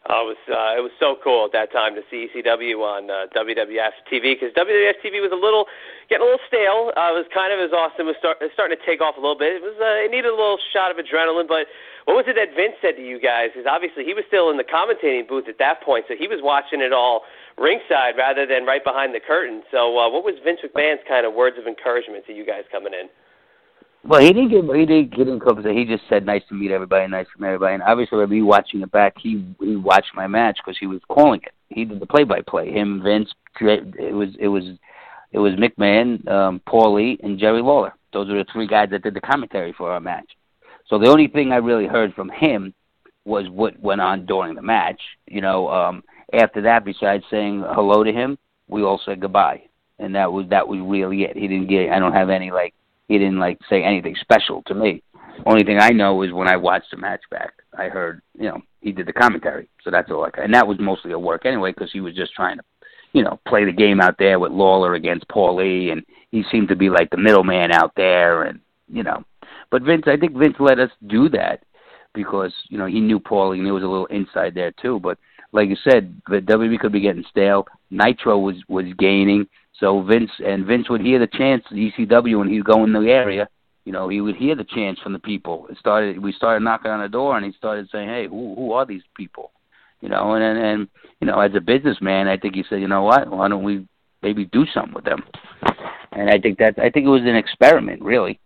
Uh, 0.05 0.21
it 0.21 0.37
was 0.37 0.41
uh, 0.53 0.77
it 0.77 0.83
was 0.85 0.93
so 1.01 1.17
cool 1.25 1.49
at 1.49 1.53
that 1.57 1.73
time 1.73 1.97
to 1.97 2.05
see 2.13 2.29
ECW 2.29 2.77
on 2.77 3.09
uh, 3.09 3.25
WWF 3.33 4.05
TV 4.05 4.37
because 4.37 4.53
WWF 4.53 5.01
TV 5.01 5.17
was 5.17 5.33
a 5.33 5.39
little 5.39 5.65
getting 6.13 6.21
a 6.21 6.29
little 6.29 6.45
stale. 6.45 6.93
Uh, 6.93 7.09
it 7.09 7.17
was 7.17 7.25
kind 7.33 7.49
of 7.49 7.57
as 7.57 7.73
Austin 7.73 8.05
was 8.05 8.13
start, 8.21 8.37
starting 8.53 8.77
to 8.77 8.83
take 8.85 9.01
off 9.01 9.17
a 9.17 9.21
little 9.21 9.37
bit. 9.37 9.57
It 9.57 9.65
was 9.65 9.73
uh, 9.81 10.05
it 10.05 10.13
needed 10.13 10.29
a 10.29 10.37
little 10.37 10.61
shot 10.69 10.93
of 10.93 11.01
adrenaline. 11.01 11.49
But 11.49 11.65
what 12.05 12.13
was 12.21 12.29
it 12.29 12.37
that 12.37 12.53
Vince 12.53 12.77
said 12.85 13.01
to 13.01 13.05
you 13.05 13.17
guys? 13.17 13.49
Because 13.49 13.65
obviously 13.65 14.05
he 14.05 14.13
was 14.13 14.21
still 14.29 14.53
in 14.53 14.61
the 14.61 14.67
commentating 14.69 15.25
booth 15.25 15.49
at 15.49 15.57
that 15.57 15.81
point, 15.81 16.05
so 16.05 16.13
he 16.13 16.29
was 16.29 16.37
watching 16.37 16.85
it 16.85 16.93
all 16.93 17.25
ringside 17.57 18.13
rather 18.13 18.45
than 18.45 18.61
right 18.61 18.85
behind 18.85 19.17
the 19.17 19.23
curtain. 19.25 19.65
So 19.73 19.97
uh, 19.97 20.05
what 20.05 20.21
was 20.21 20.37
Vince 20.45 20.61
McMahon's 20.61 21.01
kind 21.09 21.25
of 21.25 21.33
words 21.33 21.57
of 21.57 21.65
encouragement 21.65 22.29
to 22.29 22.33
you 22.33 22.45
guys 22.45 22.61
coming 22.69 22.93
in? 22.93 23.09
Well, 24.07 24.21
he 24.21 24.33
didn't 24.33 24.49
get 24.49 24.63
he 24.75 24.85
didn't 24.85 25.15
get 25.15 25.27
in 25.27 25.39
close. 25.39 25.65
He 25.65 25.83
just 25.83 26.03
said 26.07 26.27
nice 26.27 26.43
to 26.49 26.53
meet 26.53 26.69
everybody, 26.69 27.07
nice 27.07 27.25
to 27.35 27.41
meet 27.41 27.47
everybody. 27.47 27.73
And 27.73 27.83
obviously, 27.83 28.23
me 28.27 28.43
watching 28.43 28.81
it 28.81 28.91
back, 28.91 29.15
he 29.17 29.43
he 29.59 29.75
watched 29.75 30.13
my 30.13 30.27
match 30.27 30.59
because 30.63 30.77
he 30.77 30.85
was 30.85 31.01
calling 31.09 31.41
it. 31.41 31.53
He 31.69 31.85
did 31.85 31.99
the 31.99 32.05
play-by-play. 32.05 32.71
Him, 32.71 33.01
Vince, 33.03 33.31
it 33.59 34.13
was 34.13 34.29
it 34.39 34.47
was 34.47 34.63
it 35.31 35.39
was 35.39 35.53
McMahon, 35.53 36.27
um, 36.29 36.61
Paulie, 36.67 37.17
and 37.23 37.39
Jerry 37.39 37.63
Lawler. 37.63 37.95
Those 38.13 38.29
are 38.29 38.37
the 38.37 38.45
three 38.53 38.67
guys 38.67 38.89
that 38.91 39.01
did 39.01 39.15
the 39.15 39.21
commentary 39.21 39.73
for 39.73 39.91
our 39.91 39.99
match. 39.99 40.37
So 40.87 40.99
the 40.99 41.09
only 41.09 41.27
thing 41.27 41.51
I 41.51 41.57
really 41.57 41.87
heard 41.87 42.13
from 42.13 42.29
him 42.29 42.75
was 43.25 43.49
what 43.49 43.79
went 43.79 44.01
on 44.01 44.27
during 44.27 44.53
the 44.53 44.61
match. 44.61 45.01
You 45.25 45.41
know, 45.41 45.67
um, 45.69 46.03
after 46.31 46.61
that, 46.61 46.85
besides 46.85 47.23
saying 47.31 47.63
hello 47.67 48.03
to 48.03 48.13
him, 48.13 48.37
we 48.67 48.83
all 48.83 49.01
said 49.03 49.19
goodbye, 49.19 49.63
and 49.97 50.13
that 50.13 50.31
was 50.31 50.47
that 50.49 50.67
was 50.67 50.79
really 50.79 51.23
it. 51.23 51.35
He 51.35 51.47
didn't 51.47 51.69
get. 51.69 51.89
I 51.89 51.97
don't 51.97 52.13
have 52.13 52.29
any 52.29 52.51
like 52.51 52.75
he 53.07 53.17
didn't 53.17 53.39
like 53.39 53.59
say 53.69 53.83
anything 53.83 54.15
special 54.19 54.63
to 54.63 54.75
me. 54.75 55.03
Only 55.45 55.63
thing 55.63 55.79
I 55.79 55.89
know 55.89 56.21
is 56.21 56.31
when 56.31 56.47
I 56.47 56.55
watched 56.55 56.91
the 56.91 56.97
match 56.97 57.21
back, 57.29 57.53
I 57.77 57.89
heard 57.89 58.21
you 58.37 58.45
know 58.45 58.61
he 58.81 58.91
did 58.91 59.07
the 59.07 59.13
commentary, 59.13 59.67
so 59.83 59.91
that's 59.91 60.09
all. 60.11 60.25
I, 60.25 60.29
and 60.41 60.53
that 60.53 60.67
was 60.67 60.77
mostly 60.79 61.11
a 61.11 61.19
work 61.19 61.45
anyway 61.45 61.71
because 61.71 61.91
he 61.91 62.01
was 62.01 62.15
just 62.15 62.33
trying 62.33 62.57
to, 62.57 62.63
you 63.13 63.23
know, 63.23 63.39
play 63.47 63.65
the 63.65 63.71
game 63.71 63.99
out 63.99 64.15
there 64.17 64.39
with 64.39 64.51
Lawler 64.51 64.93
against 64.93 65.27
Paulie, 65.27 65.91
and 65.91 66.03
he 66.31 66.43
seemed 66.51 66.69
to 66.69 66.75
be 66.75 66.89
like 66.89 67.09
the 67.09 67.17
middleman 67.17 67.71
out 67.71 67.91
there, 67.95 68.43
and 68.43 68.59
you 68.87 69.03
know. 69.03 69.23
But 69.71 69.81
Vince, 69.81 70.03
I 70.07 70.17
think 70.17 70.37
Vince 70.37 70.55
let 70.59 70.79
us 70.79 70.91
do 71.07 71.27
that 71.29 71.63
because 72.13 72.53
you 72.69 72.77
know 72.77 72.85
he 72.85 73.01
knew 73.01 73.19
Paulie 73.19 73.57
and 73.57 73.65
there 73.65 73.73
was 73.73 73.83
a 73.83 73.87
little 73.87 74.05
inside 74.07 74.55
there 74.55 74.71
too. 74.81 74.99
But 74.99 75.17
like 75.51 75.69
you 75.69 75.77
said, 75.83 76.15
the 76.27 76.37
WWE 76.37 76.79
could 76.79 76.91
be 76.91 77.01
getting 77.01 77.25
stale. 77.29 77.65
Nitro 77.91 78.39
was 78.39 78.55
was 78.67 78.85
gaining. 78.97 79.47
So 79.79 80.01
Vince 80.01 80.31
and 80.45 80.65
Vince 80.65 80.89
would 80.89 81.01
hear 81.01 81.19
the 81.19 81.27
chants 81.27 81.67
at 81.69 81.77
ECW 81.77 82.39
when 82.39 82.49
he'd 82.49 82.63
go 82.65 82.83
in 82.83 82.93
the 82.93 83.01
area. 83.01 83.47
You 83.83 83.91
know, 83.91 84.07
he 84.09 84.21
would 84.21 84.35
hear 84.35 84.55
the 84.55 84.63
chants 84.63 85.01
from 85.01 85.13
the 85.13 85.19
people. 85.19 85.67
It 85.69 85.77
started. 85.77 86.17
We 86.19 86.31
started 86.33 86.63
knocking 86.63 86.91
on 86.91 87.01
the 87.01 87.09
door, 87.09 87.37
and 87.37 87.45
he 87.45 87.51
started 87.53 87.87
saying, 87.91 88.09
"Hey, 88.09 88.27
who 88.27 88.55
who 88.55 88.71
are 88.73 88.85
these 88.85 89.03
people?" 89.15 89.51
You 90.01 90.09
know, 90.09 90.33
and 90.33 90.43
and, 90.43 90.57
and 90.57 90.87
you 91.19 91.27
know, 91.27 91.39
as 91.39 91.53
a 91.55 91.61
businessman, 91.61 92.27
I 92.27 92.37
think 92.37 92.55
he 92.55 92.63
said, 92.67 92.81
"You 92.81 92.87
know 92.87 93.03
what? 93.03 93.29
Why 93.29 93.47
don't 93.47 93.63
we 93.63 93.87
maybe 94.23 94.45
do 94.45 94.65
something 94.73 94.93
with 94.93 95.05
them?" 95.05 95.23
And 96.11 96.29
I 96.29 96.39
think 96.39 96.57
that 96.59 96.79
I 96.79 96.89
think 96.89 97.05
it 97.05 97.09
was 97.09 97.21
an 97.21 97.35
experiment, 97.35 98.01
really. 98.01 98.39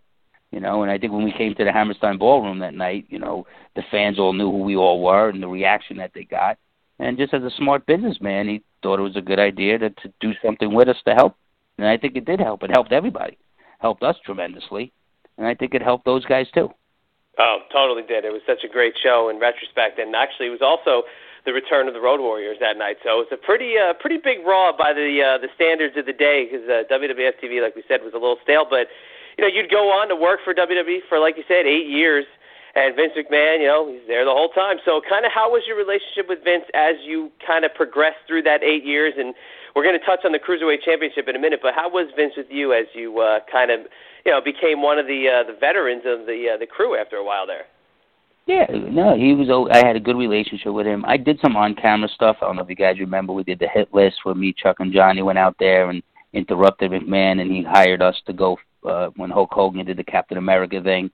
You 0.52 0.60
know, 0.60 0.82
and 0.82 0.92
I 0.92 0.98
think 0.98 1.14
when 1.14 1.24
we 1.24 1.32
came 1.32 1.54
to 1.56 1.64
the 1.64 1.72
Hammerstein 1.72 2.18
Ballroom 2.18 2.60
that 2.60 2.74
night, 2.74 3.06
you 3.10 3.20
know, 3.20 3.46
the 3.76 3.84
fans 3.92 4.18
all 4.18 4.34
knew 4.34 4.52
who 4.52 4.64
we 4.64 4.76
all 4.76 5.02
were 5.02 5.30
and 5.30 5.44
the 5.44 5.48
reaction 5.48 5.98
that 5.98 6.12
they 6.14 6.24
got. 6.24 6.58
And 7.00 7.18
just 7.18 7.34
as 7.34 7.44
a 7.44 7.52
smart 7.58 7.86
businessman, 7.86 8.48
he 8.48 8.62
thought 8.84 9.00
it 9.00 9.04
was 9.04 9.16
a 9.16 9.22
good 9.22 9.40
idea 9.40 9.78
to, 9.80 9.90
to 9.90 10.14
do 10.20 10.34
something 10.44 10.74
with 10.74 10.90
us 10.90 10.98
to 11.06 11.14
help. 11.14 11.36
And 11.78 11.88
I 11.88 11.98
think 11.98 12.16
it 12.16 12.26
did 12.26 12.40
help. 12.40 12.64
It 12.64 12.72
helped 12.72 12.92
everybody. 12.92 13.38
Helped 13.80 14.04
us 14.04 14.18
tremendously. 14.26 14.92
And 15.38 15.48
I 15.48 15.56
think 15.56 15.74
it 15.74 15.82
helped 15.82 16.04
those 16.04 16.26
guys 16.26 16.48
too. 16.54 16.70
Oh, 17.40 17.60
totally 17.72 18.04
did. 18.04 18.26
It 18.26 18.34
was 18.34 18.42
such 18.46 18.66
a 18.66 18.68
great 18.68 18.94
show 19.02 19.30
in 19.30 19.40
retrospect, 19.40 19.98
and 19.98 20.14
actually, 20.14 20.48
it 20.48 20.56
was 20.60 20.62
also 20.62 21.08
the 21.46 21.54
return 21.54 21.88
of 21.88 21.94
the 21.94 22.02
Road 22.04 22.20
Warriors 22.20 22.58
that 22.60 22.76
night. 22.78 22.98
So 23.02 23.24
it 23.24 23.32
was 23.32 23.32
a 23.32 23.40
pretty, 23.40 23.80
uh, 23.80 23.94
pretty 23.96 24.18
big 24.18 24.44
Raw 24.46 24.76
by 24.76 24.92
the 24.92 25.24
uh, 25.24 25.38
the 25.40 25.48
standards 25.56 25.96
of 25.96 26.06
the 26.06 26.12
day 26.12 26.44
because 26.44 26.68
uh, 26.68 26.84
WWF 26.92 27.40
TV, 27.40 27.64
like 27.64 27.80
we 27.80 27.84
said, 27.88 28.04
was 28.04 28.12
a 28.12 28.20
little 28.20 28.44
stale. 28.44 28.68
But 28.70 28.92
you 29.40 29.48
know, 29.48 29.48
you'd 29.48 29.72
go 29.72 29.88
on 29.88 30.10
to 30.10 30.20
work 30.20 30.44
for 30.44 30.54
WWE 30.54 31.08
for, 31.08 31.18
like 31.18 31.38
you 31.38 31.48
said, 31.48 31.64
eight 31.64 31.88
years, 31.88 32.26
and 32.76 32.96
Vince 32.96 33.14
McMahon, 33.18 33.62
you 33.62 33.68
know, 33.68 33.92
he's 33.92 34.06
there 34.08 34.26
the 34.26 34.32
whole 34.32 34.50
time. 34.50 34.78
So, 34.86 35.02
kind 35.08 35.26
of, 35.26 35.32
how 35.34 35.50
was 35.50 35.64
your 35.68 35.78
relationship 35.78 36.30
with 36.30 36.44
Vince 36.44 36.66
as 36.74 36.96
you 37.04 37.32
kind 37.46 37.66
of 37.66 37.74
progressed 37.74 38.22
through 38.28 38.44
that 38.44 38.64
eight 38.64 38.86
years? 38.86 39.14
And 39.18 39.34
we're 39.76 39.84
going 39.84 39.98
to 39.98 40.06
touch 40.06 40.22
on 40.26 40.32
the 40.32 40.40
cruiserweight 40.40 40.84
championship 40.84 41.28
in 41.28 41.36
a 41.36 41.40
minute. 41.40 41.60
But 41.62 41.74
how 41.74 41.90
was 41.90 42.12
Vince 42.16 42.34
with 42.38 42.48
you 42.50 42.74
as 42.74 42.86
you 42.94 43.20
uh, 43.20 43.40
kind 43.52 43.72
of, 43.72 43.82
you 44.26 44.32
know, 44.32 44.42
became 44.42 44.82
one 44.82 45.00
of 45.00 45.08
the 45.08 45.28
uh, 45.28 45.48
the 45.48 45.58
veterans 45.58 46.04
of 46.06 46.26
the 46.26 46.54
uh, 46.54 46.58
the 46.58 46.68
crew 46.68 46.96
after 46.96 47.18
a 47.18 47.24
while 47.24 47.48
there? 47.48 47.66
Yeah, 48.46 48.66
no, 48.70 49.16
he 49.16 49.34
was. 49.36 49.50
I 49.72 49.86
had 49.86 49.96
a 49.96 50.00
good 50.00 50.18
relationship 50.18 50.74
with 50.74 50.88
him. 50.88 51.06
I 51.06 51.18
did 51.18 51.40
some 51.40 51.56
on-camera 51.56 52.10
stuff. 52.10 52.38
I 52.42 52.46
don't 52.46 52.56
know 52.56 52.64
if 52.64 52.70
you 52.70 52.76
guys 52.76 53.00
remember. 53.00 53.32
We 53.32 53.44
did 53.44 53.60
the 53.60 53.68
hit 53.68 53.94
list 53.94 54.22
where 54.24 54.34
me, 54.34 54.56
Chuck, 54.58 54.78
and 54.80 54.92
Johnny 54.92 55.22
went 55.22 55.38
out 55.38 55.56
there 55.60 55.90
and 55.90 56.02
interrupted 56.34 56.92
McMahon, 56.92 57.42
and 57.42 57.52
he 57.52 57.64
hired 57.64 58.02
us 58.02 58.16
to 58.26 58.34
go 58.34 58.58
uh, 58.88 59.10
when 59.18 59.30
Hulk 59.30 59.52
Hogan 59.52 59.86
did 59.86 59.98
the 59.98 60.04
Captain 60.04 60.38
America 60.38 60.82
thing. 60.82 61.12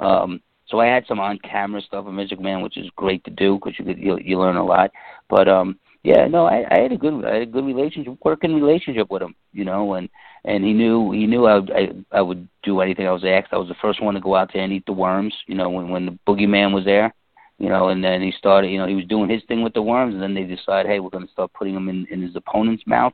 Um, 0.00 0.40
so 0.72 0.80
I 0.80 0.86
had 0.86 1.06
some 1.06 1.20
on-camera 1.20 1.82
stuff 1.82 2.06
with 2.06 2.14
Magic 2.14 2.40
Man, 2.40 2.62
which 2.62 2.78
is 2.78 2.88
great 2.96 3.22
to 3.24 3.30
do 3.30 3.60
because 3.62 3.78
you, 3.78 3.94
you 3.94 4.18
you 4.18 4.40
learn 4.40 4.56
a 4.56 4.64
lot. 4.64 4.90
But 5.28 5.46
um, 5.46 5.78
yeah, 6.02 6.26
no, 6.26 6.46
I, 6.46 6.64
I 6.70 6.80
had 6.80 6.92
a 6.92 6.96
good 6.96 7.24
I 7.26 7.34
had 7.34 7.42
a 7.42 7.46
good 7.46 7.66
relationship, 7.66 8.16
working 8.24 8.54
relationship 8.54 9.10
with 9.10 9.20
him, 9.20 9.34
you 9.52 9.66
know, 9.66 9.94
and 9.94 10.08
and 10.46 10.64
he 10.64 10.72
knew 10.72 11.12
he 11.12 11.26
knew 11.26 11.44
I 11.46 11.58
I 11.58 11.88
I 12.10 12.22
would 12.22 12.48
do 12.62 12.80
anything 12.80 13.06
I 13.06 13.12
was 13.12 13.24
asked. 13.24 13.52
I 13.52 13.58
was 13.58 13.68
the 13.68 13.76
first 13.82 14.02
one 14.02 14.14
to 14.14 14.20
go 14.20 14.34
out 14.34 14.50
there 14.52 14.64
and 14.64 14.72
eat 14.72 14.86
the 14.86 14.94
worms, 14.94 15.34
you 15.46 15.54
know, 15.54 15.68
when 15.68 15.90
when 15.90 16.06
the 16.06 16.18
boogeyman 16.26 16.72
was 16.72 16.86
there, 16.86 17.14
you 17.58 17.68
know, 17.68 17.90
and 17.90 18.02
then 18.02 18.22
he 18.22 18.32
started, 18.32 18.70
you 18.70 18.78
know, 18.78 18.86
he 18.86 18.94
was 18.94 19.04
doing 19.04 19.28
his 19.28 19.42
thing 19.48 19.62
with 19.62 19.74
the 19.74 19.82
worms, 19.82 20.14
and 20.14 20.22
then 20.22 20.32
they 20.32 20.44
decided, 20.44 20.90
hey, 20.90 21.00
we're 21.00 21.10
going 21.10 21.26
to 21.26 21.32
start 21.32 21.52
putting 21.52 21.74
them 21.74 21.90
in 21.90 22.06
in 22.10 22.22
his 22.22 22.34
opponent's 22.34 22.86
mouth. 22.86 23.12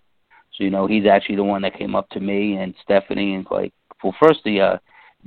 So 0.55 0.63
you 0.63 0.71
know, 0.71 0.87
he's 0.87 1.07
actually 1.07 1.37
the 1.37 1.45
one 1.45 1.63
that 1.63 1.77
came 1.77 1.97
up 1.97 2.09
to 2.11 2.21
me 2.21 2.57
and 2.57 2.73
Stephanie 2.85 3.35
and 3.35 3.47
like, 3.51 3.73
well, 4.05 4.15
first 4.23 4.41
the 4.45 4.61
uh, 4.61 4.79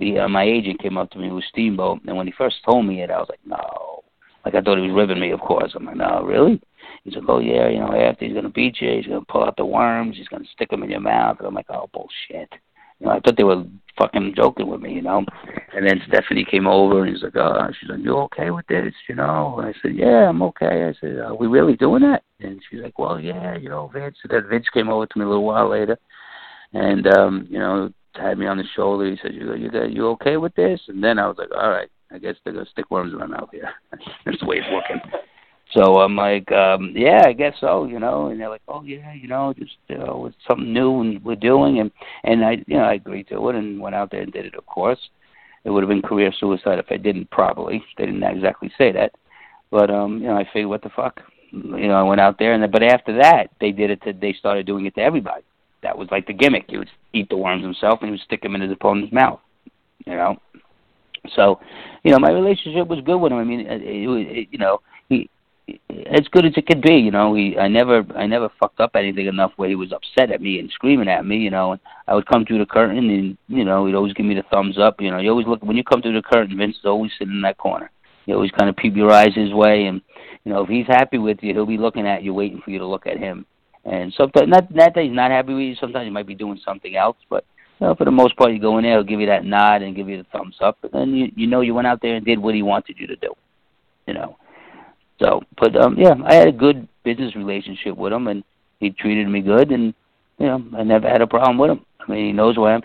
the 0.02 0.20
uh, 0.20 0.28
my 0.28 0.44
agent 0.44 0.82
came 0.82 0.98
up 0.98 1.10
to 1.12 1.20
me 1.20 1.32
with 1.32 1.46
Steamboat, 1.46 2.02
and 2.06 2.18
when 2.18 2.28
he 2.28 2.34
first 2.38 2.58
told 2.66 2.86
me 2.86 3.02
it, 3.02 3.12
I 3.12 3.20
was 3.20 3.30
like, 3.30 3.40
no, 3.46 4.04
like 4.44 4.56
I 4.56 4.62
thought 4.62 4.78
he 4.80 4.88
was 4.88 4.96
ribbing 4.96 5.22
me. 5.22 5.32
Of 5.32 5.40
course, 5.40 5.72
I'm 5.76 5.86
like, 5.86 5.96
no, 5.96 6.24
really? 6.24 6.62
He's 7.04 7.16
like, 7.16 7.24
oh 7.30 7.40
yeah, 7.40 7.70
you 7.70 7.80
know, 7.80 7.94
after 7.94 8.26
he's 8.26 8.34
gonna 8.34 8.50
beat 8.50 8.82
you, 8.82 8.98
he's 8.98 9.06
gonna 9.06 9.22
pull 9.30 9.46
out 9.46 9.56
the 9.56 9.66
worms, 9.66 10.18
he's 10.18 10.28
gonna 10.28 10.44
stick 10.54 10.70
them 10.72 10.84
in 10.84 10.90
your 10.90 11.00
mouth, 11.00 11.38
and 11.38 11.48
I'm 11.48 11.54
like, 11.54 11.70
oh 11.70 11.90
bullshit. 11.94 12.52
You 13.00 13.08
know, 13.08 13.14
I 13.14 13.20
thought 13.20 13.36
they 13.36 13.44
were 13.44 13.64
fucking 13.98 14.34
joking 14.36 14.68
with 14.68 14.82
me, 14.82 14.94
you 14.94 15.02
know. 15.02 15.26
And 15.74 15.88
then 15.88 16.02
Stephanie 16.08 16.46
came 16.46 16.68
over 16.68 17.04
and 17.04 17.10
he's 17.16 17.24
like, 17.24 17.36
oh, 17.36 17.68
she's 17.80 17.90
like, 17.90 18.00
you 18.04 18.16
okay 18.16 18.52
with 18.52 18.68
this, 18.68 18.94
you 19.10 19.16
know? 19.16 19.56
And 19.58 19.68
I 19.70 19.74
said, 19.82 19.96
yeah, 19.96 20.30
I'm 20.30 20.44
okay. 20.44 20.86
I 20.86 20.94
said, 21.02 21.18
are 21.18 21.36
we 21.36 21.48
really 21.48 21.76
doing 21.76 22.04
that? 22.04 22.22
And 22.42 22.62
she's 22.70 22.82
like, 22.82 23.00
well, 23.00 23.20
yeah, 23.20 23.58
you 23.58 23.70
know, 23.70 23.90
Vince. 23.92 24.18
And 24.24 24.32
then 24.32 24.48
Vince 24.48 24.68
came 24.72 24.90
over 24.90 25.08
to 25.08 25.20
me 25.20 25.26
a 25.26 25.28
little 25.28 25.46
while 25.46 25.70
later, 25.70 25.98
and 26.74 27.08
um, 27.08 27.48
you 27.50 27.58
know, 27.58 27.92
had 28.16 28.38
me 28.38 28.48
on 28.48 28.58
the 28.58 28.64
shoulder. 28.76 29.10
He 29.10 29.18
said, 29.22 29.34
"You, 29.34 29.54
you, 29.56 29.70
you 29.90 30.08
okay 30.10 30.38
with 30.38 30.54
this?" 30.56 30.80
And 30.88 31.04
then 31.04 31.20
I 31.20 31.28
was 31.28 31.38
like, 31.38 31.52
"All 31.56 31.70
right, 31.70 31.90
I 32.12 32.18
guess 32.18 32.36
they're 32.44 32.54
gonna 32.54 32.66
stick 32.66 32.90
worms 32.92 33.14
in 33.14 33.20
my 33.20 33.26
mouth 33.26 33.50
here." 33.52 33.72
That's 34.26 34.40
the 34.40 34.46
way 34.46 34.58
it's 34.58 34.68
working." 34.72 35.02
So 35.74 36.02
I'm 36.02 36.16
like, 36.16 36.52
um, 36.52 36.94
"Yeah, 36.96 37.24
I 37.26 37.34
guess 37.34 37.54
so," 37.60 37.86
you 37.86 38.00
know. 38.00 38.28
And 38.28 38.40
they're 38.40 38.50
like, 38.50 38.64
"Oh 38.68 38.84
yeah, 38.84 39.14
you 39.14 39.28
know, 39.28 39.54
just 39.58 39.78
you 39.88 39.98
know, 39.98 40.26
it's 40.28 40.38
something 40.48 40.74
new 40.74 41.02
and 41.02 41.24
we're 41.24 41.36
doing." 41.36 41.80
And 41.80 41.92
and 42.24 42.44
I, 42.44 42.64
you 42.68 42.78
know, 42.78 42.84
I 42.84 42.96
agreed 42.96 43.30
to 43.30 43.50
it 43.50 43.56
and 43.56 43.80
went 43.80 43.96
out 43.96 44.12
there 44.12 44.22
and 44.22 44.34
did 44.34 44.46
it. 44.46 44.56
Of 44.56 44.66
course, 44.66 45.00
it 45.64 45.70
would 45.70 45.84
have 45.84 45.90
been 45.90 46.02
career 46.02 46.34
suicide 46.38 46.80
if 46.80 46.92
I 46.92 46.98
didn't. 46.98 47.30
Probably 47.32 47.84
they 47.98 48.06
didn't 48.06 48.24
exactly 48.24 48.72
say 48.78 48.92
that, 48.92 49.14
but 49.70 49.90
um, 49.90 50.20
you 50.20 50.28
know, 50.28 50.38
I 50.38 50.44
figured, 50.46 50.70
what 50.70 50.84
the 50.84 50.90
fuck, 50.90 51.22
you 51.52 51.88
know, 51.88 51.96
I 51.96 52.04
went 52.04 52.22
out 52.22 52.38
there 52.40 52.54
and 52.54 52.72
but 52.72 52.84
after 52.84 53.18
that 53.22 53.50
they 53.60 53.72
did 53.72 53.90
it 53.90 54.02
to 54.04 54.14
they 54.14 54.34
started 54.34 54.66
doing 54.66 54.86
it 54.86 54.96
to 54.96 55.02
everybody 55.02 55.44
that 55.84 55.98
was 55.98 56.08
like 56.12 56.28
the 56.28 56.34
gimmick. 56.34 56.66
He 56.68 56.78
would 56.78 56.90
eat 57.14 57.30
the 57.30 57.38
worms 57.38 57.64
himself 57.64 58.00
and 58.02 58.10
he 58.10 58.12
would 58.12 58.22
stick 58.22 58.42
them 58.42 58.56
in 58.56 58.62
his 58.62 58.72
opponent's 58.72 59.14
mouth. 59.14 59.40
You 60.06 60.16
know, 60.16 60.38
so 61.36 61.60
you 62.04 62.12
know 62.12 62.20
my 62.20 62.32
relationship 62.32 62.88
was 62.88 63.00
good 63.06 63.18
with 63.18 63.32
him. 63.32 63.38
I 63.38 63.44
mean, 63.44 63.62
it, 63.62 63.82
it, 63.82 64.38
it, 64.38 64.48
you 64.52 64.58
know, 64.58 64.82
he 65.10 65.30
as 66.10 66.28
good 66.32 66.46
as 66.46 66.54
it 66.58 66.66
could 66.68 66.82
be. 66.82 66.96
You 66.96 67.12
know, 67.12 67.34
he 67.34 67.58
I 67.58 67.68
never 67.68 68.04
I 68.16 68.26
never 68.26 68.50
fucked 68.60 68.80
up 68.80 68.96
anything 68.96 69.28
enough 69.28 69.52
where 69.56 69.70
he 69.70 69.76
was 69.76 69.92
upset 69.92 70.32
at 70.32 70.42
me 70.42 70.60
and 70.60 70.72
screaming 70.72 71.08
at 71.08 71.26
me. 71.26 71.38
You 71.38 71.52
know, 71.52 71.74
and 71.74 71.82
I 72.08 72.16
would 72.16 72.26
come 72.26 72.46
through 72.46 72.60
the 72.60 72.66
curtain 72.66 72.98
and 72.98 73.38
you 73.48 73.64
know 73.64 73.86
he'd 73.86 73.96
always 73.96 74.14
give 74.14 74.26
me 74.26 74.36
the 74.36 74.44
thumbs 74.52 74.78
up. 74.80 75.00
You 75.00 75.12
know, 75.12 75.20
you 75.20 75.30
always 75.30 75.48
look 75.48 75.64
when 75.64 75.78
you 75.78 75.84
come 75.84 76.02
through 76.02 76.14
the 76.14 76.22
curtain. 76.22 76.58
Vince 76.58 76.78
is 76.78 76.86
always 76.86 77.12
sitting 77.18 77.36
in 77.36 77.42
that 77.42 77.58
corner. 77.58 77.92
You 78.26 78.36
always 78.36 78.52
kind 78.52 78.70
of 78.70 78.76
peep 78.76 78.96
your 78.96 79.12
eyes 79.12 79.34
his 79.36 79.54
way, 79.54 79.86
and 79.86 80.02
you 80.44 80.54
know 80.54 80.64
if 80.64 80.70
he's 80.70 80.88
happy 80.88 81.18
with 81.18 81.40
you, 81.42 81.54
he'll 81.54 81.66
be 81.66 81.78
looking 81.78 82.08
at 82.08 82.24
you, 82.24 82.34
waiting 82.34 82.62
for 82.64 82.72
you 82.72 82.80
to 82.80 82.86
look 82.86 83.08
at 83.08 83.18
him. 83.18 83.46
And 83.84 84.14
sometimes 84.14 84.48
not 84.48 84.74
not 84.74 84.94
that 84.94 85.04
he's 85.04 85.14
not 85.14 85.32
happy 85.32 85.54
with 85.54 85.64
you. 85.64 85.76
Sometimes 85.76 86.06
he 86.06 86.12
might 86.12 86.28
be 86.28 86.36
doing 86.36 86.60
something 86.64 86.96
else, 86.96 87.18
but 87.30 87.46
you 87.80 87.88
know, 87.88 87.96
for 87.96 88.06
the 88.06 88.12
most 88.12 88.36
part, 88.38 88.52
you 88.52 88.60
go 88.60 88.78
in 88.78 88.84
there, 88.84 88.94
he'll 88.94 89.04
give 89.04 89.20
you 89.20 89.28
that 89.28 89.44
nod 89.44 89.82
and 89.82 89.96
give 89.96 90.08
you 90.08 90.18
the 90.18 90.26
thumbs 90.32 90.56
up, 90.62 90.78
and 90.84 90.92
then 90.94 91.16
you 91.16 91.32
you 91.36 91.48
know 91.48 91.62
you 91.62 91.74
went 91.74 91.88
out 91.88 92.00
there 92.02 92.16
and 92.16 92.26
did 92.26 92.40
what 92.40 92.54
he 92.54 92.62
wanted 92.62 92.98
you 93.00 93.08
to 93.08 93.16
do. 93.16 93.34
You 94.06 94.14
know. 94.14 94.38
So, 95.22 95.42
but 95.60 95.76
um, 95.76 95.98
yeah, 95.98 96.14
I 96.26 96.36
had 96.36 96.48
a 96.48 96.52
good 96.52 96.88
business 97.04 97.36
relationship 97.36 97.98
with 97.98 98.14
him, 98.14 98.28
and 98.28 98.44
he 98.80 98.92
treated 98.92 99.28
me 99.28 99.42
good, 99.42 99.72
and 99.72 99.94
you 100.38 100.48
know, 100.48 100.64
I 100.76 100.84
never 100.84 101.08
had 101.08 101.22
a 101.22 101.28
problem 101.28 101.58
with 101.58 101.72
him. 101.72 101.86
I 102.00 102.12
mean, 102.12 102.26
he 102.28 102.32
knows 102.34 102.56
who 102.56 102.64
I 102.64 102.74
am. 102.74 102.82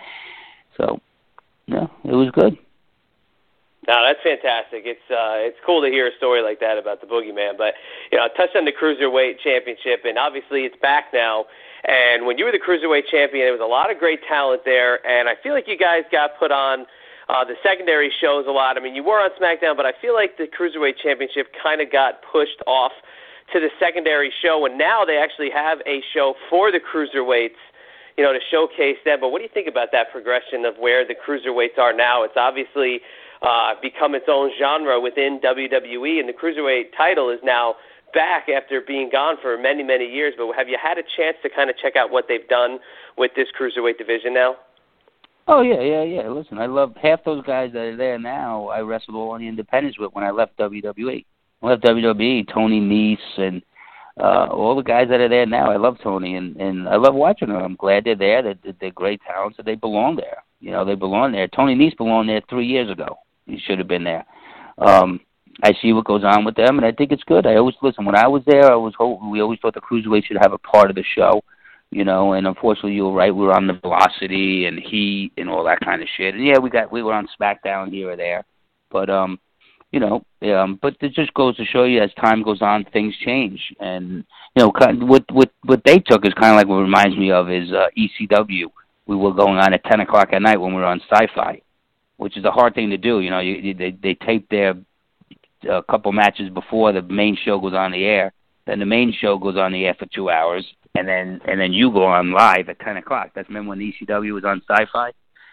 So, 0.76 1.00
yeah, 1.66 1.86
it 2.04 2.12
was 2.12 2.30
good. 2.32 2.58
No, 3.86 4.02
that's 4.02 4.18
fantastic. 4.22 4.82
It's 4.82 5.06
uh, 5.10 5.46
it's 5.46 5.58
cool 5.64 5.80
to 5.82 5.88
hear 5.88 6.10
a 6.10 6.14
story 6.18 6.42
like 6.42 6.58
that 6.58 6.74
about 6.76 7.00
the 7.00 7.06
Boogeyman. 7.06 7.54
But 7.56 7.74
you 8.10 8.18
know, 8.18 8.26
touch 8.36 8.50
on 8.58 8.66
the 8.66 8.74
cruiserweight 8.74 9.38
championship, 9.38 10.02
and 10.02 10.18
obviously 10.18 10.66
it's 10.66 10.74
back 10.82 11.14
now. 11.14 11.46
And 11.86 12.26
when 12.26 12.36
you 12.36 12.44
were 12.44 12.52
the 12.52 12.58
cruiserweight 12.58 13.06
champion, 13.06 13.46
there 13.46 13.54
was 13.54 13.62
a 13.62 13.70
lot 13.70 13.94
of 13.94 13.98
great 14.02 14.18
talent 14.26 14.62
there, 14.64 14.98
and 15.06 15.28
I 15.28 15.34
feel 15.40 15.54
like 15.54 15.70
you 15.70 15.78
guys 15.78 16.02
got 16.10 16.34
put 16.36 16.50
on 16.50 16.86
uh, 17.30 17.44
the 17.46 17.54
secondary 17.62 18.10
shows 18.20 18.46
a 18.48 18.50
lot. 18.50 18.76
I 18.76 18.80
mean, 18.82 18.96
you 18.96 19.04
were 19.04 19.22
on 19.22 19.30
SmackDown, 19.38 19.76
but 19.76 19.86
I 19.86 19.92
feel 20.02 20.14
like 20.14 20.36
the 20.36 20.50
cruiserweight 20.50 20.98
championship 20.98 21.54
kind 21.62 21.80
of 21.80 21.92
got 21.92 22.26
pushed 22.26 22.58
off 22.66 22.92
to 23.52 23.60
the 23.60 23.70
secondary 23.78 24.32
show, 24.42 24.66
and 24.66 24.76
now 24.76 25.04
they 25.04 25.16
actually 25.16 25.50
have 25.54 25.78
a 25.86 26.02
show 26.12 26.34
for 26.50 26.72
the 26.72 26.80
cruiserweights 26.82 27.62
you 28.16 28.24
know, 28.24 28.32
to 28.32 28.40
showcase 28.50 28.96
them. 29.04 29.20
But 29.20 29.28
what 29.28 29.38
do 29.38 29.44
you 29.44 29.52
think 29.52 29.68
about 29.68 29.92
that 29.92 30.10
progression 30.10 30.64
of 30.64 30.76
where 30.78 31.06
the 31.06 31.14
cruiserweights 31.14 31.78
are 31.78 31.92
now? 31.92 32.24
It's 32.24 32.36
obviously 32.36 33.00
uh, 33.42 33.74
become 33.82 34.14
its 34.14 34.26
own 34.28 34.50
genre 34.58 35.00
within 35.00 35.40
WWE, 35.40 36.20
and 36.20 36.28
the 36.28 36.32
cruiserweight 36.32 36.96
title 36.96 37.30
is 37.30 37.40
now 37.42 37.74
back 38.14 38.48
after 38.48 38.80
being 38.80 39.10
gone 39.10 39.36
for 39.42 39.58
many, 39.58 39.82
many 39.82 40.06
years. 40.06 40.34
But 40.36 40.52
have 40.56 40.68
you 40.68 40.78
had 40.82 40.98
a 40.98 41.02
chance 41.16 41.36
to 41.42 41.50
kind 41.50 41.70
of 41.70 41.76
check 41.76 41.96
out 41.96 42.10
what 42.10 42.24
they've 42.28 42.48
done 42.48 42.78
with 43.18 43.32
this 43.36 43.48
cruiserweight 43.58 43.98
division 43.98 44.34
now? 44.34 44.56
Oh 45.48 45.60
yeah, 45.60 45.80
yeah, 45.80 46.02
yeah. 46.02 46.28
Listen, 46.28 46.58
I 46.58 46.66
love 46.66 46.94
half 47.00 47.22
those 47.24 47.44
guys 47.44 47.72
that 47.72 47.80
are 47.80 47.96
there 47.96 48.18
now. 48.18 48.68
I 48.68 48.80
wrestled 48.80 49.16
all 49.16 49.30
on 49.30 49.40
the 49.40 49.48
independents 49.48 49.98
with 49.98 50.12
when 50.12 50.24
I 50.24 50.30
left 50.30 50.58
WWE. 50.58 51.24
I 51.62 51.66
left 51.66 51.84
WWE, 51.84 52.52
Tony 52.52 52.80
Nese 52.80 53.40
and 53.40 53.62
uh 54.18 54.48
all 54.50 54.74
the 54.74 54.82
guys 54.82 55.08
that 55.10 55.20
are 55.20 55.28
there 55.28 55.46
now. 55.46 55.70
I 55.70 55.76
love 55.76 55.98
Tony 56.02 56.36
and 56.36 56.56
and 56.56 56.88
I 56.88 56.96
love 56.96 57.14
watching 57.14 57.48
them. 57.48 57.62
I'm 57.62 57.76
glad 57.76 58.04
they're 58.04 58.16
there. 58.16 58.42
They're, 58.42 58.74
they're 58.80 58.90
great 58.90 59.20
talents. 59.26 59.56
That 59.56 59.66
they 59.66 59.76
belong 59.76 60.16
there. 60.16 60.42
You 60.60 60.72
know, 60.72 60.84
they 60.84 60.94
belong 60.94 61.32
there. 61.32 61.46
Tony 61.48 61.76
Nese 61.76 61.96
belonged 61.96 62.28
there 62.28 62.40
three 62.48 62.66
years 62.66 62.90
ago. 62.90 63.18
He 63.46 63.58
should 63.58 63.78
have 63.78 63.88
been 63.88 64.04
there. 64.04 64.24
Um, 64.78 65.20
I 65.62 65.72
see 65.80 65.92
what 65.92 66.04
goes 66.04 66.24
on 66.24 66.44
with 66.44 66.54
them, 66.54 66.76
and 66.76 66.86
I 66.86 66.92
think 66.92 67.12
it's 67.12 67.22
good. 67.24 67.46
I 67.46 67.56
always 67.56 67.76
listen. 67.80 68.04
When 68.04 68.16
I 68.16 68.28
was 68.28 68.42
there, 68.46 68.70
I 68.70 68.76
was 68.76 68.92
we 69.30 69.40
always 69.40 69.58
thought 69.60 69.74
the 69.74 69.80
cruiserweight 69.80 70.24
should 70.24 70.38
have 70.40 70.52
a 70.52 70.58
part 70.58 70.90
of 70.90 70.96
the 70.96 71.04
show, 71.14 71.42
you 71.90 72.04
know. 72.04 72.34
And 72.34 72.46
unfortunately, 72.46 72.92
you 72.92 73.04
were 73.04 73.12
right. 73.12 73.34
We 73.34 73.44
were 73.44 73.56
on 73.56 73.66
the 73.66 73.78
Velocity 73.80 74.66
and 74.66 74.78
Heat 74.78 75.32
and 75.38 75.48
all 75.48 75.64
that 75.64 75.80
kind 75.80 76.02
of 76.02 76.08
shit. 76.16 76.34
And 76.34 76.44
yeah, 76.44 76.58
we 76.58 76.68
got 76.68 76.92
we 76.92 77.02
were 77.02 77.14
on 77.14 77.28
SmackDown 77.40 77.90
here 77.90 78.10
or 78.10 78.16
there, 78.16 78.44
but 78.90 79.08
um, 79.08 79.38
you 79.92 80.00
know, 80.00 80.22
um, 80.54 80.78
but 80.82 80.96
it 81.00 81.14
just 81.14 81.32
goes 81.32 81.56
to 81.56 81.64
show 81.64 81.84
you 81.84 82.02
as 82.02 82.12
time 82.14 82.42
goes 82.42 82.60
on, 82.60 82.84
things 82.92 83.14
change. 83.24 83.58
And 83.80 84.24
you 84.54 84.62
know, 84.62 84.72
what 85.06 85.24
what 85.32 85.50
what 85.64 85.82
they 85.86 86.00
took 86.00 86.26
is 86.26 86.34
kind 86.34 86.52
of 86.52 86.58
like 86.58 86.68
what 86.68 86.76
reminds 86.76 87.16
me 87.16 87.30
of 87.30 87.50
is 87.50 87.72
uh, 87.72 87.86
ECW. 87.96 88.66
We 89.06 89.16
were 89.16 89.32
going 89.32 89.56
on 89.56 89.72
at 89.72 89.84
ten 89.84 90.00
o'clock 90.00 90.30
at 90.32 90.42
night 90.42 90.60
when 90.60 90.74
we 90.74 90.80
were 90.80 90.86
on 90.86 91.00
Sci-Fi 91.10 91.62
which 92.16 92.36
is 92.36 92.44
a 92.44 92.50
hard 92.50 92.74
thing 92.74 92.90
to 92.90 92.96
do. 92.96 93.20
You 93.20 93.30
know, 93.30 93.40
you, 93.40 93.54
you, 93.54 93.74
they 93.74 93.90
they 93.90 94.14
tape 94.14 94.48
their 94.48 94.74
a 95.68 95.82
couple 95.82 96.12
matches 96.12 96.50
before 96.50 96.92
the 96.92 97.02
main 97.02 97.36
show 97.36 97.58
goes 97.58 97.74
on 97.74 97.92
the 97.92 98.04
air. 98.04 98.32
Then 98.66 98.78
the 98.78 98.86
main 98.86 99.12
show 99.12 99.38
goes 99.38 99.56
on 99.56 99.72
the 99.72 99.84
air 99.84 99.94
for 99.94 100.06
two 100.06 100.30
hours, 100.30 100.66
and 100.94 101.06
then 101.06 101.40
and 101.46 101.60
then 101.60 101.72
you 101.72 101.90
go 101.90 102.04
on 102.04 102.32
live 102.32 102.68
at 102.68 102.80
ten 102.80 102.96
o'clock. 102.96 103.30
That's 103.34 103.48
remember 103.48 103.70
when 103.70 103.78
ECW 103.78 104.32
was 104.32 104.44
on 104.44 104.62
Sci-Fi. 104.68 105.12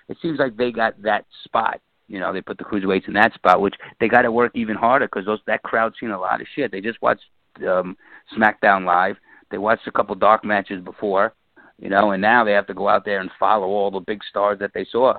It 0.10 0.18
seems 0.22 0.40
like 0.40 0.58
they 0.58 0.72
got 0.72 1.02
that 1.04 1.26
spot. 1.44 1.80
You 2.08 2.20
know, 2.20 2.34
they 2.34 2.42
put 2.42 2.58
the 2.58 2.64
cruiserweights 2.64 3.08
in 3.08 3.14
that 3.14 3.34
spot, 3.34 3.62
which 3.62 3.76
they 4.00 4.08
got 4.08 4.24
to 4.24 4.32
work 4.32 4.52
even 4.56 4.76
harder 4.76 5.08
because 5.08 5.26
those 5.26 5.40
that 5.48 5.64
crowd's 5.64 5.96
seen 6.00 6.12
a 6.12 6.20
lot 6.20 6.42
of 6.42 6.48
shit. 6.56 6.72
They 6.72 6.82
just 6.82 7.02
watched 7.02 7.24
um, 7.68 7.98
SmackDown 8.38 8.86
live. 8.86 9.16
They 9.52 9.58
watched 9.58 9.88
a 9.88 9.92
couple 9.92 10.16
dark 10.16 10.44
matches 10.44 10.84
before, 10.84 11.34
you 11.80 11.90
know, 11.90 12.12
and 12.12 12.22
now 12.22 12.44
they 12.44 12.54
have 12.54 12.68
to 12.68 12.74
go 12.74 12.90
out 12.90 13.06
there 13.06 13.20
and 13.20 13.30
follow 13.40 13.68
all 13.68 13.92
the 13.92 14.00
big 14.00 14.22
stars 14.28 14.60
that 14.60 14.72
they 14.74 14.86
saw. 14.92 15.14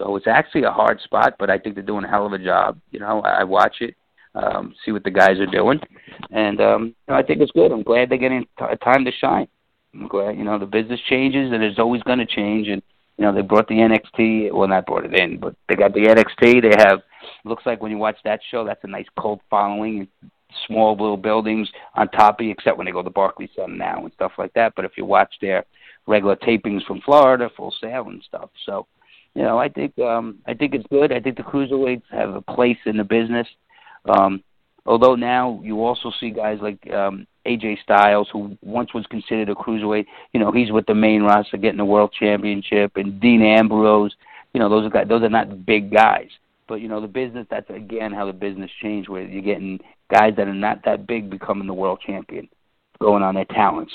So 0.00 0.16
it's 0.16 0.26
actually 0.26 0.62
a 0.62 0.70
hard 0.70 0.98
spot, 1.02 1.34
but 1.38 1.50
I 1.50 1.58
think 1.58 1.74
they're 1.74 1.84
doing 1.84 2.04
a 2.04 2.08
hell 2.08 2.24
of 2.24 2.32
a 2.32 2.38
job. 2.38 2.80
You 2.90 3.00
know, 3.00 3.20
I, 3.20 3.44
watch 3.44 3.76
it, 3.80 3.94
um, 4.34 4.74
see 4.82 4.92
what 4.92 5.04
the 5.04 5.10
guys 5.10 5.38
are 5.38 5.46
doing, 5.46 5.78
and 6.30 6.58
um, 6.58 6.94
I 7.06 7.22
think 7.22 7.42
it's 7.42 7.52
good. 7.52 7.70
I'm 7.70 7.82
glad 7.82 8.08
they're 8.08 8.16
getting 8.16 8.46
t- 8.58 8.64
time 8.82 9.04
to 9.04 9.12
shine. 9.12 9.46
I'm 9.92 10.08
glad, 10.08 10.38
you 10.38 10.44
know, 10.44 10.58
the 10.58 10.64
business 10.64 11.00
changes, 11.10 11.52
and 11.52 11.62
it's 11.62 11.78
always 11.78 12.02
going 12.04 12.18
to 12.18 12.26
change. 12.26 12.68
And 12.68 12.80
you 13.18 13.26
know, 13.26 13.34
they 13.34 13.42
brought 13.42 13.68
the 13.68 13.74
NXT. 13.74 14.52
Well, 14.54 14.68
not 14.68 14.86
brought 14.86 15.04
it 15.04 15.14
in, 15.14 15.38
but 15.38 15.54
they 15.68 15.76
got 15.76 15.92
the 15.92 16.00
NXT. 16.00 16.62
They 16.62 16.82
have. 16.82 17.00
Looks 17.44 17.66
like 17.66 17.82
when 17.82 17.90
you 17.90 17.98
watch 17.98 18.16
that 18.24 18.40
show, 18.50 18.64
that's 18.64 18.84
a 18.84 18.88
nice 18.88 19.06
cult 19.20 19.40
following. 19.50 20.08
Small 20.66 20.92
little 20.92 21.16
buildings 21.16 21.68
on 21.94 22.08
top 22.08 22.40
of 22.40 22.46
you, 22.46 22.52
except 22.52 22.78
when 22.78 22.86
they 22.86 22.92
go 22.92 23.02
to 23.02 23.10
Barclays 23.10 23.50
Center 23.54 23.76
now 23.76 24.02
and 24.02 24.12
stuff 24.14 24.32
like 24.38 24.52
that. 24.54 24.72
But 24.74 24.84
if 24.84 24.92
you 24.96 25.04
watch 25.04 25.34
their 25.40 25.64
regular 26.06 26.36
tapings 26.36 26.84
from 26.86 27.02
Florida, 27.02 27.50
Full 27.56 27.72
Sail 27.80 28.08
and 28.08 28.22
stuff, 28.26 28.50
so 28.64 28.86
you 29.34 29.42
know, 29.42 29.58
I 29.58 29.68
think 29.68 29.98
um, 29.98 30.38
I 30.46 30.54
think 30.54 30.74
it's 30.74 30.86
good. 30.88 31.12
I 31.12 31.20
think 31.20 31.36
the 31.36 31.42
cruiserweights 31.42 32.02
have 32.10 32.34
a 32.34 32.42
place 32.42 32.78
in 32.86 32.96
the 32.96 33.04
business. 33.04 33.46
Um, 34.08 34.42
although 34.86 35.14
now 35.14 35.60
you 35.62 35.84
also 35.84 36.10
see 36.18 36.30
guys 36.30 36.58
like 36.60 36.90
um, 36.92 37.26
AJ 37.46 37.82
Styles, 37.82 38.28
who 38.32 38.56
once 38.62 38.92
was 38.92 39.06
considered 39.06 39.48
a 39.48 39.54
cruiserweight. 39.54 40.06
You 40.32 40.40
know, 40.40 40.50
he's 40.50 40.72
with 40.72 40.86
the 40.86 40.94
main 40.94 41.22
roster 41.22 41.56
getting 41.56 41.78
the 41.78 41.84
world 41.84 42.12
championship, 42.18 42.92
and 42.96 43.20
Dean 43.20 43.42
Ambrose. 43.42 44.14
You 44.52 44.60
know, 44.60 44.68
those 44.68 44.86
are 44.86 44.90
guys, 44.90 45.06
those 45.08 45.22
are 45.22 45.28
not 45.28 45.64
big 45.64 45.92
guys. 45.92 46.28
But 46.66 46.80
you 46.80 46.88
know, 46.88 47.00
the 47.00 47.08
business. 47.08 47.46
That's 47.50 47.70
again 47.70 48.12
how 48.12 48.26
the 48.26 48.32
business 48.32 48.70
changed, 48.82 49.08
where 49.08 49.22
you're 49.22 49.42
getting 49.42 49.78
guys 50.12 50.34
that 50.36 50.48
are 50.48 50.54
not 50.54 50.84
that 50.84 51.06
big 51.06 51.30
becoming 51.30 51.68
the 51.68 51.74
world 51.74 52.00
champion, 52.04 52.48
going 53.00 53.22
on 53.22 53.36
their 53.36 53.44
talents. 53.44 53.92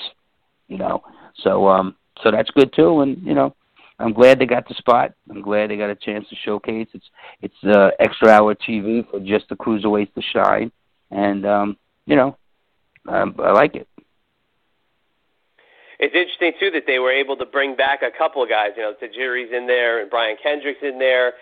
You 0.70 0.78
know, 0.78 1.04
so 1.44 1.68
um, 1.68 1.96
so 2.24 2.32
that's 2.32 2.50
good 2.52 2.74
too. 2.74 3.02
And 3.02 3.22
you 3.26 3.34
know, 3.34 3.54
I'm 4.00 4.14
glad 4.14 4.40
they 4.40 4.46
got 4.46 4.68
the 4.68 4.76
spot. 4.76 5.14
I'm 5.30 5.42
glad 5.42 5.70
they 5.70 5.78
got 5.78 5.90
a 5.90 5.96
chance 5.96 6.28
to 6.30 6.36
showcase. 6.36 6.88
It's 6.94 7.06
it's 7.42 7.64
uh, 7.64 7.92
extra 8.00 8.30
hour 8.30 8.56
TV 8.56 9.10
for 9.10 9.20
just 9.20 9.48
the 9.50 9.56
cruiserweights 9.56 10.14
to 10.16 10.22
shine, 10.22 10.72
and 11.12 11.46
um, 11.46 11.78
you 12.06 12.16
know, 12.16 12.38
I, 13.08 13.24
I 13.40 13.52
like 13.52 13.76
it. 13.76 13.88
It's 15.98 16.14
interesting 16.14 16.52
too 16.60 16.72
that 16.72 16.84
they 16.86 17.00
were 17.00 17.12
able 17.12 17.38
to 17.38 17.46
bring 17.46 17.76
back 17.76 18.02
a 18.02 18.12
couple 18.16 18.44
of 18.44 18.50
guys. 18.50 18.72
You 18.76 18.84
know, 18.84 18.94
Tajiri's 19.02 19.54
in 19.56 19.66
there 19.66 20.02
and 20.02 20.10
Brian 20.10 20.36
Kendrick's 20.44 20.84
in 20.84 21.00
there, 21.00 21.34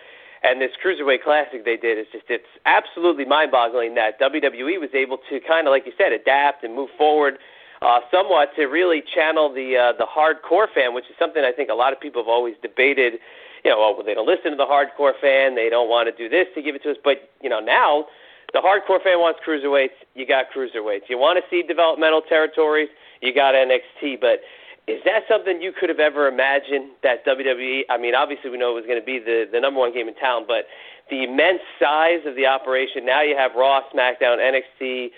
and 0.44 0.60
this 0.60 0.70
cruiserweight 0.84 1.24
classic 1.24 1.64
they 1.64 1.76
did 1.76 1.98
is 1.98 2.06
just 2.12 2.26
it's 2.28 2.46
absolutely 2.66 3.24
mind-boggling 3.24 3.96
that 3.96 4.20
WWE 4.20 4.78
was 4.78 4.90
able 4.94 5.18
to 5.28 5.40
kind 5.40 5.66
of 5.66 5.72
like 5.72 5.86
you 5.86 5.92
said 5.98 6.12
adapt 6.12 6.62
and 6.62 6.74
move 6.74 6.90
forward 6.96 7.38
uh, 7.84 8.00
somewhat 8.10 8.48
to 8.56 8.64
really 8.66 9.02
channel 9.14 9.52
the 9.52 9.76
uh, 9.76 9.92
the 9.98 10.06
hardcore 10.06 10.66
fan, 10.72 10.94
which 10.94 11.04
is 11.10 11.16
something 11.18 11.44
I 11.44 11.52
think 11.52 11.68
a 11.68 11.74
lot 11.74 11.92
of 11.92 12.00
people 12.00 12.22
have 12.22 12.28
always 12.28 12.54
debated. 12.62 13.20
You 13.64 13.70
know, 13.70 13.78
well, 13.78 14.04
they 14.04 14.14
don't 14.14 14.26
listen 14.26 14.50
to 14.52 14.56
the 14.56 14.68
hardcore 14.68 15.12
fan. 15.20 15.54
They 15.54 15.68
don't 15.68 15.88
want 15.88 16.08
to 16.08 16.14
do 16.16 16.28
this 16.28 16.46
to 16.54 16.62
give 16.62 16.74
it 16.74 16.82
to 16.84 16.92
us. 16.92 16.96
But 17.04 17.30
you 17.42 17.50
know, 17.50 17.60
now 17.60 18.06
the 18.52 18.60
hardcore 18.60 19.02
fan 19.02 19.20
wants 19.20 19.40
cruiserweights. 19.46 20.00
You 20.14 20.26
got 20.26 20.46
cruiserweights. 20.54 21.08
You 21.08 21.18
want 21.18 21.38
to 21.38 21.44
see 21.50 21.62
developmental 21.62 22.22
territories. 22.22 22.88
You 23.20 23.34
got 23.34 23.54
NXT. 23.54 24.20
But 24.20 24.40
is 24.86 25.00
that 25.04 25.24
something 25.28 25.60
you 25.60 25.72
could 25.72 25.88
have 25.88 26.00
ever 26.00 26.28
imagined 26.28 26.92
that 27.02 27.24
WWE? 27.26 27.82
I 27.90 27.98
mean, 27.98 28.14
obviously 28.14 28.50
we 28.50 28.58
know 28.58 28.72
it 28.72 28.80
was 28.80 28.86
going 28.86 29.00
to 29.00 29.04
be 29.04 29.18
the 29.18 29.44
the 29.50 29.60
number 29.60 29.80
one 29.80 29.92
game 29.92 30.08
in 30.08 30.14
town, 30.16 30.44
but 30.48 30.64
the 31.10 31.24
immense 31.24 31.60
size 31.78 32.24
of 32.24 32.36
the 32.36 32.46
operation. 32.46 33.04
Now 33.04 33.22
you 33.22 33.36
have 33.36 33.52
Raw, 33.56 33.80
SmackDown, 33.92 34.40
NXT 34.40 35.08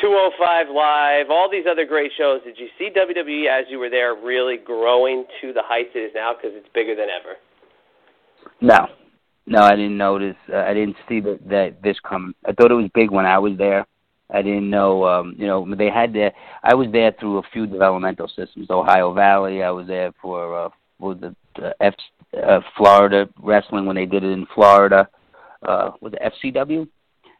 205 0.00 0.66
Live, 0.74 1.26
all 1.30 1.48
these 1.50 1.64
other 1.70 1.84
great 1.84 2.12
shows. 2.16 2.40
Did 2.44 2.58
you 2.58 2.68
see 2.78 2.90
WWE 2.90 3.48
as 3.48 3.66
you 3.68 3.78
were 3.78 3.90
there 3.90 4.14
really 4.14 4.56
growing 4.56 5.24
to 5.40 5.52
the 5.52 5.62
heights 5.64 5.90
it 5.94 6.00
is 6.00 6.12
now 6.14 6.32
because 6.34 6.56
it's 6.56 6.68
bigger 6.74 6.94
than 6.94 7.08
ever? 7.08 7.36
No, 8.60 8.88
no, 9.46 9.60
I 9.60 9.76
didn't 9.76 9.96
notice. 9.96 10.36
Uh, 10.52 10.58
I 10.58 10.74
didn't 10.74 10.96
see 11.08 11.20
that 11.20 11.48
that 11.48 11.82
this 11.82 11.96
come. 12.08 12.34
I 12.46 12.52
thought 12.52 12.70
it 12.70 12.74
was 12.74 12.90
big 12.94 13.10
when 13.10 13.26
I 13.26 13.38
was 13.38 13.56
there, 13.58 13.86
I 14.30 14.42
didn't 14.42 14.68
know, 14.68 15.06
um, 15.06 15.36
you 15.38 15.46
know, 15.46 15.66
they 15.76 15.88
had 15.88 16.12
their. 16.12 16.32
I 16.62 16.74
was 16.74 16.88
there 16.90 17.12
through 17.18 17.38
a 17.38 17.42
few 17.52 17.66
developmental 17.66 18.28
systems. 18.28 18.68
Ohio 18.70 19.12
Valley. 19.12 19.62
I 19.62 19.70
was 19.70 19.86
there 19.86 20.12
for 20.20 20.66
uh, 20.66 20.68
for 20.98 21.14
the, 21.14 21.34
the 21.54 21.74
F, 21.80 21.94
uh, 22.36 22.60
Florida 22.76 23.28
wrestling 23.40 23.86
when 23.86 23.96
they 23.96 24.06
did 24.06 24.24
it 24.24 24.30
in 24.30 24.46
Florida. 24.54 25.08
Uh, 25.62 25.92
with 26.00 26.12
the 26.12 26.18
FCW. 26.18 26.86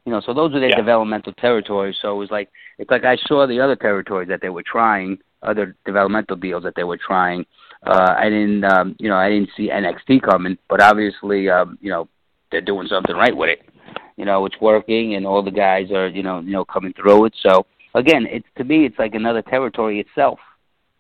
You 0.06 0.12
know, 0.12 0.20
so 0.20 0.32
those 0.32 0.52
were 0.52 0.60
their 0.60 0.70
Yeah. 0.70 0.76
developmental 0.76 1.32
territories. 1.32 1.98
So 2.00 2.14
it 2.14 2.18
was 2.18 2.30
like 2.30 2.48
it's 2.78 2.90
like 2.90 3.04
I 3.04 3.16
saw 3.16 3.46
the 3.46 3.60
other 3.60 3.74
territories 3.74 4.28
that 4.28 4.40
they 4.40 4.50
were 4.50 4.62
trying, 4.62 5.18
other 5.42 5.74
developmental 5.84 6.36
deals 6.36 6.62
that 6.62 6.76
they 6.76 6.84
were 6.84 6.96
trying. 6.96 7.44
Uh, 7.82 8.14
I 8.16 8.28
didn't, 8.28 8.64
um, 8.64 8.96
you 8.98 9.08
know, 9.08 9.16
I 9.16 9.28
didn't 9.28 9.50
see 9.56 9.68
NXT 9.68 10.22
coming, 10.22 10.56
but 10.68 10.80
obviously, 10.80 11.50
um, 11.50 11.76
you 11.80 11.90
know, 11.90 12.08
they're 12.50 12.60
doing 12.60 12.86
something 12.86 13.14
right 13.16 13.36
with 13.36 13.50
it. 13.50 13.62
You 14.16 14.24
know, 14.24 14.46
it's 14.46 14.60
working, 14.60 15.14
and 15.14 15.26
all 15.26 15.42
the 15.42 15.50
guys 15.50 15.90
are, 15.90 16.08
you 16.08 16.22
know, 16.22 16.40
you 16.40 16.52
know, 16.52 16.64
coming 16.64 16.92
through 16.94 17.26
it. 17.26 17.34
So 17.42 17.66
again, 17.94 18.26
it's 18.30 18.46
to 18.58 18.64
me, 18.64 18.86
it's 18.86 18.98
like 18.98 19.14
another 19.14 19.42
territory 19.42 19.98
itself. 19.98 20.38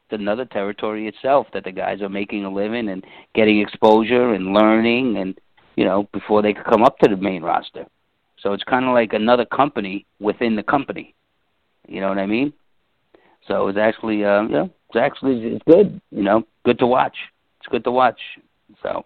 It's 0.08 0.20
another 0.20 0.44
territory 0.44 1.06
itself 1.06 1.46
that 1.52 1.64
the 1.64 1.72
guys 1.72 2.02
are 2.02 2.08
making 2.08 2.44
a 2.44 2.52
living 2.52 2.88
and 2.88 3.04
getting 3.34 3.60
exposure 3.60 4.34
and 4.34 4.52
learning, 4.52 5.16
and 5.18 5.38
you 5.76 5.84
know, 5.84 6.08
before 6.12 6.42
they 6.42 6.52
could 6.52 6.66
come 6.66 6.82
up 6.82 6.98
to 6.98 7.08
the 7.08 7.16
main 7.16 7.42
roster. 7.42 7.86
So 8.46 8.52
it's 8.52 8.62
kind 8.62 8.84
of 8.84 8.94
like 8.94 9.12
another 9.12 9.44
company 9.44 10.06
within 10.20 10.54
the 10.54 10.62
company. 10.62 11.16
You 11.88 12.00
know 12.00 12.08
what 12.08 12.18
I 12.18 12.26
mean? 12.26 12.52
So 13.48 13.66
it's 13.66 13.76
actually, 13.76 14.18
you 14.18 14.22
know, 14.22 14.70
it's 14.88 14.96
actually 14.96 15.40
it's 15.46 15.64
good. 15.66 16.00
You 16.12 16.22
know, 16.22 16.44
good 16.64 16.78
to 16.78 16.86
watch. 16.86 17.16
It's 17.58 17.66
good 17.66 17.82
to 17.82 17.90
watch. 17.90 18.20
So 18.84 19.04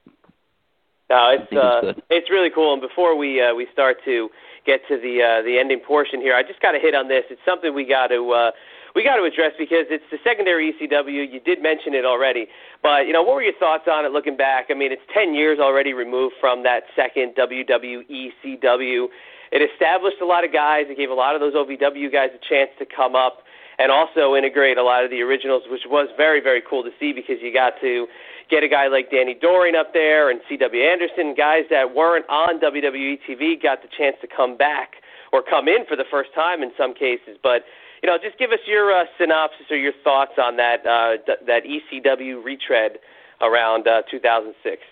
No, 1.09 1.31
it's 1.31 1.49
think 1.49 1.63
it's 1.65 1.99
uh, 1.99 2.03
it's 2.11 2.29
really 2.29 2.51
cool. 2.55 2.75
And 2.75 2.83
before 2.83 3.17
we 3.17 3.41
uh, 3.41 3.55
we 3.55 3.67
start 3.73 3.97
to 4.05 4.29
get 4.67 4.83
to 4.89 4.99
the 4.99 5.23
uh, 5.23 5.43
the 5.43 5.59
ending 5.59 5.81
portion 5.81 6.21
here, 6.21 6.35
I 6.35 6.43
just 6.43 6.61
got 6.61 6.73
to 6.73 6.79
hit 6.79 6.95
on 6.95 7.09
this. 7.09 7.25
It's 7.31 7.41
something 7.47 7.73
we 7.73 7.87
got 7.87 8.09
to 8.09 8.31
uh, 8.33 8.51
we 8.95 9.05
got 9.05 9.17
to 9.17 9.25
address 9.25 9.53
because 9.59 9.87
it's 9.91 10.05
the 10.11 10.19
secondary 10.25 10.73
ECW. 10.73 11.31
You 11.31 11.41
did 11.41 11.63
mention 11.63 11.95
it 11.95 12.05
already, 12.05 12.47
but 12.83 13.07
you 13.07 13.13
know 13.13 13.23
what 13.23 13.37
were 13.37 13.43
your 13.43 13.59
thoughts 13.59 13.85
on 13.91 14.05
it 14.05 14.13
looking 14.13 14.37
back? 14.37 14.67
I 14.71 14.75
mean, 14.75 14.93
it's 14.93 15.05
ten 15.15 15.35
years 15.35 15.59
already 15.59 15.93
removed 15.93 16.35
from 16.41 16.63
that 16.65 16.85
second 16.97 17.35
WWE 17.37 18.05
ECW. 18.11 19.07
It 19.53 19.63
established 19.63 20.23
a 20.23 20.27
lot 20.27 20.45
of 20.45 20.53
guys. 20.53 20.87
It 20.89 20.97
gave 20.97 21.11
a 21.11 21.15
lot 21.15 21.35
of 21.35 21.41
those 21.41 21.55
OVW 21.55 22.13
guys 22.13 22.31
a 22.35 22.43
chance 22.49 22.71
to 22.79 22.87
come 22.87 23.17
up 23.17 23.43
and 23.81 23.91
also 23.91 24.37
integrate 24.37 24.77
a 24.77 24.83
lot 24.83 25.05
of 25.05 25.11
the 25.11 25.23
originals, 25.23 25.63
which 25.71 25.83
was 25.89 26.09
very, 26.17 26.41
very 26.41 26.63
cool 26.63 26.85
to 26.85 26.91
see 27.01 27.13
because 27.13 27.37
you 27.41 27.53
got 27.53 27.73
to 27.81 28.07
get 28.51 28.63
a 28.63 28.69
guy 28.69 28.89
like 28.89 29.11
Danny 29.11 29.35
Doring 29.35 29.75
up 29.75 29.93
there 29.95 30.31
and 30.31 30.41
C.W. 30.49 30.83
Anderson, 30.83 31.35
guys 31.35 31.65
that 31.71 31.95
weren't 31.95 32.29
on 32.29 32.61
WWE 32.61 33.19
TV 33.27 33.61
got 33.61 33.81
the 33.83 33.89
chance 33.97 34.17
to 34.21 34.29
come 34.29 34.57
back 34.57 35.01
or 35.33 35.43
come 35.43 35.67
in 35.67 35.87
for 35.89 35.97
the 35.97 36.05
first 36.11 36.31
time 36.35 36.63
in 36.63 36.71
some 36.77 36.93
cases. 36.93 37.39
But 37.43 37.63
you 38.03 38.09
know, 38.09 38.17
just 38.23 38.39
give 38.39 38.51
us 38.51 38.61
your 38.67 38.93
uh, 38.93 39.05
synopsis 39.19 39.67
or 39.71 39.77
your 39.77 39.93
thoughts 40.03 40.33
on 40.39 40.57
that 40.57 40.87
uh, 40.87 41.17
th- 41.25 41.39
that 41.47 41.63
ECW 41.65 42.43
retread 42.45 42.99
around 43.41 43.87
uh, 43.87 44.03
2006. 44.11 44.83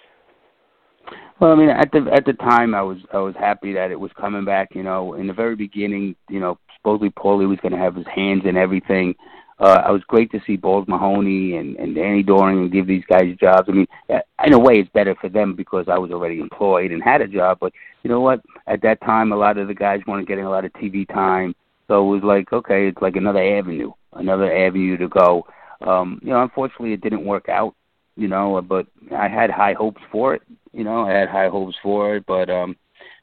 Well, 1.41 1.53
I 1.53 1.55
mean, 1.55 1.71
at 1.71 1.91
the 1.93 2.07
at 2.13 2.25
the 2.25 2.35
time, 2.35 2.75
I 2.75 2.83
was 2.83 2.99
I 3.13 3.19
was 3.19 3.35
happy 3.39 3.73
that 3.75 3.91
it 3.91 3.99
was 3.99 4.11
coming 4.19 4.45
back. 4.45 4.75
You 4.75 4.83
know, 4.83 5.15
in 5.15 5.27
the 5.27 5.33
very 5.33 5.57
beginning, 5.57 6.17
you 6.29 6.41
know, 6.41 6.59
supposedly 6.77 7.11
Paulie 7.11 7.49
was 7.49 7.59
going 7.61 7.73
to 7.73 7.79
have 7.79 7.95
his 7.95 8.07
hands 8.07 8.43
in 8.45 8.57
everything. 8.57 9.15
Uh, 9.61 9.83
I 9.85 9.91
was 9.91 10.03
great 10.07 10.31
to 10.33 10.41
see 10.47 10.57
Balls 10.57 10.87
Mahoney 10.89 11.57
and 11.57 11.77
and 11.77 11.95
Danny 11.95 12.23
Doring 12.23 12.59
and 12.59 12.73
give 12.73 12.87
these 12.87 13.05
guys 13.09 13.37
jobs. 13.41 13.69
I 13.69 13.73
mean, 13.73 13.87
uh, 14.13 14.19
in 14.45 14.53
a 14.53 14.59
way, 14.59 14.75
it's 14.75 14.91
better 14.91 15.15
for 15.21 15.29
them 15.29 15.55
because 15.55 15.87
I 15.89 15.99
was 15.99 16.11
already 16.11 16.41
employed 16.41 16.91
and 16.91 17.03
had 17.03 17.23
a 17.23 17.29
job. 17.29 17.59
But 17.61 17.73
you 18.03 18.11
know 18.11 18.21
what? 18.21 18.41
At 18.67 18.83
that 18.83 19.01
time, 19.01 19.33
a 19.33 19.37
lot 19.37 19.59
of 19.59 19.69
the 19.69 19.75
guys 19.75 20.01
weren't 20.07 20.29
getting 20.29 20.45
a 20.45 20.51
lot 20.51 20.65
of 20.65 20.73
TV 20.75 21.09
time, 21.09 21.55
so 21.89 22.07
it 22.07 22.15
was 22.15 22.23
like, 22.23 22.53
okay, 22.53 22.89
it's 22.89 23.03
like 23.03 23.17
another 23.17 23.43
avenue, 23.43 23.93
another 24.13 24.55
avenue 24.55 24.97
to 24.99 25.09
go. 25.09 25.47
Um, 25.81 26.21
you 26.23 26.31
know, 26.31 26.43
unfortunately, 26.43 26.93
it 26.93 27.01
didn't 27.01 27.25
work 27.25 27.49
out. 27.49 27.75
You 28.17 28.27
know, 28.27 28.61
but 28.61 28.87
I 29.17 29.29
had 29.29 29.49
high 29.49 29.75
hopes 29.75 30.03
for 30.11 30.35
it 30.35 30.43
you 30.73 30.85
know, 30.85 31.03
I 31.03 31.13
had 31.13 31.29
high 31.29 31.49
hopes 31.49 31.77
for 31.83 32.17
it, 32.17 32.25
but 32.27 32.51
um, 32.51 32.77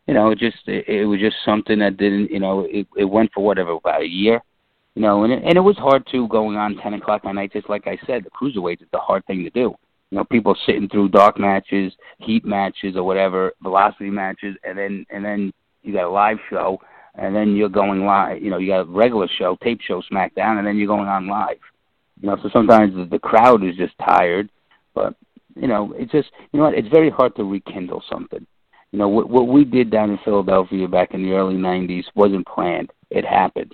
you 0.07 0.13
know, 0.13 0.31
it 0.31 0.39
just 0.39 0.57
it, 0.67 0.87
it 0.87 1.05
was 1.05 1.19
just 1.19 1.37
something 1.45 1.79
that 1.79 1.97
didn't, 1.97 2.31
you 2.31 2.39
know, 2.39 2.67
it 2.69 2.87
it 2.97 3.05
went 3.05 3.31
for 3.33 3.43
whatever 3.43 3.71
about 3.71 4.01
a 4.01 4.07
year, 4.07 4.41
you 4.95 5.01
know, 5.01 5.23
and 5.23 5.33
it, 5.33 5.43
and 5.43 5.57
it 5.57 5.61
was 5.61 5.77
hard 5.77 6.05
too 6.11 6.27
going 6.27 6.57
on 6.57 6.75
ten 6.77 6.93
o'clock 6.93 7.21
at 7.25 7.35
night. 7.35 7.53
Just 7.53 7.69
like 7.69 7.87
I 7.87 7.97
said, 8.05 8.23
the 8.23 8.29
cruiserweights 8.29 8.81
is 8.81 8.87
the 8.91 8.99
hard 8.99 9.25
thing 9.25 9.43
to 9.43 9.49
do. 9.49 9.73
You 10.11 10.17
know, 10.17 10.25
people 10.25 10.55
sitting 10.65 10.89
through 10.89 11.09
dark 11.09 11.39
matches, 11.39 11.93
heat 12.19 12.45
matches, 12.45 12.95
or 12.95 13.03
whatever, 13.03 13.53
velocity 13.61 14.09
matches, 14.09 14.55
and 14.63 14.77
then 14.77 15.05
and 15.09 15.23
then 15.23 15.53
you 15.81 15.93
got 15.93 16.05
a 16.05 16.09
live 16.09 16.37
show, 16.49 16.79
and 17.17 17.35
then 17.35 17.55
you're 17.55 17.69
going 17.69 18.05
live. 18.05 18.41
You 18.41 18.49
know, 18.49 18.57
you 18.57 18.67
got 18.67 18.81
a 18.81 18.85
regular 18.85 19.27
show, 19.37 19.57
tape 19.63 19.81
show, 19.81 20.01
SmackDown, 20.11 20.57
and 20.57 20.67
then 20.67 20.77
you're 20.77 20.87
going 20.87 21.07
on 21.07 21.27
live. 21.27 21.59
You 22.21 22.29
know, 22.29 22.37
so 22.41 22.49
sometimes 22.51 22.93
the, 23.09 23.19
crowd 23.19 23.63
is 23.63 23.75
just 23.75 23.93
tired, 23.99 24.49
but 24.93 25.15
you 25.55 25.67
know, 25.67 25.93
it's 25.97 26.11
just 26.11 26.29
you 26.51 26.59
know 26.59 26.65
what, 26.65 26.75
it's 26.75 26.87
very 26.87 27.09
hard 27.09 27.35
to 27.35 27.43
rekindle 27.43 28.03
something. 28.09 28.45
You 28.91 28.99
know, 28.99 29.09
what 29.09 29.29
what 29.29 29.47
we 29.47 29.65
did 29.65 29.89
down 29.89 30.11
in 30.11 30.19
Philadelphia 30.23 30.87
back 30.87 31.13
in 31.13 31.23
the 31.23 31.33
early 31.33 31.55
'90s 31.55 32.05
wasn't 32.15 32.47
planned; 32.47 32.91
it 33.09 33.25
happened. 33.25 33.73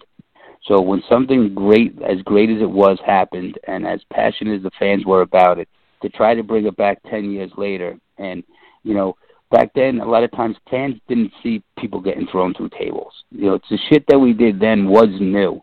So 0.63 0.79
when 0.79 1.03
something 1.09 1.55
great, 1.55 1.99
as 2.01 2.21
great 2.23 2.49
as 2.49 2.61
it 2.61 2.69
was, 2.69 2.99
happened, 3.05 3.57
and 3.67 3.87
as 3.87 4.01
passionate 4.11 4.57
as 4.57 4.63
the 4.63 4.71
fans 4.77 5.05
were 5.05 5.21
about 5.21 5.57
it, 5.57 5.67
to 6.03 6.09
try 6.09 6.35
to 6.35 6.43
bring 6.43 6.65
it 6.65 6.77
back 6.77 6.99
ten 7.09 7.31
years 7.31 7.51
later, 7.57 7.97
and 8.17 8.43
you 8.83 8.93
know, 8.93 9.15
back 9.51 9.71
then 9.75 9.99
a 9.99 10.09
lot 10.09 10.23
of 10.23 10.31
times 10.31 10.55
fans 10.69 10.95
didn't 11.07 11.31
see 11.43 11.63
people 11.77 11.99
getting 11.99 12.27
thrown 12.27 12.53
through 12.53 12.69
tables. 12.69 13.13
You 13.31 13.47
know, 13.47 13.53
it's 13.55 13.69
the 13.69 13.79
shit 13.89 14.05
that 14.07 14.19
we 14.19 14.33
did 14.33 14.59
then 14.59 14.87
was 14.87 15.09
new 15.19 15.61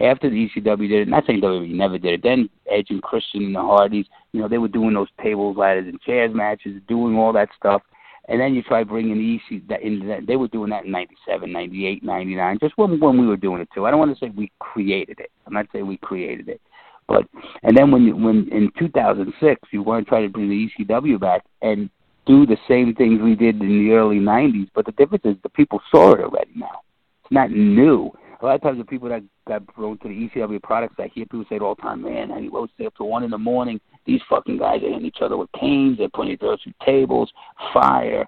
after 0.00 0.28
the 0.28 0.48
ECW 0.48 0.88
did 0.88 1.02
it, 1.02 1.08
not 1.08 1.24
saying 1.26 1.40
WWE 1.40 1.70
never 1.74 1.98
did 1.98 2.14
it, 2.14 2.22
then 2.22 2.48
Edge 2.70 2.88
and 2.90 3.02
Christian 3.02 3.44
and 3.44 3.54
the 3.54 3.60
Hardys, 3.60 4.06
you 4.32 4.40
know, 4.40 4.48
they 4.48 4.58
were 4.58 4.68
doing 4.68 4.94
those 4.94 5.08
tables, 5.22 5.56
ladders, 5.56 5.86
and 5.86 6.00
chairs 6.02 6.34
matches, 6.34 6.80
doing 6.88 7.16
all 7.16 7.32
that 7.32 7.48
stuff. 7.56 7.82
And 8.28 8.40
then 8.40 8.54
you 8.54 8.62
try 8.62 8.82
bringing 8.82 9.16
the 9.16 9.56
EC, 9.56 9.68
that 9.68 9.82
in 9.82 10.24
they 10.26 10.34
were 10.34 10.48
doing 10.48 10.70
that 10.70 10.84
in 10.84 10.90
97, 10.90 11.50
98, 11.50 12.02
99, 12.02 12.58
just 12.60 12.76
when, 12.76 12.98
when 12.98 13.20
we 13.20 13.26
were 13.26 13.36
doing 13.36 13.60
it 13.60 13.68
too. 13.72 13.86
I 13.86 13.90
don't 13.90 14.00
want 14.00 14.16
to 14.16 14.18
say 14.18 14.30
we 14.30 14.50
created 14.58 15.20
it. 15.20 15.30
I'm 15.46 15.52
not 15.52 15.66
saying 15.72 15.86
we 15.86 15.96
created 15.98 16.48
it. 16.48 16.60
But, 17.06 17.22
and 17.62 17.76
then 17.76 17.92
when, 17.92 18.02
you, 18.02 18.16
when 18.16 18.48
in 18.50 18.72
2006, 18.80 19.60
you 19.70 19.82
want 19.82 20.04
to 20.04 20.08
try 20.08 20.22
to 20.22 20.28
bring 20.28 20.48
the 20.48 20.68
ECW 20.84 21.20
back 21.20 21.44
and 21.62 21.88
do 22.26 22.44
the 22.44 22.58
same 22.68 22.94
things 22.94 23.20
we 23.22 23.34
did 23.34 23.60
in 23.60 23.86
the 23.86 23.92
early 23.92 24.18
90s, 24.18 24.68
but 24.74 24.84
the 24.84 24.92
difference 24.92 25.24
is 25.24 25.36
the 25.42 25.48
people 25.48 25.80
saw 25.90 26.12
it 26.12 26.20
already 26.20 26.52
now. 26.54 26.82
It's 27.22 27.32
not 27.32 27.50
new 27.50 28.12
a 28.40 28.44
lot 28.44 28.54
of 28.56 28.62
times 28.62 28.78
the 28.78 28.84
people 28.84 29.08
that 29.08 29.22
got 29.48 29.62
thrown 29.74 29.98
to 29.98 30.08
the 30.08 30.14
ECW 30.14 30.62
products, 30.62 30.96
I 30.98 31.10
hear 31.14 31.24
people 31.24 31.44
say 31.48 31.56
it 31.56 31.62
all 31.62 31.74
the 31.74 31.82
time, 31.82 32.02
man, 32.02 32.30
Eddie 32.30 32.48
Rose 32.48 32.68
stay 32.74 32.86
up 32.86 32.94
till 32.96 33.08
one 33.08 33.24
in 33.24 33.30
the 33.30 33.38
morning. 33.38 33.80
These 34.04 34.20
fucking 34.28 34.58
guys 34.58 34.82
are 34.82 34.88
hitting 34.88 35.04
each 35.04 35.18
other 35.20 35.36
with 35.36 35.50
canes, 35.52 35.98
they're 35.98 36.08
putting 36.08 36.32
each 36.32 36.42
other 36.42 36.58
through 36.62 36.74
tables, 36.84 37.32
fire. 37.72 38.26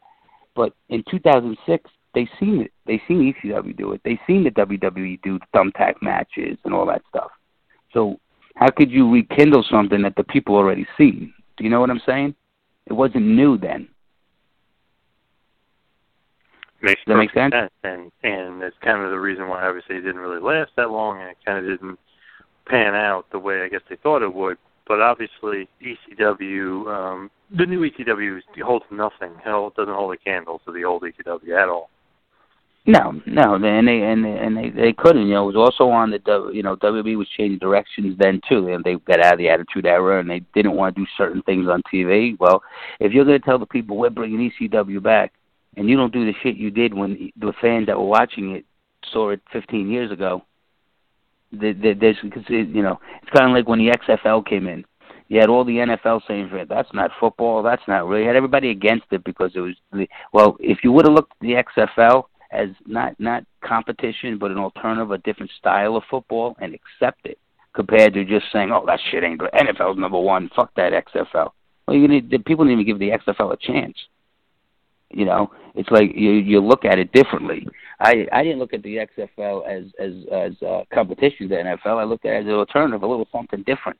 But 0.55 0.73
in 0.89 1.05
2006, 1.11 1.91
they 2.15 2.29
seen 2.41 2.62
it. 2.62 2.73
They 2.87 3.01
seen 3.07 3.33
ECW 3.33 3.77
do 3.77 3.93
it. 3.93 4.01
They 4.05 4.19
seen 4.27 4.45
the 4.45 4.51
WWE 4.51 5.20
do 5.23 5.39
thumbtack 5.55 5.95
matches 6.01 6.57
and 6.65 6.73
all 6.73 6.87
that 6.87 7.03
stuff. 7.09 7.31
So 7.93 8.19
how 8.55 8.70
could 8.70 8.91
you 8.91 9.12
rekindle 9.12 9.65
something 9.70 10.03
that 10.03 10.16
the 10.16 10.25
people 10.25 10.57
already 10.57 10.87
seen? 10.97 11.33
Do 11.57 11.65
you 11.65 11.70
know 11.70 11.81
what 11.81 11.91
I'm 11.91 12.03
saying? 12.07 12.35
It 12.89 12.94
wasn't 12.94 13.27
new 13.27 13.59
then. 13.59 13.89
Makes 16.81 17.01
Does 17.06 17.12
that 17.12 17.16
make 17.16 17.32
perfect 17.32 17.52
sense? 17.52 17.73
And 17.82 18.12
and 18.23 18.62
it's 18.62 18.77
kind 18.82 19.02
of 19.02 19.10
the 19.10 19.19
reason 19.19 19.48
why 19.48 19.66
obviously 19.66 19.97
it 19.97 20.01
didn't 20.01 20.20
really 20.20 20.40
last 20.40 20.70
that 20.77 20.90
long, 20.90 21.20
and 21.20 21.31
it 21.31 21.36
kind 21.44 21.59
of 21.59 21.65
didn't 21.65 21.98
pan 22.66 22.94
out 22.94 23.27
the 23.31 23.39
way 23.39 23.62
I 23.62 23.69
guess 23.69 23.81
they 23.90 23.97
thought 23.97 24.23
it 24.23 24.32
would. 24.32 24.59
But 24.86 25.02
obviously, 25.02 25.69
ECW, 25.82 26.86
um, 26.86 27.31
the 27.51 27.66
new 27.66 27.81
ECW 27.81 28.40
holds 28.62 28.86
nothing. 28.90 29.32
Hell, 29.44 29.66
it 29.66 29.74
doesn't 29.74 29.93
hold 29.93 30.15
a 30.15 30.16
candle 30.16 30.62
to 30.65 30.73
the 30.73 30.85
old 30.85 31.02
ECW 31.02 31.62
at 31.62 31.69
all. 31.69 31.90
No, 32.86 33.20
no, 33.26 33.55
and 33.56 33.86
they 33.86 34.00
and 34.00 34.24
they, 34.24 34.30
and 34.30 34.56
they 34.56 34.70
they 34.70 34.92
couldn't. 34.94 35.26
You 35.26 35.34
know, 35.34 35.48
it 35.48 35.55
was 35.55 35.56
also 35.56 35.90
on 35.90 36.10
the 36.10 36.50
you 36.55 36.62
know 36.62 36.74
WWE 36.76 37.18
was 37.18 37.28
changing 37.36 37.59
directions 37.59 38.16
then 38.18 38.40
too, 38.48 38.68
and 38.68 38.82
they 38.82 38.94
got 38.94 39.20
out 39.20 39.34
of 39.34 39.38
the 39.38 39.50
Attitude 39.50 39.84
Era, 39.84 40.20
and 40.20 40.30
they 40.30 40.40
didn't 40.55 40.74
want 40.74 40.94
to 40.94 41.02
do 41.02 41.06
certain 41.18 41.42
things 41.42 41.68
on 41.68 41.82
TV. 41.92 42.38
Well, 42.40 42.62
if 42.98 43.12
you're 43.12 43.26
going 43.26 43.38
to 43.38 43.44
tell 43.44 43.59
the 43.59 43.66
people 43.66 43.98
we're 43.98 44.09
bringing 44.09 44.50
ECW 44.50 45.02
back, 45.02 45.34
and 45.76 45.88
you 45.88 45.96
don't 45.96 46.12
do 46.12 46.24
the 46.24 46.32
shit 46.42 46.56
you 46.56 46.70
did 46.70 46.94
when 46.94 47.30
the 47.36 47.52
fans 47.60 47.86
that 47.86 47.98
were 47.98 48.06
watching 48.06 48.56
it 48.56 48.64
saw 49.12 49.30
it 49.30 49.40
15 49.52 49.90
years 49.90 50.10
ago, 50.10 50.42
the, 51.52 51.72
the, 51.72 51.92
there's 51.92 52.16
because 52.22 52.44
you 52.48 52.82
know 52.82 52.98
it's 53.22 53.30
kind 53.30 53.50
of 53.50 53.56
like 53.56 53.68
when 53.68 53.78
the 53.78 53.94
XFL 54.09 54.46
came 54.46 54.66
in. 54.66 54.84
You 55.28 55.40
had 55.40 55.50
all 55.50 55.62
the 55.62 55.76
NFL 55.76 56.22
saying 56.26 56.50
that's 56.70 56.94
not 56.94 57.10
football, 57.20 57.62
that's 57.62 57.82
not 57.86 58.06
really. 58.06 58.22
You 58.22 58.28
had 58.28 58.36
everybody 58.36 58.70
against 58.70 59.05
it 59.10 59.24
because 59.24 59.52
it 59.55 59.60
was 59.60 59.74
the 59.92 60.09
well. 60.32 60.56
If 60.59 60.78
you 60.82 60.90
would 60.92 61.05
have 61.05 61.14
looked 61.14 61.32
at 61.32 61.40
the 61.40 61.62
XFL 61.76 62.24
as 62.51 62.69
not 62.87 63.19
not 63.19 63.45
competition, 63.62 64.39
but 64.39 64.51
an 64.51 64.59
alternative, 64.59 65.11
a 65.11 65.19
different 65.19 65.51
style 65.59 65.97
of 65.97 66.05
football, 66.11 66.57
and 66.61 66.75
accept 66.75 67.27
it, 67.27 67.39
compared 67.75 68.15
to 68.15 68.25
just 68.25 68.47
saying, 68.53 68.70
"Oh, 68.73 68.85
that 68.87 69.01
shit 69.11 69.25
ain't 69.25 69.39
good. 69.39 69.51
NFL's 69.53 69.99
number 69.99 70.19
one. 70.19 70.51
Fuck 70.55 70.75
that 70.77 70.93
XFL." 70.93 71.53
Well, 71.87 71.97
you 71.97 72.09
need 72.09 72.31
the 72.31 72.39
people 72.39 72.65
didn't 72.65 72.81
even 72.81 72.87
give 72.87 72.99
the 72.99 73.11
XFL 73.11 73.53
a 73.53 73.57
chance. 73.57 73.97
You 75.11 75.25
know, 75.25 75.51
it's 75.75 75.91
like 75.91 76.15
you 76.15 76.33
you 76.33 76.61
look 76.61 76.85
at 76.85 76.99
it 76.99 77.12
differently. 77.12 77.66
I 78.01 78.27
I 78.33 78.43
didn't 78.43 78.59
look 78.59 78.75
at 78.75 78.83
the 78.83 78.97
XFL 78.97 79.66
as 79.66 79.85
as 79.99 80.12
as 80.33 80.62
uh, 80.62 80.85
competition 80.93 81.49
to 81.49 81.55
the 81.55 81.62
NFL. 81.62 81.99
I 81.99 82.05
looked 82.05 82.27
at 82.27 82.35
it 82.35 82.41
as 82.41 82.47
an 82.47 82.53
alternative, 82.53 83.03
a 83.03 83.07
little 83.07 83.29
something 83.33 83.62
different. 83.62 83.99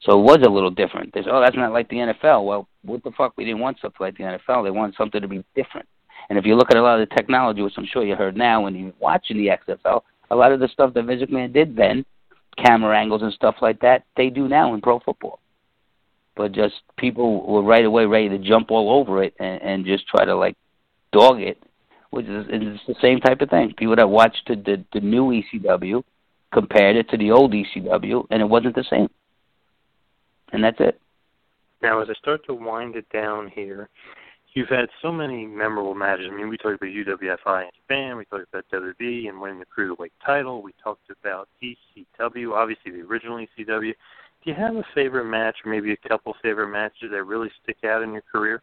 So 0.00 0.18
it 0.18 0.22
was 0.22 0.38
a 0.44 0.50
little 0.50 0.70
different. 0.70 1.12
They 1.12 1.22
said, 1.22 1.32
"Oh, 1.32 1.40
that's 1.40 1.56
not 1.56 1.72
like 1.72 1.88
the 1.88 1.96
NFL." 1.96 2.44
Well, 2.44 2.68
what 2.82 3.02
the 3.02 3.10
fuck? 3.12 3.34
We 3.36 3.44
didn't 3.44 3.60
want 3.60 3.78
something 3.80 3.98
like 4.00 4.16
the 4.16 4.24
NFL. 4.24 4.64
They 4.64 4.70
wanted 4.70 4.96
something 4.96 5.20
to 5.20 5.28
be 5.28 5.44
different. 5.54 5.88
And 6.28 6.38
if 6.38 6.44
you 6.44 6.56
look 6.56 6.70
at 6.70 6.76
a 6.76 6.82
lot 6.82 7.00
of 7.00 7.08
the 7.08 7.14
technology, 7.14 7.62
which 7.62 7.74
I'm 7.76 7.86
sure 7.86 8.04
you 8.04 8.14
heard 8.14 8.36
now 8.36 8.62
when 8.62 8.74
you're 8.74 8.92
watching 9.00 9.38
the 9.38 9.48
XFL, 9.48 10.02
a 10.30 10.36
lot 10.36 10.52
of 10.52 10.60
the 10.60 10.68
stuff 10.68 10.92
that 10.94 11.04
Vince 11.04 11.22
McMahon 11.22 11.52
did 11.52 11.74
then, 11.74 12.04
camera 12.62 12.98
angles 12.98 13.22
and 13.22 13.32
stuff 13.32 13.56
like 13.62 13.80
that, 13.80 14.04
they 14.16 14.28
do 14.28 14.48
now 14.48 14.74
in 14.74 14.80
pro 14.80 14.98
football. 14.98 15.40
But 16.36 16.52
just 16.52 16.74
people 16.96 17.46
were 17.46 17.62
right 17.62 17.84
away 17.84 18.04
ready 18.04 18.28
to 18.28 18.38
jump 18.38 18.70
all 18.70 19.00
over 19.00 19.22
it 19.22 19.34
and, 19.40 19.60
and 19.62 19.86
just 19.86 20.06
try 20.06 20.24
to 20.24 20.36
like 20.36 20.56
dog 21.12 21.40
it, 21.40 21.62
which 22.10 22.26
is 22.26 22.46
it's 22.48 22.86
the 22.86 22.94
same 23.00 23.20
type 23.20 23.40
of 23.40 23.50
thing. 23.50 23.74
People 23.76 23.96
that 23.96 24.08
watched 24.08 24.46
the, 24.46 24.54
the 24.54 24.84
the 24.92 25.00
new 25.00 25.30
ECW 25.30 26.04
compared 26.52 26.96
it 26.96 27.08
to 27.10 27.16
the 27.16 27.30
old 27.30 27.52
ECW, 27.52 28.26
and 28.30 28.40
it 28.40 28.48
wasn't 28.48 28.74
the 28.74 28.84
same. 28.88 29.08
And 30.52 30.62
that's 30.62 30.78
it. 30.80 31.00
Now, 31.82 32.00
as 32.00 32.08
I 32.08 32.14
start 32.14 32.44
to 32.46 32.54
wind 32.54 32.96
it 32.96 33.08
down 33.10 33.48
here, 33.48 33.88
you've 34.58 34.68
had 34.68 34.88
so 35.00 35.12
many 35.12 35.46
memorable 35.46 35.94
matches. 35.94 36.26
I 36.28 36.34
mean, 36.34 36.48
we 36.48 36.56
talked 36.56 36.82
about 36.82 36.90
UWFI 36.90 37.62
in 37.62 37.70
Japan, 37.80 38.16
we 38.16 38.24
talked 38.24 38.48
about 38.52 38.64
WWE 38.72 39.28
and 39.28 39.40
winning 39.40 39.60
the 39.60 39.66
cruiserweight 39.66 40.10
title, 40.26 40.62
we 40.62 40.72
talked 40.82 41.08
about 41.22 41.48
ECW, 41.62 42.52
obviously 42.54 42.90
the 42.90 43.02
original 43.02 43.38
ECW. 43.38 43.92
Do 43.92 44.50
you 44.50 44.54
have 44.54 44.74
a 44.74 44.82
favorite 44.96 45.26
match, 45.26 45.56
or 45.64 45.70
maybe 45.70 45.92
a 45.92 46.08
couple 46.08 46.34
favorite 46.42 46.72
matches 46.72 47.10
that 47.12 47.22
really 47.22 47.50
stick 47.62 47.76
out 47.84 48.02
in 48.02 48.12
your 48.12 48.22
career? 48.32 48.60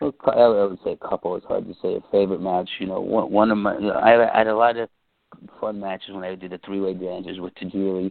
Well, 0.00 0.14
I 0.26 0.64
would 0.64 0.78
say 0.84 0.92
a 0.92 1.08
couple. 1.08 1.36
It's 1.36 1.44
hard 1.44 1.66
to 1.66 1.74
say 1.82 1.96
a 1.96 2.00
favorite 2.10 2.40
match. 2.40 2.68
You 2.78 2.86
know, 2.86 3.00
one, 3.00 3.30
one 3.30 3.50
of 3.50 3.58
my, 3.58 3.74
you 3.74 3.88
know, 3.88 3.92
I, 3.92 4.34
I 4.34 4.38
had 4.38 4.46
a 4.46 4.56
lot 4.56 4.78
of 4.78 4.88
fun 5.60 5.80
matches 5.80 6.14
when 6.14 6.24
I 6.24 6.34
did 6.34 6.52
the 6.52 6.60
three-way 6.64 6.94
dances 6.94 7.40
with 7.40 7.52
Tajiri 7.56 8.10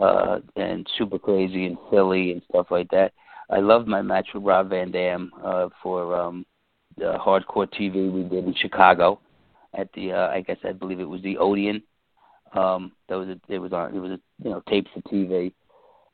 uh, 0.00 0.40
and 0.56 0.86
Super 0.98 1.18
Crazy 1.18 1.64
and 1.64 1.78
Philly 1.90 2.32
and 2.32 2.42
stuff 2.50 2.66
like 2.70 2.90
that. 2.90 3.12
I 3.50 3.58
loved 3.58 3.88
my 3.88 4.00
match 4.02 4.28
with 4.32 4.44
Rob 4.44 4.70
Van 4.70 4.90
Dam 4.90 5.32
uh, 5.44 5.68
for 5.82 6.14
um, 6.14 6.46
the 6.96 7.16
Hardcore 7.18 7.68
TV 7.68 8.10
we 8.10 8.22
did 8.22 8.44
in 8.44 8.54
Chicago 8.54 9.20
at 9.74 9.92
the 9.94 10.12
uh, 10.12 10.28
I 10.28 10.40
guess 10.40 10.58
I 10.64 10.72
believe 10.72 11.00
it 11.00 11.08
was 11.08 11.22
the 11.22 11.36
Odeum. 11.36 11.82
Um, 12.52 12.92
that 13.08 13.16
was 13.16 13.28
a, 13.28 13.40
it 13.48 13.58
was 13.58 13.72
on 13.72 13.94
it 13.94 13.98
was 13.98 14.12
a 14.12 14.20
you 14.42 14.50
know 14.50 14.62
taped 14.68 14.88
for 14.94 15.00
TV. 15.02 15.52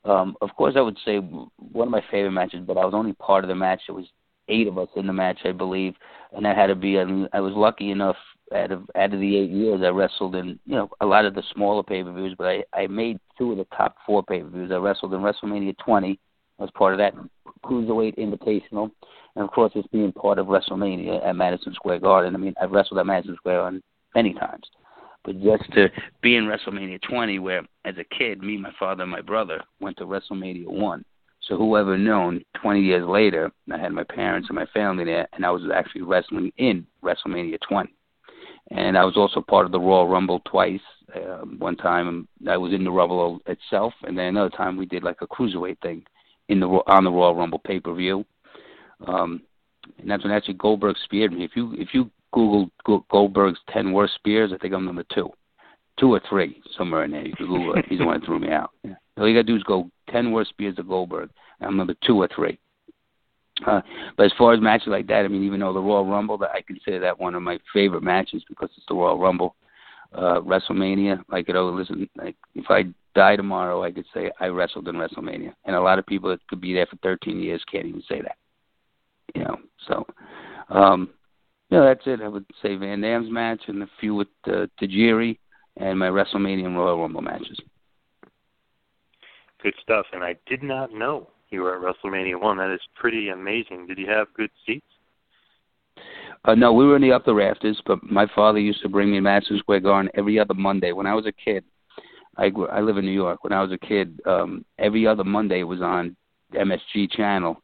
Um, 0.05 0.35
of 0.41 0.49
course, 0.55 0.75
I 0.77 0.81
would 0.81 0.97
say 1.05 1.17
one 1.17 1.87
of 1.87 1.91
my 1.91 2.03
favorite 2.09 2.31
matches, 2.31 2.63
but 2.65 2.77
I 2.77 2.85
was 2.85 2.93
only 2.93 3.13
part 3.13 3.43
of 3.43 3.49
the 3.49 3.55
match. 3.55 3.81
There 3.87 3.95
was 3.95 4.05
eight 4.47 4.67
of 4.67 4.77
us 4.77 4.87
in 4.95 5.05
the 5.05 5.13
match, 5.13 5.39
I 5.43 5.51
believe, 5.51 5.95
and 6.31 6.45
that 6.45 6.55
had 6.55 6.67
to 6.67 6.75
be. 6.75 6.97
I, 6.97 7.39
was 7.39 7.53
lucky 7.53 7.91
enough 7.91 8.15
out 8.55 8.71
of 8.71 8.83
out 8.95 9.13
of 9.13 9.19
the 9.19 9.37
eight 9.37 9.49
years 9.49 9.81
I 9.83 9.89
wrestled 9.89 10.35
in 10.35 10.59
you 10.65 10.75
know 10.75 10.89
a 11.01 11.05
lot 11.05 11.25
of 11.25 11.35
the 11.35 11.43
smaller 11.53 11.83
pay 11.83 12.03
per 12.03 12.13
views, 12.13 12.35
but 12.37 12.47
I 12.47 12.63
I 12.73 12.87
made 12.87 13.19
two 13.37 13.51
of 13.51 13.57
the 13.57 13.67
top 13.75 13.97
four 14.05 14.23
pay 14.23 14.41
per 14.41 14.49
views. 14.49 14.71
I 14.71 14.77
wrestled 14.77 15.13
in 15.13 15.19
WrestleMania 15.19 15.77
20 15.77 16.19
I 16.59 16.63
was 16.63 16.71
part 16.71 16.93
of 16.93 16.97
that 16.99 17.13
Cruiserweight 17.63 18.17
Invitational, 18.17 18.91
and 19.35 19.43
of 19.43 19.51
course, 19.51 19.71
it's 19.75 19.87
being 19.89 20.11
part 20.11 20.39
of 20.39 20.47
WrestleMania 20.47 21.25
at 21.25 21.35
Madison 21.35 21.73
Square 21.73 21.99
Garden. 21.99 22.35
I 22.35 22.37
mean, 22.39 22.55
I've 22.61 22.71
wrestled 22.71 22.99
at 22.99 23.05
Madison 23.05 23.35
Square 23.35 23.59
Garden 23.59 23.83
many 24.15 24.33
times, 24.33 24.63
but 25.23 25.39
just 25.41 25.71
to 25.73 25.89
be 26.21 26.35
in 26.35 26.45
WrestleMania 26.45 27.01
20, 27.01 27.39
where 27.39 27.61
as 27.85 27.95
a 27.97 28.15
kid, 28.17 28.41
me, 28.41 28.57
my 28.57 28.71
father, 28.79 29.03
and 29.03 29.11
my 29.11 29.21
brother 29.21 29.61
went 29.79 29.97
to 29.97 30.05
WrestleMania 30.05 30.67
1. 30.67 31.05
So 31.41 31.55
whoever 31.55 31.97
known, 31.97 32.43
20 32.61 32.81
years 32.81 33.07
later, 33.07 33.51
I 33.71 33.77
had 33.77 33.93
my 33.93 34.03
parents 34.03 34.49
and 34.49 34.55
my 34.55 34.65
family 34.67 35.05
there, 35.05 35.27
and 35.33 35.45
I 35.45 35.51
was 35.51 35.61
actually 35.73 36.01
wrestling 36.01 36.51
in 36.57 36.85
WrestleMania 37.03 37.59
20. 37.67 37.93
And 38.71 38.97
I 38.97 39.05
was 39.05 39.15
also 39.15 39.39
part 39.41 39.65
of 39.65 39.71
the 39.71 39.79
Royal 39.79 40.09
Rumble 40.09 40.41
twice. 40.45 40.81
Uh, 41.15 41.45
one 41.57 41.77
time 41.77 42.27
I 42.49 42.57
was 42.57 42.73
in 42.73 42.83
the 42.83 42.91
Rumble 42.91 43.39
itself, 43.45 43.93
and 44.03 44.17
then 44.17 44.25
another 44.25 44.49
time 44.49 44.75
we 44.75 44.85
did 44.85 45.03
like 45.03 45.21
a 45.21 45.27
cruiserweight 45.27 45.79
thing 45.81 46.03
in 46.49 46.59
the 46.59 46.67
on 46.67 47.03
the 47.03 47.11
Royal 47.11 47.35
Rumble 47.35 47.59
pay 47.59 47.79
per 47.79 47.93
view. 47.93 48.25
Um, 49.05 49.41
and 49.99 50.09
that's 50.09 50.23
when 50.23 50.33
actually 50.33 50.55
Goldberg 50.55 50.95
speared 51.03 51.31
me. 51.31 51.43
If 51.43 51.51
you 51.55 51.73
if 51.77 51.89
you 51.93 52.09
Google 52.33 52.69
Goldberg's 53.09 53.59
ten 53.69 53.91
worst 53.91 54.15
spears, 54.15 54.51
I 54.53 54.57
think 54.57 54.73
I'm 54.73 54.85
number 54.85 55.05
two, 55.13 55.29
two 55.99 56.13
or 56.13 56.21
three 56.29 56.61
somewhere 56.77 57.03
in 57.03 57.11
there. 57.11 57.25
You 57.25 57.35
can 57.35 57.47
Google 57.47 57.75
it. 57.75 57.85
He's 57.87 57.99
the 57.99 58.05
one 58.05 58.19
that 58.19 58.25
threw 58.25 58.39
me 58.39 58.51
out. 58.51 58.71
Yeah. 58.83 58.95
All 59.17 59.27
you 59.27 59.33
gotta 59.33 59.43
do 59.43 59.55
is 59.55 59.63
go 59.63 59.89
ten 60.09 60.31
worst 60.31 60.49
spears 60.49 60.77
of 60.77 60.87
Goldberg. 60.87 61.29
I'm 61.61 61.77
number 61.77 61.95
two 62.05 62.21
or 62.21 62.29
three. 62.35 62.59
Uh, 63.65 63.81
but 64.15 64.27
as 64.27 64.31
far 64.37 64.53
as 64.53 64.61
matches 64.61 64.89
like 64.89 65.07
that, 65.07 65.25
I 65.25 65.27
mean, 65.27 65.43
even 65.43 65.59
though 65.59 65.73
the 65.73 65.79
Royal 65.79 66.05
Rumble, 66.05 66.37
that 66.39 66.51
I 66.51 66.61
consider 66.61 66.99
that 66.99 67.19
one 67.19 67.33
of 67.33 67.41
my 67.41 67.57
favorite 67.73 68.03
matches 68.03 68.43
because 68.47 68.69
it's 68.77 68.85
the 68.87 68.93
Royal 68.93 69.17
Rumble. 69.17 69.55
Uh, 70.17 70.41
WrestleMania, 70.41 71.23
I 71.29 71.43
could 71.43 71.55
always 71.55 71.87
listen. 71.87 72.09
Like 72.17 72.35
if 72.55 72.65
I 72.69 72.85
die 73.13 73.35
tomorrow, 73.35 73.83
I 73.83 73.91
could 73.91 74.05
say 74.15 74.31
I 74.39 74.47
wrestled 74.47 74.87
in 74.87 74.95
WrestleMania, 74.95 75.53
and 75.65 75.75
a 75.75 75.81
lot 75.81 75.99
of 75.99 76.07
people 76.07 76.31
that 76.31 76.45
could 76.47 76.59
be 76.59 76.73
there 76.73 76.87
for 76.87 76.95
13 77.03 77.39
years 77.39 77.63
can't 77.71 77.85
even 77.85 78.01
say 78.09 78.21
that. 78.21 78.37
You 79.35 79.43
know, 79.43 79.57
so 79.87 80.07
um, 80.69 81.09
know 81.69 81.85
that's 81.85 82.05
it. 82.07 82.21
I 82.21 82.27
would 82.27 82.45
say 82.61 82.75
Van 82.75 83.01
Dam's 83.01 83.31
match 83.31 83.61
and 83.67 83.83
a 83.83 83.89
few 83.99 84.15
with 84.15 84.27
uh, 84.47 84.65
Tajiri 84.81 85.37
and 85.77 85.99
my 85.99 86.07
WrestleMania 86.07 86.65
and 86.65 86.77
Royal 86.77 86.99
Rumble 86.99 87.21
matches. 87.21 87.59
Good 89.61 89.75
stuff, 89.81 90.05
and 90.13 90.23
I 90.23 90.35
did 90.47 90.63
not 90.63 90.93
know 90.93 91.29
you 91.49 91.61
were 91.61 91.75
at 91.75 91.95
WrestleMania 91.95 92.41
one. 92.41 92.57
That 92.57 92.73
is 92.73 92.81
pretty 92.95 93.29
amazing. 93.29 93.87
Did 93.87 93.97
you 93.97 94.09
have 94.09 94.33
good 94.35 94.51
seats? 94.65 94.85
Uh, 96.45 96.55
no, 96.55 96.71
we 96.71 96.85
were 96.85 96.95
in 96.95 97.01
the 97.01 97.11
upper 97.11 97.33
rafters, 97.33 97.81
but 97.85 98.01
my 98.03 98.25
father 98.33 98.59
used 98.59 98.81
to 98.81 98.89
bring 98.89 99.11
me 99.11 99.19
Madison 99.19 99.57
Square 99.59 99.81
Garden 99.81 100.11
every 100.15 100.39
other 100.39 100.53
Monday. 100.53 100.93
When 100.93 101.05
I 101.05 101.13
was 101.13 101.25
a 101.25 101.31
kid, 101.31 101.63
I 102.37 102.49
grew, 102.49 102.67
I 102.67 102.81
live 102.81 102.97
in 102.97 103.05
New 103.05 103.11
York. 103.11 103.43
When 103.43 103.53
I 103.53 103.61
was 103.61 103.71
a 103.71 103.77
kid, 103.77 104.19
um, 104.25 104.63
every 104.77 105.05
other 105.07 105.23
Monday 105.23 105.63
was 105.63 105.81
on 105.81 106.15
MSG 106.53 107.11
channel, 107.11 107.61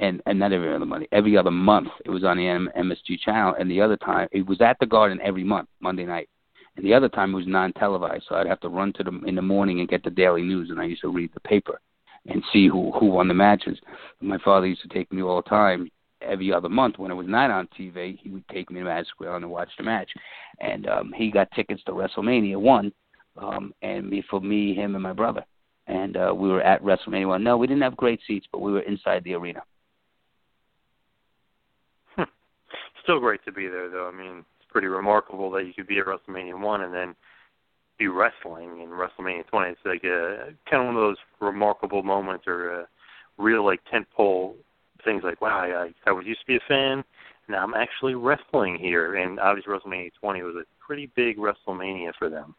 and 0.00 0.22
and 0.26 0.38
not 0.38 0.52
every 0.52 0.74
other 0.74 0.86
Monday, 0.86 1.06
every 1.12 1.36
other 1.36 1.50
month 1.50 1.88
it 2.04 2.10
was 2.10 2.24
on 2.24 2.38
the 2.38 2.48
M- 2.48 2.70
MSG 2.76 3.20
channel, 3.20 3.54
and 3.58 3.70
the 3.70 3.80
other 3.80 3.96
time 3.96 4.28
it 4.32 4.46
was 4.46 4.60
at 4.60 4.78
the 4.80 4.86
Garden 4.86 5.20
every 5.22 5.44
month 5.44 5.68
Monday 5.80 6.04
night, 6.04 6.28
and 6.76 6.84
the 6.84 6.94
other 6.94 7.08
time 7.08 7.32
it 7.32 7.36
was 7.36 7.46
non-televised. 7.46 8.24
So 8.28 8.34
I'd 8.34 8.46
have 8.46 8.60
to 8.60 8.68
run 8.68 8.92
to 8.94 9.04
the 9.04 9.20
in 9.26 9.34
the 9.34 9.42
morning 9.42 9.80
and 9.80 9.88
get 9.88 10.02
the 10.02 10.10
daily 10.10 10.42
news, 10.42 10.70
and 10.70 10.80
I 10.80 10.84
used 10.84 11.02
to 11.02 11.08
read 11.12 11.30
the 11.34 11.40
paper 11.40 11.80
and 12.26 12.42
see 12.52 12.66
who 12.66 12.90
who 12.92 13.06
won 13.06 13.28
the 13.28 13.34
matches. 13.34 13.78
My 14.20 14.38
father 14.38 14.66
used 14.66 14.82
to 14.82 14.88
take 14.88 15.12
me 15.12 15.22
all 15.22 15.42
the 15.42 15.48
time 15.48 15.90
every 16.20 16.52
other 16.52 16.68
month 16.68 16.98
when 16.98 17.10
it 17.10 17.14
was 17.14 17.26
not 17.28 17.50
on 17.50 17.68
TV. 17.78 18.18
He 18.22 18.30
would 18.30 18.46
take 18.48 18.70
me 18.70 18.80
to 18.80 18.84
Madison 18.84 19.10
Square 19.10 19.30
Garden 19.30 19.48
to 19.48 19.52
watch 19.52 19.70
the 19.76 19.84
match, 19.84 20.10
and 20.60 20.88
um, 20.88 21.12
he 21.16 21.30
got 21.30 21.50
tickets 21.52 21.82
to 21.84 21.92
WrestleMania 21.92 22.56
one 22.56 22.92
um, 23.38 23.74
and 23.82 24.08
me 24.08 24.22
for 24.28 24.40
me, 24.40 24.74
him, 24.74 24.94
and 24.94 25.02
my 25.02 25.12
brother. 25.12 25.44
And 25.86 26.16
uh, 26.16 26.34
we 26.36 26.48
were 26.48 26.62
at 26.62 26.82
WrestleMania 26.82 27.28
one. 27.28 27.44
No, 27.44 27.56
we 27.56 27.66
didn't 27.66 27.82
have 27.82 27.96
great 27.96 28.20
seats, 28.26 28.46
but 28.50 28.60
we 28.60 28.72
were 28.72 28.80
inside 28.80 29.22
the 29.24 29.34
arena. 29.34 29.62
Hmm. 32.16 32.24
Still 33.02 33.20
great 33.20 33.44
to 33.44 33.52
be 33.52 33.68
there, 33.68 33.88
though. 33.88 34.10
I 34.12 34.16
mean, 34.16 34.44
it's 34.58 34.70
pretty 34.70 34.88
remarkable 34.88 35.50
that 35.52 35.64
you 35.64 35.72
could 35.72 35.86
be 35.86 35.98
at 35.98 36.06
WrestleMania 36.06 36.58
one 36.60 36.82
and 36.82 36.92
then 36.92 37.14
be 37.98 38.08
wrestling 38.08 38.80
in 38.80 38.88
WrestleMania 38.88 39.46
20. 39.46 39.70
It's 39.70 39.80
like 39.84 40.04
a 40.04 40.52
kind 40.70 40.82
of 40.82 40.86
one 40.86 40.96
of 40.96 41.02
those 41.02 41.16
remarkable 41.40 42.02
moments 42.02 42.44
or 42.46 42.80
a 42.80 42.88
real 43.38 43.64
like 43.64 43.80
tentpole 43.92 44.54
things. 45.06 45.22
Like, 45.24 45.40
wow, 45.40 45.60
I, 45.60 45.92
I 46.06 46.12
was 46.12 46.26
used 46.26 46.40
to 46.40 46.46
be 46.46 46.56
a 46.56 46.68
fan, 46.68 47.02
now 47.48 47.62
I'm 47.62 47.74
actually 47.74 48.14
wrestling 48.14 48.76
here. 48.76 49.16
And 49.16 49.38
obviously, 49.38 49.72
WrestleMania 49.72 50.10
20 50.20 50.42
was 50.42 50.56
a 50.56 50.84
pretty 50.84 51.10
big 51.14 51.38
WrestleMania 51.38 52.12
for 52.18 52.28
them. 52.28 52.54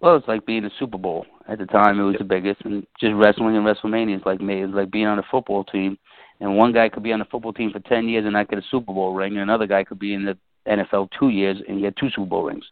Well, 0.00 0.16
it's 0.16 0.28
like 0.28 0.44
being 0.46 0.64
a 0.64 0.70
Super 0.78 0.98
Bowl. 0.98 1.26
At 1.48 1.58
the 1.58 1.66
time, 1.66 2.00
it 2.00 2.04
was 2.04 2.16
the 2.18 2.24
biggest, 2.24 2.62
and 2.62 2.86
just 2.98 3.14
wrestling 3.14 3.56
and 3.56 3.64
WrestleMania 3.64 4.16
is 4.16 4.22
like 4.26 4.40
me. 4.40 4.62
It's 4.62 4.74
like 4.74 4.90
being 4.90 5.06
on 5.06 5.18
a 5.18 5.24
football 5.30 5.64
team, 5.64 5.96
and 6.40 6.56
one 6.56 6.72
guy 6.72 6.88
could 6.88 7.04
be 7.04 7.12
on 7.12 7.20
the 7.20 7.24
football 7.26 7.52
team 7.52 7.70
for 7.70 7.78
ten 7.80 8.08
years 8.08 8.24
and 8.24 8.32
not 8.32 8.48
get 8.48 8.58
a 8.58 8.64
Super 8.70 8.92
Bowl 8.92 9.14
ring, 9.14 9.32
and 9.32 9.42
another 9.42 9.66
guy 9.66 9.84
could 9.84 10.00
be 10.00 10.14
in 10.14 10.24
the 10.24 10.36
NFL 10.66 11.08
two 11.18 11.28
years 11.28 11.58
and 11.68 11.80
get 11.80 11.96
two 11.96 12.10
Super 12.10 12.26
Bowl 12.26 12.44
rings. 12.44 12.64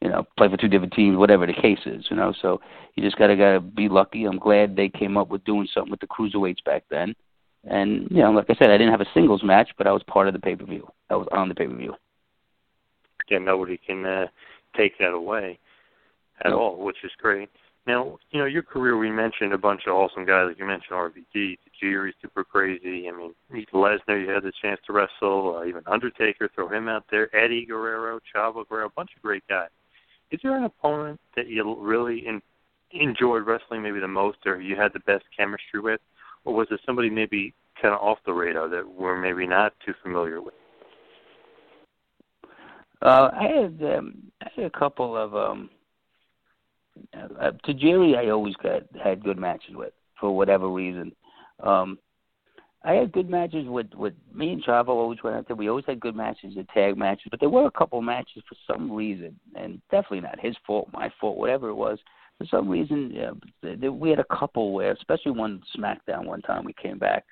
You 0.00 0.08
know, 0.08 0.26
play 0.36 0.48
for 0.48 0.56
two 0.56 0.68
different 0.68 0.94
teams, 0.94 1.16
whatever 1.16 1.46
the 1.46 1.52
case 1.52 1.80
is. 1.86 2.06
You 2.10 2.16
know, 2.16 2.32
so 2.42 2.60
you 2.96 3.02
just 3.04 3.16
gotta 3.16 3.36
gotta 3.36 3.60
be 3.60 3.88
lucky. 3.88 4.24
I'm 4.24 4.38
glad 4.38 4.74
they 4.74 4.88
came 4.88 5.16
up 5.16 5.28
with 5.28 5.44
doing 5.44 5.68
something 5.72 5.90
with 5.90 6.00
the 6.00 6.08
cruiserweights 6.08 6.64
back 6.64 6.82
then. 6.90 7.14
And 7.64 8.08
you 8.10 8.22
know, 8.22 8.30
like 8.30 8.46
I 8.48 8.54
said, 8.54 8.70
I 8.70 8.78
didn't 8.78 8.92
have 8.92 9.00
a 9.00 9.12
singles 9.12 9.42
match, 9.42 9.70
but 9.76 9.86
I 9.86 9.92
was 9.92 10.02
part 10.04 10.28
of 10.28 10.34
the 10.34 10.40
pay 10.40 10.56
per 10.56 10.64
view. 10.64 10.88
I 11.10 11.16
was 11.16 11.28
on 11.32 11.48
the 11.48 11.54
pay 11.54 11.66
per 11.66 11.74
view. 11.74 11.94
Yeah, 13.28 13.38
nobody 13.38 13.78
can 13.78 14.04
uh, 14.04 14.26
take 14.76 14.98
that 14.98 15.12
away 15.12 15.58
at 16.44 16.52
all, 16.52 16.82
which 16.82 16.96
is 17.04 17.12
great. 17.18 17.48
Now, 17.86 18.18
you 18.30 18.38
know, 18.38 18.46
your 18.46 18.62
career, 18.62 18.96
we 18.96 19.10
mentioned 19.10 19.52
a 19.52 19.58
bunch 19.58 19.82
of 19.86 19.94
awesome 19.94 20.26
guys. 20.26 20.46
Like 20.48 20.58
you 20.58 20.66
mentioned 20.66 20.92
RVD, 20.92 21.56
Tajiri, 21.82 22.12
Super 22.20 22.44
Crazy. 22.44 23.08
I 23.08 23.12
mean, 23.16 23.66
Lesnar, 23.72 24.20
you 24.20 24.30
had 24.30 24.42
the 24.42 24.52
chance 24.60 24.80
to 24.86 24.92
wrestle. 24.92 25.56
Uh, 25.58 25.64
even 25.64 25.82
Undertaker, 25.86 26.50
throw 26.54 26.68
him 26.68 26.88
out 26.88 27.04
there. 27.10 27.34
Eddie 27.34 27.66
Guerrero, 27.66 28.20
Chavo 28.34 28.68
Guerrero, 28.68 28.86
a 28.86 28.90
bunch 28.90 29.10
of 29.16 29.22
great 29.22 29.42
guys. 29.48 29.70
Is 30.30 30.40
there 30.42 30.56
an 30.56 30.64
opponent 30.64 31.18
that 31.36 31.48
you 31.48 31.76
really 31.80 32.26
in, 32.26 32.40
enjoyed 32.92 33.46
wrestling 33.46 33.82
maybe 33.82 33.98
the 33.98 34.08
most 34.08 34.38
or 34.46 34.60
you 34.60 34.76
had 34.76 34.92
the 34.92 35.00
best 35.00 35.24
chemistry 35.36 35.80
with? 35.80 36.00
Or 36.44 36.54
was 36.54 36.68
it 36.70 36.80
somebody 36.86 37.10
maybe 37.10 37.54
kind 37.80 37.94
of 37.94 38.00
off 38.00 38.18
the 38.26 38.32
radar 38.32 38.68
that 38.68 38.88
we're 38.88 39.20
maybe 39.20 39.46
not 39.46 39.72
too 39.84 39.94
familiar 40.02 40.40
with? 40.40 40.54
Uh, 43.02 43.30
I 43.32 43.44
had 43.44 43.82
um, 43.82 44.22
I 44.42 44.48
had 44.54 44.64
a 44.66 44.70
couple 44.70 45.16
of 45.16 45.34
um, 45.34 45.70
uh, 47.14 47.52
Tajiri. 47.66 48.16
I 48.16 48.30
always 48.30 48.54
got 48.56 48.82
had 49.02 49.24
good 49.24 49.38
matches 49.38 49.74
with 49.74 49.92
for 50.18 50.36
whatever 50.36 50.68
reason. 50.68 51.12
Um, 51.60 51.98
I 52.82 52.92
had 52.92 53.12
good 53.12 53.28
matches 53.28 53.66
with 53.68 53.88
with 53.94 54.14
me 54.34 54.52
and 54.52 54.64
Chavo. 54.64 54.88
Always 54.88 55.22
went 55.22 55.36
out 55.36 55.46
there. 55.46 55.56
We 55.56 55.68
always 55.68 55.84
had 55.86 56.00
good 56.00 56.16
matches, 56.16 56.54
the 56.56 56.66
tag 56.74 56.96
matches, 56.96 57.28
but 57.30 57.40
there 57.40 57.48
were 57.48 57.66
a 57.66 57.70
couple 57.70 58.00
matches 58.02 58.42
for 58.48 58.56
some 58.66 58.90
reason, 58.92 59.38
and 59.54 59.80
definitely 59.90 60.20
not 60.20 60.40
his 60.40 60.56
fault, 60.66 60.88
my 60.92 61.10
fault, 61.20 61.38
whatever 61.38 61.68
it 61.68 61.74
was. 61.74 61.98
For 62.40 62.46
some 62.46 62.70
reason, 62.70 63.12
yeah, 63.12 63.90
we 63.90 64.08
had 64.08 64.18
a 64.18 64.24
couple 64.24 64.72
where, 64.72 64.92
especially 64.92 65.32
one 65.32 65.62
SmackDown 65.76 66.24
one 66.24 66.40
time 66.40 66.64
we 66.64 66.72
came 66.72 66.98
back. 66.98 67.26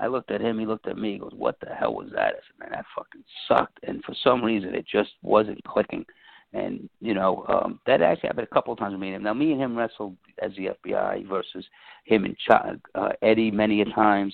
I 0.00 0.06
looked 0.06 0.30
at 0.30 0.40
him, 0.40 0.58
he 0.58 0.64
looked 0.64 0.88
at 0.88 0.96
me, 0.96 1.12
he 1.12 1.18
goes, 1.18 1.34
What 1.36 1.60
the 1.60 1.74
hell 1.74 1.92
was 1.92 2.08
that? 2.14 2.28
I 2.28 2.30
said, 2.30 2.58
Man, 2.58 2.70
that 2.70 2.86
fucking 2.96 3.22
sucked 3.46 3.78
and 3.82 4.02
for 4.04 4.14
some 4.24 4.42
reason 4.42 4.74
it 4.74 4.86
just 4.90 5.10
wasn't 5.22 5.62
clicking. 5.64 6.06
And, 6.54 6.88
you 7.02 7.12
know, 7.12 7.44
um 7.46 7.78
that 7.86 8.00
actually 8.00 8.28
happened 8.28 8.48
a 8.50 8.54
couple 8.54 8.72
of 8.72 8.78
times 8.78 8.92
with 8.92 9.02
me 9.02 9.08
and 9.08 9.16
him. 9.16 9.22
Now 9.24 9.34
me 9.34 9.52
and 9.52 9.60
him 9.60 9.76
wrestled 9.76 10.16
as 10.40 10.52
the 10.56 10.70
FBI 10.82 11.28
versus 11.28 11.66
him 12.04 12.24
and 12.24 12.36
Ch- 12.38 12.80
uh, 12.94 13.08
Eddie 13.20 13.50
many 13.50 13.82
a 13.82 13.84
times. 13.84 14.32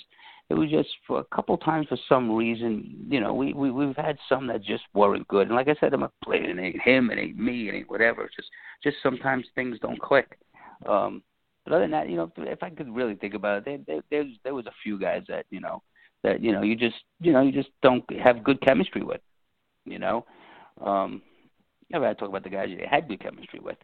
It 0.50 0.54
was 0.54 0.68
just 0.68 0.88
for 1.06 1.20
a 1.20 1.34
couple 1.34 1.56
times 1.56 1.86
for 1.88 1.98
some 2.08 2.34
reason, 2.34 3.06
you 3.08 3.20
know, 3.20 3.32
we, 3.32 3.52
we 3.52 3.70
we've 3.70 3.96
had 3.96 4.18
some 4.28 4.48
that 4.48 4.64
just 4.64 4.82
weren't 4.94 5.28
good. 5.28 5.46
And 5.46 5.54
like 5.54 5.68
I 5.68 5.76
said, 5.78 5.94
I'm 5.94 6.02
a 6.02 6.10
player, 6.24 6.42
it 6.42 6.58
ain't 6.58 6.82
him, 6.82 7.10
it 7.10 7.18
ain't 7.20 7.38
me, 7.38 7.68
it 7.68 7.74
ain't 7.74 7.90
whatever. 7.90 8.24
It's 8.24 8.34
just 8.34 8.48
just 8.82 8.96
sometimes 9.00 9.46
things 9.54 9.78
don't 9.80 10.00
click. 10.00 10.38
Um 10.86 11.22
but 11.64 11.74
other 11.74 11.84
than 11.84 11.92
that, 11.92 12.08
you 12.08 12.16
know, 12.16 12.32
if 12.36 12.62
I 12.62 12.70
could 12.70 12.92
really 12.92 13.14
think 13.14 13.34
about 13.34 13.58
it, 13.58 13.64
there, 13.64 13.78
there, 13.86 14.02
there, 14.10 14.24
there 14.42 14.54
was 14.54 14.66
a 14.66 14.72
few 14.82 14.98
guys 14.98 15.22
that 15.28 15.46
you 15.50 15.60
know 15.60 15.82
that 16.24 16.42
you 16.42 16.52
know 16.52 16.62
you 16.62 16.74
just 16.74 16.96
you 17.20 17.32
know 17.32 17.42
you 17.42 17.52
just 17.52 17.70
don't 17.82 18.04
have 18.20 18.42
good 18.42 18.60
chemistry 18.60 19.02
with, 19.02 19.20
you 19.84 20.00
know. 20.00 20.24
Um, 20.84 21.22
yeah, 21.90 21.98
I 22.00 22.14
talk 22.14 22.28
about 22.28 22.44
the 22.44 22.50
guys 22.50 22.70
you 22.70 22.84
had 22.90 23.08
good 23.08 23.20
chemistry 23.22 23.60
with, 23.60 23.78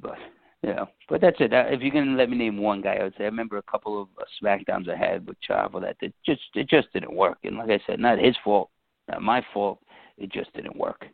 but 0.00 0.18
you 0.64 0.72
know, 0.74 0.88
but 1.10 1.20
that's 1.20 1.36
it. 1.40 1.52
Uh, 1.52 1.64
if 1.68 1.82
you're 1.82 1.90
gonna 1.90 2.16
let 2.16 2.30
me 2.30 2.38
name 2.38 2.56
one 2.56 2.80
guy, 2.80 2.94
I 2.94 3.02
would 3.02 3.12
say 3.18 3.24
I 3.24 3.26
remember 3.26 3.58
a 3.58 3.62
couple 3.62 4.00
of 4.00 4.08
uh, 4.18 4.24
Smackdowns 4.42 4.88
I 4.88 4.96
had 4.96 5.26
with 5.26 5.36
Chavo 5.46 5.78
that 5.82 5.96
it 6.00 6.14
just 6.24 6.40
it 6.54 6.70
just 6.70 6.90
didn't 6.94 7.12
work, 7.12 7.38
and 7.44 7.58
like 7.58 7.68
I 7.68 7.78
said, 7.86 8.00
not 8.00 8.18
his 8.18 8.34
fault, 8.42 8.70
not 9.08 9.20
my 9.20 9.44
fault. 9.52 9.80
It 10.16 10.32
just 10.32 10.52
didn't 10.54 10.76
work. 10.76 11.04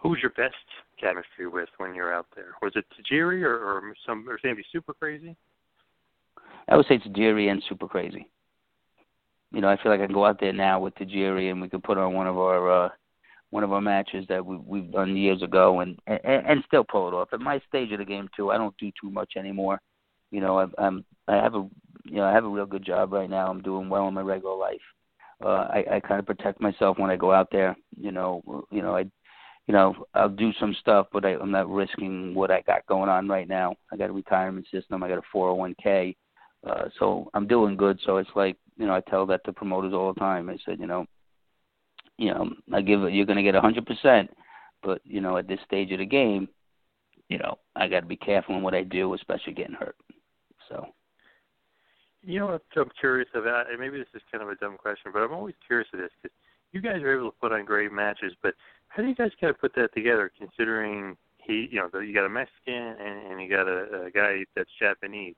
Who's 0.00 0.18
your 0.22 0.30
best 0.30 0.54
chemistry 1.00 1.48
with 1.48 1.68
when 1.78 1.92
you're 1.92 2.14
out 2.14 2.26
there? 2.36 2.54
Was 2.62 2.72
it 2.76 2.84
Tajiri 2.94 3.42
or, 3.42 3.56
or 3.56 3.94
some 4.06 4.28
or 4.28 4.38
maybe 4.44 4.62
Super 4.70 4.94
Crazy? 4.94 5.34
I 6.68 6.76
would 6.76 6.86
say 6.86 6.98
Tajiri 6.98 7.50
and 7.50 7.60
Super 7.68 7.88
Crazy. 7.88 8.28
You 9.50 9.60
know, 9.60 9.68
I 9.68 9.76
feel 9.82 9.90
like 9.90 10.00
I 10.00 10.06
can 10.06 10.14
go 10.14 10.24
out 10.24 10.38
there 10.38 10.52
now 10.52 10.78
with 10.78 10.94
Tajiri 10.94 11.50
and 11.50 11.60
we 11.60 11.68
could 11.68 11.82
put 11.82 11.98
on 11.98 12.14
one 12.14 12.28
of 12.28 12.38
our 12.38 12.84
uh 12.84 12.88
one 13.50 13.62
of 13.62 13.72
our 13.72 13.80
matches 13.80 14.26
that 14.28 14.44
we 14.44 14.56
we've 14.56 14.90
done 14.90 15.16
years 15.16 15.42
ago 15.42 15.80
and, 15.80 15.98
and 16.06 16.20
and 16.24 16.64
still 16.66 16.84
pull 16.84 17.08
it 17.08 17.14
off. 17.14 17.28
At 17.32 17.40
my 17.40 17.60
stage 17.68 17.92
of 17.92 17.98
the 17.98 18.04
game 18.04 18.28
too, 18.36 18.50
I 18.50 18.58
don't 18.58 18.76
do 18.78 18.90
too 19.00 19.10
much 19.10 19.32
anymore. 19.36 19.80
You 20.30 20.40
know, 20.40 20.58
I, 20.58 20.66
I'm 20.78 21.04
I 21.28 21.36
have 21.36 21.54
a 21.54 21.68
you 22.04 22.16
know 22.16 22.24
I 22.24 22.32
have 22.32 22.44
a 22.44 22.48
real 22.48 22.66
good 22.66 22.84
job 22.84 23.12
right 23.12 23.30
now. 23.30 23.48
I'm 23.48 23.62
doing 23.62 23.88
well 23.88 24.08
in 24.08 24.14
my 24.14 24.22
regular 24.22 24.56
life. 24.56 24.80
Uh, 25.44 25.68
I, 25.68 25.84
I 25.92 26.00
kind 26.00 26.18
of 26.18 26.26
protect 26.26 26.60
myself 26.60 26.98
when 26.98 27.10
I 27.10 27.16
go 27.16 27.32
out 27.32 27.48
there. 27.52 27.76
You 27.96 28.10
know, 28.10 28.64
you 28.70 28.82
know 28.82 28.96
I 28.96 29.04
you 29.66 29.74
know, 29.74 29.94
I'll 30.14 30.28
do 30.28 30.52
some 30.60 30.76
stuff, 30.80 31.08
but 31.12 31.24
I, 31.24 31.34
I'm 31.34 31.50
not 31.50 31.68
risking 31.68 32.34
what 32.34 32.50
I 32.50 32.62
got 32.62 32.86
going 32.86 33.08
on 33.08 33.28
right 33.28 33.48
now. 33.48 33.74
I 33.92 33.96
got 33.96 34.10
a 34.10 34.12
retirement 34.12 34.66
system. 34.72 35.02
I 35.02 35.08
got 35.08 35.18
a 35.18 35.36
401k. 35.36 36.14
Uh, 36.68 36.84
so 36.98 37.30
I'm 37.34 37.46
doing 37.46 37.76
good. 37.76 37.98
So 38.04 38.18
it's 38.18 38.30
like, 38.36 38.56
you 38.76 38.86
know, 38.86 38.94
I 38.94 39.00
tell 39.00 39.26
that 39.26 39.44
to 39.44 39.52
promoters 39.52 39.92
all 39.92 40.12
the 40.12 40.20
time. 40.20 40.48
I 40.48 40.56
said, 40.64 40.78
you 40.78 40.86
know, 40.86 41.06
you 42.18 42.32
know, 42.32 42.50
I 42.72 42.80
give 42.80 43.00
you're 43.10 43.26
going 43.26 43.36
to 43.36 43.42
get 43.42 43.54
a 43.54 43.60
100%, 43.60 44.28
but, 44.82 45.00
you 45.04 45.20
know, 45.20 45.36
at 45.36 45.48
this 45.48 45.60
stage 45.66 45.92
of 45.92 45.98
the 45.98 46.06
game, 46.06 46.48
you 47.28 47.38
know, 47.38 47.58
I 47.74 47.88
got 47.88 48.00
to 48.00 48.06
be 48.06 48.16
careful 48.16 48.56
in 48.56 48.62
what 48.62 48.74
I 48.74 48.82
do, 48.82 49.14
especially 49.14 49.52
getting 49.52 49.74
hurt. 49.74 49.96
So. 50.68 50.86
You 52.22 52.40
know 52.40 52.46
what 52.46 52.62
I'm 52.76 52.90
curious 52.98 53.28
about? 53.34 53.66
Maybe 53.78 53.98
this 53.98 54.08
is 54.14 54.22
kind 54.32 54.42
of 54.42 54.48
a 54.48 54.56
dumb 54.56 54.76
question, 54.78 55.12
but 55.12 55.20
I'm 55.20 55.32
always 55.32 55.54
curious 55.66 55.88
of 55.92 56.00
this 56.00 56.10
because 56.20 56.36
you 56.72 56.80
guys 56.80 57.02
are 57.02 57.16
able 57.16 57.30
to 57.30 57.36
put 57.40 57.52
on 57.52 57.64
great 57.64 57.92
matches, 57.92 58.32
but 58.42 58.54
how 58.88 59.02
do 59.02 59.08
you 59.08 59.14
guys 59.14 59.30
kind 59.40 59.50
of 59.50 59.60
put 59.60 59.74
that 59.76 59.94
together? 59.94 60.30
Considering 60.36 61.16
he, 61.42 61.68
you 61.70 61.80
know, 61.80 62.00
you 62.00 62.14
got 62.14 62.26
a 62.26 62.28
Mexican 62.28 62.74
and, 62.74 63.30
and 63.30 63.40
you 63.40 63.48
got 63.48 63.68
a, 63.68 64.06
a 64.06 64.10
guy 64.10 64.44
that's 64.56 64.70
Japanese, 64.80 65.36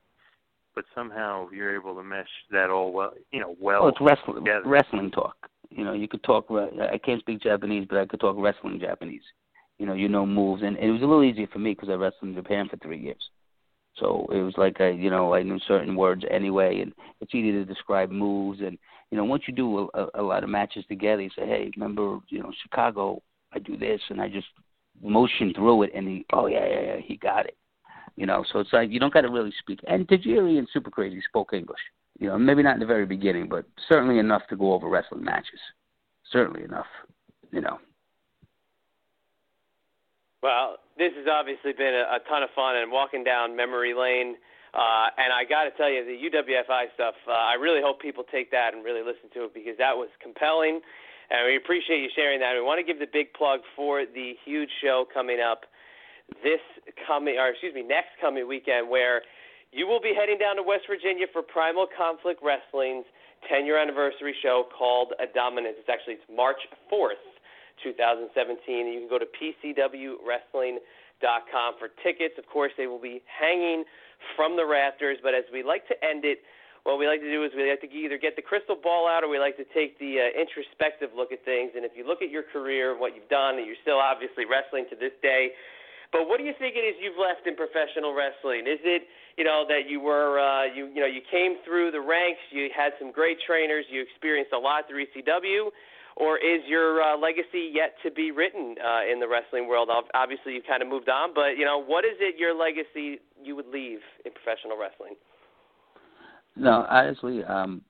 but 0.74 0.84
somehow 0.94 1.48
you're 1.50 1.74
able 1.74 1.94
to 1.94 2.02
mesh 2.02 2.28
that 2.50 2.70
all 2.70 2.92
well, 2.92 3.12
you 3.32 3.40
know, 3.40 3.55
well. 3.60 3.82
Well, 3.82 3.88
it's 3.90 4.00
wrestling 4.00 4.44
together. 4.44 4.62
wrestling 4.66 5.10
talk. 5.10 5.36
You 5.70 5.85
know, 5.85 5.93
you 5.93 6.09
could 6.09 6.23
talk. 6.23 6.47
I 6.51 6.99
can't 6.99 7.20
speak 7.20 7.43
Japanese, 7.43 7.86
but 7.89 7.99
I 7.99 8.07
could 8.07 8.20
talk 8.20 8.36
wrestling 8.39 8.81
Japanese. 8.81 9.23
You 9.78 9.86
know, 9.86 9.95
you 9.95 10.09
know 10.09 10.27
moves, 10.27 10.62
and 10.62 10.77
it 10.77 10.90
was 10.90 11.03
a 11.03 11.07
little 11.07 11.23
easier 11.23 11.47
for 11.53 11.59
me 11.59 11.73
because 11.73 11.89
I 11.89 11.93
wrestled 11.93 12.31
in 12.31 12.35
Japan 12.35 12.69
for 12.69 12.77
three 12.78 12.99
years. 12.99 13.31
So 13.97 14.27
it 14.31 14.40
was 14.40 14.55
like 14.57 14.81
I, 14.81 14.90
you 14.90 15.11
know, 15.11 15.35
I 15.35 15.43
knew 15.43 15.59
certain 15.66 15.95
words 15.97 16.24
anyway, 16.31 16.81
and 16.81 16.93
it's 17.20 17.35
easy 17.35 17.53
to 17.53 17.65
describe 17.65 18.11
moves. 18.11 18.61
And 18.61 18.78
you 19.11 19.16
know, 19.16 19.24
once 19.24 19.45
you 19.47 19.55
do 19.55 19.89
a, 19.95 20.03
a, 20.03 20.09
a 20.15 20.23
lot 20.23 20.45
of 20.45 20.51
matches 20.51 20.85
together, 20.89 21.23
you 21.23 21.31
say, 21.36 21.47
hey, 21.47 21.70
remember, 21.77 22.19
you 22.28 22.43
know, 22.43 22.53
Chicago 22.62 23.23
I 23.53 23.59
do 23.59 23.77
this, 23.77 24.01
and 24.11 24.20
I 24.20 24.28
just 24.28 24.47
motion 25.03 25.53
through 25.55 25.85
it, 25.85 25.90
and 25.95 26.09
he, 26.09 26.27
oh 26.32 26.47
yeah, 26.47 26.66
yeah, 26.66 26.81
yeah, 26.81 27.01
he 27.03 27.16
got 27.16 27.47
it. 27.47 27.57
You 28.16 28.27
know, 28.27 28.45
so 28.53 28.59
it's 28.59 28.73
like 28.73 28.90
you 28.90 28.99
don't 28.99 29.12
got 29.12 29.23
to 29.23 29.31
really 29.31 29.53
speak. 29.61 29.81
And 29.86 30.09
Tajiri 30.09 30.59
and 30.59 30.69
Super 30.73 30.90
Crazy 30.90 31.23
spoke 31.28 31.53
English. 31.53 31.81
You 32.19 32.28
know, 32.28 32.39
maybe 32.39 32.62
not 32.62 32.74
in 32.74 32.81
the 32.81 32.86
very 32.86 33.07
beginning, 33.07 33.49
but 33.49 33.65
certainly 33.89 34.19
enough 34.19 34.43
to 34.51 34.57
go 34.57 34.73
over 34.73 34.89
wrestling 34.89 35.24
matches. 35.24 35.61
Certainly 36.32 36.65
enough. 36.65 36.86
You 37.53 37.61
know. 37.61 37.78
Well, 40.43 40.77
this 40.97 41.12
has 41.16 41.27
obviously 41.31 41.73
been 41.73 41.95
a, 41.95 42.16
a 42.16 42.19
ton 42.28 42.43
of 42.43 42.51
fun, 42.55 42.77
and 42.77 42.90
walking 42.90 43.24
down 43.24 43.57
memory 43.57 43.95
lane. 43.95 44.36
Uh, 44.74 45.09
and 45.16 45.32
I 45.32 45.49
got 45.49 45.65
to 45.65 45.70
tell 45.70 45.90
you, 45.90 46.05
the 46.05 46.28
UWFI 46.28 46.93
stuff, 46.95 47.15
uh, 47.27 47.32
I 47.32 47.55
really 47.55 47.81
hope 47.82 48.01
people 48.01 48.23
take 48.31 48.51
that 48.51 48.74
and 48.74 48.85
really 48.85 49.01
listen 49.01 49.31
to 49.32 49.45
it 49.45 49.55
because 49.55 49.78
that 49.78 49.97
was 49.97 50.09
compelling 50.23 50.81
and 51.31 51.47
we 51.47 51.57
appreciate 51.57 52.01
you 52.01 52.09
sharing 52.16 52.40
that. 52.40 52.55
We 52.55 52.62
want 52.62 52.81
to 52.81 52.86
give 52.86 52.99
the 52.99 53.11
big 53.11 53.32
plug 53.35 53.61
for 53.77 54.05
the 54.07 54.32
huge 54.45 54.70
show 54.81 55.05
coming 55.12 55.39
up 55.40 55.69
this 56.43 56.61
coming, 57.07 57.36
or 57.36 57.49
excuse 57.49 57.74
me, 57.74 57.82
next 57.82 58.16
coming 58.20 58.49
weekend, 58.49 58.89
where 58.89 59.23
you 59.78 59.86
will 59.86 60.02
be 60.02 60.10
heading 60.10 60.42
down 60.42 60.59
to 60.59 60.64
West 60.66 60.90
Virginia 60.90 61.30
for 61.30 61.38
Primal 61.38 61.86
Conflict 61.86 62.42
Wrestling's 62.42 63.06
10 63.46 63.62
year 63.62 63.78
anniversary 63.78 64.34
show 64.42 64.66
called 64.74 65.14
A 65.22 65.30
Dominance. 65.30 65.78
It's 65.78 65.86
actually 65.86 66.18
it's 66.18 66.26
March 66.26 66.59
4th, 66.90 67.22
2017. 67.86 68.26
And 68.26 68.90
you 68.90 69.06
can 69.06 69.09
go 69.09 69.22
to 69.22 69.30
PCWWrestling.com 69.38 71.70
for 71.78 71.94
tickets. 72.02 72.34
Of 72.42 72.50
course, 72.50 72.74
they 72.74 72.90
will 72.90 72.98
be 72.98 73.22
hanging 73.30 73.86
from 74.34 74.59
the 74.59 74.66
rafters, 74.66 75.22
but 75.22 75.38
as 75.38 75.46
we 75.55 75.62
like 75.62 75.86
to 75.86 75.94
end 76.02 76.26
it, 76.26 76.42
what 76.82 76.98
we 76.98 77.06
like 77.06 77.22
to 77.22 77.30
do 77.30 77.46
is 77.46 77.55
we 77.55 77.70
like 77.70 77.78
to 77.86 77.92
either 77.94 78.18
get 78.18 78.34
the 78.34 78.42
crystal 78.42 78.74
ball 78.74 79.06
out 79.06 79.22
or 79.22 79.30
we 79.30 79.38
like 79.38 79.55
to 79.62 79.68
take 79.70 79.94
the 80.02 80.18
uh, 80.18 80.26
introspective 80.34 81.14
look 81.14 81.30
at 81.30 81.46
things. 81.46 81.78
And 81.78 81.86
if 81.86 81.94
you 81.94 82.02
look 82.02 82.18
at 82.18 82.34
your 82.34 82.42
career, 82.42 82.98
what 82.98 83.14
you've 83.14 83.30
done, 83.30 83.62
and 83.62 83.66
you're 83.66 83.78
still 83.86 84.02
obviously 84.02 84.42
wrestling 84.42 84.90
to 84.90 84.98
this 84.98 85.14
day, 85.22 85.55
but 86.10 86.26
what 86.26 86.40
do 86.40 86.44
you 86.44 86.56
think 86.59 86.76
it 86.76 86.84
is 86.88 86.96
you've 86.96 87.20
left 87.20 87.46
in 87.46 87.55
professional 87.55 88.16
wrestling? 88.16 88.64
Is 88.64 88.80
it 88.80 89.05
you 89.39 89.44
know 89.44 89.65
that 89.69 89.89
you 89.89 90.01
were 90.01 90.40
uh, 90.40 90.65
you 90.66 90.90
you 90.93 91.01
know 91.01 91.06
you 91.06 91.23
came 91.31 91.56
through 91.65 91.93
the 91.93 92.01
ranks, 92.01 92.40
you 92.51 92.69
had 92.77 92.93
some 92.98 93.12
great 93.12 93.39
trainers, 93.47 93.85
you 93.89 94.02
experienced 94.02 94.52
a 94.52 94.59
lot 94.59 94.85
through 94.89 95.06
ECW, 95.06 95.70
or 96.16 96.36
is 96.39 96.60
your 96.66 97.01
uh, 97.01 97.16
legacy 97.16 97.70
yet 97.73 97.94
to 98.02 98.10
be 98.10 98.32
written 98.32 98.74
uh, 98.82 99.10
in 99.10 99.20
the 99.20 99.28
wrestling 99.28 99.69
world? 99.69 99.89
Obviously, 100.12 100.52
you 100.55 100.62
kind 100.66 100.82
of 100.82 100.89
moved 100.89 101.09
on, 101.09 101.32
but 101.32 101.56
you 101.56 101.65
know 101.65 101.78
what 101.78 102.05
is 102.05 102.19
it 102.19 102.35
your 102.36 102.52
legacy 102.52 103.23
you 103.43 103.55
would 103.55 103.69
leave 103.69 104.01
in 104.27 104.32
professional 104.32 104.77
wrestling? 104.77 105.15
No, 106.56 106.85
honestly, 106.90 107.44
um, 107.44 107.82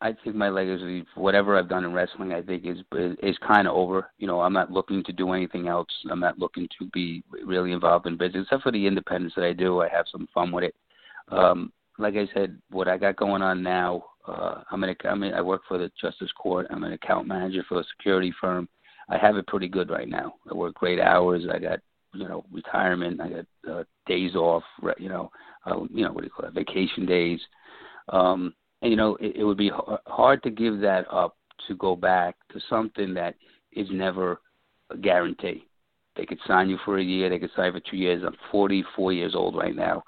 I 0.00 0.12
think 0.12 0.36
my 0.36 0.50
legacy, 0.50 1.06
whatever 1.14 1.56
I've 1.56 1.70
done 1.70 1.84
in 1.84 1.92
wrestling, 1.92 2.32
I 2.32 2.42
think 2.42 2.66
is 2.66 2.78
is 3.22 3.38
kind 3.46 3.66
of 3.66 3.74
over. 3.74 4.10
You 4.18 4.26
know, 4.26 4.40
I'm 4.40 4.52
not 4.52 4.70
looking 4.70 5.02
to 5.04 5.12
do 5.12 5.32
anything 5.32 5.68
else. 5.68 5.88
I'm 6.10 6.20
not 6.20 6.38
looking 6.38 6.68
to 6.78 6.86
be 6.92 7.22
really 7.44 7.72
involved 7.72 8.06
in 8.06 8.18
business, 8.18 8.44
except 8.44 8.62
for 8.62 8.72
the 8.72 8.86
independents 8.86 9.34
that 9.36 9.44
I 9.44 9.54
do. 9.54 9.80
I 9.80 9.88
have 9.88 10.04
some 10.12 10.28
fun 10.34 10.52
with 10.52 10.64
it. 10.64 10.74
Um, 11.30 11.72
like 11.98 12.14
I 12.14 12.28
said, 12.34 12.58
what 12.70 12.88
I 12.88 12.98
got 12.98 13.16
going 13.16 13.40
on 13.40 13.62
now, 13.62 14.04
uh, 14.28 14.62
I'm 14.70 14.84
an 14.84 14.94
I'm 15.04 15.22
in, 15.22 15.32
I 15.32 15.40
work 15.40 15.62
for 15.66 15.78
the 15.78 15.90
Justice 15.98 16.32
Court. 16.32 16.66
I'm 16.68 16.84
an 16.84 16.92
account 16.92 17.26
manager 17.26 17.64
for 17.66 17.80
a 17.80 17.84
security 17.96 18.34
firm. 18.38 18.68
I 19.08 19.16
have 19.16 19.36
it 19.36 19.46
pretty 19.46 19.68
good 19.68 19.88
right 19.88 20.08
now. 20.08 20.34
I 20.50 20.54
work 20.54 20.74
great 20.74 21.00
hours. 21.00 21.44
I 21.50 21.58
got 21.58 21.78
you 22.12 22.28
know 22.28 22.44
retirement. 22.52 23.20
I 23.20 23.28
got 23.30 23.46
uh, 23.70 23.84
days 24.06 24.34
off. 24.34 24.64
You 24.98 25.08
know, 25.08 25.30
uh, 25.64 25.84
you 25.90 26.04
know 26.04 26.12
what 26.12 26.20
do 26.20 26.26
you 26.26 26.30
call 26.30 26.46
it? 26.46 26.54
Vacation 26.54 27.06
days. 27.06 27.40
Um, 28.10 28.52
and 28.82 28.90
you 28.90 28.96
know, 28.96 29.16
it, 29.16 29.36
it 29.36 29.44
would 29.44 29.56
be 29.56 29.70
hard 30.06 30.42
to 30.42 30.50
give 30.50 30.80
that 30.80 31.06
up 31.10 31.36
to 31.68 31.74
go 31.76 31.96
back 31.96 32.36
to 32.52 32.60
something 32.68 33.14
that 33.14 33.34
is 33.72 33.88
never 33.90 34.40
a 34.90 34.96
guarantee. 34.96 35.66
They 36.16 36.24
could 36.24 36.38
sign 36.46 36.68
you 36.68 36.78
for 36.84 36.98
a 36.98 37.02
year, 37.02 37.28
they 37.28 37.38
could 37.38 37.50
sign 37.56 37.72
for 37.72 37.80
two 37.80 37.96
years. 37.96 38.22
I'm 38.26 38.36
44 38.50 39.12
years 39.12 39.34
old 39.34 39.56
right 39.56 39.74
now. 39.74 40.02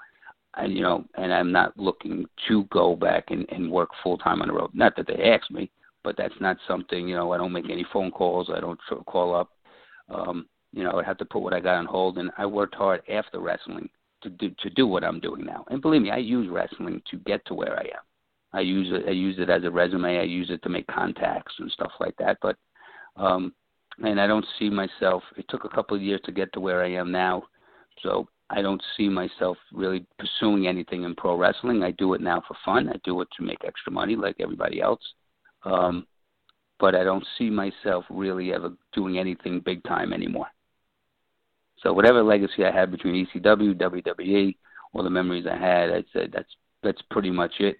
I, 0.55 0.65
you 0.65 0.81
know, 0.81 1.05
and 1.15 1.31
I'm 1.31 1.51
not 1.51 1.77
looking 1.77 2.25
to 2.47 2.63
go 2.71 2.95
back 2.95 3.25
and, 3.29 3.45
and 3.49 3.71
work 3.71 3.89
full 4.01 4.17
time 4.17 4.41
on 4.41 4.47
the 4.47 4.53
road. 4.53 4.71
Not 4.73 4.95
that 4.95 5.05
they 5.07 5.31
ask 5.31 5.49
me, 5.51 5.69
but 6.03 6.17
that's 6.17 6.33
not 6.39 6.57
something. 6.67 7.07
You 7.07 7.15
know, 7.15 7.31
I 7.31 7.37
don't 7.37 7.51
make 7.51 7.69
any 7.69 7.85
phone 7.93 8.09
calls. 8.09 8.49
I 8.53 8.59
don't 8.59 8.79
call 9.05 9.35
up. 9.35 9.51
Um, 10.09 10.47
you 10.73 10.83
know, 10.83 10.99
I 10.99 11.03
have 11.03 11.17
to 11.19 11.25
put 11.25 11.41
what 11.41 11.53
I 11.53 11.59
got 11.59 11.77
on 11.77 11.85
hold, 11.85 12.17
and 12.17 12.31
I 12.37 12.45
worked 12.45 12.75
hard 12.75 13.01
after 13.09 13.39
wrestling 13.39 13.89
to 14.21 14.29
do 14.29 14.49
to 14.59 14.69
do 14.71 14.87
what 14.87 15.03
I'm 15.03 15.19
doing 15.19 15.45
now. 15.45 15.65
And 15.69 15.81
believe 15.81 16.01
me, 16.01 16.11
I 16.11 16.17
use 16.17 16.49
wrestling 16.49 17.01
to 17.11 17.17
get 17.17 17.45
to 17.45 17.53
where 17.53 17.77
I 17.77 17.83
am. 17.83 18.03
I 18.53 18.61
use 18.61 18.87
it. 18.91 19.07
I 19.07 19.11
use 19.11 19.35
it 19.39 19.49
as 19.49 19.63
a 19.63 19.71
resume. 19.71 20.19
I 20.19 20.23
use 20.23 20.49
it 20.49 20.61
to 20.63 20.69
make 20.69 20.87
contacts 20.87 21.53
and 21.59 21.71
stuff 21.71 21.91
like 21.99 22.15
that. 22.17 22.37
But, 22.41 22.57
um, 23.15 23.53
and 24.03 24.19
I 24.19 24.27
don't 24.27 24.45
see 24.57 24.69
myself. 24.69 25.23
It 25.37 25.45
took 25.49 25.65
a 25.65 25.69
couple 25.69 25.95
of 25.95 26.03
years 26.03 26.21
to 26.25 26.31
get 26.31 26.51
to 26.53 26.59
where 26.59 26.83
I 26.83 26.91
am 26.91 27.11
now, 27.11 27.43
so 28.01 28.27
I 28.49 28.61
don't 28.61 28.81
see 28.97 29.09
myself 29.09 29.57
really 29.71 30.05
pursuing 30.17 30.67
anything 30.67 31.03
in 31.03 31.15
pro 31.15 31.35
wrestling. 31.35 31.83
I 31.83 31.91
do 31.91 32.13
it 32.13 32.21
now 32.21 32.41
for 32.47 32.55
fun. 32.65 32.89
I 32.89 32.99
do 33.03 33.21
it 33.21 33.27
to 33.37 33.43
make 33.43 33.63
extra 33.65 33.91
money, 33.91 34.15
like 34.15 34.37
everybody 34.39 34.81
else. 34.81 35.01
Um, 35.63 36.07
but 36.79 36.95
I 36.95 37.03
don't 37.03 37.25
see 37.37 37.49
myself 37.49 38.05
really 38.09 38.53
ever 38.53 38.71
doing 38.93 39.19
anything 39.19 39.59
big 39.59 39.83
time 39.83 40.13
anymore. 40.13 40.47
So 41.83 41.93
whatever 41.93 42.23
legacy 42.23 42.65
I 42.65 42.71
had 42.71 42.91
between 42.91 43.27
ECW, 43.27 43.75
WWE, 43.75 44.55
all 44.93 45.03
the 45.03 45.09
memories 45.09 45.45
I 45.45 45.57
had, 45.57 45.91
I 45.91 46.03
said 46.11 46.31
that's 46.33 46.49
that's 46.81 47.01
pretty 47.11 47.29
much 47.29 47.51
it. 47.59 47.77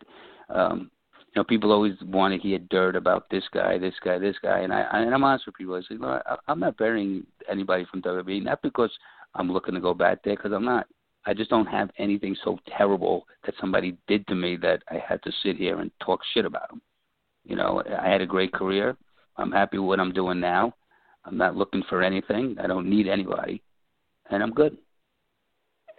Um, 0.50 0.92
you 1.18 1.40
know, 1.40 1.44
people 1.44 1.72
always 1.72 1.94
want 2.04 2.34
to 2.34 2.40
hear 2.40 2.60
dirt 2.70 2.96
about 2.96 3.30
this 3.30 3.44
guy, 3.54 3.78
this 3.78 3.94
guy, 4.04 4.18
this 4.18 4.36
guy, 4.42 4.60
and 4.60 4.74
I 4.74 4.82
and 4.94 5.14
I'm 5.14 5.24
honest 5.24 5.46
with 5.46 5.56
people. 5.56 5.76
I 5.76 5.82
say, 5.82 6.00
no, 6.00 6.20
I'm 6.48 6.60
not 6.60 6.78
burying 6.78 7.26
anybody 7.50 7.86
from 7.90 8.02
WWE, 8.02 8.44
not 8.44 8.62
because 8.62 8.92
I'm 9.36 9.52
looking 9.52 9.76
to 9.76 9.80
go 9.80 9.94
back 9.94 10.24
there, 10.24 10.36
because 10.36 10.52
I'm 10.54 10.66
not. 10.66 10.88
I 11.26 11.34
just 11.34 11.50
don't 11.50 11.68
have 11.68 11.92
anything 12.00 12.36
so 12.44 12.58
terrible 12.78 13.28
that 13.46 13.54
somebody 13.60 13.98
did 14.08 14.26
to 14.28 14.36
me 14.36 14.56
that 14.58 14.82
I 14.90 15.04
had 15.08 15.22
to 15.24 15.32
sit 15.44 15.58
here 15.58 15.80
and 15.80 15.92
talk 16.04 16.22
shit 16.34 16.46
about. 16.46 16.72
You 17.44 17.56
know, 17.56 17.84
I 18.02 18.10
had 18.10 18.22
a 18.22 18.26
great 18.26 18.54
career. 18.54 18.98
I'm 19.38 19.52
happy 19.52 19.78
with 19.78 19.88
what 19.88 20.00
I'm 20.00 20.14
doing 20.14 20.40
now. 20.40 20.74
I'm 21.26 21.38
not 21.38 21.56
looking 21.56 21.84
for 21.90 22.02
anything. 22.02 22.56
I 22.60 22.68
don't 22.68 22.90
need 22.90 23.08
anybody 23.08 23.62
and 24.30 24.44
I'm 24.44 24.52
good. 24.52 24.78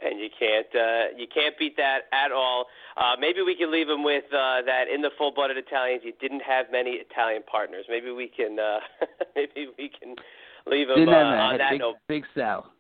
And 0.03 0.19
you 0.19 0.29
can't 0.33 0.67
uh, 0.75 1.17
you 1.17 1.27
can't 1.33 1.59
beat 1.59 1.77
that 1.77 2.09
at 2.13 2.33
all. 2.33 2.67
Uh, 2.97 3.17
maybe 3.21 3.43
we 3.43 3.55
can 3.55 3.71
leave 3.71 3.87
them 3.87 4.03
with 4.03 4.25
uh, 4.33 4.63
that 4.65 4.89
in 4.93 5.03
the 5.03 5.11
full-blooded 5.19 5.57
Italians. 5.57 6.03
You 6.05 6.13
didn't 6.21 6.41
have 6.41 6.67
many 6.73 6.93
Italian 6.93 7.43
partners. 7.45 7.85
Maybe 7.89 8.11
we 8.11 8.29
can 8.29 8.59
uh, 8.59 8.81
maybe 9.37 9.69
we 9.77 9.91
can 9.91 10.17
leave 10.67 10.89
them 10.89 11.09
uh, 11.09 11.13
on 11.13 11.59
that 11.59 11.73
big, 11.73 11.81
note. 11.81 11.97
Big 12.09 12.25
Sal. 12.35 12.73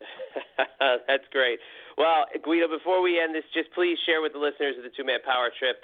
That's 1.06 1.24
great. 1.30 1.60
Well, 1.96 2.26
Guido, 2.42 2.68
before 2.68 3.00
we 3.00 3.20
end 3.20 3.34
this, 3.34 3.44
just 3.54 3.72
please 3.72 3.96
share 4.04 4.20
with 4.20 4.32
the 4.32 4.38
listeners 4.38 4.76
of 4.76 4.82
the 4.82 4.90
Two 4.90 5.04
Man 5.04 5.20
Power 5.24 5.50
Trip 5.56 5.76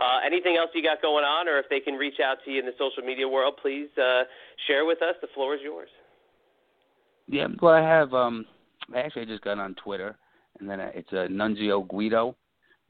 uh, 0.00 0.18
anything 0.24 0.56
else 0.56 0.70
you 0.74 0.82
got 0.82 1.02
going 1.02 1.24
on, 1.24 1.48
or 1.48 1.58
if 1.58 1.66
they 1.68 1.80
can 1.80 1.94
reach 1.94 2.20
out 2.24 2.38
to 2.44 2.50
you 2.50 2.58
in 2.58 2.66
the 2.66 2.72
social 2.78 3.02
media 3.02 3.28
world, 3.28 3.54
please 3.60 3.88
uh, 3.98 4.22
share 4.66 4.84
with 4.84 5.02
us. 5.02 5.14
The 5.20 5.28
floor 5.34 5.54
is 5.54 5.60
yours. 5.62 5.88
Yeah, 7.28 7.48
well, 7.60 7.74
I 7.74 7.82
have. 7.82 8.14
Um, 8.14 8.46
actually, 8.94 9.22
I 9.22 9.26
just 9.26 9.42
got 9.42 9.58
on 9.58 9.74
Twitter, 9.74 10.16
and 10.58 10.68
then 10.68 10.80
I, 10.80 10.88
it's 10.88 11.12
uh, 11.12 11.26
Nunzio 11.30 11.86
Guido, 11.88 12.36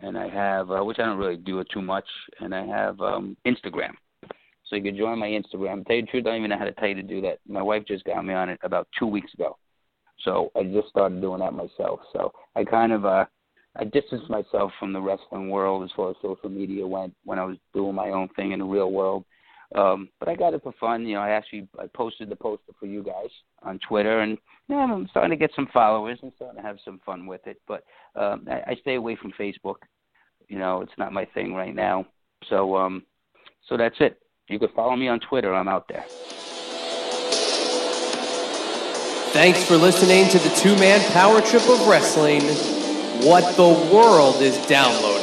and 0.01 0.17
I 0.17 0.29
have, 0.29 0.71
uh, 0.71 0.85
which 0.85 0.99
I 0.99 1.07
don't 1.07 1.19
really 1.19 1.37
do 1.37 1.61
it 1.61 1.69
too 1.73 1.83
much, 1.83 2.07
and 2.41 2.55
I 2.55 2.67
have 2.67 3.01
um, 3.01 3.37
Instagram. 3.47 3.93
So 4.67 4.77
you 4.77 4.83
can 4.83 4.97
join 4.97 5.19
my 5.19 5.27
Instagram. 5.27 5.85
Tell 5.87 5.97
you 5.97 6.03
the 6.03 6.09
truth, 6.09 6.27
I 6.27 6.31
don't 6.31 6.39
even 6.39 6.51
know 6.51 6.59
how 6.59 6.65
to 6.65 6.73
tell 6.73 6.89
you 6.89 6.95
to 6.95 7.03
do 7.03 7.21
that. 7.23 7.39
My 7.49 7.63
wife 7.63 7.85
just 7.87 8.05
got 8.05 8.25
me 8.25 8.35
on 8.35 8.49
it 8.49 8.61
about 8.63 8.87
two 8.99 9.07
weeks 9.07 9.35
ago, 9.35 9.59
so 10.25 10.53
I 10.57 10.63
just 10.63 10.89
started 10.89 11.21
doing 11.21 11.41
that 11.41 11.53
myself. 11.53 12.01
So 12.13 12.33
I 12.55 12.65
kind 12.65 12.93
of 12.93 13.05
uh, 13.05 13.25
I 13.77 13.85
distanced 13.85 14.29
myself 14.29 14.73
from 14.79 14.93
the 14.93 15.01
wrestling 15.01 15.49
world 15.49 15.85
as 15.85 15.91
far 15.95 16.11
as 16.11 16.17
social 16.23 16.49
media 16.49 16.87
went 16.87 17.15
when 17.25 17.39
I 17.39 17.45
was 17.45 17.57
doing 17.75 17.95
my 17.95 18.11
own 18.11 18.29
thing 18.37 18.53
in 18.53 18.59
the 18.59 18.65
real 18.65 18.91
world. 18.91 19.25
Um, 19.75 20.09
but 20.19 20.29
I 20.29 20.35
got 20.35 20.55
it 20.55 20.63
for 20.63 20.73
fun. 20.81 21.07
You 21.07 21.15
know, 21.15 21.21
I 21.21 21.31
actually 21.31 21.69
I 21.79 21.87
posted 21.87 22.29
the 22.29 22.37
poster 22.37 22.73
for 22.79 22.87
you 22.87 23.03
guys 23.03 23.31
on 23.63 23.79
Twitter, 23.79 24.21
and 24.21 24.37
I'm 24.69 25.07
starting 25.09 25.31
to 25.31 25.37
get 25.37 25.53
some 25.55 25.69
followers 25.73 26.19
and 26.23 26.33
starting 26.37 26.61
to 26.61 26.67
have 26.67 26.79
some 26.85 27.01
fun 27.07 27.27
with 27.27 27.47
it. 27.47 27.61
But 27.69 27.85
um, 28.17 28.47
I, 28.51 28.73
I 28.73 28.77
stay 28.81 28.97
away 28.97 29.17
from 29.17 29.33
Facebook. 29.33 29.77
You 30.49 30.59
know, 30.59 30.81
it's 30.81 30.93
not 30.99 31.13
my 31.13 31.25
thing 31.25 31.55
right 31.55 31.75
now. 31.75 32.07
So, 32.49 32.77
um, 32.77 33.05
so 33.69 33.77
that's 33.77 33.97
it. 34.01 34.21
You 34.49 34.59
can 34.59 34.71
follow 34.75 34.97
me 34.97 35.07
on 35.07 35.21
Twitter. 35.21 35.55
I'm 35.55 35.69
out 35.69 35.87
there. 35.89 36.05
Thanks 39.33 39.65
for 39.65 39.77
listening 39.77 40.29
to 40.31 40.39
the 40.41 40.53
two 40.57 40.75
man 40.77 41.01
power 41.13 41.41
trip 41.41 41.63
of 41.69 41.87
wrestling. 41.87 42.43
What 43.25 43.57
the 43.57 43.95
world 43.95 44.43
is 44.43 44.57
downloading. 44.67 45.20